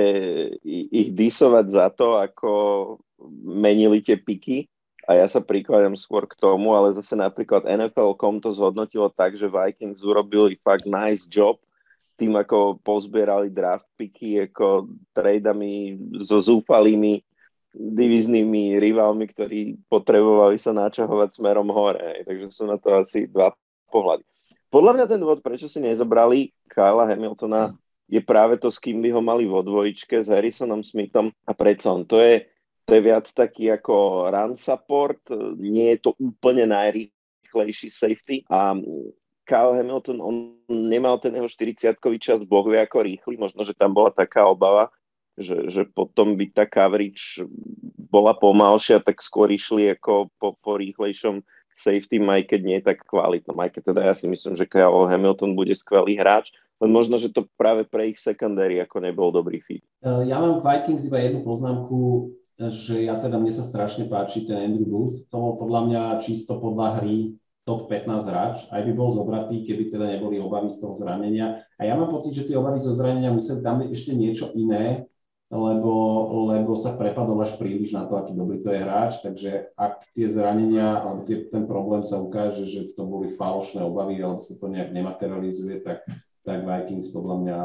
ich 0.70 1.12
disovať 1.12 1.66
za 1.74 1.88
to, 1.92 2.16
ako 2.22 2.52
menili 3.44 4.06
tie 4.06 4.16
piky 4.16 4.70
a 5.10 5.18
ja 5.18 5.28
sa 5.30 5.42
prikladám 5.42 5.94
skôr 5.98 6.26
k 6.26 6.38
tomu, 6.38 6.74
ale 6.74 6.94
zase 6.94 7.14
napríklad 7.14 7.66
NFL.com 7.66 8.42
to 8.42 8.54
zhodnotilo 8.54 9.10
tak, 9.14 9.38
že 9.38 9.50
Vikings 9.50 10.02
urobili 10.02 10.58
fakt 10.62 10.90
nice 10.90 11.30
job 11.30 11.62
tým, 12.16 12.34
ako 12.40 12.80
pozbierali 12.80 13.52
draft 13.52 13.86
piky, 14.00 14.48
ako 14.48 14.88
tradami 15.12 16.00
so 16.24 16.40
zúfalými 16.40 17.22
diviznými 17.76 18.80
rivalmi, 18.80 19.28
ktorí 19.28 19.60
potrebovali 19.92 20.56
sa 20.56 20.72
načahovať 20.72 21.36
smerom 21.36 21.68
hore. 21.70 22.24
Takže 22.24 22.48
sú 22.50 22.64
na 22.66 22.80
to 22.80 22.96
asi 22.96 23.28
dva 23.28 23.52
pohľady. 23.92 24.24
Podľa 24.72 24.92
mňa 24.96 25.06
ten 25.08 25.20
dôvod, 25.20 25.40
prečo 25.44 25.68
si 25.68 25.84
nezobrali 25.84 26.52
Kyla 26.72 27.12
Hamiltona, 27.12 27.76
je 28.08 28.22
práve 28.24 28.58
to, 28.58 28.72
s 28.72 28.80
kým 28.80 29.02
by 29.04 29.10
ho 29.12 29.22
mali 29.22 29.44
vo 29.46 29.60
dvojičke, 29.66 30.24
s 30.24 30.28
Harrisonom 30.30 30.84
Smithom 30.84 31.32
a 31.48 31.52
predsa 31.52 31.92
on. 31.92 32.08
To 32.08 32.20
je 32.22 32.48
to 32.86 32.96
je 32.96 33.02
viac 33.02 33.26
taký 33.34 33.74
ako 33.74 34.30
run 34.30 34.54
support, 34.54 35.18
nie 35.58 35.98
je 35.98 36.00
to 36.06 36.12
úplne 36.22 36.70
najrýchlejší 36.70 37.90
safety 37.90 38.46
a 38.46 38.78
Kyle 39.46 39.78
Hamilton, 39.78 40.22
on 40.22 40.58
nemal 40.70 41.18
ten 41.22 41.34
jeho 41.34 41.50
40-kový 41.50 42.18
čas, 42.18 42.42
boh 42.46 42.66
vie 42.66 42.82
ako 42.82 43.06
rýchly, 43.06 43.38
možno, 43.38 43.66
že 43.66 43.78
tam 43.78 43.94
bola 43.94 44.10
taká 44.14 44.46
obava, 44.46 44.94
že, 45.36 45.68
že 45.68 45.84
potom 45.84 46.40
by 46.40 46.46
tá 46.52 46.64
coverage 46.64 47.44
bola 48.08 48.32
pomalšia, 48.32 49.04
tak 49.04 49.20
skôr 49.20 49.52
išli 49.52 49.92
ako 49.92 50.32
po, 50.40 50.56
po 50.60 50.80
rýchlejšom 50.80 51.44
safety, 51.76 52.24
aj 52.24 52.44
keď 52.48 52.62
nie 52.64 52.80
tak 52.80 53.04
kvalitnom. 53.04 53.60
Aj 53.60 53.68
keď 53.68 53.92
teda 53.92 54.02
ja 54.08 54.16
si 54.16 54.32
myslím, 54.32 54.56
že 54.56 54.64
Kyle 54.64 55.12
Hamilton 55.12 55.60
bude 55.60 55.76
skvelý 55.76 56.16
hráč, 56.16 56.56
len 56.80 56.92
možno, 56.92 57.20
že 57.20 57.32
to 57.32 57.48
práve 57.60 57.84
pre 57.84 58.16
ich 58.16 58.20
secondary 58.20 58.80
ako 58.80 59.04
nebol 59.04 59.32
dobrý 59.32 59.60
fit. 59.60 59.84
E, 60.00 60.28
ja 60.28 60.40
mám 60.40 60.64
Vikings 60.64 61.08
iba 61.08 61.20
jednu 61.20 61.44
poznámku, 61.44 62.32
že 62.56 63.04
ja 63.04 63.20
teda 63.20 63.36
mne 63.36 63.52
sa 63.52 63.68
strašne 63.68 64.08
páči 64.08 64.48
ten 64.48 64.72
Andrew 64.72 64.88
Booth. 64.88 65.28
To 65.32 65.36
bol 65.36 65.54
podľa 65.60 65.82
mňa 65.88 66.02
čisto 66.24 66.56
podľa 66.60 67.04
hry 67.04 67.36
top 67.66 67.90
15 67.90 68.30
hráč, 68.30 68.56
aj 68.70 68.82
by 68.86 68.92
bol 68.94 69.10
zobratý, 69.10 69.66
keby 69.66 69.90
teda 69.90 70.06
neboli 70.06 70.38
obavy 70.38 70.70
z 70.70 70.86
toho 70.86 70.94
zranenia. 70.94 71.66
A 71.82 71.90
ja 71.90 71.98
mám 71.98 72.14
pocit, 72.14 72.38
že 72.38 72.46
tie 72.46 72.56
obavy 72.56 72.78
zo 72.78 72.94
zranenia 72.94 73.34
museli 73.34 73.66
tam 73.66 73.82
ešte 73.82 74.14
niečo 74.14 74.54
iné, 74.54 75.05
lebo, 75.54 75.94
lebo 76.50 76.74
sa 76.74 76.98
prepadol 76.98 77.38
až 77.46 77.62
príliš 77.62 77.94
na 77.94 78.10
to, 78.10 78.18
aký 78.18 78.34
dobrý 78.34 78.66
to 78.66 78.74
je 78.74 78.82
hráč, 78.82 79.22
takže 79.22 79.70
ak 79.78 80.10
tie 80.10 80.26
zranenia, 80.26 81.06
alebo 81.06 81.22
tie, 81.22 81.46
ten 81.46 81.70
problém 81.70 82.02
sa 82.02 82.18
ukáže, 82.18 82.66
že 82.66 82.98
to 82.98 83.06
boli 83.06 83.30
falošné 83.30 83.86
obavy, 83.86 84.26
alebo 84.26 84.42
sa 84.42 84.58
to 84.58 84.66
nejak 84.66 84.90
nematerializuje, 84.90 85.86
tak, 85.86 86.02
tak 86.42 86.66
Vikings 86.66 87.14
podľa 87.14 87.36
mňa 87.46 87.60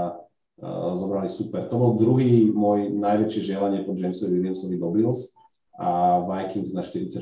uh, 0.61 0.93
zobrali 0.93 1.33
super. 1.33 1.73
To 1.73 1.77
bol 1.81 1.93
druhý 1.97 2.53
môj 2.53 2.93
najväčšie 2.93 3.57
želanie 3.57 3.81
po 3.81 3.97
Jamesovi 3.97 4.37
Williamsovi 4.37 4.77
do 4.77 4.89
Bills 4.93 5.33
a 5.81 6.21
Vikings 6.21 6.77
na 6.77 6.85
44 6.85 7.17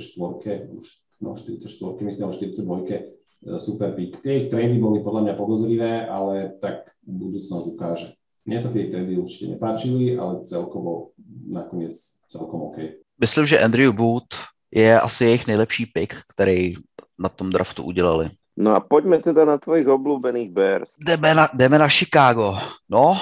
už 0.74 0.86
no 1.22 1.34
44, 1.34 2.02
myslím, 2.02 2.24
ale 2.26 2.34
42 2.34 2.82
e, 2.90 3.58
super 3.58 3.94
pick. 3.94 4.18
Tie 4.22 4.42
ich 4.42 4.50
trady 4.50 4.78
boli 4.78 5.02
podľa 5.02 5.30
mňa 5.30 5.34
podozrivé, 5.34 6.06
ale 6.06 6.58
tak 6.58 6.90
budúcnosť 7.06 7.66
ukáže. 7.70 8.17
Mne 8.48 8.56
sa 8.56 8.72
tie 8.72 8.88
trady 8.88 9.20
určite 9.20 9.52
nepáčili, 9.52 10.16
ale 10.16 10.48
celkovo 10.48 11.12
nakoniec 11.52 12.00
celkom 12.32 12.72
OK. 12.72 13.04
Myslím, 13.20 13.44
že 13.44 13.60
Andrew 13.60 13.92
Booth 13.92 14.40
je 14.72 14.88
asi 15.00 15.24
jejich 15.24 15.46
nejlepší 15.46 15.86
pick, 15.86 16.16
který 16.28 16.74
na 17.18 17.28
tom 17.28 17.52
draftu 17.52 17.82
udělali. 17.82 18.30
No 18.56 18.74
a 18.74 18.80
poďme 18.80 19.22
teda 19.22 19.44
na 19.44 19.58
tvojich 19.58 19.86
obľúbených 19.86 20.50
Bears. 20.50 20.90
Jdeme 20.98 21.34
na, 21.34 21.48
jdeme 21.54 21.78
na 21.78 21.88
Chicago. 21.88 22.58
No, 22.90 23.20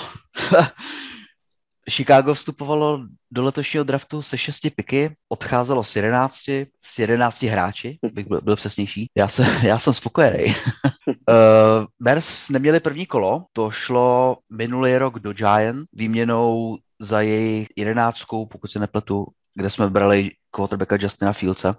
Chicago 1.91 2.35
vstupovalo 2.35 3.05
do 3.31 3.43
letošního 3.45 3.85
draftu 3.85 4.23
se 4.23 4.39
šesti 4.39 4.71
piky, 4.71 5.17
odcházelo 5.29 5.85
s 5.85 5.97
jedenácti, 5.97 6.67
s 6.81 6.99
jedenácti 6.99 7.47
hráči, 7.47 7.99
bych 8.13 8.27
byl, 8.27 8.41
byl 8.41 8.57
přesnější. 8.57 9.07
Já 9.17 9.29
jsem, 9.29 9.47
já 9.63 9.79
jsem 9.79 9.93
spokojený. 9.93 10.45
uh, 10.45 10.55
Bears 12.01 12.49
neměli 12.49 12.81
první 12.81 13.07
kolo, 13.07 13.45
to 13.53 13.71
šlo 13.71 14.37
minulý 14.53 14.97
rok 14.97 15.19
do 15.19 15.33
Giant 15.33 15.89
výměnou 15.93 16.77
za 17.01 17.21
jejich 17.21 17.69
jedenáctkou, 17.77 18.47
pokud 18.47 18.71
se 18.71 18.79
nepletu, 18.79 19.27
kde 19.55 19.71
jsme 19.71 19.91
brali 19.91 20.31
quarterbacka 20.57 20.97
Justina 21.01 21.33
Fieldsa. 21.33 21.77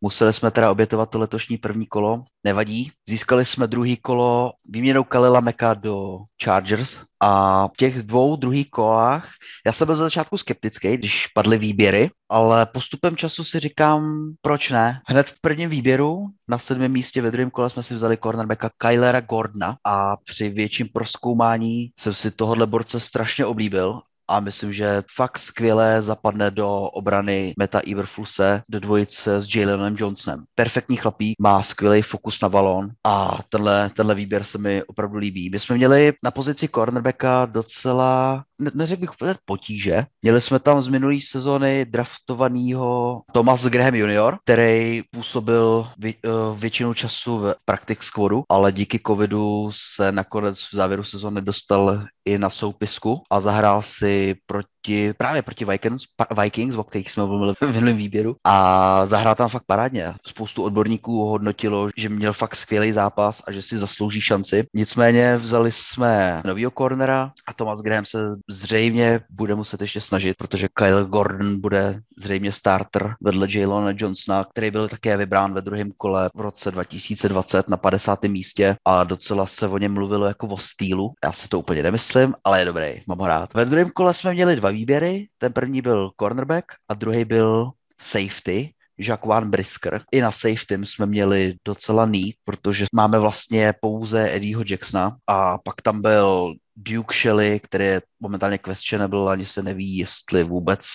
Museli 0.00 0.32
jsme 0.32 0.50
teda 0.50 0.70
obětovat 0.70 1.10
to 1.10 1.18
letošní 1.18 1.56
první 1.58 1.86
kolo, 1.86 2.24
nevadí. 2.44 2.90
Získali 3.08 3.44
jsme 3.44 3.66
druhý 3.66 3.96
kolo 3.96 4.52
výměnou 4.68 5.04
Kalila 5.04 5.40
Meka 5.40 5.74
do 5.74 6.18
Chargers 6.44 6.96
a 7.20 7.66
v 7.68 7.72
těch 7.76 8.02
dvou 8.02 8.36
druhých 8.36 8.70
kolách, 8.70 9.28
já 9.66 9.72
jsem 9.72 9.86
byl 9.86 9.96
za 9.96 10.04
začátku 10.04 10.38
skeptický, 10.38 10.96
když 10.96 11.26
padly 11.26 11.58
výběry, 11.58 12.10
ale 12.28 12.66
postupem 12.66 13.16
času 13.16 13.44
si 13.44 13.60
říkám, 13.60 14.32
proč 14.42 14.70
ne. 14.70 15.00
Hned 15.06 15.26
v 15.26 15.40
prvním 15.40 15.70
výběru 15.70 16.26
na 16.48 16.58
sedmém 16.58 16.92
místě 16.92 17.22
ve 17.22 17.30
druhém 17.30 17.50
kole 17.50 17.70
jsme 17.70 17.82
si 17.82 17.94
vzali 17.94 18.16
cornerbacka 18.16 18.70
Kylera 18.78 19.20
Gordona 19.20 19.76
a 19.86 20.16
při 20.16 20.48
větším 20.48 20.88
proskoumání 20.92 21.90
jsem 21.98 22.14
si 22.14 22.30
tohohle 22.30 22.66
borce 22.66 23.00
strašně 23.00 23.46
oblíbil 23.46 24.00
a 24.30 24.40
myslím, 24.40 24.72
že 24.72 25.02
fakt 25.14 25.38
skvěle 25.38 26.02
zapadne 26.02 26.50
do 26.50 26.80
obrany 26.80 27.54
Meta 27.58 27.80
Iverfuse, 27.80 28.62
do 28.68 28.80
dvojice 28.80 29.42
s 29.42 29.54
Jalenem 29.54 29.96
Johnsonem. 29.98 30.44
Perfektní 30.54 30.96
chlapík, 30.96 31.36
má 31.40 31.62
skvělý 31.62 32.02
fokus 32.02 32.40
na 32.40 32.48
balón 32.48 32.90
a 33.04 33.38
tenhle, 33.48 33.90
tenhle 33.96 34.14
výběr 34.14 34.44
se 34.44 34.58
mi 34.58 34.82
opravdu 34.84 35.18
líbí. 35.18 35.50
My 35.50 35.58
jsme 35.58 35.76
měli 35.76 36.12
na 36.24 36.30
pozici 36.30 36.68
cornerbacka 36.68 37.46
docela 37.46 38.44
neřekl 38.74 39.00
bych 39.00 39.10
potíže. 39.44 40.06
Měli 40.22 40.40
jsme 40.40 40.58
tam 40.58 40.82
z 40.82 40.88
minulé 40.88 41.16
sezóny 41.28 41.84
draftovaného 41.84 43.22
Thomas 43.32 43.64
Graham 43.64 43.94
junior, 43.94 44.38
který 44.44 45.02
působil 45.10 45.86
uh, 46.04 46.58
většinu 46.58 46.94
času 46.94 47.38
v 47.38 47.54
practice 47.64 48.02
squadu, 48.02 48.42
ale 48.48 48.72
díky 48.72 49.00
covidu 49.06 49.70
se 49.72 50.12
nakonec 50.12 50.58
v 50.58 50.74
závěru 50.74 51.04
sezóny 51.04 51.40
dostal 51.40 52.04
i 52.24 52.38
na 52.38 52.50
soupisku 52.50 53.22
a 53.30 53.40
zahrál 53.40 53.82
si 53.82 54.34
proti, 54.46 54.68
právě 55.16 55.42
proti 55.42 55.64
Vikings, 55.64 56.02
Vikings, 56.42 56.76
o 56.76 56.84
kterých 56.84 57.10
jsme 57.10 57.26
mluvili 57.26 57.54
v 57.54 57.62
minulém 57.62 57.96
výběru 57.96 58.36
a 58.44 59.06
zahrál 59.06 59.34
tam 59.34 59.48
fakt 59.48 59.64
parádně. 59.66 60.14
Spoustu 60.26 60.62
odborníků 60.62 61.24
hodnotilo, 61.24 61.88
že 61.96 62.08
měl 62.08 62.32
fakt 62.32 62.56
skvělý 62.56 62.92
zápas 62.92 63.42
a 63.46 63.52
že 63.52 63.62
si 63.62 63.78
zaslouží 63.78 64.20
šanci. 64.20 64.66
Nicméně 64.74 65.36
vzali 65.36 65.72
jsme 65.72 66.42
novýho 66.44 66.70
cornera 66.70 67.32
a 67.46 67.52
Thomas 67.52 67.80
Graham 67.80 68.04
se 68.04 68.18
zřejmě 68.50 69.20
bude 69.30 69.54
muset 69.54 69.80
ještě 69.80 70.00
snažit, 70.00 70.36
protože 70.38 70.68
Kyle 70.74 71.04
Gordon 71.04 71.60
bude 71.60 72.00
zřejmě 72.18 72.52
starter 72.52 73.14
vedle 73.20 73.48
Jalona 73.50 73.92
Johnsona, 73.96 74.44
který 74.44 74.70
byl 74.70 74.88
také 74.88 75.16
vybrán 75.16 75.54
ve 75.54 75.60
druhém 75.60 75.92
kole 75.96 76.30
v 76.34 76.40
roce 76.40 76.70
2020 76.70 77.68
na 77.68 77.76
50. 77.76 78.22
místě 78.22 78.76
a 78.84 79.04
docela 79.04 79.46
se 79.46 79.68
o 79.68 79.78
něm 79.78 79.94
mluvilo 79.94 80.26
jako 80.26 80.46
o 80.46 80.58
stýlu. 80.58 81.12
Já 81.24 81.32
si 81.32 81.48
to 81.48 81.58
úplně 81.58 81.82
nemyslím, 81.82 82.34
ale 82.44 82.58
je 82.58 82.64
dobrý, 82.64 83.00
mám 83.06 83.18
ho 83.18 83.26
rád. 83.26 83.54
Ve 83.54 83.64
druhém 83.64 83.90
kole 83.94 84.14
jsme 84.14 84.32
měli 84.32 84.56
dva 84.56 84.69
výběry, 84.72 85.28
ten 85.38 85.52
první 85.52 85.82
byl 85.82 86.10
cornerback 86.20 86.64
a 86.88 86.94
druhý 86.94 87.24
byl 87.24 87.70
safety, 88.00 88.74
Jacquan 89.00 89.50
Brisker. 89.50 90.02
I 90.12 90.20
na 90.20 90.32
safety 90.32 90.78
jsme 90.84 91.06
měli 91.06 91.54
docela 91.64 92.06
neat, 92.06 92.34
protože 92.44 92.84
máme 92.94 93.18
vlastně 93.18 93.74
pouze 93.80 94.34
Eddieho 94.34 94.64
Jacksona 94.66 95.16
a 95.26 95.58
pak 95.58 95.82
tam 95.82 96.02
byl 96.02 96.54
Duke 96.76 97.14
Shelley, 97.14 97.60
který 97.60 97.84
je 97.84 98.02
momentálně 98.20 98.58
questionable, 98.58 99.32
ani 99.32 99.46
se 99.46 99.62
neví, 99.62 99.96
jestli 99.96 100.44
vůbec, 100.44 100.86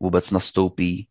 vůbec 0.00 0.30
nastoupí 0.30 1.08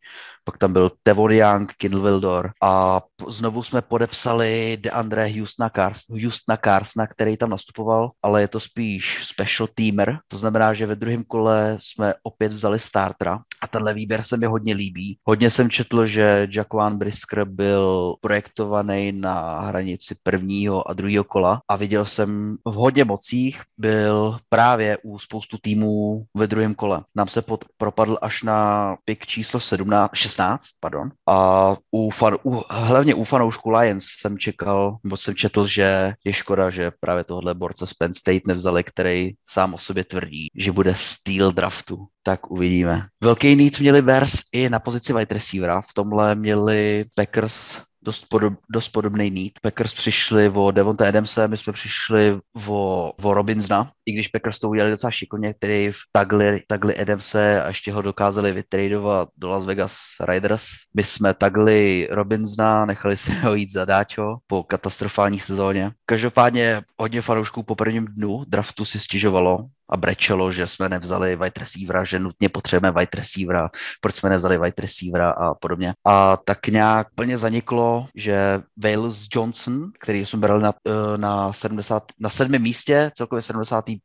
pak 0.48 0.58
tam 0.58 0.74
byl 0.74 0.92
Tevon 1.04 1.32
Young, 1.32 1.74
Kindle 1.78 2.02
Wildor 2.02 2.52
a 2.64 3.02
znovu 3.28 3.64
jsme 3.64 3.82
podepsali 3.82 4.78
DeAndre 4.82 5.28
Houstona, 5.28 5.70
Cars, 5.70 6.02
Houstona 6.10 6.58
Carsona, 6.58 7.08
který 7.08 7.38
tam 7.38 7.50
nastupoval, 7.50 8.12
ale 8.24 8.42
je 8.42 8.48
to 8.48 8.60
spíš 8.60 9.26
special 9.26 9.68
teamer, 9.76 10.20
to 10.28 10.38
znamená, 10.38 10.74
že 10.74 10.86
ve 10.86 10.96
druhém 10.96 11.24
kole 11.24 11.78
jsme 11.80 12.14
opět 12.24 12.54
vzali 12.54 12.80
startera 12.80 13.40
a 13.62 13.68
tenhle 13.68 13.94
výběr 13.94 14.22
se 14.22 14.38
mi 14.38 14.46
hodně 14.46 14.74
líbí. 14.74 15.18
Hodně 15.24 15.50
jsem 15.50 15.70
četl, 15.70 16.08
že 16.08 16.48
Jaquan 16.52 16.98
Brisker 16.98 17.46
byl 17.46 18.16
projektovaný 18.22 19.12
na 19.12 19.60
hranici 19.60 20.16
prvního 20.24 20.90
a 20.90 20.94
druhého 20.94 21.24
kola 21.24 21.62
a 21.68 21.76
viděl 21.76 22.06
jsem 22.06 22.58
v 22.66 22.74
hodně 22.74 23.06
mocích, 23.06 23.62
byl 23.78 24.38
právě 24.50 24.98
u 25.04 25.20
spoustu 25.20 25.58
týmů 25.62 26.24
ve 26.38 26.48
druhém 26.48 26.76
kole. 26.76 27.04
Nám 27.16 27.28
se 27.28 27.42
pod, 27.42 27.66
propadl 27.78 28.18
až 28.22 28.44
na 28.44 28.77
pik 29.06 29.26
číslo 29.26 29.60
17, 29.60 30.12
16, 30.14 30.64
pardon. 30.80 31.12
A 31.30 31.76
u, 31.92 32.12
fan, 32.12 32.38
u, 32.44 32.62
hlavně 32.70 33.16
u 33.16 33.24
fanoušku 33.24 33.70
Lions 33.70 34.06
jsem 34.20 34.38
čekal, 34.38 34.98
moc 35.04 35.22
jsem 35.22 35.36
četl, 35.36 35.68
že 35.68 36.14
je 36.26 36.34
škoda, 36.34 36.70
že 36.70 36.92
právě 37.00 37.24
tohle 37.24 37.54
borce 37.54 37.88
z 37.88 37.94
Penn 37.94 38.14
State 38.14 38.48
nevzali, 38.48 38.84
který 38.84 39.32
sám 39.50 39.74
o 39.74 39.78
sobě 39.78 40.04
tvrdí, 40.04 40.48
že 40.56 40.72
bude 40.72 40.96
steel 40.96 41.52
draftu. 41.52 42.06
Tak 42.24 42.52
uvidíme. 42.52 43.08
Velký 43.24 43.56
need 43.56 43.80
měli 43.80 44.02
Bears 44.02 44.34
i 44.52 44.70
na 44.70 44.80
pozici 44.80 45.14
wide 45.14 45.34
receivera. 45.34 45.82
V 45.82 45.94
tomhle 45.94 46.36
měli 46.36 47.06
Packers 47.16 47.78
dost, 48.02 48.26
podob, 48.30 48.54
dost 48.70 48.90
podobný 48.90 49.30
need. 49.32 49.54
Packers 49.62 49.94
přišli 49.94 50.50
o 50.50 50.72
Devonta 50.72 51.08
Adamse, 51.08 51.48
my 51.48 51.58
jsme 51.58 51.74
přišli 51.74 52.40
o, 52.68 53.12
o 53.24 53.34
Robinsona, 53.34 53.92
i 54.08 54.12
když 54.12 54.28
Packers 54.28 54.60
to 54.60 54.70
udělali 54.70 54.92
docela 54.92 55.12
šikovně, 55.12 55.54
který 55.54 55.92
v 55.92 55.98
tagli, 56.12 56.62
tagli 56.68 56.96
a 56.96 57.68
ještě 57.68 57.92
ho 57.92 58.02
dokázali 58.02 58.54
vytradovat 58.54 59.30
do 59.38 59.50
Las 59.50 59.66
Vegas 59.66 59.98
Riders. 60.30 60.66
My 60.94 61.04
jsme 61.04 61.34
tagli 61.34 62.08
Robinsona, 62.12 62.86
nechali 62.86 63.18
si 63.18 63.32
ho 63.32 63.54
jít 63.54 63.72
za 63.72 63.86
dáčo 63.86 64.38
po 64.48 64.64
katastrofální 64.64 65.40
sezóně. 65.40 65.92
Každopádně 66.06 66.82
hodně 66.98 67.22
fanoušků 67.22 67.64
po 67.64 67.76
prvním 67.76 68.06
dnu 68.06 68.44
draftu 68.48 68.86
si 68.86 69.00
stěžovalo, 69.00 69.66
a 69.90 69.98
brečelo, 69.98 70.52
že 70.52 70.68
jsme 70.68 70.90
nevzali 70.90 71.36
wide 71.36 71.52
receivera, 71.60 72.04
že 72.04 72.20
nutně 72.20 72.50
potřebujeme 72.50 73.00
wide 73.00 73.10
receivera, 73.16 73.70
proč 74.02 74.16
jsme 74.16 74.30
nevzali 74.30 74.58
wide 74.58 74.74
receivera 74.78 75.32
a 75.32 75.54
podobně. 75.54 75.94
A 76.08 76.38
tak 76.38 76.68
nějak 76.68 77.08
plně 77.16 77.38
zaniklo, 77.38 78.08
že 78.16 78.62
Wales 78.78 79.28
Johnson, 79.34 79.92
který 80.00 80.26
jsme 80.26 80.40
brali 80.40 80.64
na, 80.64 80.74
eh, 80.88 81.18
na, 81.18 81.54
70, 81.54 82.04
na 82.20 82.30
sedmém 82.30 82.62
místě, 82.62 83.12
celkově 83.16 83.42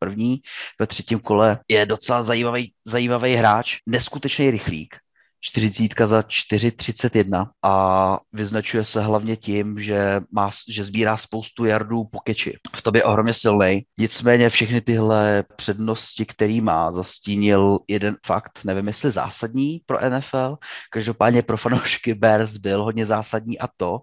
71. 0.04 0.36
ve 0.80 0.86
třetím 0.86 1.18
kole, 1.20 1.58
je 1.68 1.86
docela 1.86 2.22
zajímavý, 2.22 2.72
zajímavý 2.84 3.34
hráč, 3.34 3.76
neskutečný 3.86 4.50
rychlík, 4.50 4.96
40 5.44 6.06
za 6.06 6.20
4,31 6.20 7.46
a 7.62 8.18
vyznačuje 8.32 8.84
se 8.84 9.00
hlavně 9.00 9.36
tím, 9.36 9.80
že, 9.80 10.20
má, 10.32 10.50
že 10.68 10.84
sbírá 10.84 11.16
spoustu 11.16 11.64
jardů 11.64 12.04
po 12.04 12.20
keči. 12.20 12.58
V 12.76 12.82
tobě 12.82 12.98
je 12.98 13.04
ohromně 13.04 13.34
silný. 13.34 13.86
Nicméně 13.98 14.48
všechny 14.48 14.80
tyhle 14.80 15.44
přednosti, 15.56 16.26
který 16.26 16.60
má, 16.60 16.92
zastínil 16.92 17.78
jeden 17.88 18.16
fakt, 18.26 18.60
nevím 18.64 18.86
jestli 18.86 19.10
zásadní 19.10 19.80
pro 19.86 20.10
NFL, 20.10 20.56
každopádně 20.90 21.42
pro 21.42 21.56
fanoušky 21.56 22.14
Bears 22.14 22.56
byl 22.56 22.84
hodně 22.84 23.06
zásadní 23.06 23.58
a 23.58 23.68
to, 23.76 23.98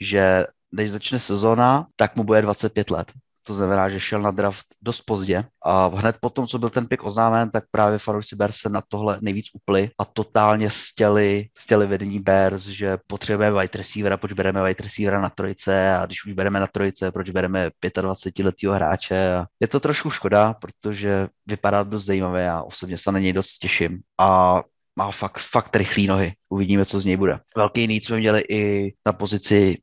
že 0.00 0.46
než 0.72 0.90
začne 0.90 1.18
sezona, 1.18 1.86
tak 1.96 2.16
mu 2.16 2.24
bude 2.24 2.42
25 2.42 2.90
let. 2.90 3.12
To 3.42 3.54
znamená, 3.54 3.88
že 3.88 4.00
šel 4.00 4.22
na 4.22 4.30
draft 4.30 4.66
dost 4.82 5.00
pozdě 5.00 5.44
a 5.64 5.86
hned 5.86 6.16
potom, 6.20 6.46
co 6.46 6.58
byl 6.58 6.70
ten 6.70 6.86
pick 6.86 7.04
oznámen, 7.04 7.50
tak 7.50 7.64
právě 7.70 7.98
fanoušci 7.98 8.36
Bears 8.36 8.56
se 8.56 8.68
na 8.68 8.82
tohle 8.88 9.18
nejvíc 9.22 9.46
upli 9.54 9.90
a 9.98 10.04
totálně 10.04 10.70
stěli, 10.70 11.46
stěli 11.58 11.86
vedení 11.86 12.18
Bears, 12.18 12.64
že 12.64 12.98
potřebujeme 13.06 13.60
wide 13.60 13.78
receivera, 13.78 14.16
proč 14.16 14.32
bereme 14.32 14.62
wide 14.64 14.82
receivera 14.84 15.20
na 15.20 15.30
trojice 15.30 15.94
a 15.94 16.06
když 16.06 16.24
už 16.24 16.32
bereme 16.32 16.60
na 16.60 16.66
trojice, 16.66 17.12
proč 17.12 17.30
bereme 17.30 17.70
25-letého 17.82 18.74
hráče. 18.74 19.34
A 19.34 19.46
je 19.60 19.68
to 19.68 19.80
trošku 19.80 20.10
škoda, 20.10 20.54
protože 20.54 21.28
vypadá 21.46 21.82
dost 21.82 22.04
zajímavě 22.04 22.50
a 22.50 22.62
osobně 22.62 22.98
se 22.98 23.12
na 23.12 23.18
něj 23.18 23.32
dost 23.32 23.58
těším. 23.58 24.00
A 24.20 24.62
má 24.98 25.10
fakt, 25.10 25.38
fakt 25.38 25.76
rychlý 25.76 26.06
nohy. 26.06 26.32
Uvidíme, 26.48 26.84
co 26.84 27.00
z 27.00 27.04
něj 27.04 27.16
bude. 27.16 27.38
Velký 27.56 27.86
need 27.86 28.04
jsme 28.04 28.18
měli 28.18 28.42
i 28.48 28.92
na 29.06 29.12
pozici 29.12 29.78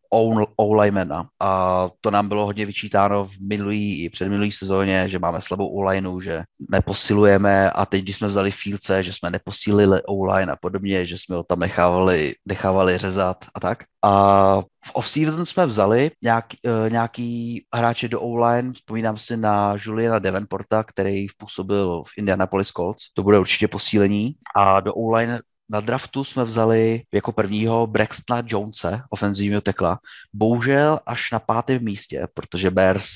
O-limena 0.58 1.28
a 1.40 1.90
to 2.02 2.12
nám 2.12 2.28
bylo 2.28 2.46
hodně 2.46 2.66
vyčítáno 2.66 3.26
v 3.26 3.32
minulý 3.50 4.04
i 4.04 4.10
předminulý 4.10 4.52
sezóně, 4.52 5.10
že 5.10 5.20
máme 5.20 5.42
slabou 5.42 5.68
O-lineu, 5.68 6.22
že 6.22 6.44
neposilujeme 6.72 7.72
a 7.72 7.86
teď, 7.86 8.04
když 8.04 8.16
jsme 8.16 8.28
vzali 8.28 8.52
Fieldse, 8.52 9.04
že 9.04 9.14
jsme 9.14 9.30
neposílili 9.30 10.02
O-line 10.04 10.52
a 10.52 10.56
podobně, 10.56 11.06
že 11.06 11.18
jsme 11.18 11.36
ho 11.36 11.44
tam 11.44 11.60
nechávali, 11.60 12.34
nechávali 12.46 12.98
řezat 12.98 13.46
a 13.56 13.60
tak. 13.60 13.84
A 14.06 14.62
v 14.88 14.92
off-season 14.94 15.46
jsme 15.46 15.66
vzali 15.66 16.12
nějaký, 16.22 16.58
uh, 16.66 16.92
nějaký 16.92 17.66
hráče 17.76 18.08
do 18.08 18.22
O-line, 18.22 18.74
vzpomínám 18.74 19.18
si 19.18 19.38
na 19.38 19.76
Juliana 19.80 20.20
Devenporta, 20.20 20.84
který 20.84 21.28
působil 21.38 22.04
v 22.04 22.18
Indianapolis 22.18 22.68
Colts, 22.68 23.04
to 23.14 23.24
bude 23.24 23.40
určitě 23.40 23.68
posílení 23.68 24.36
a 24.56 24.80
do 24.80 24.94
O-line 24.94 25.40
na 25.70 25.80
draftu 25.80 26.24
jsme 26.24 26.44
vzali 26.44 27.02
jako 27.14 27.32
prvního 27.32 27.88
Braxtona 27.88 28.44
Jonese, 28.46 29.02
ofenzivního 29.10 29.62
tekla. 29.62 30.00
Bohužel 30.34 31.00
až 31.06 31.32
na 31.32 31.40
pátém 31.40 31.84
místě, 31.84 32.28
protože 32.34 32.72
Bears 32.72 33.08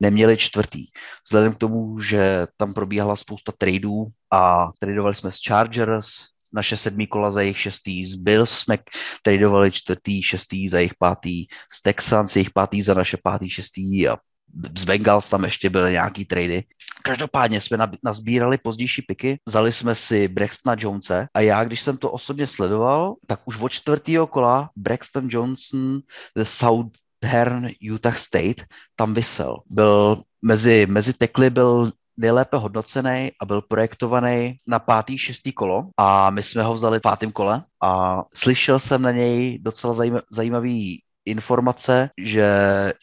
neměli 0.00 0.36
čtvrtý. 0.36 0.86
Vzhledem 1.26 1.54
k 1.54 1.58
tomu, 1.58 2.00
že 2.00 2.46
tam 2.56 2.74
probíhala 2.74 3.16
spousta 3.16 3.52
tradeů 3.58 4.06
a 4.32 4.68
tradovali 4.78 5.14
jsme 5.14 5.32
s 5.32 5.38
Chargers, 5.48 6.06
naše 6.54 6.76
sedmý 6.76 7.06
kola 7.06 7.30
za 7.30 7.40
jejich 7.40 7.60
šestý, 7.60 8.06
z 8.06 8.14
Bills 8.14 8.50
jsme 8.50 8.78
tradovali 9.22 9.72
čtvrtý, 9.72 10.22
šestý 10.22 10.68
za 10.68 10.78
jejich 10.78 10.94
pátý, 10.98 11.46
z 11.72 11.82
Texans 11.82 12.36
jejich 12.36 12.50
pátý 12.50 12.82
za 12.82 12.94
naše 12.94 13.16
pátý, 13.22 13.50
šestý 13.50 14.08
a 14.08 14.16
z 14.78 14.84
Bengals 14.84 15.30
tam 15.30 15.44
ještě 15.44 15.70
byly 15.70 15.92
nějaký 15.92 16.24
trady. 16.24 16.64
Každopádně 17.02 17.60
jsme 17.60 17.78
nazbírali 18.04 18.58
pozdější 18.58 19.02
piky, 19.02 19.38
vzali 19.48 19.72
jsme 19.72 19.94
si 19.94 20.28
Braxtona 20.28 20.76
Jonese 20.78 21.26
a 21.34 21.40
já, 21.40 21.64
když 21.64 21.80
jsem 21.80 21.96
to 21.96 22.10
osobně 22.10 22.46
sledoval, 22.46 23.14
tak 23.26 23.40
už 23.44 23.58
od 23.58 23.68
čtvrtého 23.68 24.26
kola 24.26 24.70
Braxton 24.76 25.26
Johnson 25.30 26.00
ze 26.36 26.44
Southern 26.44 27.68
Utah 27.90 28.18
State 28.18 28.64
tam 28.96 29.14
vysel. 29.14 29.56
Byl 29.66 30.22
mezi, 30.44 30.86
mezi 30.86 31.12
tekly 31.12 31.50
byl 31.50 31.92
nejlépe 32.16 32.56
hodnocený 32.56 33.30
a 33.40 33.44
byl 33.46 33.62
projektovaný 33.62 34.56
na 34.66 34.78
pátý, 34.78 35.18
šestý 35.18 35.52
kolo. 35.52 35.88
A 35.96 36.30
my 36.30 36.42
jsme 36.42 36.62
ho 36.62 36.74
vzali 36.74 36.98
v 36.98 37.02
pátém 37.02 37.32
kole 37.32 37.62
a 37.82 38.22
slyšel 38.34 38.80
jsem 38.80 39.02
na 39.02 39.10
něj 39.10 39.58
docela 39.62 39.94
zajímavý 40.30 41.02
informace, 41.26 42.10
že 42.18 42.48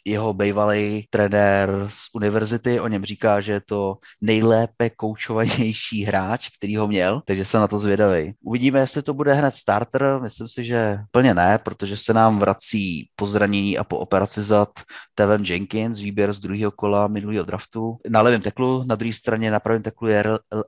jeho 0.04 0.34
bývalý 0.34 1.06
trenér 1.10 1.86
z 1.88 1.98
univerzity 2.14 2.80
o 2.80 2.88
něm 2.88 3.04
říká, 3.04 3.40
že 3.40 3.52
je 3.52 3.60
to 3.60 3.94
nejlépe 4.20 4.90
koučovanější 4.90 6.04
hráč, 6.04 6.48
který 6.58 6.76
ho 6.76 6.88
měl, 6.88 7.22
takže 7.26 7.44
se 7.44 7.58
na 7.58 7.68
to 7.68 7.78
zvědavý. 7.78 8.32
Uvidíme, 8.44 8.80
jestli 8.80 9.02
to 9.02 9.14
bude 9.14 9.34
hned 9.34 9.54
starter, 9.54 10.18
myslím 10.22 10.48
si, 10.48 10.64
že 10.64 10.98
plně 11.10 11.34
ne, 11.34 11.58
protože 11.58 11.96
se 11.96 12.14
nám 12.14 12.38
vrací 12.38 13.08
po 13.16 13.26
zranění 13.26 13.78
a 13.78 13.84
po 13.84 13.98
operaci 13.98 14.42
zad 14.42 14.68
Tevin 15.14 15.44
Jenkins, 15.44 15.98
výběr 15.98 16.32
z 16.32 16.38
druhého 16.38 16.70
kola 16.70 17.08
minulého 17.08 17.44
draftu. 17.44 17.96
Na 18.08 18.22
levém 18.22 18.40
teklu, 18.40 18.84
na 18.86 18.94
druhé 18.94 19.12
straně 19.12 19.50
na 19.50 19.60
pravém 19.60 19.82
teklu 19.82 20.08
je 20.08 20.24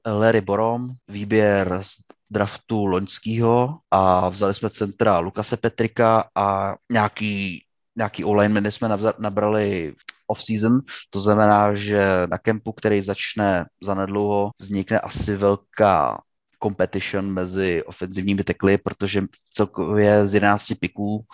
Larry 0.07 0.41
Borom, 0.41 0.89
výběr 1.09 1.79
z 1.83 1.95
draftu 2.35 2.87
loňského 2.87 3.79
a 3.91 4.29
vzali 4.29 4.55
jsme 4.55 4.71
centra 4.71 5.19
Lukase 5.19 5.57
Petrika 5.57 6.25
a 6.35 6.75
nějaký, 6.93 7.65
nějaký 7.97 8.25
online 8.25 8.71
jsme 8.71 8.89
nabrali 9.19 9.95
off-season, 10.27 10.81
to 11.11 11.21
znamená, 11.21 11.75
že 11.75 12.27
na 12.27 12.39
kempu, 12.39 12.73
který 12.73 13.03
začne 13.03 13.65
zanedlouho, 13.83 14.51
vznikne 14.61 15.01
asi 15.01 15.37
velká 15.37 16.21
competition 16.63 17.33
mezi 17.33 17.83
ofenzivními 17.85 18.45
tekly, 18.45 18.79
protože 18.79 19.23
celkově 19.53 20.27
z 20.27 20.35
11 20.35 20.73
piků 20.81 21.25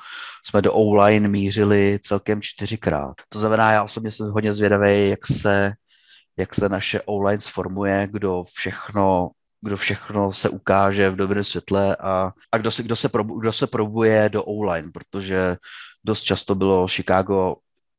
jsme 0.46 0.62
do 0.62 0.74
O-line 0.74 1.28
mířili 1.28 1.98
celkem 2.02 2.42
čtyřikrát. 2.42 3.14
To 3.28 3.38
znamená, 3.38 3.72
já 3.72 3.82
osobně 3.82 4.10
jsem 4.10 4.30
hodně 4.30 4.54
zvědavý, 4.54 5.08
jak 5.08 5.26
se, 5.26 5.72
jak 6.36 6.54
se 6.54 6.68
naše 6.68 7.00
O-line 7.00 7.40
sformuje, 7.40 8.08
kdo 8.10 8.44
všechno 8.54 9.30
kdo 9.62 9.76
všechno 9.76 10.32
se 10.32 10.48
ukáže 10.48 11.10
v 11.10 11.16
dobrém 11.16 11.44
světle 11.44 11.96
a, 11.96 12.32
a 12.52 12.58
kdo, 12.58 12.70
se, 12.70 12.82
kdo, 12.82 12.96
se 12.96 13.08
probu, 13.08 13.40
kdo 13.40 13.52
se 13.52 13.66
probuje 13.66 14.28
do 14.28 14.44
O-line, 14.44 14.90
protože 14.92 15.56
dost 16.04 16.22
často 16.22 16.54
bylo 16.54 16.88
Chicago 16.88 17.56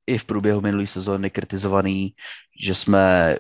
i 0.08 0.18
v 0.18 0.26
průběhu 0.26 0.62
minulé 0.62 0.88
sezóny 0.88 1.30
kritizovaný, 1.30 2.14
že 2.60 2.76
jsme 2.76 3.38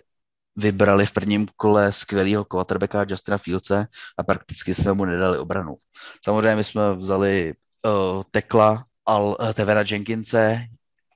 vybrali 0.56 1.06
v 1.06 1.12
prvním 1.12 1.48
kole 1.56 1.92
skvělého 1.92 2.46
quarterbacka 2.46 3.06
Justina 3.10 3.38
Fieldse 3.38 3.88
a 4.18 4.24
prakticky 4.24 4.76
jsme 4.76 4.94
mu 4.94 5.06
nedali 5.06 5.38
obranu. 5.38 5.76
Samozřejmě 6.24 6.56
my 6.56 6.64
jsme 6.64 6.96
vzali 6.96 7.54
uh, 7.86 8.24
Tekla 8.32 8.86
Al, 9.06 9.36
uh, 9.40 9.54
Tevera 9.54 9.84
Jenkinse 9.90 10.66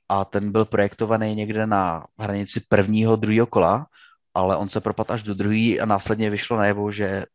a 0.09 0.25
ten 0.25 0.51
byl 0.51 0.65
projektovaný 0.65 1.35
někde 1.35 1.67
na 1.67 2.05
hranici 2.19 2.61
prvního, 2.69 3.15
druhého 3.15 3.47
kola 3.47 3.87
ale 4.35 4.57
on 4.57 4.69
se 4.69 4.81
propadl 4.81 5.13
až 5.13 5.23
do 5.23 5.33
druhý 5.33 5.79
a 5.79 5.85
následně 5.85 6.29
vyšlo 6.29 6.57
najevo, 6.57 6.91
že 6.91 7.25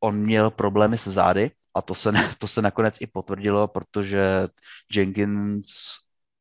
on 0.00 0.16
měl 0.16 0.50
problémy 0.50 0.98
se 0.98 1.10
zády 1.10 1.50
a 1.74 1.82
to 1.82 1.94
se, 1.94 2.12
to 2.38 2.46
se 2.46 2.62
nakonec 2.62 2.96
i 3.00 3.06
potvrdilo, 3.06 3.68
protože 3.68 4.48
Jenkins 4.92 5.70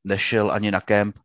nešel 0.03 0.51
ani 0.51 0.71
na 0.71 0.81
kemp 0.81 1.15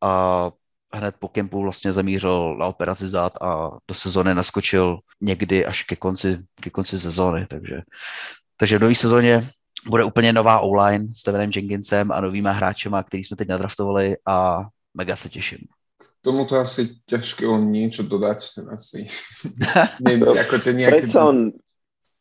a 0.00 0.50
hned 0.94 1.14
po 1.18 1.28
kempu 1.28 1.62
vlastně 1.62 1.92
zamířil 1.92 2.56
na 2.56 2.66
operaci 2.66 3.08
zád 3.08 3.42
a 3.42 3.70
do 3.88 3.94
sezóny 3.94 4.34
naskočil 4.34 4.98
někdy 5.20 5.66
až 5.66 5.82
ke 5.82 5.96
konci, 5.96 6.38
ke 6.60 6.70
konci 6.70 6.98
sezóny, 6.98 7.46
takže, 7.46 7.82
takže 8.56 8.78
v 8.78 8.80
nové 8.82 8.94
sezóně 8.94 9.50
bude 9.86 10.04
úplně 10.04 10.32
nová 10.32 10.60
online 10.60 11.14
s 11.14 11.18
Stevenem 11.18 11.50
Jenkinsem 11.56 12.12
a 12.12 12.20
novýma 12.20 12.50
hráčema, 12.50 13.02
který 13.02 13.24
jsme 13.24 13.36
teď 13.36 13.48
nadraftovali 13.48 14.16
a 14.26 14.64
mega 14.94 15.16
se 15.16 15.28
těším 15.28 15.58
tomuto 16.22 16.54
asi 16.56 17.02
ťažké 17.10 17.44
len 17.44 17.68
niečo 17.68 18.06
dodať, 18.06 18.40
ten 18.54 18.66
asi 18.70 19.10
nie, 20.06 20.16
ako 20.22 20.54
to 20.62 20.70
nejaké 20.70 21.10
on... 21.18 21.50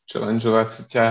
challengeovať 0.10 0.90
ťa 0.90 1.06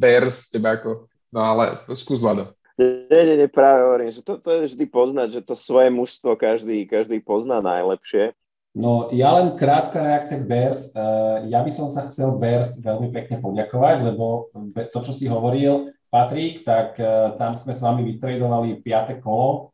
Bears, 0.00 0.50
teba 0.50 0.76
ako, 0.76 1.06
no 1.30 1.40
ale 1.40 1.86
skús 1.94 2.20
Vlado. 2.20 2.52
Nie, 2.80 3.22
nie, 3.28 3.36
nie, 3.44 3.48
práve 3.48 3.84
hovorím, 3.84 4.10
že 4.10 4.24
to, 4.24 4.40
to 4.40 4.48
je 4.56 4.60
vždy 4.72 4.84
poznať, 4.88 5.28
že 5.36 5.40
to 5.44 5.52
svoje 5.52 5.92
mužstvo 5.92 6.34
každý, 6.34 6.88
každý 6.88 7.20
pozná 7.20 7.60
najlepšie. 7.60 8.32
No 8.72 9.10
ja 9.10 9.34
len 9.36 9.58
krátka 9.58 10.00
reakcia 10.00 10.40
k 10.40 10.48
Bears. 10.48 10.94
Uh, 10.94 11.44
ja 11.50 11.60
by 11.60 11.70
som 11.74 11.90
sa 11.90 12.06
chcel 12.06 12.38
Bears 12.38 12.80
veľmi 12.80 13.10
pekne 13.10 13.42
poďakovať, 13.42 13.96
lebo 14.06 14.48
to, 14.94 14.98
čo 15.02 15.12
si 15.12 15.26
hovoril, 15.26 15.92
Patrik, 16.08 16.62
tak 16.64 16.96
uh, 16.96 17.34
tam 17.36 17.52
sme 17.52 17.74
s 17.74 17.82
vami 17.82 18.06
vytredovali 18.06 18.80
5. 18.80 19.20
kolo 19.20 19.69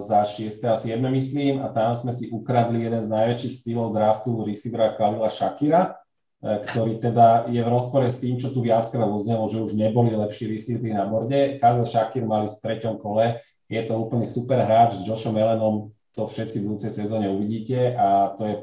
za 0.00 0.20
6. 0.24 0.64
a 0.64 0.76
7. 0.76 1.00
myslím 1.00 1.60
a 1.60 1.68
tam 1.68 1.92
sme 1.92 2.14
si 2.14 2.30
ukradli 2.30 2.86
jeden 2.86 3.02
z 3.02 3.08
najväčších 3.10 3.54
stylov 3.62 3.92
draftu 3.92 4.46
receivera 4.46 4.94
Kalila 4.94 5.28
Shakira, 5.28 5.94
uh, 5.94 6.58
ktorý 6.62 7.02
teda 7.02 7.50
je 7.50 7.60
v 7.60 7.68
rozpore 7.68 8.06
s 8.06 8.22
tým, 8.22 8.38
čo 8.40 8.54
tu 8.54 8.64
viackrát 8.64 9.08
oznelo, 9.08 9.46
že 9.50 9.60
už 9.60 9.76
neboli 9.76 10.14
lepší 10.14 10.50
receivery 10.50 10.94
na 10.94 11.04
borde. 11.06 11.58
Kalil 11.58 11.86
Shakir 11.86 12.24
mali 12.24 12.46
v 12.48 12.60
treťom 12.60 12.96
kole, 12.98 13.42
je 13.70 13.82
to 13.86 13.94
úplne 13.98 14.26
super 14.26 14.58
hráč 14.62 14.98
s 14.98 15.06
Joshom 15.06 15.38
Ellenom, 15.38 15.94
to 16.10 16.26
všetci 16.26 16.62
v 16.62 16.66
budúcej 16.66 16.90
sezóne 16.90 17.30
uvidíte 17.30 17.94
a 17.94 18.34
to 18.34 18.42
je 18.46 18.54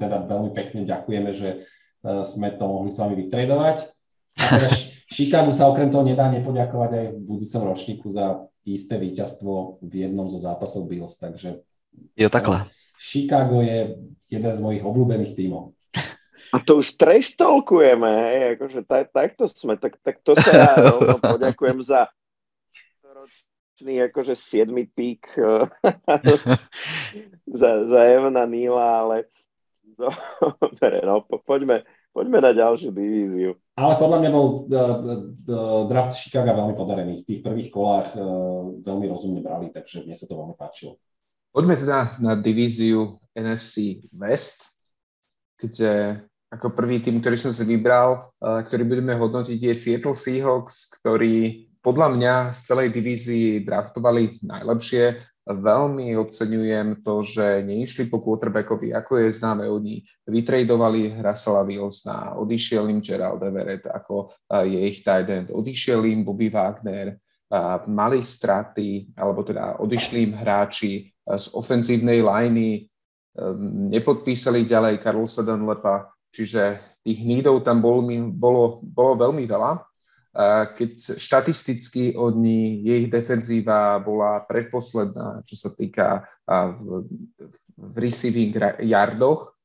teda 0.00 0.24
veľmi 0.24 0.50
pekne 0.56 0.88
ďakujeme, 0.88 1.30
že 1.36 1.48
uh, 1.62 2.24
sme 2.24 2.52
to 2.54 2.64
mohli 2.64 2.88
s 2.88 2.96
vami 2.96 3.14
vytredovať. 3.26 3.92
A 4.36 4.68
Chicago 5.06 5.54
sa 5.54 5.70
okrem 5.70 5.88
toho 5.88 6.04
nedá 6.04 6.28
nepoďakovať 6.28 6.90
aj 6.92 7.06
v 7.14 7.18
budúcom 7.24 7.62
ročníku 7.72 8.06
za 8.10 8.44
isté 8.74 8.98
víťazstvo 8.98 9.78
v 9.84 9.92
jednom 10.08 10.26
zo 10.26 10.42
zápasov 10.42 10.90
Bills, 10.90 11.14
takže... 11.20 11.62
Jo, 12.18 12.26
takhle. 12.26 12.66
Chicago 12.98 13.62
je 13.62 13.94
jeden 14.26 14.52
z 14.52 14.60
mojich 14.60 14.82
obľúbených 14.82 15.36
tímov. 15.36 15.76
A 16.54 16.62
to 16.62 16.80
už 16.80 16.94
treštolkujeme, 16.96 18.08
hej, 18.08 18.42
akože 18.56 18.80
tak, 18.86 19.10
takto 19.12 19.44
sme, 19.50 19.76
tak, 19.76 19.98
tak 20.00 20.22
to 20.22 20.32
sa 20.38 20.50
ja 20.50 20.70
rovno 20.78 21.18
poďakujem 21.18 21.82
za 21.82 22.08
ročný 23.02 24.00
akože 24.08 24.32
7. 24.32 24.72
pík 24.88 25.26
za, 27.60 27.70
za 27.92 28.00
Evana 28.08 28.46
Nila, 28.48 29.04
ale 29.04 29.28
dobre, 30.62 31.04
no 31.04 31.20
po, 31.26 31.42
poďme, 31.44 31.84
poďme 32.16 32.40
na 32.40 32.56
ďalšiu 32.56 32.96
divíziu. 32.96 33.60
Ale 33.76 34.00
podľa 34.00 34.18
mňa 34.24 34.30
bol 34.32 34.46
uh, 34.48 34.56
uh, 34.72 35.82
draft 35.84 36.16
Chicago 36.16 36.56
veľmi 36.56 36.72
podarený. 36.72 37.20
V 37.20 37.28
tých 37.28 37.40
prvých 37.44 37.68
kolách 37.68 38.16
veľmi 38.80 39.06
rozumne 39.12 39.44
brali, 39.44 39.68
takže 39.68 40.08
mne 40.08 40.16
sa 40.16 40.24
to 40.24 40.32
veľmi 40.32 40.56
páčilo. 40.56 40.96
Poďme 41.52 41.76
teda 41.76 42.16
na 42.24 42.32
divíziu 42.32 43.20
NFC 43.36 44.08
West, 44.16 44.72
kde 45.60 46.24
ako 46.48 46.72
prvý 46.72 47.04
tým, 47.04 47.20
ktorý 47.20 47.36
som 47.36 47.52
si 47.52 47.64
vybral, 47.68 48.32
ktorý 48.40 48.84
budeme 48.88 49.12
hodnotiť, 49.16 49.58
je 49.60 49.74
Seattle 49.76 50.16
Seahawks, 50.16 50.88
ktorí 51.00 51.68
podľa 51.80 52.08
mňa 52.16 52.34
z 52.52 52.58
celej 52.60 52.88
divízii 52.92 53.64
draftovali 53.64 54.40
najlepšie. 54.44 55.16
Veľmi 55.46 56.18
oceňujem 56.18 57.06
to, 57.06 57.22
že 57.22 57.62
neišli 57.62 58.10
po 58.10 58.18
quarterbackovi, 58.18 58.90
ako 58.90 59.22
je 59.22 59.30
známe 59.30 59.70
oni. 59.70 60.02
Vytredovali 60.26 61.22
Russella 61.22 61.62
Wilsona, 61.62 62.34
odišiel 62.34 62.90
im 62.90 62.98
Gerald 62.98 63.38
Everett, 63.46 63.86
ako 63.86 64.34
je 64.66 64.90
ich 64.90 65.06
tight 65.06 65.30
end, 65.30 65.54
odišiel 65.54 66.02
im 66.10 66.26
Bobby 66.26 66.50
Wagner, 66.50 67.14
mali 67.86 68.26
straty, 68.26 69.14
alebo 69.14 69.46
teda 69.46 69.78
odišli 69.78 70.18
im 70.26 70.34
hráči, 70.34 71.14
z 71.14 71.46
ofenzívnej 71.54 72.26
liney, 72.26 72.82
nepodpísali 73.86 74.66
ďalej 74.66 74.98
Karlosa 74.98 75.46
Dunlapa, 75.46 76.10
čiže 76.34 76.98
tých 77.06 77.22
nídov 77.22 77.62
tam 77.62 77.78
bolo, 77.78 78.02
bolo, 78.34 78.82
bolo 78.82 79.14
veľmi 79.14 79.46
veľa. 79.46 79.78
Keď 80.76 81.16
štatisticky 81.16 82.12
od 82.12 82.36
ní, 82.36 82.84
jej 82.84 83.08
defenzíva 83.08 83.96
bola 84.04 84.44
predposledná, 84.44 85.40
čo 85.48 85.56
sa 85.56 85.72
týka 85.72 86.28
v, 86.76 87.08
v 87.80 87.94
receiving 87.96 88.52
yardoch, 88.84 89.56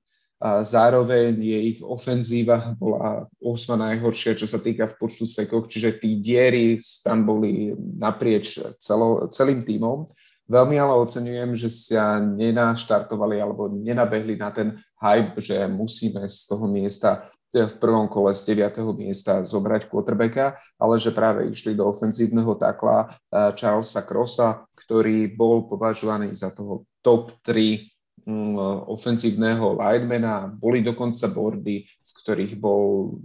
zároveň 0.63 1.37
jej 1.37 1.63
ich 1.75 1.79
ofenzíva 1.83 2.73
bola 2.79 3.27
osma 3.43 3.77
najhoršia, 3.77 4.39
čo 4.39 4.47
sa 4.47 4.63
týka 4.63 4.87
v 4.89 4.97
počtu 4.97 5.27
sekov, 5.27 5.67
čiže 5.67 5.99
tí 5.99 6.17
diery 6.17 6.79
tam 7.03 7.27
boli 7.27 7.75
naprieč 7.77 8.57
celo, 8.79 9.27
celým 9.27 9.67
tímom. 9.67 10.07
Veľmi 10.47 10.79
ale 10.79 10.97
oceňujem, 11.03 11.51
že 11.55 11.69
sa 11.69 12.19
nenaštartovali 12.19 13.43
alebo 13.43 13.69
nenabehli 13.71 14.39
na 14.39 14.49
ten 14.55 14.79
hype, 15.03 15.39
že 15.39 15.67
musíme 15.67 16.23
z 16.27 16.47
toho 16.47 16.65
miesta 16.67 17.27
v 17.51 17.75
prvom 17.83 18.07
kole 18.07 18.31
z 18.31 18.55
9. 18.55 18.79
miesta 18.95 19.43
zobrať 19.43 19.91
quarterbacka, 19.91 20.55
ale 20.79 20.95
že 20.95 21.11
práve 21.11 21.51
išli 21.51 21.75
do 21.75 21.83
ofenzívneho 21.91 22.55
takla 22.55 23.11
eh, 23.11 23.51
Charlesa 23.59 24.07
Crossa, 24.07 24.63
ktorý 24.73 25.27
bol 25.35 25.67
považovaný 25.67 26.31
za 26.31 26.55
toho 26.55 26.87
top 27.03 27.35
3 27.43 28.23
mm, 28.23 28.55
ofenzívneho 28.87 29.75
linemana. 29.75 30.47
Boli 30.47 30.79
dokonca 30.79 31.27
bordy, 31.27 31.83
v 31.83 32.11
ktorých 32.23 32.55
bol 32.55 33.19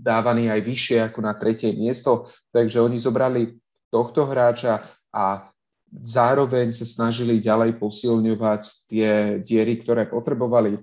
dávaný 0.00 0.52
aj 0.52 0.60
vyššie 0.60 0.98
ako 1.08 1.18
na 1.24 1.32
tretie 1.40 1.72
miesto, 1.72 2.28
takže 2.52 2.84
oni 2.84 3.00
zobrali 3.00 3.56
tohto 3.88 4.28
hráča 4.28 4.84
a 5.10 5.50
zároveň 5.90 6.70
sa 6.70 6.86
snažili 6.86 7.42
ďalej 7.42 7.80
posilňovať 7.82 8.62
tie 8.86 9.10
diery, 9.42 9.82
ktoré 9.82 10.06
potrebovali. 10.06 10.78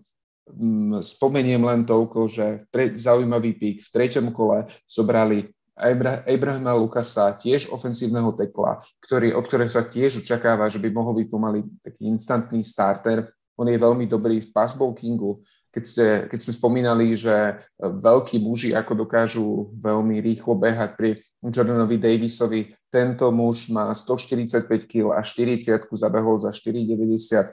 Mm, 0.48 1.03
spomeniem 1.03 1.60
len 1.60 1.84
toľko, 1.84 2.32
že 2.32 2.45
v 2.64 2.65
tre- 2.72 2.95
zaujímavý 2.95 3.52
pík 3.60 3.84
v 3.84 3.91
treťom 3.91 4.32
kole 4.32 4.72
zobrali 4.88 5.52
Abra- 5.76 6.24
Abrahama 6.24 6.74
Lukasa, 6.74 7.36
tiež 7.36 7.69
ofensívneho 7.69 8.32
tekla, 8.34 8.82
ktorý, 9.03 9.36
od 9.36 9.44
ktorého 9.45 9.69
sa 9.69 9.84
tiež 9.84 10.24
očakáva, 10.24 10.72
že 10.72 10.80
by 10.80 10.90
mohol 10.90 11.19
byť 11.22 11.28
pomaly 11.28 11.61
taký 11.84 12.10
instantný 12.10 12.64
starter. 12.64 13.28
On 13.60 13.68
je 13.68 13.78
veľmi 13.78 14.07
dobrý 14.07 14.41
v 14.41 14.49
passbalkingu, 14.49 15.44
keď, 15.68 15.84
ste, 15.84 16.06
keď 16.32 16.40
sme 16.41 16.53
spomínali, 16.57 17.14
že 17.14 17.60
veľkí 17.78 18.40
muži 18.41 18.74
ako 18.74 19.06
dokážu 19.06 19.69
veľmi 19.78 20.18
rýchlo 20.24 20.57
behať 20.57 20.98
pri 20.98 21.10
Jordanovi 21.44 22.02
Davisovi, 22.02 22.74
tento 22.90 23.30
muž 23.30 23.69
má 23.69 23.91
145 23.94 24.65
kg 24.88 25.14
a 25.14 25.22
40 25.22 25.91
zabehol 25.91 26.40
za 26.41 26.49
4,92, 26.49 27.52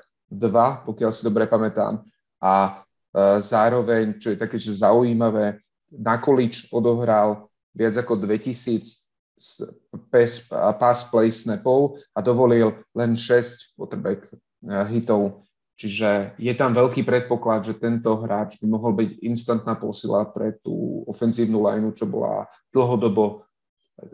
pokiaľ 0.88 1.10
si 1.12 1.22
dobre 1.26 1.44
pamätám. 1.44 2.00
A 2.40 2.83
zároveň, 3.38 4.18
čo 4.18 4.34
je 4.34 4.38
také 4.38 4.58
že 4.58 4.74
zaujímavé, 4.74 5.62
na 5.94 6.18
količ 6.18 6.66
odohral 6.74 7.46
viac 7.70 7.94
ako 7.94 8.18
2000 8.18 9.06
pass 10.78 11.00
play 11.10 11.30
snapov 11.30 11.98
a 12.14 12.18
dovolil 12.18 12.74
len 12.94 13.14
6 13.14 13.78
quarterback 13.78 14.26
e, 14.26 14.34
hitov 14.90 15.44
Čiže 15.74 16.38
je 16.38 16.54
tam 16.54 16.70
veľký 16.70 17.02
predpoklad, 17.02 17.66
že 17.66 17.74
tento 17.74 18.14
hráč 18.22 18.62
by 18.62 18.66
mohol 18.70 18.94
byť 18.94 19.26
instantná 19.26 19.74
posila 19.74 20.22
pre 20.22 20.54
tú 20.62 21.02
ofenzívnu 21.10 21.58
lineu, 21.66 21.90
čo 21.90 22.06
bola 22.06 22.46
dlhodobo 22.70 23.42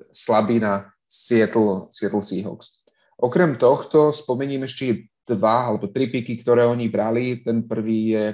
slabina 0.09 0.89
Seattle, 1.05 1.93
Seattle 1.93 2.25
Seahawks. 2.25 2.81
Okrem 3.21 3.61
tohto 3.61 4.09
spomením 4.09 4.65
ešte 4.65 5.13
dva 5.29 5.69
alebo 5.69 5.93
tri 5.93 6.09
piky, 6.09 6.41
ktoré 6.41 6.65
oni 6.65 6.89
brali. 6.89 7.45
Ten 7.45 7.69
prvý 7.69 8.17
je 8.17 8.25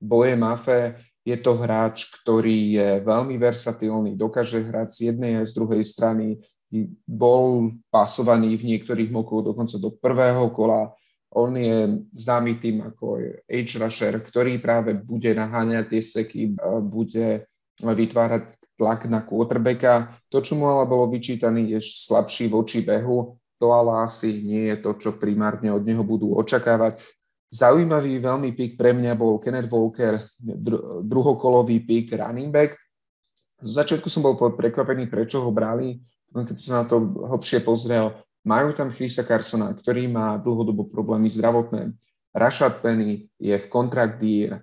Boje 0.00 0.34
Mafe. 0.34 0.96
Je 1.20 1.36
to 1.36 1.54
hráč, 1.60 2.08
ktorý 2.08 2.80
je 2.80 2.88
veľmi 3.04 3.36
versatilný, 3.36 4.16
dokáže 4.16 4.64
hrať 4.64 4.88
z 4.88 4.98
jednej 5.12 5.44
aj 5.44 5.52
z 5.52 5.56
druhej 5.60 5.84
strany. 5.84 6.40
Bol 7.04 7.76
pasovaný 7.92 8.56
v 8.56 8.74
niektorých 8.74 9.12
mokoch 9.12 9.44
dokonca 9.44 9.76
do 9.76 9.92
prvého 10.00 10.48
kola 10.50 10.88
on 11.30 11.54
je 11.54 12.02
známy 12.10 12.58
tým 12.58 12.82
ako 12.82 13.22
H. 13.46 13.78
Rusher, 13.78 14.18
ktorý 14.18 14.58
práve 14.58 14.98
bude 14.98 15.30
naháňať 15.30 15.84
tie 15.86 16.02
seky, 16.02 16.42
bude 16.82 17.46
vytvárať 17.78 18.50
tlak 18.74 19.06
na 19.06 19.22
quarterbacka. 19.22 20.10
To, 20.26 20.42
čo 20.42 20.58
mu 20.58 20.66
ale 20.66 20.90
bolo 20.90 21.06
vyčítaný, 21.06 21.78
je 21.78 21.80
slabší 21.80 22.50
voči 22.50 22.82
behu. 22.82 23.38
To 23.62 23.66
ale 23.70 24.08
asi 24.08 24.42
nie 24.42 24.74
je 24.74 24.76
to, 24.82 24.90
čo 24.98 25.20
primárne 25.20 25.70
od 25.70 25.86
neho 25.86 26.02
budú 26.02 26.34
očakávať. 26.34 26.98
Zaujímavý 27.50 28.22
veľmi 28.22 28.54
pík 28.54 28.78
pre 28.78 28.94
mňa 28.94 29.18
bol 29.18 29.42
Kenneth 29.42 29.66
Walker, 29.66 30.22
druhokolový 31.02 31.82
pík 31.82 32.14
running 32.14 32.54
back. 32.54 32.78
Z 33.58 33.74
začiatku 33.74 34.06
som 34.06 34.22
bol 34.22 34.38
prekvapený, 34.38 35.10
prečo 35.10 35.42
ho 35.42 35.50
brali. 35.50 35.98
Keď 36.30 36.56
sa 36.56 36.70
na 36.80 36.84
to 36.86 37.02
hlbšie 37.26 37.66
pozrel, 37.66 38.14
majú 38.46 38.70
tam 38.70 38.94
Chrisa 38.94 39.26
Carsona, 39.26 39.74
ktorý 39.74 40.06
má 40.06 40.38
dlhodobo 40.38 40.86
problémy 40.86 41.26
zdravotné. 41.26 41.90
Rashad 42.30 42.78
Penny 42.86 43.26
je 43.42 43.58
v 43.58 43.66
kontrakt 43.66 44.22
year. 44.22 44.62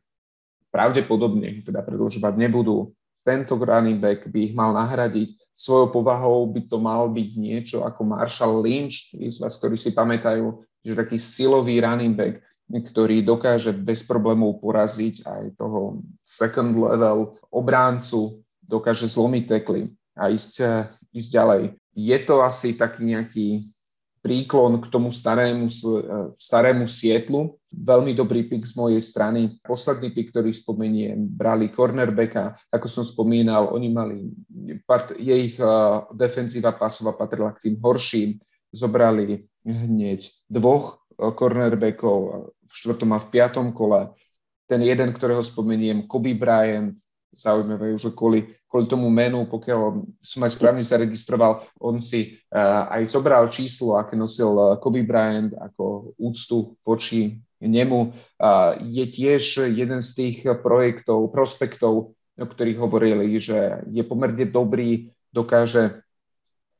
Pravdepodobne 0.71 1.67
teda 1.67 1.83
predlžovať 1.83 2.39
nebudú. 2.39 2.95
Tento 3.27 3.59
running 3.59 3.99
back 3.99 4.31
by 4.31 4.39
ich 4.47 4.55
mal 4.55 4.71
nahradiť. 4.71 5.35
Svojou 5.51 5.91
povahou 5.91 6.47
by 6.47 6.71
to 6.71 6.79
mal 6.79 7.11
byť 7.11 7.29
niečo 7.35 7.77
ako 7.83 8.07
Marshall 8.07 8.63
Lynch, 8.63 9.11
z 9.11 9.37
vás, 9.43 9.59
ktorí 9.59 9.75
si 9.75 9.91
pamätajú, 9.91 10.63
že 10.79 10.95
taký 10.95 11.19
silový 11.19 11.83
running 11.83 12.15
back, 12.15 12.39
ktorý 12.67 13.23
dokáže 13.23 13.71
bez 13.71 14.03
problémov 14.03 14.59
poraziť 14.59 15.23
aj 15.23 15.43
toho 15.55 16.03
second 16.23 16.75
level 16.75 17.39
obráncu, 17.47 18.43
dokáže 18.59 19.07
zlomiť 19.07 19.43
tekly 19.47 19.91
a 20.19 20.27
ísť, 20.27 20.53
ísť 21.15 21.29
ďalej 21.31 21.63
je 21.97 22.17
to 22.21 22.45
asi 22.45 22.77
taký 22.77 23.09
nejaký 23.09 23.47
príklon 24.21 24.77
k 24.77 24.85
tomu 24.93 25.09
starému, 25.09 25.65
starému 26.37 26.85
sietlu. 26.85 27.57
Veľmi 27.73 28.13
dobrý 28.13 28.45
pik 28.45 28.69
z 28.69 28.77
mojej 28.77 29.01
strany. 29.01 29.57
Posledný 29.65 30.13
pik, 30.13 30.29
ktorý 30.29 30.53
spomeniem, 30.53 31.25
brali 31.25 31.73
cornerbacka. 31.73 32.53
Ako 32.69 32.85
som 32.85 33.01
spomínal, 33.01 33.73
oni 33.73 33.89
mali, 33.89 34.17
part, 34.85 35.15
ich 35.17 35.57
uh, 35.57 36.05
defenzíva 36.13 36.75
pasova 36.77 37.17
patrila 37.17 37.49
k 37.55 37.71
tým 37.71 37.75
horším. 37.81 38.37
Zobrali 38.69 39.47
hneď 39.65 40.27
dvoch 40.51 41.01
cornerbackov 41.17 42.51
v 42.67 42.73
štvrtom 42.75 43.15
a 43.15 43.19
v 43.23 43.27
piatom 43.31 43.71
kole. 43.71 44.11
Ten 44.67 44.83
jeden, 44.83 45.15
ktorého 45.15 45.39
spomeniem, 45.39 46.05
Kobe 46.05 46.35
Bryant, 46.35 46.93
zaujímavé 47.31 47.93
už 47.93 48.11
kvôli, 48.11 48.43
kvôli 48.67 48.89
tomu 48.89 49.07
menu, 49.07 49.45
pokiaľ 49.47 50.03
som 50.19 50.41
aj 50.43 50.51
správne 50.57 50.83
zaregistroval, 50.83 51.63
on 51.79 52.01
si 52.01 52.35
uh, 52.51 52.89
aj 52.91 53.07
zobral 53.07 53.47
číslo, 53.47 53.95
aké 53.95 54.17
nosil 54.17 54.49
uh, 54.51 54.75
Kobe 54.81 55.05
Bryant 55.05 55.53
ako 55.53 56.17
úctu 56.17 56.75
voči 56.81 57.37
nemu. 57.61 58.11
Uh, 58.41 58.75
je 58.83 59.05
tiež 59.05 59.69
jeden 59.71 60.01
z 60.01 60.09
tých 60.13 60.37
projektov, 60.59 61.29
prospektov, 61.29 62.17
o 62.37 62.45
ktorých 62.45 62.77
hovorili, 62.81 63.37
že 63.37 63.85
je 63.89 64.03
pomerne 64.05 64.45
dobrý, 64.45 65.13
dokáže 65.33 66.06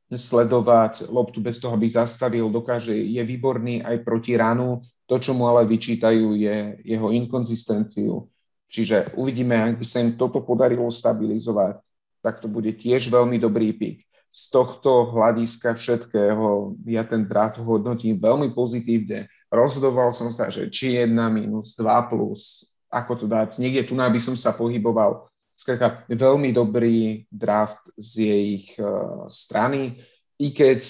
sledovať 0.08 1.12
loptu 1.12 1.44
bez 1.44 1.60
toho, 1.60 1.76
aby 1.76 1.88
zastavil, 1.92 2.48
dokáže, 2.48 2.96
je 2.96 3.24
výborný 3.24 3.84
aj 3.84 4.08
proti 4.08 4.40
ránu. 4.40 4.80
To, 5.08 5.16
čo 5.20 5.36
mu 5.36 5.48
ale 5.48 5.68
vyčítajú, 5.68 6.36
je 6.36 6.80
jeho 6.84 7.12
inkonzistenciu 7.12 8.28
Čiže 8.68 9.16
uvidíme, 9.16 9.56
ak 9.56 9.80
by 9.80 9.86
sa 9.88 10.04
im 10.04 10.20
toto 10.20 10.44
podarilo 10.44 10.92
stabilizovať, 10.92 11.80
tak 12.20 12.44
to 12.44 12.52
bude 12.52 12.68
tiež 12.76 13.08
veľmi 13.08 13.40
dobrý 13.40 13.72
pik. 13.72 14.04
Z 14.28 14.54
tohto 14.54 15.16
hľadiska 15.16 15.80
všetkého 15.80 16.76
ja 16.84 17.08
ten 17.08 17.24
draft 17.24 17.58
hodnotím 17.64 18.20
veľmi 18.20 18.52
pozitívne. 18.52 19.32
Rozhodoval 19.48 20.12
som 20.12 20.30
sa, 20.30 20.52
že 20.52 20.68
či 20.68 21.00
1 21.00 21.16
minus 21.32 21.74
2 21.80 22.12
plus, 22.12 22.68
ako 22.92 23.24
to 23.24 23.26
dať. 23.26 23.58
Niekde 23.58 23.88
tu 23.88 23.96
by 23.96 24.20
som 24.20 24.36
sa 24.36 24.52
pohyboval. 24.52 25.32
Skrátka, 25.58 26.06
veľmi 26.06 26.54
dobrý 26.54 27.26
draft 27.34 27.90
z 27.98 28.30
jej 28.30 28.50
uh, 28.78 29.26
strany. 29.26 29.98
I 30.38 30.54
keď 30.54 30.86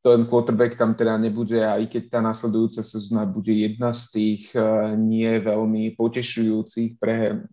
ten 0.00 0.24
quarterback 0.24 0.72
tam 0.72 0.96
teda 0.96 1.20
nebude, 1.20 1.60
aj 1.60 1.84
keď 1.84 2.02
tá 2.16 2.20
nasledujúca 2.24 2.80
sezóna 2.80 3.28
bude 3.28 3.52
jedna 3.52 3.92
z 3.92 4.02
tých 4.16 4.42
uh, 4.56 4.96
nie 4.96 5.36
veľmi 5.36 5.92
potešujúcich 6.00 6.96
pre 6.96 7.44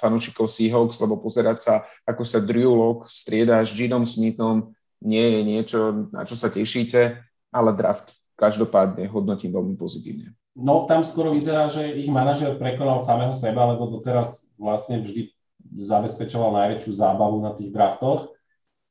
fanúšikov 0.00 0.48
Seahawks, 0.48 0.96
lebo 1.04 1.20
pozerať 1.20 1.58
sa, 1.60 1.74
ako 2.08 2.24
sa 2.24 2.40
Drew 2.40 2.72
Lock 2.72 3.12
strieda 3.12 3.60
s 3.60 3.76
Gidom 3.76 4.08
Smithom, 4.08 4.72
nie 5.04 5.20
je 5.20 5.40
niečo, 5.44 5.78
na 6.16 6.24
čo 6.24 6.32
sa 6.32 6.48
tešíte, 6.48 7.20
ale 7.52 7.70
draft 7.76 8.16
každopádne 8.40 9.04
hodnotím 9.12 9.52
veľmi 9.52 9.76
pozitívne. 9.76 10.32
No 10.56 10.88
tam 10.88 11.04
skoro 11.04 11.36
vyzerá, 11.36 11.68
že 11.68 11.92
ich 12.00 12.08
manažer 12.08 12.56
prekonal 12.56 13.04
samého 13.04 13.36
seba, 13.36 13.68
lebo 13.68 13.92
doteraz 13.92 14.48
vlastne 14.56 15.04
vždy 15.04 15.35
zabezpečoval 15.74 16.52
najväčšiu 16.52 16.92
zábavu 16.92 17.42
na 17.42 17.52
tých 17.54 17.74
draftoch 17.74 18.36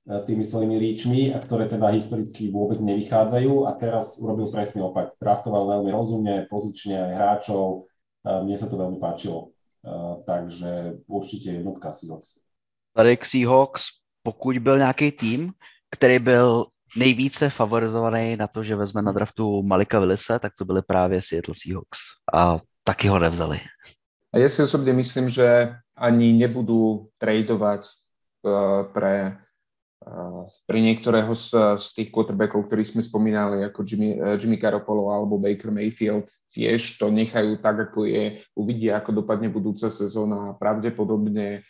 E, 0.05 0.21
tými 0.21 0.45
svojimi 0.45 0.77
ríčmi, 0.77 1.33
a 1.33 1.41
ktoré 1.41 1.65
teda 1.65 1.89
historicky 1.89 2.53
vôbec 2.53 2.77
nevychádzajú 2.77 3.65
a 3.65 3.73
teraz 3.73 4.21
urobil 4.21 4.45
presný 4.53 4.85
opak. 4.85 5.17
Draftoval 5.17 5.65
veľmi 5.65 5.89
rozumne, 5.89 6.45
pozične 6.45 6.93
aj 6.93 7.11
hráčov, 7.17 7.89
e, 8.21 8.29
mne 8.45 8.53
sa 8.53 8.69
to 8.69 8.77
veľmi 8.77 9.01
páčilo. 9.01 9.49
E, 9.81 9.89
takže 10.25 11.01
určitě 11.09 11.51
jednotka 11.51 11.91
Seahawks. 11.91 12.29
Tady 12.93 13.17
k 13.17 13.25
Seahawks, 13.25 13.83
pokud 14.23 14.57
byl 14.57 14.77
nějaký 14.77 15.11
tým, 15.11 15.53
který 15.91 16.19
byl 16.19 16.65
nejvíce 16.97 17.49
favorizovaný 17.49 18.37
na 18.37 18.47
to, 18.47 18.63
že 18.63 18.75
vezme 18.75 19.01
na 19.01 19.11
draftu 19.11 19.63
Malika 19.63 19.99
Willise, 19.99 20.39
tak 20.39 20.53
to 20.57 20.65
byly 20.65 20.81
právě 20.81 21.21
Seattle 21.21 21.55
Seahawks. 21.57 21.99
A 22.33 22.57
taky 22.83 23.07
ho 23.07 23.19
nevzali. 23.19 23.59
A 24.35 24.43
ja 24.43 24.51
si 24.51 24.59
osobne 24.59 24.91
myslím, 24.99 25.31
že 25.31 25.71
ani 25.95 26.35
nebudú 26.35 27.07
tradovať 27.15 27.87
pre 28.91 29.39
pre 30.69 30.79
niektorého 30.85 31.33
z, 31.33 31.81
z 31.81 31.87
tých 31.97 32.09
quarterbackov, 32.13 32.69
ktorých 32.69 32.93
sme 32.93 33.01
spomínali, 33.01 33.65
ako 33.65 33.81
Jimmy, 33.81 34.13
eh, 34.13 34.37
Jimmy 34.37 34.61
Garoppolo 34.61 35.09
alebo 35.09 35.41
Baker 35.41 35.73
Mayfield, 35.73 36.29
tiež 36.53 37.01
to 37.01 37.09
nechajú 37.09 37.57
tak, 37.57 37.89
ako 37.89 38.05
je, 38.05 38.37
uvidia, 38.53 39.01
ako 39.01 39.25
dopadne 39.25 39.49
budúca 39.49 39.89
sezóna 39.89 40.53
a 40.53 40.57
pravdepodobne 40.61 41.65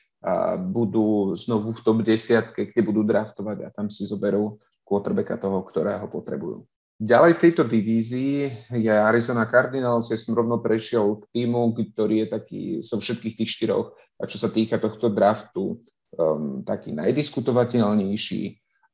budú 0.74 1.38
znovu 1.38 1.70
v 1.70 1.84
top 1.86 2.00
10, 2.02 2.50
kde 2.50 2.82
budú 2.82 3.06
draftovať 3.06 3.58
a 3.62 3.70
tam 3.70 3.94
si 3.94 4.10
zoberú 4.10 4.58
quarterbacka 4.82 5.38
toho, 5.38 5.62
ktorého 5.62 6.10
potrebujú. 6.10 6.66
Ďalej 6.96 7.36
v 7.36 7.44
tejto 7.44 7.68
divízii 7.68 8.48
je 8.72 8.94
Arizona 8.94 9.44
Cardinals, 9.52 10.08
ja 10.08 10.16
som 10.16 10.32
rovno 10.32 10.64
prešiel 10.64 11.20
k 11.20 11.44
týmu, 11.44 11.76
ktorý 11.76 12.24
je 12.24 12.28
taký 12.32 12.62
zo 12.80 12.96
so 12.96 13.04
všetkých 13.04 13.36
tých 13.36 13.52
štyroch, 13.52 13.92
a 14.16 14.24
čo 14.24 14.40
sa 14.40 14.48
týka 14.48 14.80
tohto 14.80 15.12
draftu, 15.12 15.76
um, 16.16 16.64
taký 16.64 16.96
najdiskutovateľnejší 16.96 18.44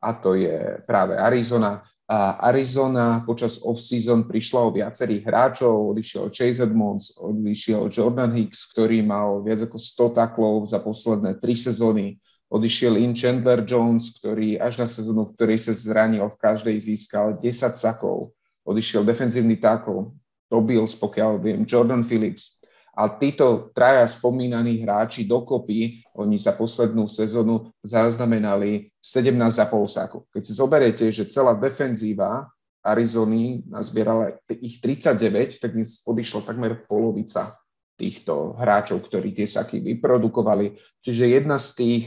a 0.02 0.10
to 0.18 0.34
je 0.34 0.82
práve 0.90 1.14
Arizona. 1.14 1.86
A 2.10 2.42
Arizona 2.50 3.22
počas 3.22 3.62
off-season 3.62 4.26
prišla 4.26 4.60
o 4.66 4.74
viacerých 4.74 5.22
hráčov, 5.22 5.94
odišiel 5.94 6.34
Chase 6.34 6.66
Edmonds, 6.66 7.16
odišiel 7.22 7.86
Jordan 7.88 8.34
Hicks, 8.34 8.74
ktorý 8.74 9.06
mal 9.06 9.46
viac 9.46 9.62
ako 9.70 9.78
100 9.78 10.18
taklov 10.18 10.66
za 10.66 10.82
posledné 10.82 11.38
tri 11.38 11.54
sezóny, 11.54 12.18
odišiel 12.52 13.00
in 13.00 13.16
Chandler 13.16 13.64
Jones, 13.64 14.12
ktorý 14.20 14.60
až 14.60 14.84
na 14.84 14.88
sezónu, 14.92 15.24
v 15.24 15.34
ktorej 15.40 15.58
sa 15.64 15.72
zranil, 15.72 16.28
v 16.28 16.36
každej 16.36 16.76
získal 16.76 17.40
10 17.40 17.80
sakov, 17.80 18.36
odišiel 18.68 19.08
defenzívny 19.08 19.56
takl, 19.56 20.12
to 20.52 20.58
Bills, 20.60 21.00
pokiaľ 21.00 21.40
viem, 21.40 21.64
Jordan 21.64 22.04
Phillips, 22.04 22.60
a 22.92 23.08
títo 23.08 23.72
traja 23.72 24.04
spomínaní 24.04 24.84
hráči 24.84 25.24
dokopy, 25.24 26.04
oni 26.12 26.36
za 26.36 26.52
poslednú 26.52 27.08
sezónu 27.08 27.72
zaznamenali 27.80 28.92
17,5 29.00 29.48
sakov. 29.88 30.28
Keď 30.36 30.42
si 30.44 30.52
zoberiete, 30.52 31.06
že 31.08 31.24
celá 31.32 31.56
defenzíva 31.56 32.52
Arizony 32.84 33.64
nazbierala 33.64 34.36
ich 34.60 34.84
39, 34.84 35.64
tak 35.64 35.72
dnes 35.72 36.04
odišla 36.04 36.44
takmer 36.44 36.84
polovica 36.84 37.61
týchto 38.02 38.58
hráčov, 38.58 39.06
ktorí 39.06 39.38
tie 39.38 39.46
saky 39.46 39.78
vyprodukovali. 39.94 40.74
Čiže 41.06 41.38
jedna 41.38 41.62
z 41.62 41.70
tých, 41.78 42.04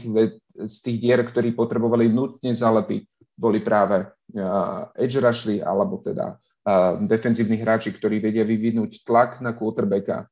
z 0.59 0.75
tých 0.83 0.97
dier, 0.99 1.23
ktorí 1.23 1.55
potrebovali 1.55 2.11
nutne 2.11 2.51
zalepiť, 2.51 3.07
boli 3.35 3.63
práve 3.63 4.03
uh, 4.03 4.91
edge 4.99 5.23
rushly, 5.23 5.63
alebo 5.63 6.03
teda 6.03 6.35
uh, 6.35 6.99
defenzívni 7.07 7.55
hráči, 7.55 7.95
ktorí 7.95 8.19
vedia 8.19 8.43
vyvinúť 8.43 9.07
tlak 9.07 9.39
na 9.39 9.55
quarterbacka, 9.55 10.27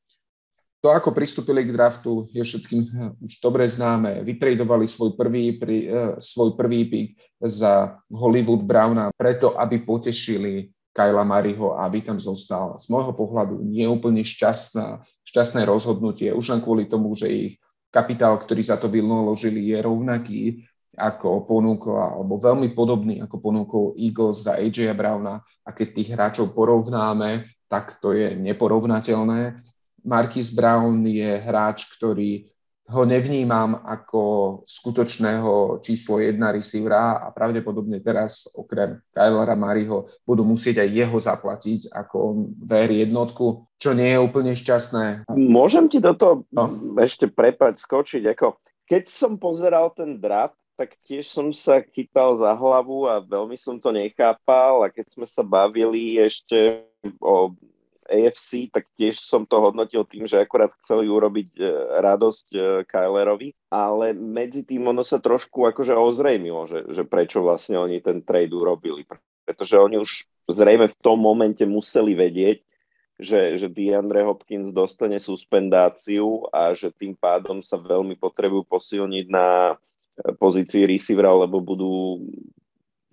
to, 0.83 0.91
ako 0.91 1.15
pristúpili 1.15 1.63
k 1.63 1.71
draftu, 1.71 2.27
je 2.35 2.43
všetkým 2.43 2.81
hm, 2.83 3.11
už 3.23 3.39
dobre 3.39 3.63
známe. 3.63 4.19
Vytredovali 4.19 4.83
svoj 4.83 5.15
prvý, 5.15 5.55
pri, 5.55 5.77
uh, 5.87 6.13
svoj 6.19 6.59
prvý 6.59 6.91
pick 6.91 7.09
za 7.39 7.95
Hollywood 8.11 8.67
Browna 8.67 9.07
preto, 9.15 9.55
aby 9.55 9.79
potešili 9.79 10.75
Kyla 10.93 11.25
Mariho 11.25 11.73
aby 11.73 12.05
tam 12.05 12.21
zostal. 12.21 12.77
Z 12.77 12.87
môjho 12.93 13.11
pohľadu 13.17 13.65
nie 13.65 13.83
je 13.83 13.89
úplne 13.89 14.21
šťastná, 14.21 15.01
šťastné 15.25 15.65
rozhodnutie, 15.65 16.29
už 16.29 16.53
len 16.53 16.61
kvôli 16.61 16.85
tomu, 16.85 17.17
že 17.17 17.27
ich 17.27 17.53
kapitál, 17.89 18.37
ktorý 18.37 18.61
za 18.61 18.77
to 18.77 18.89
vynaložili, 18.89 19.73
je 19.73 19.77
rovnaký 19.81 20.41
ako 20.93 21.49
ponúkol, 21.49 21.97
alebo 21.97 22.37
veľmi 22.37 22.69
podobný 22.77 23.17
ako 23.25 23.35
ponúkol 23.41 23.85
Eagles 23.97 24.45
za 24.45 24.61
AJ 24.61 24.93
Browna. 24.93 25.41
A 25.65 25.73
keď 25.73 25.87
tých 25.97 26.09
hráčov 26.13 26.53
porovnáme, 26.53 27.49
tak 27.65 27.97
to 27.97 28.13
je 28.13 28.37
neporovnateľné. 28.37 29.57
Marquis 30.05 30.53
Brown 30.53 31.01
je 31.09 31.41
hráč, 31.41 31.89
ktorý 31.97 32.52
ho 32.83 33.07
nevnímam 33.07 33.79
ako 33.79 34.21
skutočného 34.67 35.79
číslo 35.79 36.19
jedna 36.19 36.51
receivera 36.51 37.15
a 37.23 37.31
pravdepodobne 37.31 38.03
teraz 38.03 38.43
okrem 38.51 38.99
Kylera 39.15 39.55
Mariho 39.55 40.11
budú 40.27 40.43
musieť 40.43 40.83
aj 40.83 40.89
jeho 40.91 41.17
zaplatiť 41.17 41.95
ako 41.95 42.17
VR 42.59 42.91
jednotku, 43.07 43.63
čo 43.79 43.95
nie 43.95 44.11
je 44.11 44.19
úplne 44.19 44.51
šťastné. 44.51 45.31
Môžem 45.31 45.87
ti 45.87 46.03
do 46.03 46.11
toho 46.11 46.43
no. 46.51 46.95
ešte 46.99 47.31
prepať, 47.31 47.79
skočiť. 47.79 48.23
Ako, 48.35 48.59
keď 48.83 49.07
som 49.07 49.39
pozeral 49.39 49.95
ten 49.95 50.19
draft, 50.19 50.59
tak 50.75 50.97
tiež 51.05 51.29
som 51.29 51.53
sa 51.53 51.79
chytal 51.85 52.35
za 52.35 52.51
hlavu 52.51 53.05
a 53.07 53.21
veľmi 53.23 53.55
som 53.55 53.77
to 53.77 53.93
nechápal 53.93 54.83
a 54.83 54.91
keď 54.91 55.07
sme 55.13 55.23
sa 55.29 55.45
bavili 55.45 56.17
ešte 56.17 56.83
o 57.21 57.53
AFC, 58.13 58.69
tak 58.69 58.85
tiež 58.93 59.17
som 59.17 59.49
to 59.49 59.57
hodnotil 59.57 60.05
tým, 60.05 60.29
že 60.29 60.37
akorát 60.37 60.69
chceli 60.85 61.09
urobiť 61.09 61.49
e, 61.57 61.61
radosť 61.97 62.47
e, 62.53 62.59
Kylerovi, 62.85 63.57
ale 63.73 64.13
medzi 64.13 64.61
tým 64.61 64.85
ono 64.93 65.01
sa 65.01 65.17
trošku 65.17 65.65
akože 65.73 65.97
ozrejmilo, 65.97 66.69
že, 66.69 66.85
že 66.93 67.01
prečo 67.01 67.41
vlastne 67.41 67.81
oni 67.81 67.97
ten 68.05 68.21
trade 68.21 68.53
urobili. 68.53 69.03
Pretože 69.43 69.81
oni 69.81 69.97
už 69.97 70.29
zrejme 70.53 70.93
v 70.93 70.99
tom 71.01 71.17
momente 71.17 71.65
museli 71.65 72.13
vedieť, 72.13 72.61
že, 73.17 73.57
že 73.57 73.67
DeAndre 73.69 74.25
Hopkins 74.25 74.73
dostane 74.73 75.17
suspendáciu 75.17 76.45
a 76.53 76.73
že 76.77 76.93
tým 76.93 77.17
pádom 77.17 77.61
sa 77.61 77.81
veľmi 77.81 78.17
potrebujú 78.21 78.69
posilniť 78.69 79.25
na 79.33 79.73
e, 79.73 79.75
pozícii 80.37 80.85
receivera, 80.85 81.33
lebo 81.33 81.57
budú 81.57 82.21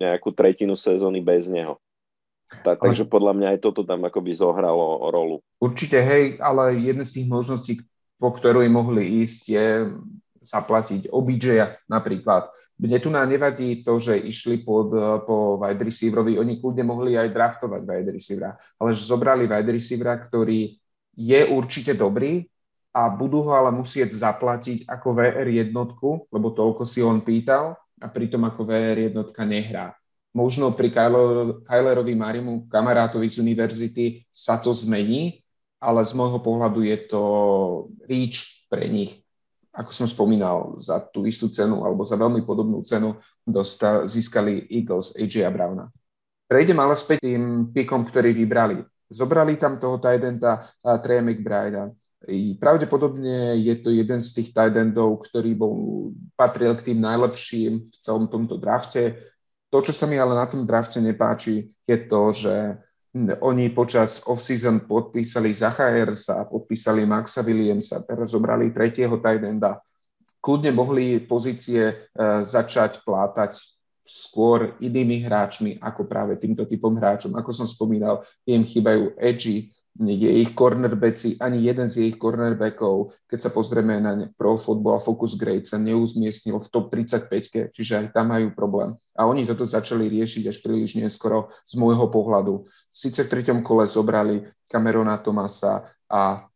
nejakú 0.01 0.33
tretinu 0.33 0.73
sezóny 0.73 1.21
bez 1.21 1.45
neho. 1.45 1.77
Tak, 2.51 2.83
takže 2.83 3.07
podľa 3.07 3.33
mňa 3.39 3.47
aj 3.55 3.59
toto 3.63 3.87
tam 3.87 4.03
akoby 4.03 4.35
zohralo 4.35 5.07
rolu. 5.07 5.39
Určite, 5.63 6.03
hej, 6.03 6.35
ale 6.43 6.75
jedna 6.75 7.07
z 7.07 7.21
tých 7.21 7.27
možností, 7.31 7.73
po 8.19 8.35
ktorú 8.35 8.67
mohli 8.67 9.23
ísť, 9.23 9.41
je 9.47 9.67
zaplatiť 10.41 11.13
OBJ 11.13 11.85
napríklad. 11.85 12.49
Mne 12.81 12.97
tu 12.97 13.13
nám 13.13 13.29
nevadí 13.29 13.85
to, 13.85 14.01
že 14.01 14.17
išli 14.17 14.65
pod, 14.65 14.89
po 15.23 15.61
wide 15.61 15.85
receiverovi, 15.85 16.41
oni 16.41 16.57
kľudne 16.57 16.81
mohli 16.81 17.13
aj 17.13 17.29
draftovať 17.29 17.81
wide 17.85 18.09
receivera, 18.09 18.57
ale 18.81 18.89
že 18.97 19.05
zobrali 19.05 19.45
wide 19.45 19.69
receivera, 19.69 20.17
ktorý 20.17 20.73
je 21.13 21.39
určite 21.45 21.93
dobrý 21.93 22.41
a 22.91 23.07
budú 23.07 23.45
ho 23.45 23.53
ale 23.53 23.69
musieť 23.71 24.11
zaplatiť 24.11 24.89
ako 24.89 25.07
VR 25.13 25.47
jednotku, 25.47 26.27
lebo 26.33 26.51
toľko 26.51 26.83
si 26.83 27.05
on 27.05 27.21
pýtal 27.21 27.77
a 28.01 28.07
pritom 28.09 28.41
ako 28.49 28.65
VR 28.65 29.13
jednotka 29.13 29.45
nehrá. 29.45 29.93
Možno 30.31 30.71
pri 30.71 30.87
Kylerovi 31.67 32.15
Marimu, 32.15 32.71
kamarátovi 32.71 33.27
z 33.27 33.43
univerzity, 33.43 34.23
sa 34.31 34.55
to 34.55 34.71
zmení, 34.71 35.43
ale 35.75 35.99
z 36.07 36.15
môjho 36.15 36.39
pohľadu 36.39 36.87
je 36.87 36.97
to 37.11 37.23
reach 38.07 38.63
pre 38.71 38.87
nich. 38.87 39.19
Ako 39.75 39.91
som 39.91 40.07
spomínal, 40.07 40.79
za 40.79 40.99
tú 40.99 41.23
istú 41.27 41.51
cenu 41.51 41.83
alebo 41.83 42.03
za 42.07 42.19
veľmi 42.19 42.43
podobnú 42.43 42.83
cenu 42.83 43.15
dosta, 43.43 44.07
získali 44.07 44.67
Eagles 44.71 45.15
AJ 45.19 45.47
Browna. 45.51 45.91
Prejdem 46.47 46.79
ale 46.79 46.95
späť 46.99 47.23
tým 47.23 47.71
pikom, 47.71 48.03
ktorý 48.03 48.35
vybrali. 48.35 48.83
Zobrali 49.11 49.55
tam 49.59 49.79
toho 49.79 49.99
Tidenta 49.99 50.67
Treja 51.03 51.23
McBride. 51.23 51.91
Pravdepodobne 52.59 53.57
je 53.59 53.75
to 53.79 53.89
jeden 53.91 54.19
z 54.19 54.29
tých 54.31 54.49
tight 54.55 54.75
ktorý 54.95 55.51
bol, 55.55 55.73
patril 56.35 56.75
k 56.75 56.91
tým 56.91 56.99
najlepším 56.99 57.83
v 57.87 57.95
celom 57.99 58.27
tomto 58.27 58.59
drafte. 58.59 59.15
To, 59.71 59.79
čo 59.79 59.95
sa 59.95 60.03
mi 60.03 60.19
ale 60.19 60.35
na 60.35 60.43
tom 60.45 60.67
drafte 60.67 60.99
nepáči, 60.99 61.71
je 61.87 61.97
to, 62.11 62.23
že 62.35 62.55
oni 63.39 63.71
počas 63.71 64.23
off-season 64.27 64.87
podpísali 64.87 65.51
Zachaersa, 65.51 66.47
podpísali 66.47 67.07
Maxa 67.07 67.43
Williamsa, 67.43 68.03
teraz 68.03 68.31
zobrali 68.35 68.71
tretieho 68.71 69.19
tight 69.19 69.43
enda. 69.43 69.79
Kľudne 70.43 70.71
mohli 70.75 71.23
pozície 71.23 71.91
uh, 71.91 72.39
začať 72.43 73.03
plátať 73.03 73.59
skôr 74.03 74.75
inými 74.83 75.23
hráčmi 75.23 75.79
ako 75.79 76.03
práve 76.03 76.35
týmto 76.35 76.67
typom 76.67 76.95
hráčom. 76.97 77.31
Ako 77.39 77.51
som 77.55 77.67
spomínal, 77.67 78.23
im 78.43 78.67
chýbajú 78.67 79.15
edgy, 79.15 79.71
je 79.99 80.31
ich 80.41 80.55
cornerbacki, 80.55 81.35
ani 81.39 81.67
jeden 81.67 81.91
z 81.91 82.07
ich 82.07 82.17
cornerbackov, 82.17 83.11
keď 83.27 83.39
sa 83.43 83.49
pozrieme 83.51 83.99
na 83.99 84.31
Pro 84.39 84.55
Football 84.55 85.03
Focus 85.03 85.35
Grade, 85.35 85.67
sa 85.67 85.75
neuzmiestnil 85.75 86.63
v 86.63 86.67
top 86.71 86.95
35, 86.95 87.75
čiže 87.75 87.93
aj 87.99 88.05
tam 88.15 88.31
majú 88.31 88.55
problém. 88.55 88.95
A 89.19 89.27
oni 89.27 89.43
toto 89.43 89.67
začali 89.67 90.07
riešiť 90.07 90.47
až 90.47 90.57
príliš 90.63 90.95
neskoro 90.95 91.51
z 91.67 91.75
môjho 91.75 92.07
pohľadu. 92.07 92.63
Sice 92.87 93.27
v 93.27 93.31
treťom 93.35 93.59
kole 93.59 93.83
zobrali 93.83 94.47
Camerona 94.71 95.19
Tomasa 95.19 95.83
a 96.07 96.47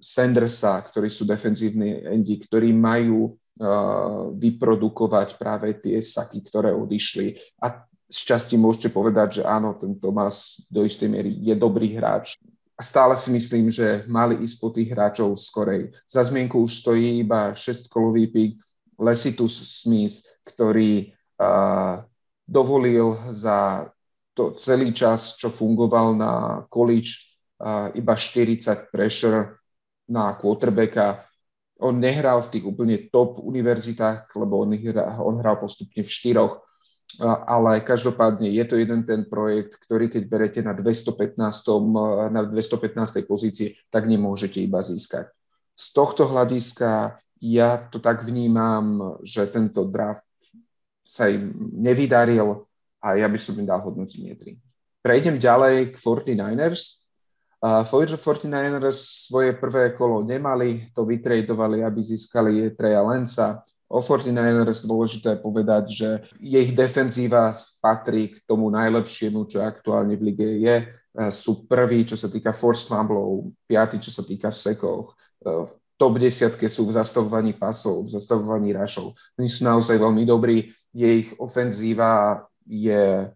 Sandersa, 0.00 0.80
ktorí 0.80 1.12
sú 1.12 1.28
defenzívni 1.28 2.02
endi, 2.02 2.40
ktorí 2.40 2.72
majú 2.72 3.30
uh, 3.30 4.32
vyprodukovať 4.34 5.36
práve 5.36 5.76
tie 5.78 6.00
saky, 6.00 6.40
ktoré 6.40 6.72
odišli. 6.72 7.36
A 7.62 7.84
z 8.10 8.18
časti 8.26 8.58
môžete 8.58 8.90
povedať, 8.90 9.40
že 9.40 9.42
áno, 9.46 9.78
ten 9.78 9.94
Tomás 9.94 10.66
do 10.66 10.82
istej 10.82 11.06
miery 11.06 11.30
je 11.38 11.54
dobrý 11.54 11.94
hráč. 11.94 12.34
A 12.74 12.82
stále 12.82 13.14
si 13.14 13.30
myslím, 13.30 13.70
že 13.70 14.02
mali 14.10 14.40
ísť 14.42 14.56
po 14.58 14.68
tých 14.74 14.90
hráčov 14.90 15.38
skorej. 15.38 15.94
Za 16.10 16.26
zmienku 16.26 16.58
už 16.58 16.82
stojí 16.82 17.22
iba 17.22 17.54
6-kolový 17.54 18.26
pík 18.32 18.52
Lesitus 18.98 19.84
Smith, 19.84 20.26
ktorý 20.42 21.12
uh, 21.38 22.02
dovolil 22.48 23.14
za 23.30 23.88
to 24.34 24.56
celý 24.56 24.90
čas, 24.90 25.36
čo 25.36 25.52
fungoval 25.52 26.16
na 26.16 26.32
college, 26.72 27.36
uh, 27.60 27.92
iba 27.94 28.16
40 28.16 28.90
pressure 28.90 29.60
na 30.08 30.34
quarterbacka. 30.34 31.28
On 31.84 31.92
nehral 31.92 32.42
v 32.42 32.58
tých 32.58 32.64
úplne 32.64 32.96
top 33.12 33.44
univerzitách, 33.44 34.32
lebo 34.34 34.64
on, 34.64 34.72
on 35.20 35.36
hral 35.38 35.60
postupne 35.60 36.00
v 36.00 36.10
štyroch 36.10 36.69
ale 37.48 37.80
každopádne 37.82 38.46
je 38.52 38.64
to 38.68 38.78
jeden 38.78 39.02
ten 39.02 39.26
projekt, 39.26 39.80
ktorý 39.82 40.06
keď 40.12 40.22
berete 40.28 40.60
na 40.62 40.76
215. 40.76 41.34
na 42.30 42.42
215. 42.46 43.26
pozícii, 43.26 43.74
tak 43.90 44.06
nemôžete 44.06 44.62
iba 44.62 44.84
získať. 44.84 45.32
Z 45.74 45.86
tohto 45.96 46.28
hľadiska 46.28 47.18
ja 47.40 47.88
to 47.88 47.98
tak 47.98 48.22
vnímam, 48.22 49.16
že 49.24 49.48
tento 49.48 49.88
draft 49.88 50.28
sa 51.00 51.26
im 51.32 51.72
nevydaril 51.72 52.68
a 53.00 53.16
ja 53.16 53.26
by 53.26 53.38
som 53.40 53.56
im 53.56 53.66
dal 53.66 53.80
hodnotenie 53.80 54.36
3. 54.36 54.60
Prejdem 55.00 55.40
ďalej 55.40 55.90
k 55.90 55.96
49ers. 55.96 57.00
Uh, 57.60 57.84
49ers 57.84 59.28
svoje 59.28 59.52
prvé 59.52 59.92
kolo 59.92 60.24
nemali, 60.24 60.88
to 60.96 61.04
vytredovali, 61.04 61.84
aby 61.84 62.00
získali 62.00 62.72
Treja 62.72 63.04
Lenca. 63.04 63.64
O 63.90 63.98
49ers 63.98 64.86
dôležité 64.86 65.34
povedať, 65.42 65.84
že 65.90 66.08
ich 66.38 66.70
defenzíva 66.70 67.50
patrí 67.82 68.30
k 68.30 68.38
tomu 68.46 68.70
najlepšiemu, 68.70 69.50
čo 69.50 69.66
aktuálne 69.66 70.14
v 70.14 70.30
lige 70.30 70.46
je. 70.62 70.76
E, 70.78 71.24
sú 71.34 71.66
prví, 71.66 72.06
čo 72.06 72.14
sa 72.14 72.30
týka 72.30 72.54
force 72.54 72.86
fumblov, 72.86 73.50
piatí, 73.66 73.98
čo 73.98 74.14
sa 74.14 74.22
týka 74.22 74.54
sekov. 74.54 75.10
E, 75.42 75.66
v 75.66 75.72
top 75.98 76.22
desiatke 76.22 76.70
sú 76.70 76.86
v 76.86 76.94
zastavovaní 77.02 77.58
pasov, 77.58 78.06
v 78.06 78.14
zastavovaní 78.14 78.70
rašov. 78.70 79.10
Oni 79.34 79.50
sú 79.50 79.66
naozaj 79.66 79.98
veľmi 79.98 80.22
dobrí. 80.22 80.70
Ich 80.94 81.34
ofenzíva 81.42 82.46
je 82.70 83.26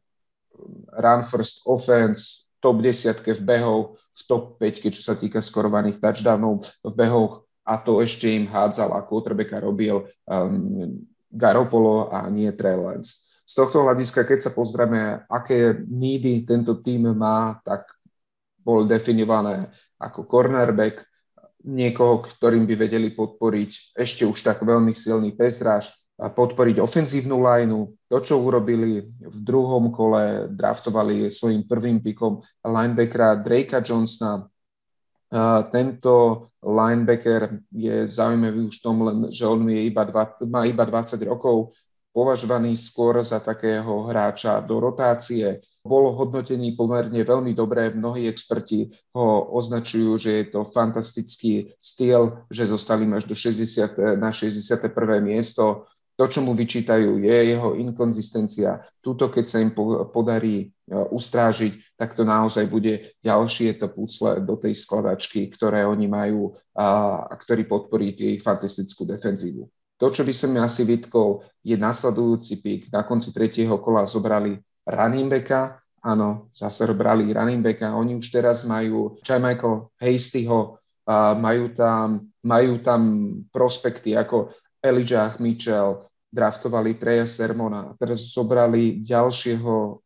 run 0.94 1.22
first 1.26 1.66
offense, 1.66 2.54
top 2.62 2.78
desiatke 2.78 3.34
v 3.34 3.42
behov, 3.42 3.98
v 4.14 4.20
top 4.30 4.54
5, 4.62 4.94
čo 4.94 5.02
sa 5.02 5.18
týka 5.18 5.42
skorovaných 5.42 5.98
touchdownov 5.98 6.62
v 6.86 6.94
behoch 6.94 7.42
a 7.64 7.74
to 7.80 8.04
ešte 8.04 8.28
im 8.28 8.44
hádzal 8.46 8.92
a 8.92 9.00
quarterbacka 9.02 9.60
robil 9.60 10.04
um, 10.28 11.00
Garopolo 11.32 12.12
a 12.12 12.28
nie 12.30 12.52
Trey 12.52 12.76
Lance. 12.76 13.42
Z 13.44 13.60
tohto 13.60 13.84
hľadiska, 13.84 14.24
keď 14.24 14.38
sa 14.48 14.50
pozrieme, 14.52 15.24
aké 15.28 15.84
nídy 15.84 16.44
tento 16.48 16.80
tým 16.80 17.12
má, 17.12 17.60
tak 17.64 17.88
bol 18.64 18.88
definované 18.88 19.68
ako 20.00 20.24
cornerback, 20.24 21.04
niekoho, 21.64 22.20
ktorým 22.20 22.68
by 22.68 22.76
vedeli 22.76 23.08
podporiť 23.16 23.96
ešte 23.96 24.28
už 24.28 24.36
tak 24.44 24.60
veľmi 24.60 24.92
silný 24.92 25.32
pesráž, 25.32 25.92
a 26.14 26.30
podporiť 26.30 26.78
ofenzívnu 26.78 27.42
lineu. 27.42 27.90
To, 28.06 28.22
čo 28.22 28.38
urobili 28.38 29.02
v 29.18 29.38
druhom 29.42 29.90
kole, 29.90 30.46
draftovali 30.46 31.26
svojim 31.26 31.66
prvým 31.66 31.98
pikom 31.98 32.38
linebackera 32.62 33.42
Drakea 33.42 33.82
Johnsona, 33.82 34.46
tento 35.70 36.46
linebacker 36.62 37.60
je 37.74 38.08
zaujímavý 38.08 38.70
už 38.70 38.78
v 38.78 38.82
tom, 38.82 38.96
len, 39.02 39.18
že 39.34 39.46
on 39.46 39.66
je 39.66 39.82
iba 39.84 40.06
dva, 40.06 40.30
má 40.46 40.62
iba 40.64 40.86
20 40.86 41.18
rokov, 41.26 41.74
považovaný 42.14 42.78
skôr 42.78 43.18
za 43.26 43.42
takého 43.42 44.06
hráča 44.06 44.62
do 44.62 44.78
rotácie. 44.78 45.58
Bolo 45.82 46.14
hodnotený 46.14 46.78
pomerne 46.78 47.18
veľmi 47.18 47.50
dobré, 47.50 47.90
mnohí 47.90 48.30
experti 48.30 48.86
ho 49.10 49.50
označujú, 49.50 50.14
že 50.14 50.30
je 50.30 50.44
to 50.54 50.62
fantastický 50.62 51.74
styl, 51.82 52.46
že 52.46 52.70
zostali 52.70 53.10
až 53.10 53.26
do 53.26 53.34
60, 53.34 54.14
na 54.14 54.30
61. 54.30 54.94
miesto 55.18 55.90
to, 56.14 56.24
čo 56.30 56.40
mu 56.46 56.54
vyčítajú, 56.54 57.18
je 57.18 57.36
jeho 57.50 57.74
inkonzistencia. 57.74 58.86
Tuto, 59.02 59.28
keď 59.34 59.44
sa 59.50 59.58
im 59.58 59.74
podarí 60.14 60.56
e, 60.62 60.94
ustrážiť, 60.94 61.98
tak 61.98 62.14
to 62.14 62.22
naozaj 62.22 62.70
bude 62.70 63.18
ďalšie 63.18 63.82
to 63.82 63.90
pucle 63.90 64.38
do 64.38 64.54
tej 64.54 64.78
skladačky, 64.78 65.50
ktoré 65.50 65.82
oni 65.82 66.06
majú 66.06 66.54
a, 66.74 67.18
a 67.26 67.34
ktorý 67.34 67.66
podporí 67.66 68.14
ich 68.14 68.42
fantastickú 68.42 69.02
defenzívu. 69.06 69.66
To, 69.98 70.06
čo 70.10 70.22
by 70.26 70.34
som 70.34 70.50
mi 70.54 70.58
asi 70.62 70.82
vytkol, 70.86 71.42
je 71.62 71.74
nasledujúci 71.78 72.62
pík. 72.62 72.82
Na 72.94 73.06
konci 73.06 73.30
tretieho 73.30 73.78
kola 73.78 74.06
zobrali 74.06 74.58
running 74.86 75.30
backa, 75.30 75.82
áno, 76.02 76.50
zase 76.54 76.86
brali 76.94 77.30
running 77.30 77.62
backa. 77.62 77.94
Oni 77.94 78.18
už 78.18 78.26
teraz 78.30 78.66
majú 78.66 79.18
Chai 79.22 79.38
Michael 79.38 79.90
Hastyho, 79.98 80.78
majú 81.38 81.64
tam, 81.76 82.26
majú 82.40 82.80
tam 82.80 83.00
prospekty 83.52 84.16
ako 84.16 84.52
Elijah 84.84 85.32
Mitchell, 85.40 86.04
draftovali 86.28 87.00
Treja 87.00 87.24
Sermona 87.24 87.88
a 87.88 87.96
teraz 87.96 88.28
zobrali 88.36 89.00
ďalšieho 89.00 89.96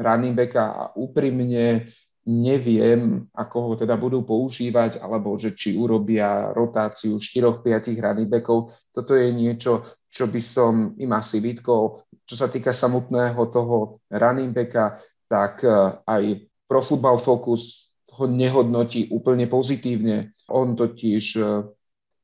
running 0.00 0.32
backa 0.32 0.64
a 0.72 0.84
úprimne 0.96 1.92
neviem, 2.24 3.28
ako 3.36 3.56
ho 3.60 3.72
teda 3.76 4.00
budú 4.00 4.24
používať, 4.24 4.96
alebo 4.96 5.36
že 5.36 5.52
či 5.52 5.76
urobia 5.76 6.56
rotáciu 6.56 7.20
4-5 7.20 8.00
running 8.00 8.30
backov. 8.32 8.72
Toto 8.88 9.12
je 9.12 9.28
niečo, 9.28 9.84
čo 10.08 10.24
by 10.32 10.40
som 10.40 10.96
im 10.96 11.12
asi 11.12 11.44
vytkol. 11.44 12.00
Čo 12.24 12.34
sa 12.40 12.48
týka 12.48 12.72
samotného 12.72 13.36
toho 13.52 14.00
running 14.08 14.56
backa, 14.56 14.96
tak 15.28 15.68
eh, 15.68 16.00
aj 16.08 16.22
Pro 16.64 16.80
Football 16.80 17.20
Focus 17.20 17.92
ho 18.16 18.24
nehodnotí 18.24 19.12
úplne 19.12 19.44
pozitívne. 19.44 20.32
On 20.48 20.72
totiž 20.72 21.24
eh, 21.36 21.44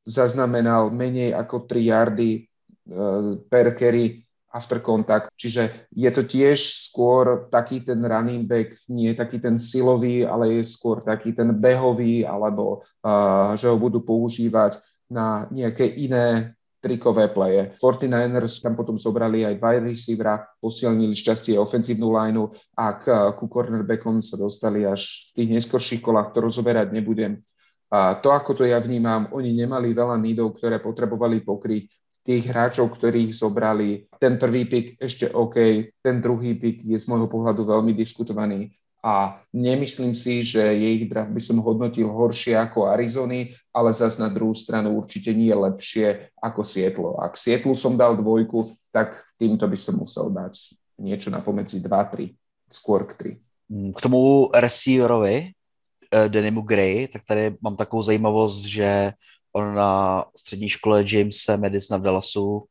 zaznamenal 0.05 0.89
menej 0.89 1.33
ako 1.37 1.69
3 1.69 1.91
yardy 1.91 2.31
e, 2.35 2.41
per 3.45 3.77
carry 3.77 4.21
after 4.51 4.83
contact. 4.83 5.31
Čiže 5.39 5.87
je 5.95 6.09
to 6.11 6.27
tiež 6.27 6.59
skôr 6.91 7.47
taký 7.47 7.81
ten 7.81 8.03
running 8.03 8.43
back, 8.43 8.75
nie 8.91 9.15
taký 9.15 9.39
ten 9.39 9.55
silový, 9.55 10.27
ale 10.27 10.59
je 10.59 10.63
skôr 10.67 10.99
taký 11.01 11.31
ten 11.31 11.55
behový, 11.55 12.27
alebo 12.27 12.83
uh, 13.03 13.55
že 13.55 13.71
ho 13.71 13.79
budú 13.79 14.03
používať 14.03 14.77
na 15.07 15.47
nejaké 15.49 15.87
iné 15.87 16.55
trikové 16.81 17.29
pleje. 17.29 17.77
49ers 17.77 18.57
tam 18.59 18.73
potom 18.73 18.97
zobrali 18.97 19.45
aj 19.45 19.55
wide 19.61 19.85
receivera, 19.93 20.41
posilnili 20.57 21.13
šťastie 21.13 21.55
ofenzívnu 21.55 22.09
lineu 22.09 22.49
a 22.73 22.97
k, 22.97 23.31
ku 23.37 23.45
cornerbackom 23.45 24.25
sa 24.25 24.33
dostali 24.33 24.81
až 24.83 25.31
v 25.31 25.31
tých 25.37 25.49
neskorších 25.61 26.01
kolách, 26.01 26.33
to 26.33 26.41
rozoberať 26.41 26.89
nebudem. 26.89 27.37
A 27.91 28.15
to, 28.15 28.31
ako 28.31 28.55
to 28.55 28.63
ja 28.63 28.79
vnímam, 28.79 29.27
oni 29.35 29.51
nemali 29.51 29.91
veľa 29.91 30.15
nídov, 30.15 30.55
ktoré 30.55 30.79
potrebovali 30.79 31.43
pokryť 31.43 31.91
tých 32.23 32.47
hráčov, 32.47 32.95
ktorých 32.95 33.35
zobrali. 33.35 34.07
Ten 34.15 34.39
prvý 34.39 34.63
pik 34.63 35.01
ešte 35.01 35.27
OK, 35.35 35.57
ten 35.99 36.23
druhý 36.23 36.55
pik 36.55 36.87
je 36.87 36.95
z 36.95 37.05
môjho 37.11 37.27
pohľadu 37.27 37.67
veľmi 37.67 37.91
diskutovaný 37.91 38.71
a 39.01 39.41
nemyslím 39.49 40.13
si, 40.13 40.45
že 40.45 40.61
jej 40.61 41.09
draft 41.09 41.33
by 41.33 41.41
som 41.41 41.57
hodnotil 41.57 42.05
horšie 42.05 42.53
ako 42.53 42.93
Arizony, 42.93 43.49
ale 43.73 43.97
zase 43.97 44.21
na 44.21 44.29
druhú 44.29 44.53
stranu 44.53 44.93
určite 44.93 45.33
nie 45.33 45.49
je 45.49 45.57
lepšie 45.57 46.07
ako 46.37 46.61
Sietlo. 46.61 47.17
Ak 47.17 47.33
Sietlu 47.33 47.73
som 47.73 47.97
dal 47.97 48.13
dvojku, 48.13 48.69
tak 48.93 49.17
týmto 49.41 49.65
by 49.65 49.77
som 49.77 49.97
musel 49.97 50.29
dať 50.29 50.77
niečo 51.01 51.33
na 51.33 51.41
pomedzi 51.41 51.81
2-3, 51.81 52.29
skôr 52.69 53.09
k 53.09 53.35
3. 53.73 53.97
K 53.97 53.99
tomu 53.99 54.53
receiverovi 54.53 55.57
Denimu 56.27 56.61
Gray, 56.61 57.07
tak 57.07 57.21
tady 57.27 57.55
mám 57.61 57.75
takovou 57.75 58.03
zajímavost, 58.03 58.65
že 58.65 59.11
on 59.53 59.75
na 59.75 60.25
střední 60.37 60.69
škole 60.69 61.03
Jamesa 61.07 61.57
Madisona 61.57 61.97
v 61.97 62.01
Dallasu 62.01 62.63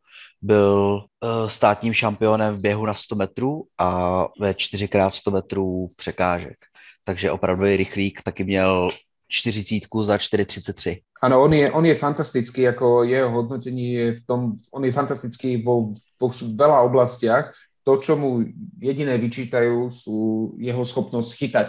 byl 0.43 1.05
uh, 1.21 1.49
státním 1.49 1.95
šampionem 1.95 2.57
v 2.57 2.61
běhu 2.61 2.87
na 2.87 2.95
100 2.95 3.15
metrů 3.15 3.65
a 3.79 4.21
ve 4.41 4.53
4x100 4.53 5.33
metrů 5.33 5.89
překážek. 5.97 6.57
Takže 7.05 7.31
opravdu 7.31 7.65
je 7.65 7.77
rychlík, 7.77 8.23
taky 8.23 8.45
měl 8.45 8.91
40 9.29 9.75
za 10.03 10.17
4,33. 10.17 11.01
Áno, 11.23 11.43
on 11.45 11.53
je, 11.53 11.69
on 11.73 11.85
je 11.85 11.95
fantastický, 11.95 12.65
ako 12.69 13.05
jeho 13.05 13.29
hodnotenie 13.29 13.93
je 13.93 14.07
v 14.17 14.23
tom, 14.25 14.41
on 14.73 14.83
je 14.85 14.93
fantastický 14.93 15.61
vo, 15.61 15.93
vo 16.17 16.29
veľa 16.33 16.81
oblastiach. 16.89 17.53
To, 17.85 18.01
čo 18.01 18.17
mu 18.17 18.41
jediné 18.81 19.21
vyčítajú, 19.21 19.93
sú 19.93 20.51
jeho 20.57 20.81
schopnosť 20.81 21.31
chytať 21.37 21.69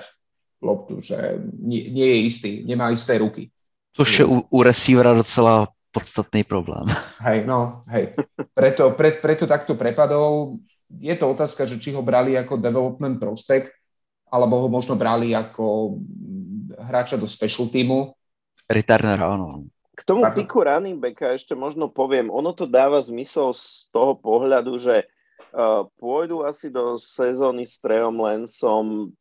loptu, 0.61 1.01
že 1.01 1.41
nie, 1.57 1.89
nie 1.89 2.05
je 2.05 2.19
istý, 2.25 2.51
nemá 2.63 2.93
isté 2.93 3.17
ruky. 3.17 3.49
Což 3.91 4.23
je 4.23 4.25
u, 4.25 4.45
u 4.47 4.59
receivera 4.63 5.11
docela 5.11 5.67
podstatný 5.91 6.47
problém. 6.47 6.87
Hej, 7.27 7.43
no, 7.43 7.83
hej. 7.91 8.15
Preto, 8.55 8.95
pre, 8.95 9.19
preto 9.19 9.43
takto 9.43 9.75
prepadol. 9.75 10.57
Je 10.87 11.13
to 11.15 11.29
otázka, 11.29 11.67
že 11.67 11.79
či 11.79 11.91
ho 11.91 12.03
brali 12.03 12.35
ako 12.35 12.59
development 12.59 13.19
prospect, 13.19 13.71
alebo 14.31 14.63
ho 14.63 14.67
možno 14.71 14.95
brali 14.95 15.35
ako 15.35 15.99
hráča 16.79 17.19
do 17.19 17.27
special 17.27 17.67
týmu. 17.67 18.15
Returner, 18.67 19.19
áno. 19.19 19.67
K 19.91 20.01
tomu 20.07 20.23
Pardon. 20.23 20.39
piku 20.39 20.63
running 20.63 20.97
backa 20.97 21.35
ešte 21.35 21.53
možno 21.53 21.91
poviem, 21.91 22.31
ono 22.31 22.55
to 22.55 22.65
dáva 22.65 23.03
zmysel 23.03 23.51
z 23.51 23.91
toho 23.91 24.15
pohľadu, 24.17 24.79
že 24.79 25.05
uh, 25.51 25.85
pôjdu 25.99 26.47
asi 26.47 26.71
do 26.71 26.95
sezóny 26.95 27.67
s 27.67 27.77
Trejom 27.77 28.15
Lensom, 28.23 29.11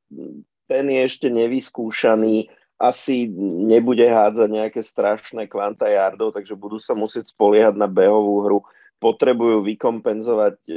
ten 0.71 0.87
je 0.87 1.01
ešte 1.03 1.27
nevyskúšaný, 1.27 2.47
asi 2.81 3.29
nebude 3.67 4.07
hádzať 4.07 4.49
nejaké 4.49 4.81
strašné 4.81 5.51
kvanta 5.51 5.91
yardov, 5.91 6.33
takže 6.33 6.57
budú 6.57 6.81
sa 6.81 6.97
musieť 6.97 7.35
spoliehať 7.35 7.77
na 7.77 7.91
behovú 7.91 8.47
hru. 8.47 8.59
Potrebujú 8.97 9.61
vykompenzovať 9.67 10.57
e, 10.65 10.73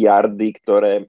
yardy, 0.00 0.48
ktoré 0.56 0.94
e, 1.02 1.04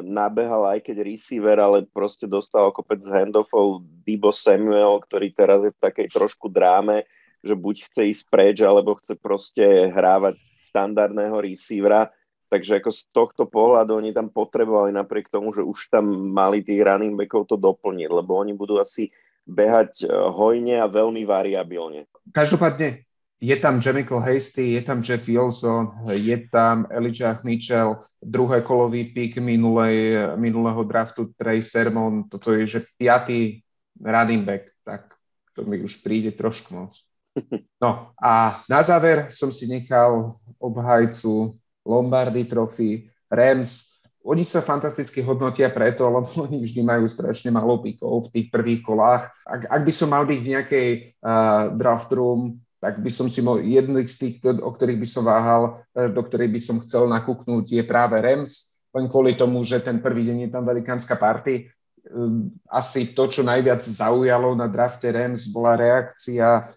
nabehal 0.00 0.64
aj 0.64 0.80
keď 0.88 1.04
receiver, 1.04 1.60
ale 1.60 1.84
proste 1.84 2.24
dostal 2.24 2.72
kopec 2.72 3.04
handoffov 3.04 3.84
Dibo 4.00 4.32
Samuel, 4.32 4.96
ktorý 5.04 5.28
teraz 5.36 5.60
je 5.68 5.72
v 5.76 5.82
takej 5.82 6.08
trošku 6.08 6.48
dráme, 6.48 7.04
že 7.44 7.52
buď 7.52 7.84
chce 7.84 8.02
ísť 8.16 8.24
preč, 8.32 8.56
alebo 8.64 8.96
chce 8.96 9.12
proste 9.20 9.92
hrávať 9.92 10.40
štandardného 10.72 11.36
receivera. 11.36 12.08
Takže 12.50 12.82
ako 12.82 12.90
z 12.90 13.00
tohto 13.14 13.46
pohľadu 13.46 13.94
oni 13.94 14.10
tam 14.10 14.26
potrebovali 14.26 14.90
napriek 14.90 15.30
tomu, 15.30 15.54
že 15.54 15.62
už 15.62 15.86
tam 15.86 16.10
mali 16.34 16.66
tých 16.66 16.82
running 16.82 17.14
backov 17.14 17.46
to 17.46 17.54
doplniť, 17.54 18.10
lebo 18.10 18.34
oni 18.34 18.58
budú 18.58 18.82
asi 18.82 19.14
behať 19.46 20.02
e, 20.02 20.06
hojne 20.10 20.82
a 20.82 20.90
veľmi 20.90 21.22
variabilne. 21.22 22.10
Každopádne 22.34 23.06
je 23.40 23.56
tam 23.56 23.80
Jamichael 23.80 24.20
Hasty, 24.20 24.76
je 24.76 24.82
tam 24.82 25.00
Jeff 25.00 25.24
Wilson, 25.24 26.10
je 26.12 26.36
tam 26.52 26.84
Elijah 26.92 27.40
Mitchell, 27.40 27.96
druhé 28.20 28.60
kolový 28.60 29.14
pík 29.14 29.40
minulej, 29.40 30.34
minulého 30.36 30.84
draftu 30.84 31.32
Trey 31.38 31.64
Sermon, 31.64 32.28
toto 32.28 32.52
je 32.52 32.66
že 32.66 32.80
piatý 33.00 33.64
running 33.96 34.44
back, 34.44 34.68
tak 34.84 35.14
to 35.56 35.64
mi 35.64 35.80
už 35.80 36.04
príde 36.04 36.34
trošku 36.36 36.74
moc. 36.74 36.92
No 37.80 38.12
a 38.20 38.60
na 38.68 38.84
záver 38.84 39.32
som 39.32 39.48
si 39.48 39.64
nechal 39.64 40.36
obhajcu 40.60 41.56
Lombardy 41.84 42.44
Trophy 42.44 43.08
Rams, 43.30 44.00
oni 44.20 44.44
sa 44.44 44.60
fantasticky 44.60 45.24
hodnotia 45.24 45.72
preto, 45.72 46.04
lebo 46.04 46.28
oni 46.46 46.60
vždy 46.60 46.80
majú 46.84 47.08
strašne 47.08 47.48
malo 47.48 47.80
pikov 47.80 48.28
v 48.28 48.32
tých 48.36 48.46
prvých 48.52 48.84
kolách. 48.84 49.32
Ak, 49.48 49.68
ak 49.68 49.82
by 49.84 49.92
som 49.92 50.08
mal 50.12 50.28
byť 50.28 50.38
v 50.40 50.50
nejakej 50.56 50.88
uh, 51.24 51.72
draft 51.74 52.12
room, 52.12 52.60
tak 52.80 53.04
by 53.04 53.12
som 53.12 53.28
si 53.28 53.44
mohol, 53.44 53.60
jedných 53.60 54.08
z 54.08 54.16
tých, 54.16 54.34
o 54.40 54.70
ktorých 54.72 55.00
by 55.04 55.08
som 55.08 55.28
váhal, 55.28 55.84
e, 55.92 56.08
do 56.08 56.24
ktorej 56.24 56.48
by 56.48 56.60
som 56.64 56.80
chcel 56.80 57.04
nakúknúť, 57.12 57.76
je 57.76 57.84
práve 57.84 58.16
Rams, 58.16 58.80
len 58.96 59.04
kvôli 59.04 59.36
tomu, 59.36 59.60
že 59.68 59.84
ten 59.84 60.00
prvý 60.00 60.24
deň 60.32 60.48
je 60.48 60.50
tam 60.50 60.64
velikánska 60.64 61.20
party. 61.20 61.68
Ehm, 62.08 62.56
asi 62.66 63.12
to, 63.12 63.28
čo 63.28 63.44
najviac 63.44 63.84
zaujalo 63.84 64.56
na 64.56 64.64
drafte 64.64 65.12
Rams, 65.12 65.52
bola 65.52 65.76
reakcia 65.76 66.72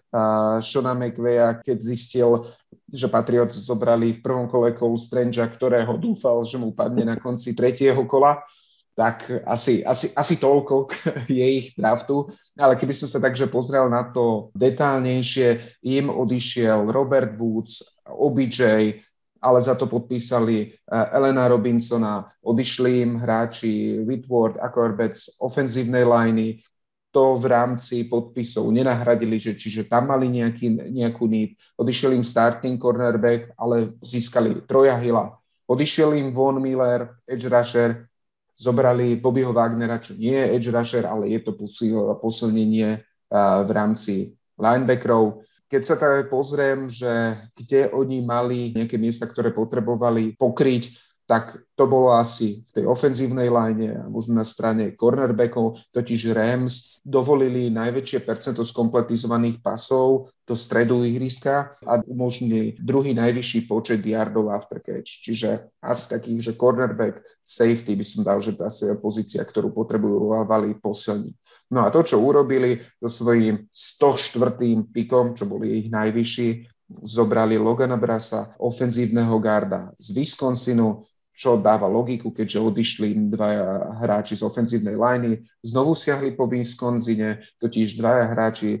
Shona 0.60 0.92
McVeya, 0.92 1.64
keď 1.64 1.78
zistil, 1.80 2.52
že 2.92 3.10
Patriots 3.10 3.56
zobrali 3.58 4.14
v 4.14 4.22
prvom 4.22 4.46
kole 4.46 4.76
Cole 4.76 5.00
Strange, 5.00 5.40
ktorého 5.40 5.96
dúfal, 5.96 6.44
že 6.44 6.60
mu 6.60 6.70
padne 6.70 7.02
na 7.02 7.16
konci 7.16 7.56
tretieho 7.56 7.98
kola, 8.06 8.44
tak 8.94 9.26
asi, 9.42 9.82
asi, 9.82 10.14
asi 10.14 10.38
toľko 10.38 10.86
je 11.26 11.42
ich 11.42 11.74
draftu. 11.74 12.30
Ale 12.54 12.78
keby 12.78 12.94
som 12.94 13.10
sa 13.10 13.18
takže 13.18 13.50
pozrel 13.50 13.90
na 13.90 14.06
to 14.14 14.54
detálnejšie, 14.54 15.82
im 15.82 16.06
odišiel 16.12 16.86
Robert 16.94 17.34
Woods, 17.34 17.82
OBJ, 18.06 18.94
ale 19.44 19.60
za 19.60 19.76
to 19.76 19.84
podpísali 19.84 20.72
eh, 20.72 21.16
Elena 21.16 21.44
Robinsona, 21.44 22.24
odišli 22.40 23.04
im 23.04 23.20
hráči 23.20 24.00
Whitworth 24.00 24.56
a 24.56 24.72
Corbett 24.72 25.12
z 25.12 25.36
ofenzívnej 25.44 26.08
liney, 26.08 26.64
to 27.14 27.38
v 27.38 27.46
rámci 27.46 28.10
podpisov 28.10 28.74
nenahradili, 28.74 29.38
že, 29.38 29.54
čiže 29.54 29.86
tam 29.86 30.10
mali 30.10 30.26
nejaký, 30.26 30.90
nejakú 30.90 31.30
need. 31.30 31.54
Odišiel 31.78 32.10
im 32.10 32.26
starting 32.26 32.74
cornerback, 32.74 33.54
ale 33.54 33.94
získali 34.02 34.66
Troja 34.66 34.98
Hilla. 34.98 35.30
Odišiel 35.70 36.18
im 36.18 36.34
Von 36.34 36.58
Miller, 36.58 37.14
edge 37.22 37.46
rusher, 37.46 38.10
zobrali 38.58 39.14
Bobbyho 39.14 39.54
Wagnera, 39.54 40.02
čo 40.02 40.18
nie 40.18 40.34
je 40.34 40.58
edge 40.58 40.74
rusher, 40.74 41.06
ale 41.06 41.30
je 41.30 41.38
to 41.38 41.54
posil, 41.54 42.18
posilnenie 42.18 42.98
v 43.30 43.70
rámci 43.70 44.34
linebackerov. 44.58 45.46
Keď 45.68 45.82
sa 45.82 45.96
tak 45.96 46.28
pozriem, 46.30 46.86
že 46.86 47.40
kde 47.56 47.90
oni 47.90 48.20
mali 48.20 48.70
nejaké 48.76 49.00
miesta, 49.00 49.24
ktoré 49.24 49.50
potrebovali 49.50 50.36
pokryť, 50.36 50.92
tak 51.24 51.56
to 51.72 51.88
bolo 51.88 52.12
asi 52.12 52.60
v 52.68 52.70
tej 52.70 52.84
ofenzívnej 52.84 53.48
line 53.48 53.96
a 53.96 54.04
možno 54.12 54.36
na 54.36 54.44
strane 54.44 54.92
cornerbackov, 54.92 55.80
totiž 55.96 56.36
Rams 56.36 57.00
dovolili 57.00 57.72
najväčšie 57.72 58.20
percento 58.28 58.60
skompletizovaných 58.60 59.64
pasov 59.64 60.28
do 60.44 60.52
stredu 60.52 61.00
ihriska 61.00 61.80
a 61.80 62.04
umožnili 62.04 62.76
druhý 62.76 63.16
najvyšší 63.16 63.64
počet 63.64 64.04
yardov 64.04 64.52
after 64.52 64.84
catch. 64.84 65.24
Čiže 65.24 65.72
asi 65.80 66.04
takých, 66.12 66.52
že 66.52 66.60
cornerback, 66.60 67.24
safety 67.40 67.96
by 67.96 68.04
som 68.04 68.20
dal, 68.20 68.44
že 68.44 68.52
asi 68.60 68.92
pozícia, 69.00 69.40
ktorú 69.40 69.72
potrebujú 69.72 70.36
Vali 70.44 70.76
posilniť. 70.76 71.36
No 71.74 71.82
a 71.82 71.90
to, 71.90 72.06
čo 72.06 72.22
urobili 72.22 72.78
so 73.02 73.10
svojím 73.10 73.66
104. 73.74 74.94
pikom, 74.94 75.34
čo 75.34 75.50
boli 75.50 75.82
ich 75.82 75.86
najvyšší, 75.90 76.48
zobrali 77.02 77.58
Logana 77.58 77.98
Brasa, 77.98 78.54
ofenzívneho 78.62 79.34
garda 79.42 79.90
z 79.98 80.14
Wisconsinu, 80.14 81.02
čo 81.34 81.58
dáva 81.58 81.90
logiku, 81.90 82.30
keďže 82.30 82.62
odišli 82.62 83.08
dvaja 83.26 83.98
hráči 83.98 84.38
z 84.38 84.46
ofenzívnej 84.46 84.94
liney. 84.94 85.42
Znovu 85.66 85.98
siahli 85.98 86.30
po 86.38 86.46
Wisconsine, 86.46 87.42
totiž 87.58 87.98
dvaja 87.98 88.30
hráči, 88.30 88.78
e, 88.78 88.80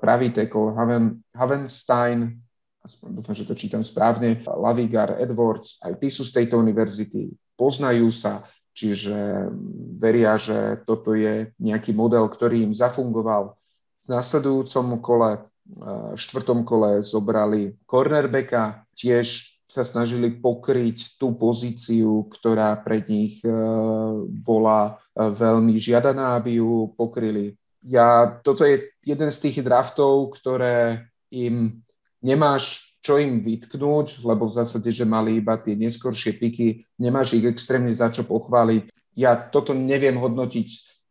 pravý 0.00 0.32
tackle 0.32 0.72
Haven, 0.72 1.20
Havenstein, 1.36 2.40
aspoň 2.80 3.08
dúfam, 3.12 3.36
že 3.36 3.44
to 3.44 3.52
čítam 3.52 3.84
správne, 3.84 4.40
Lavigar, 4.48 5.20
Edwards, 5.20 5.76
aj 5.84 6.00
tí 6.00 6.08
sú 6.08 6.24
z 6.24 6.32
tejto 6.40 6.56
univerzity, 6.56 7.28
poznajú 7.60 8.08
sa, 8.08 8.40
čiže 8.72 9.48
veria, 9.96 10.36
že 10.40 10.80
toto 10.88 11.12
je 11.16 11.52
nejaký 11.60 11.92
model, 11.92 12.28
ktorý 12.28 12.64
im 12.64 12.74
zafungoval. 12.74 13.56
V 14.02 14.06
následujúcom 14.10 14.98
kole, 14.98 15.30
e, 15.36 15.40
štvrtom 16.18 16.66
kole 16.66 17.04
zobrali 17.06 17.78
cornerbacka, 17.86 18.84
tiež 18.98 19.52
sa 19.72 19.88
snažili 19.88 20.28
pokryť 20.28 21.16
tú 21.16 21.32
pozíciu, 21.32 22.28
ktorá 22.28 22.76
pre 22.84 23.00
nich 23.08 23.40
e, 23.40 23.48
bola 24.28 25.00
e, 25.16 25.22
veľmi 25.32 25.80
žiadaná, 25.80 26.36
aby 26.36 26.60
ju 26.60 26.92
pokryli. 26.92 27.56
Ja, 27.80 28.38
toto 28.44 28.68
je 28.68 28.92
jeden 29.00 29.30
z 29.32 29.38
tých 29.48 29.64
draftov, 29.64 30.36
ktoré 30.36 31.08
im 31.32 31.80
nemáš 32.20 32.91
čo 33.02 33.18
im 33.18 33.42
vytknúť, 33.42 34.22
lebo 34.22 34.46
v 34.46 34.56
zásade, 34.62 34.88
že 34.94 35.02
mali 35.02 35.42
iba 35.42 35.58
tie 35.58 35.74
neskoršie 35.74 36.38
piky, 36.38 36.86
nemáš 37.02 37.34
ich 37.34 37.44
extrémne 37.44 37.90
za 37.90 38.08
čo 38.08 38.22
pochváliť. 38.22 38.88
Ja 39.18 39.34
toto 39.34 39.74
neviem 39.74 40.16
hodnotiť 40.16 40.68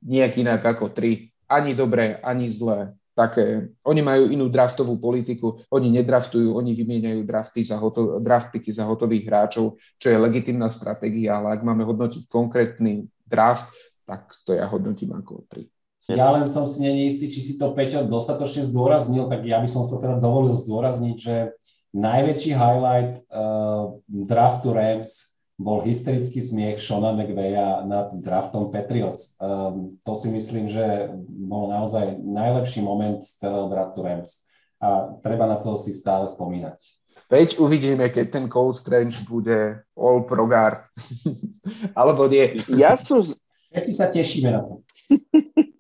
nejak 0.07 0.39
inak 0.39 0.63
ako 0.63 0.95
tri. 0.95 1.35
Ani 1.51 1.75
dobré, 1.75 2.17
ani 2.23 2.47
zlé 2.47 2.95
také, 3.11 3.75
oni 3.83 4.01
majú 4.01 4.23
inú 4.31 4.47
draftovú 4.47 4.95
politiku, 4.97 5.59
oni 5.67 5.91
nedraftujú, 5.99 6.55
oni 6.55 6.71
vymieňajú 6.71 7.21
drafty 7.27 7.61
za 7.61 7.75
hoto, 7.75 8.17
draft 8.23 8.55
za 8.55 8.87
hotových 8.87 9.27
hráčov, 9.27 9.75
čo 9.99 10.07
je 10.07 10.17
legitimná 10.17 10.71
stratégia, 10.71 11.37
ale 11.37 11.59
ak 11.59 11.61
máme 11.61 11.83
hodnotiť 11.83 12.31
konkrétny 12.31 13.11
draft, 13.27 13.69
tak 14.07 14.31
to 14.47 14.55
ja 14.55 14.65
hodnotím 14.65 15.11
ako 15.11 15.43
tri. 15.51 15.67
Ja 16.09 16.33
len 16.33 16.49
som 16.49 16.65
si 16.65 16.81
není 16.81 17.07
istý, 17.13 17.29
či 17.29 17.39
si 17.45 17.53
to 17.61 17.77
Peťo 17.77 18.01
dostatočne 18.09 18.65
zdôraznil, 18.65 19.29
tak 19.29 19.45
ja 19.45 19.61
by 19.61 19.69
som 19.69 19.85
to 19.85 20.01
teda 20.01 20.17
dovolil 20.17 20.57
zdôrazniť, 20.57 21.15
že 21.15 21.35
najväčší 21.91 22.51
highlight 22.55 23.23
uh, 23.31 23.99
draftu 24.07 24.73
Rams 24.73 25.31
bol 25.61 25.85
hysterický 25.85 26.41
smiech 26.41 26.81
Shona 26.81 27.13
McVeya 27.13 27.85
nad 27.85 28.09
draftom 28.17 28.73
Patriots. 28.73 29.37
Um, 29.37 30.01
to 30.01 30.17
si 30.17 30.33
myslím, 30.33 30.65
že 30.65 31.13
bol 31.29 31.69
naozaj 31.69 32.17
najlepší 32.17 32.81
moment 32.81 33.21
z 33.21 33.45
celého 33.45 33.69
draftu 33.69 34.01
Rams. 34.01 34.49
A 34.81 35.13
treba 35.21 35.45
na 35.45 35.61
to 35.61 35.77
si 35.77 35.93
stále 35.93 36.25
spomínať. 36.25 36.81
Veď 37.29 37.61
uvidíme, 37.61 38.09
keď 38.09 38.25
ten 38.33 38.45
Cold 38.49 38.73
Strange 38.73 39.21
bude 39.29 39.85
all 39.93 40.25
pro 40.25 40.49
guard. 40.49 40.89
Alebo 41.99 42.25
nie. 42.25 42.57
Ja 42.73 42.97
som... 42.97 43.21
Všetci 43.71 43.93
sa 43.93 44.09
tešíme 44.09 44.49
na 44.49 44.65
to. 44.65 44.81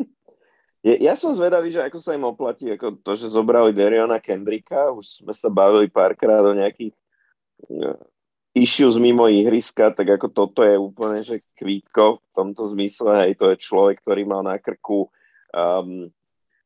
Ja, 0.81 1.13
som 1.13 1.37
zvedavý, 1.37 1.69
že 1.69 1.85
ako 1.85 2.01
sa 2.01 2.17
im 2.17 2.25
oplatí, 2.25 2.65
ako 2.73 2.97
to, 3.05 3.13
že 3.13 3.29
zobrali 3.29 3.69
Deriona 3.69 4.17
Kendricka, 4.17 4.89
už 4.89 5.21
sme 5.21 5.33
sa 5.37 5.45
bavili 5.45 5.85
párkrát 5.85 6.41
o 6.41 6.57
nejakých 6.57 6.97
uh, 7.69 8.01
issues 8.57 8.97
mimo 8.97 9.29
ihriska, 9.29 9.93
tak 9.93 10.17
ako 10.17 10.33
toto 10.33 10.65
je 10.65 10.73
úplne, 10.81 11.21
že 11.21 11.45
kvítko 11.53 12.25
v 12.25 12.29
tomto 12.33 12.65
zmysle, 12.73 13.13
hej, 13.21 13.37
to 13.37 13.53
je 13.53 13.61
človek, 13.61 14.01
ktorý 14.01 14.25
mal 14.25 14.41
na 14.41 14.57
krku 14.57 15.05
um, 15.53 16.09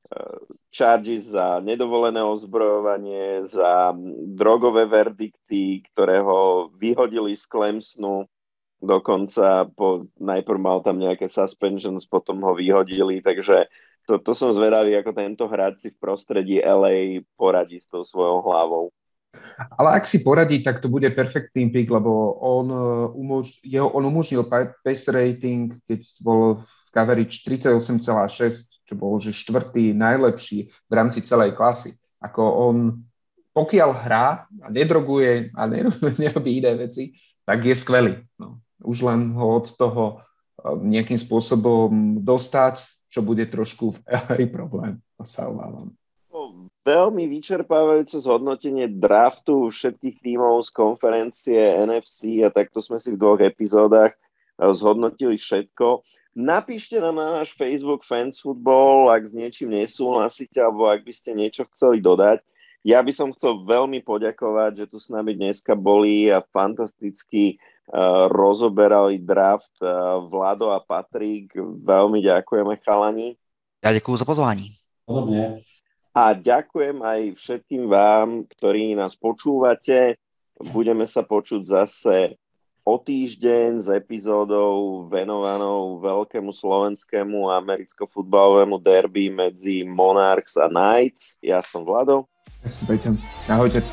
uh, 0.07 0.39
charges 0.71 1.35
za 1.35 1.59
nedovolené 1.59 2.23
ozbrojovanie, 2.23 3.43
za 3.51 3.91
drogové 4.31 4.87
verdikty, 4.87 5.83
ktoré 5.91 6.23
ho 6.23 6.71
vyhodili 6.71 7.35
z 7.35 7.43
Clemsonu, 7.51 8.31
dokonca 8.79 9.67
po, 9.75 10.07
najprv 10.23 10.59
mal 10.59 10.79
tam 10.79 11.03
nejaké 11.03 11.27
suspensions, 11.27 12.07
potom 12.07 12.39
ho 12.47 12.55
vyhodili, 12.55 13.19
takže 13.19 13.67
to, 14.06 14.22
to 14.22 14.32
som 14.38 14.53
zvedavý, 14.53 14.94
ako 14.95 15.11
tento 15.11 15.44
hráč 15.49 15.82
si 15.82 15.90
v 15.90 15.98
prostredí 15.98 16.61
LA 16.61 17.26
poradí 17.34 17.82
s 17.82 17.90
tou 17.90 18.06
svojou 18.06 18.45
hlavou. 18.45 18.94
Ale 19.76 19.99
ak 19.99 20.07
si 20.07 20.23
poradí, 20.23 20.64
tak 20.64 20.80
to 20.80 20.88
bude 20.88 21.07
perfektný 21.11 21.68
pick, 21.68 21.91
lebo 21.91 22.40
on, 22.40 22.68
e, 22.72 22.86
umož, 23.11 23.60
jeho, 23.64 23.91
on 23.91 24.07
umožnil 24.07 24.48
pace 24.84 25.11
rating, 25.11 25.76
keď 25.84 26.02
bol 26.23 26.64
v 26.64 26.69
coverage 26.91 27.44
38,6, 27.44 28.88
čo 28.88 28.94
bol 28.95 29.19
že 29.19 29.36
štvrtý 29.36 29.91
najlepší 29.91 30.72
v 30.72 30.94
rámci 30.94 31.19
celej 31.19 31.57
klasy. 31.57 31.91
Ako 32.23 32.44
on, 32.72 32.76
pokiaľ 33.52 33.90
hrá 34.07 34.48
a 34.48 34.68
nedroguje 34.72 35.52
a 35.52 35.68
nerobí 36.15 36.52
iné 36.64 36.72
veci, 36.80 37.15
tak 37.44 37.64
je 37.64 37.76
skvelý. 37.76 38.14
No. 38.40 38.64
Už 38.84 39.03
len 39.03 39.36
ho 39.36 39.60
od 39.60 39.68
toho 39.76 40.03
e, 40.64 40.80
nejakým 40.80 41.19
spôsobom 41.19 42.23
dostať, 42.23 43.05
čo 43.15 43.23
bude 43.23 43.47
trošku 43.47 43.95
v 43.95 43.99
LA 44.11 44.51
problém, 44.51 44.99
to 45.15 45.23
sa 45.23 45.47
obávam. 45.47 45.95
Veľmi 46.83 47.31
vyčerpávajúce 47.31 48.19
zhodnotenie 48.19 48.91
draftu 48.91 49.71
všetkých 49.71 50.19
tímov 50.19 50.61
z 50.67 50.69
konferencie 50.75 51.57
NFC 51.57 52.43
a 52.43 52.51
takto 52.51 52.83
sme 52.83 52.99
si 52.99 53.15
v 53.15 53.17
dvoch 53.17 53.39
epizódach 53.39 54.11
eh, 54.11 54.69
zhodnotili 54.75 55.39
všetko. 55.39 56.03
Napíšte 56.35 56.99
nám 56.99 57.15
na 57.15 57.39
náš 57.39 57.55
Facebook 57.55 58.03
Fans 58.03 58.43
Football, 58.43 59.07
ak 59.07 59.23
s 59.23 59.31
niečím 59.31 59.71
nesúhlasíte, 59.71 60.59
alebo 60.59 60.91
ak 60.91 61.07
by 61.07 61.13
ste 61.15 61.31
niečo 61.31 61.63
chceli 61.71 62.03
dodať. 62.03 62.43
Ja 62.83 62.99
by 62.99 63.09
som 63.15 63.33
chcel 63.33 63.63
veľmi 63.65 64.03
poďakovať, 64.03 64.83
že 64.83 64.85
tu 64.91 64.99
s 64.99 65.07
nami 65.07 65.33
dneska 65.33 65.73
boli 65.73 66.29
a 66.29 66.43
fantasticky 66.43 67.57
uh, 67.57 67.74
rozoberali 68.31 69.21
draft 69.21 69.73
uh, 69.81 70.17
Vlado 70.25 70.73
a 70.73 70.81
Patrik. 70.81 71.53
Veľmi 71.85 72.21
ďakujeme 72.25 72.81
chalani. 72.81 73.37
Ja 73.85 73.93
ďakujem 73.93 74.17
za 74.17 74.25
pozvání. 74.25 74.73
Podobne. 75.05 75.61
A 76.15 76.31
ďakujem 76.31 77.03
aj 77.03 77.21
všetkým 77.35 77.91
vám, 77.91 78.47
ktorí 78.47 78.95
nás 78.95 79.13
počúvate. 79.13 80.15
Budeme 80.71 81.03
sa 81.03 81.21
počuť 81.21 81.61
zase 81.61 82.39
o 82.87 82.95
týždeň 82.95 83.83
s 83.83 83.87
epizódou 83.91 85.03
venovanou 85.11 85.99
veľkému 85.99 86.55
slovenskému 86.55 87.51
a 87.51 87.59
americko-futbalovému 87.59 88.79
derby 88.79 89.27
medzi 89.27 89.83
Monarchs 89.83 90.55
a 90.55 90.71
Knights. 90.71 91.35
Ja 91.43 91.59
som 91.59 91.83
Vlado. 91.83 92.29
Ja 92.63 92.69
som 92.71 92.87
Peťan. 92.87 93.19
Ahojte. 93.51 93.83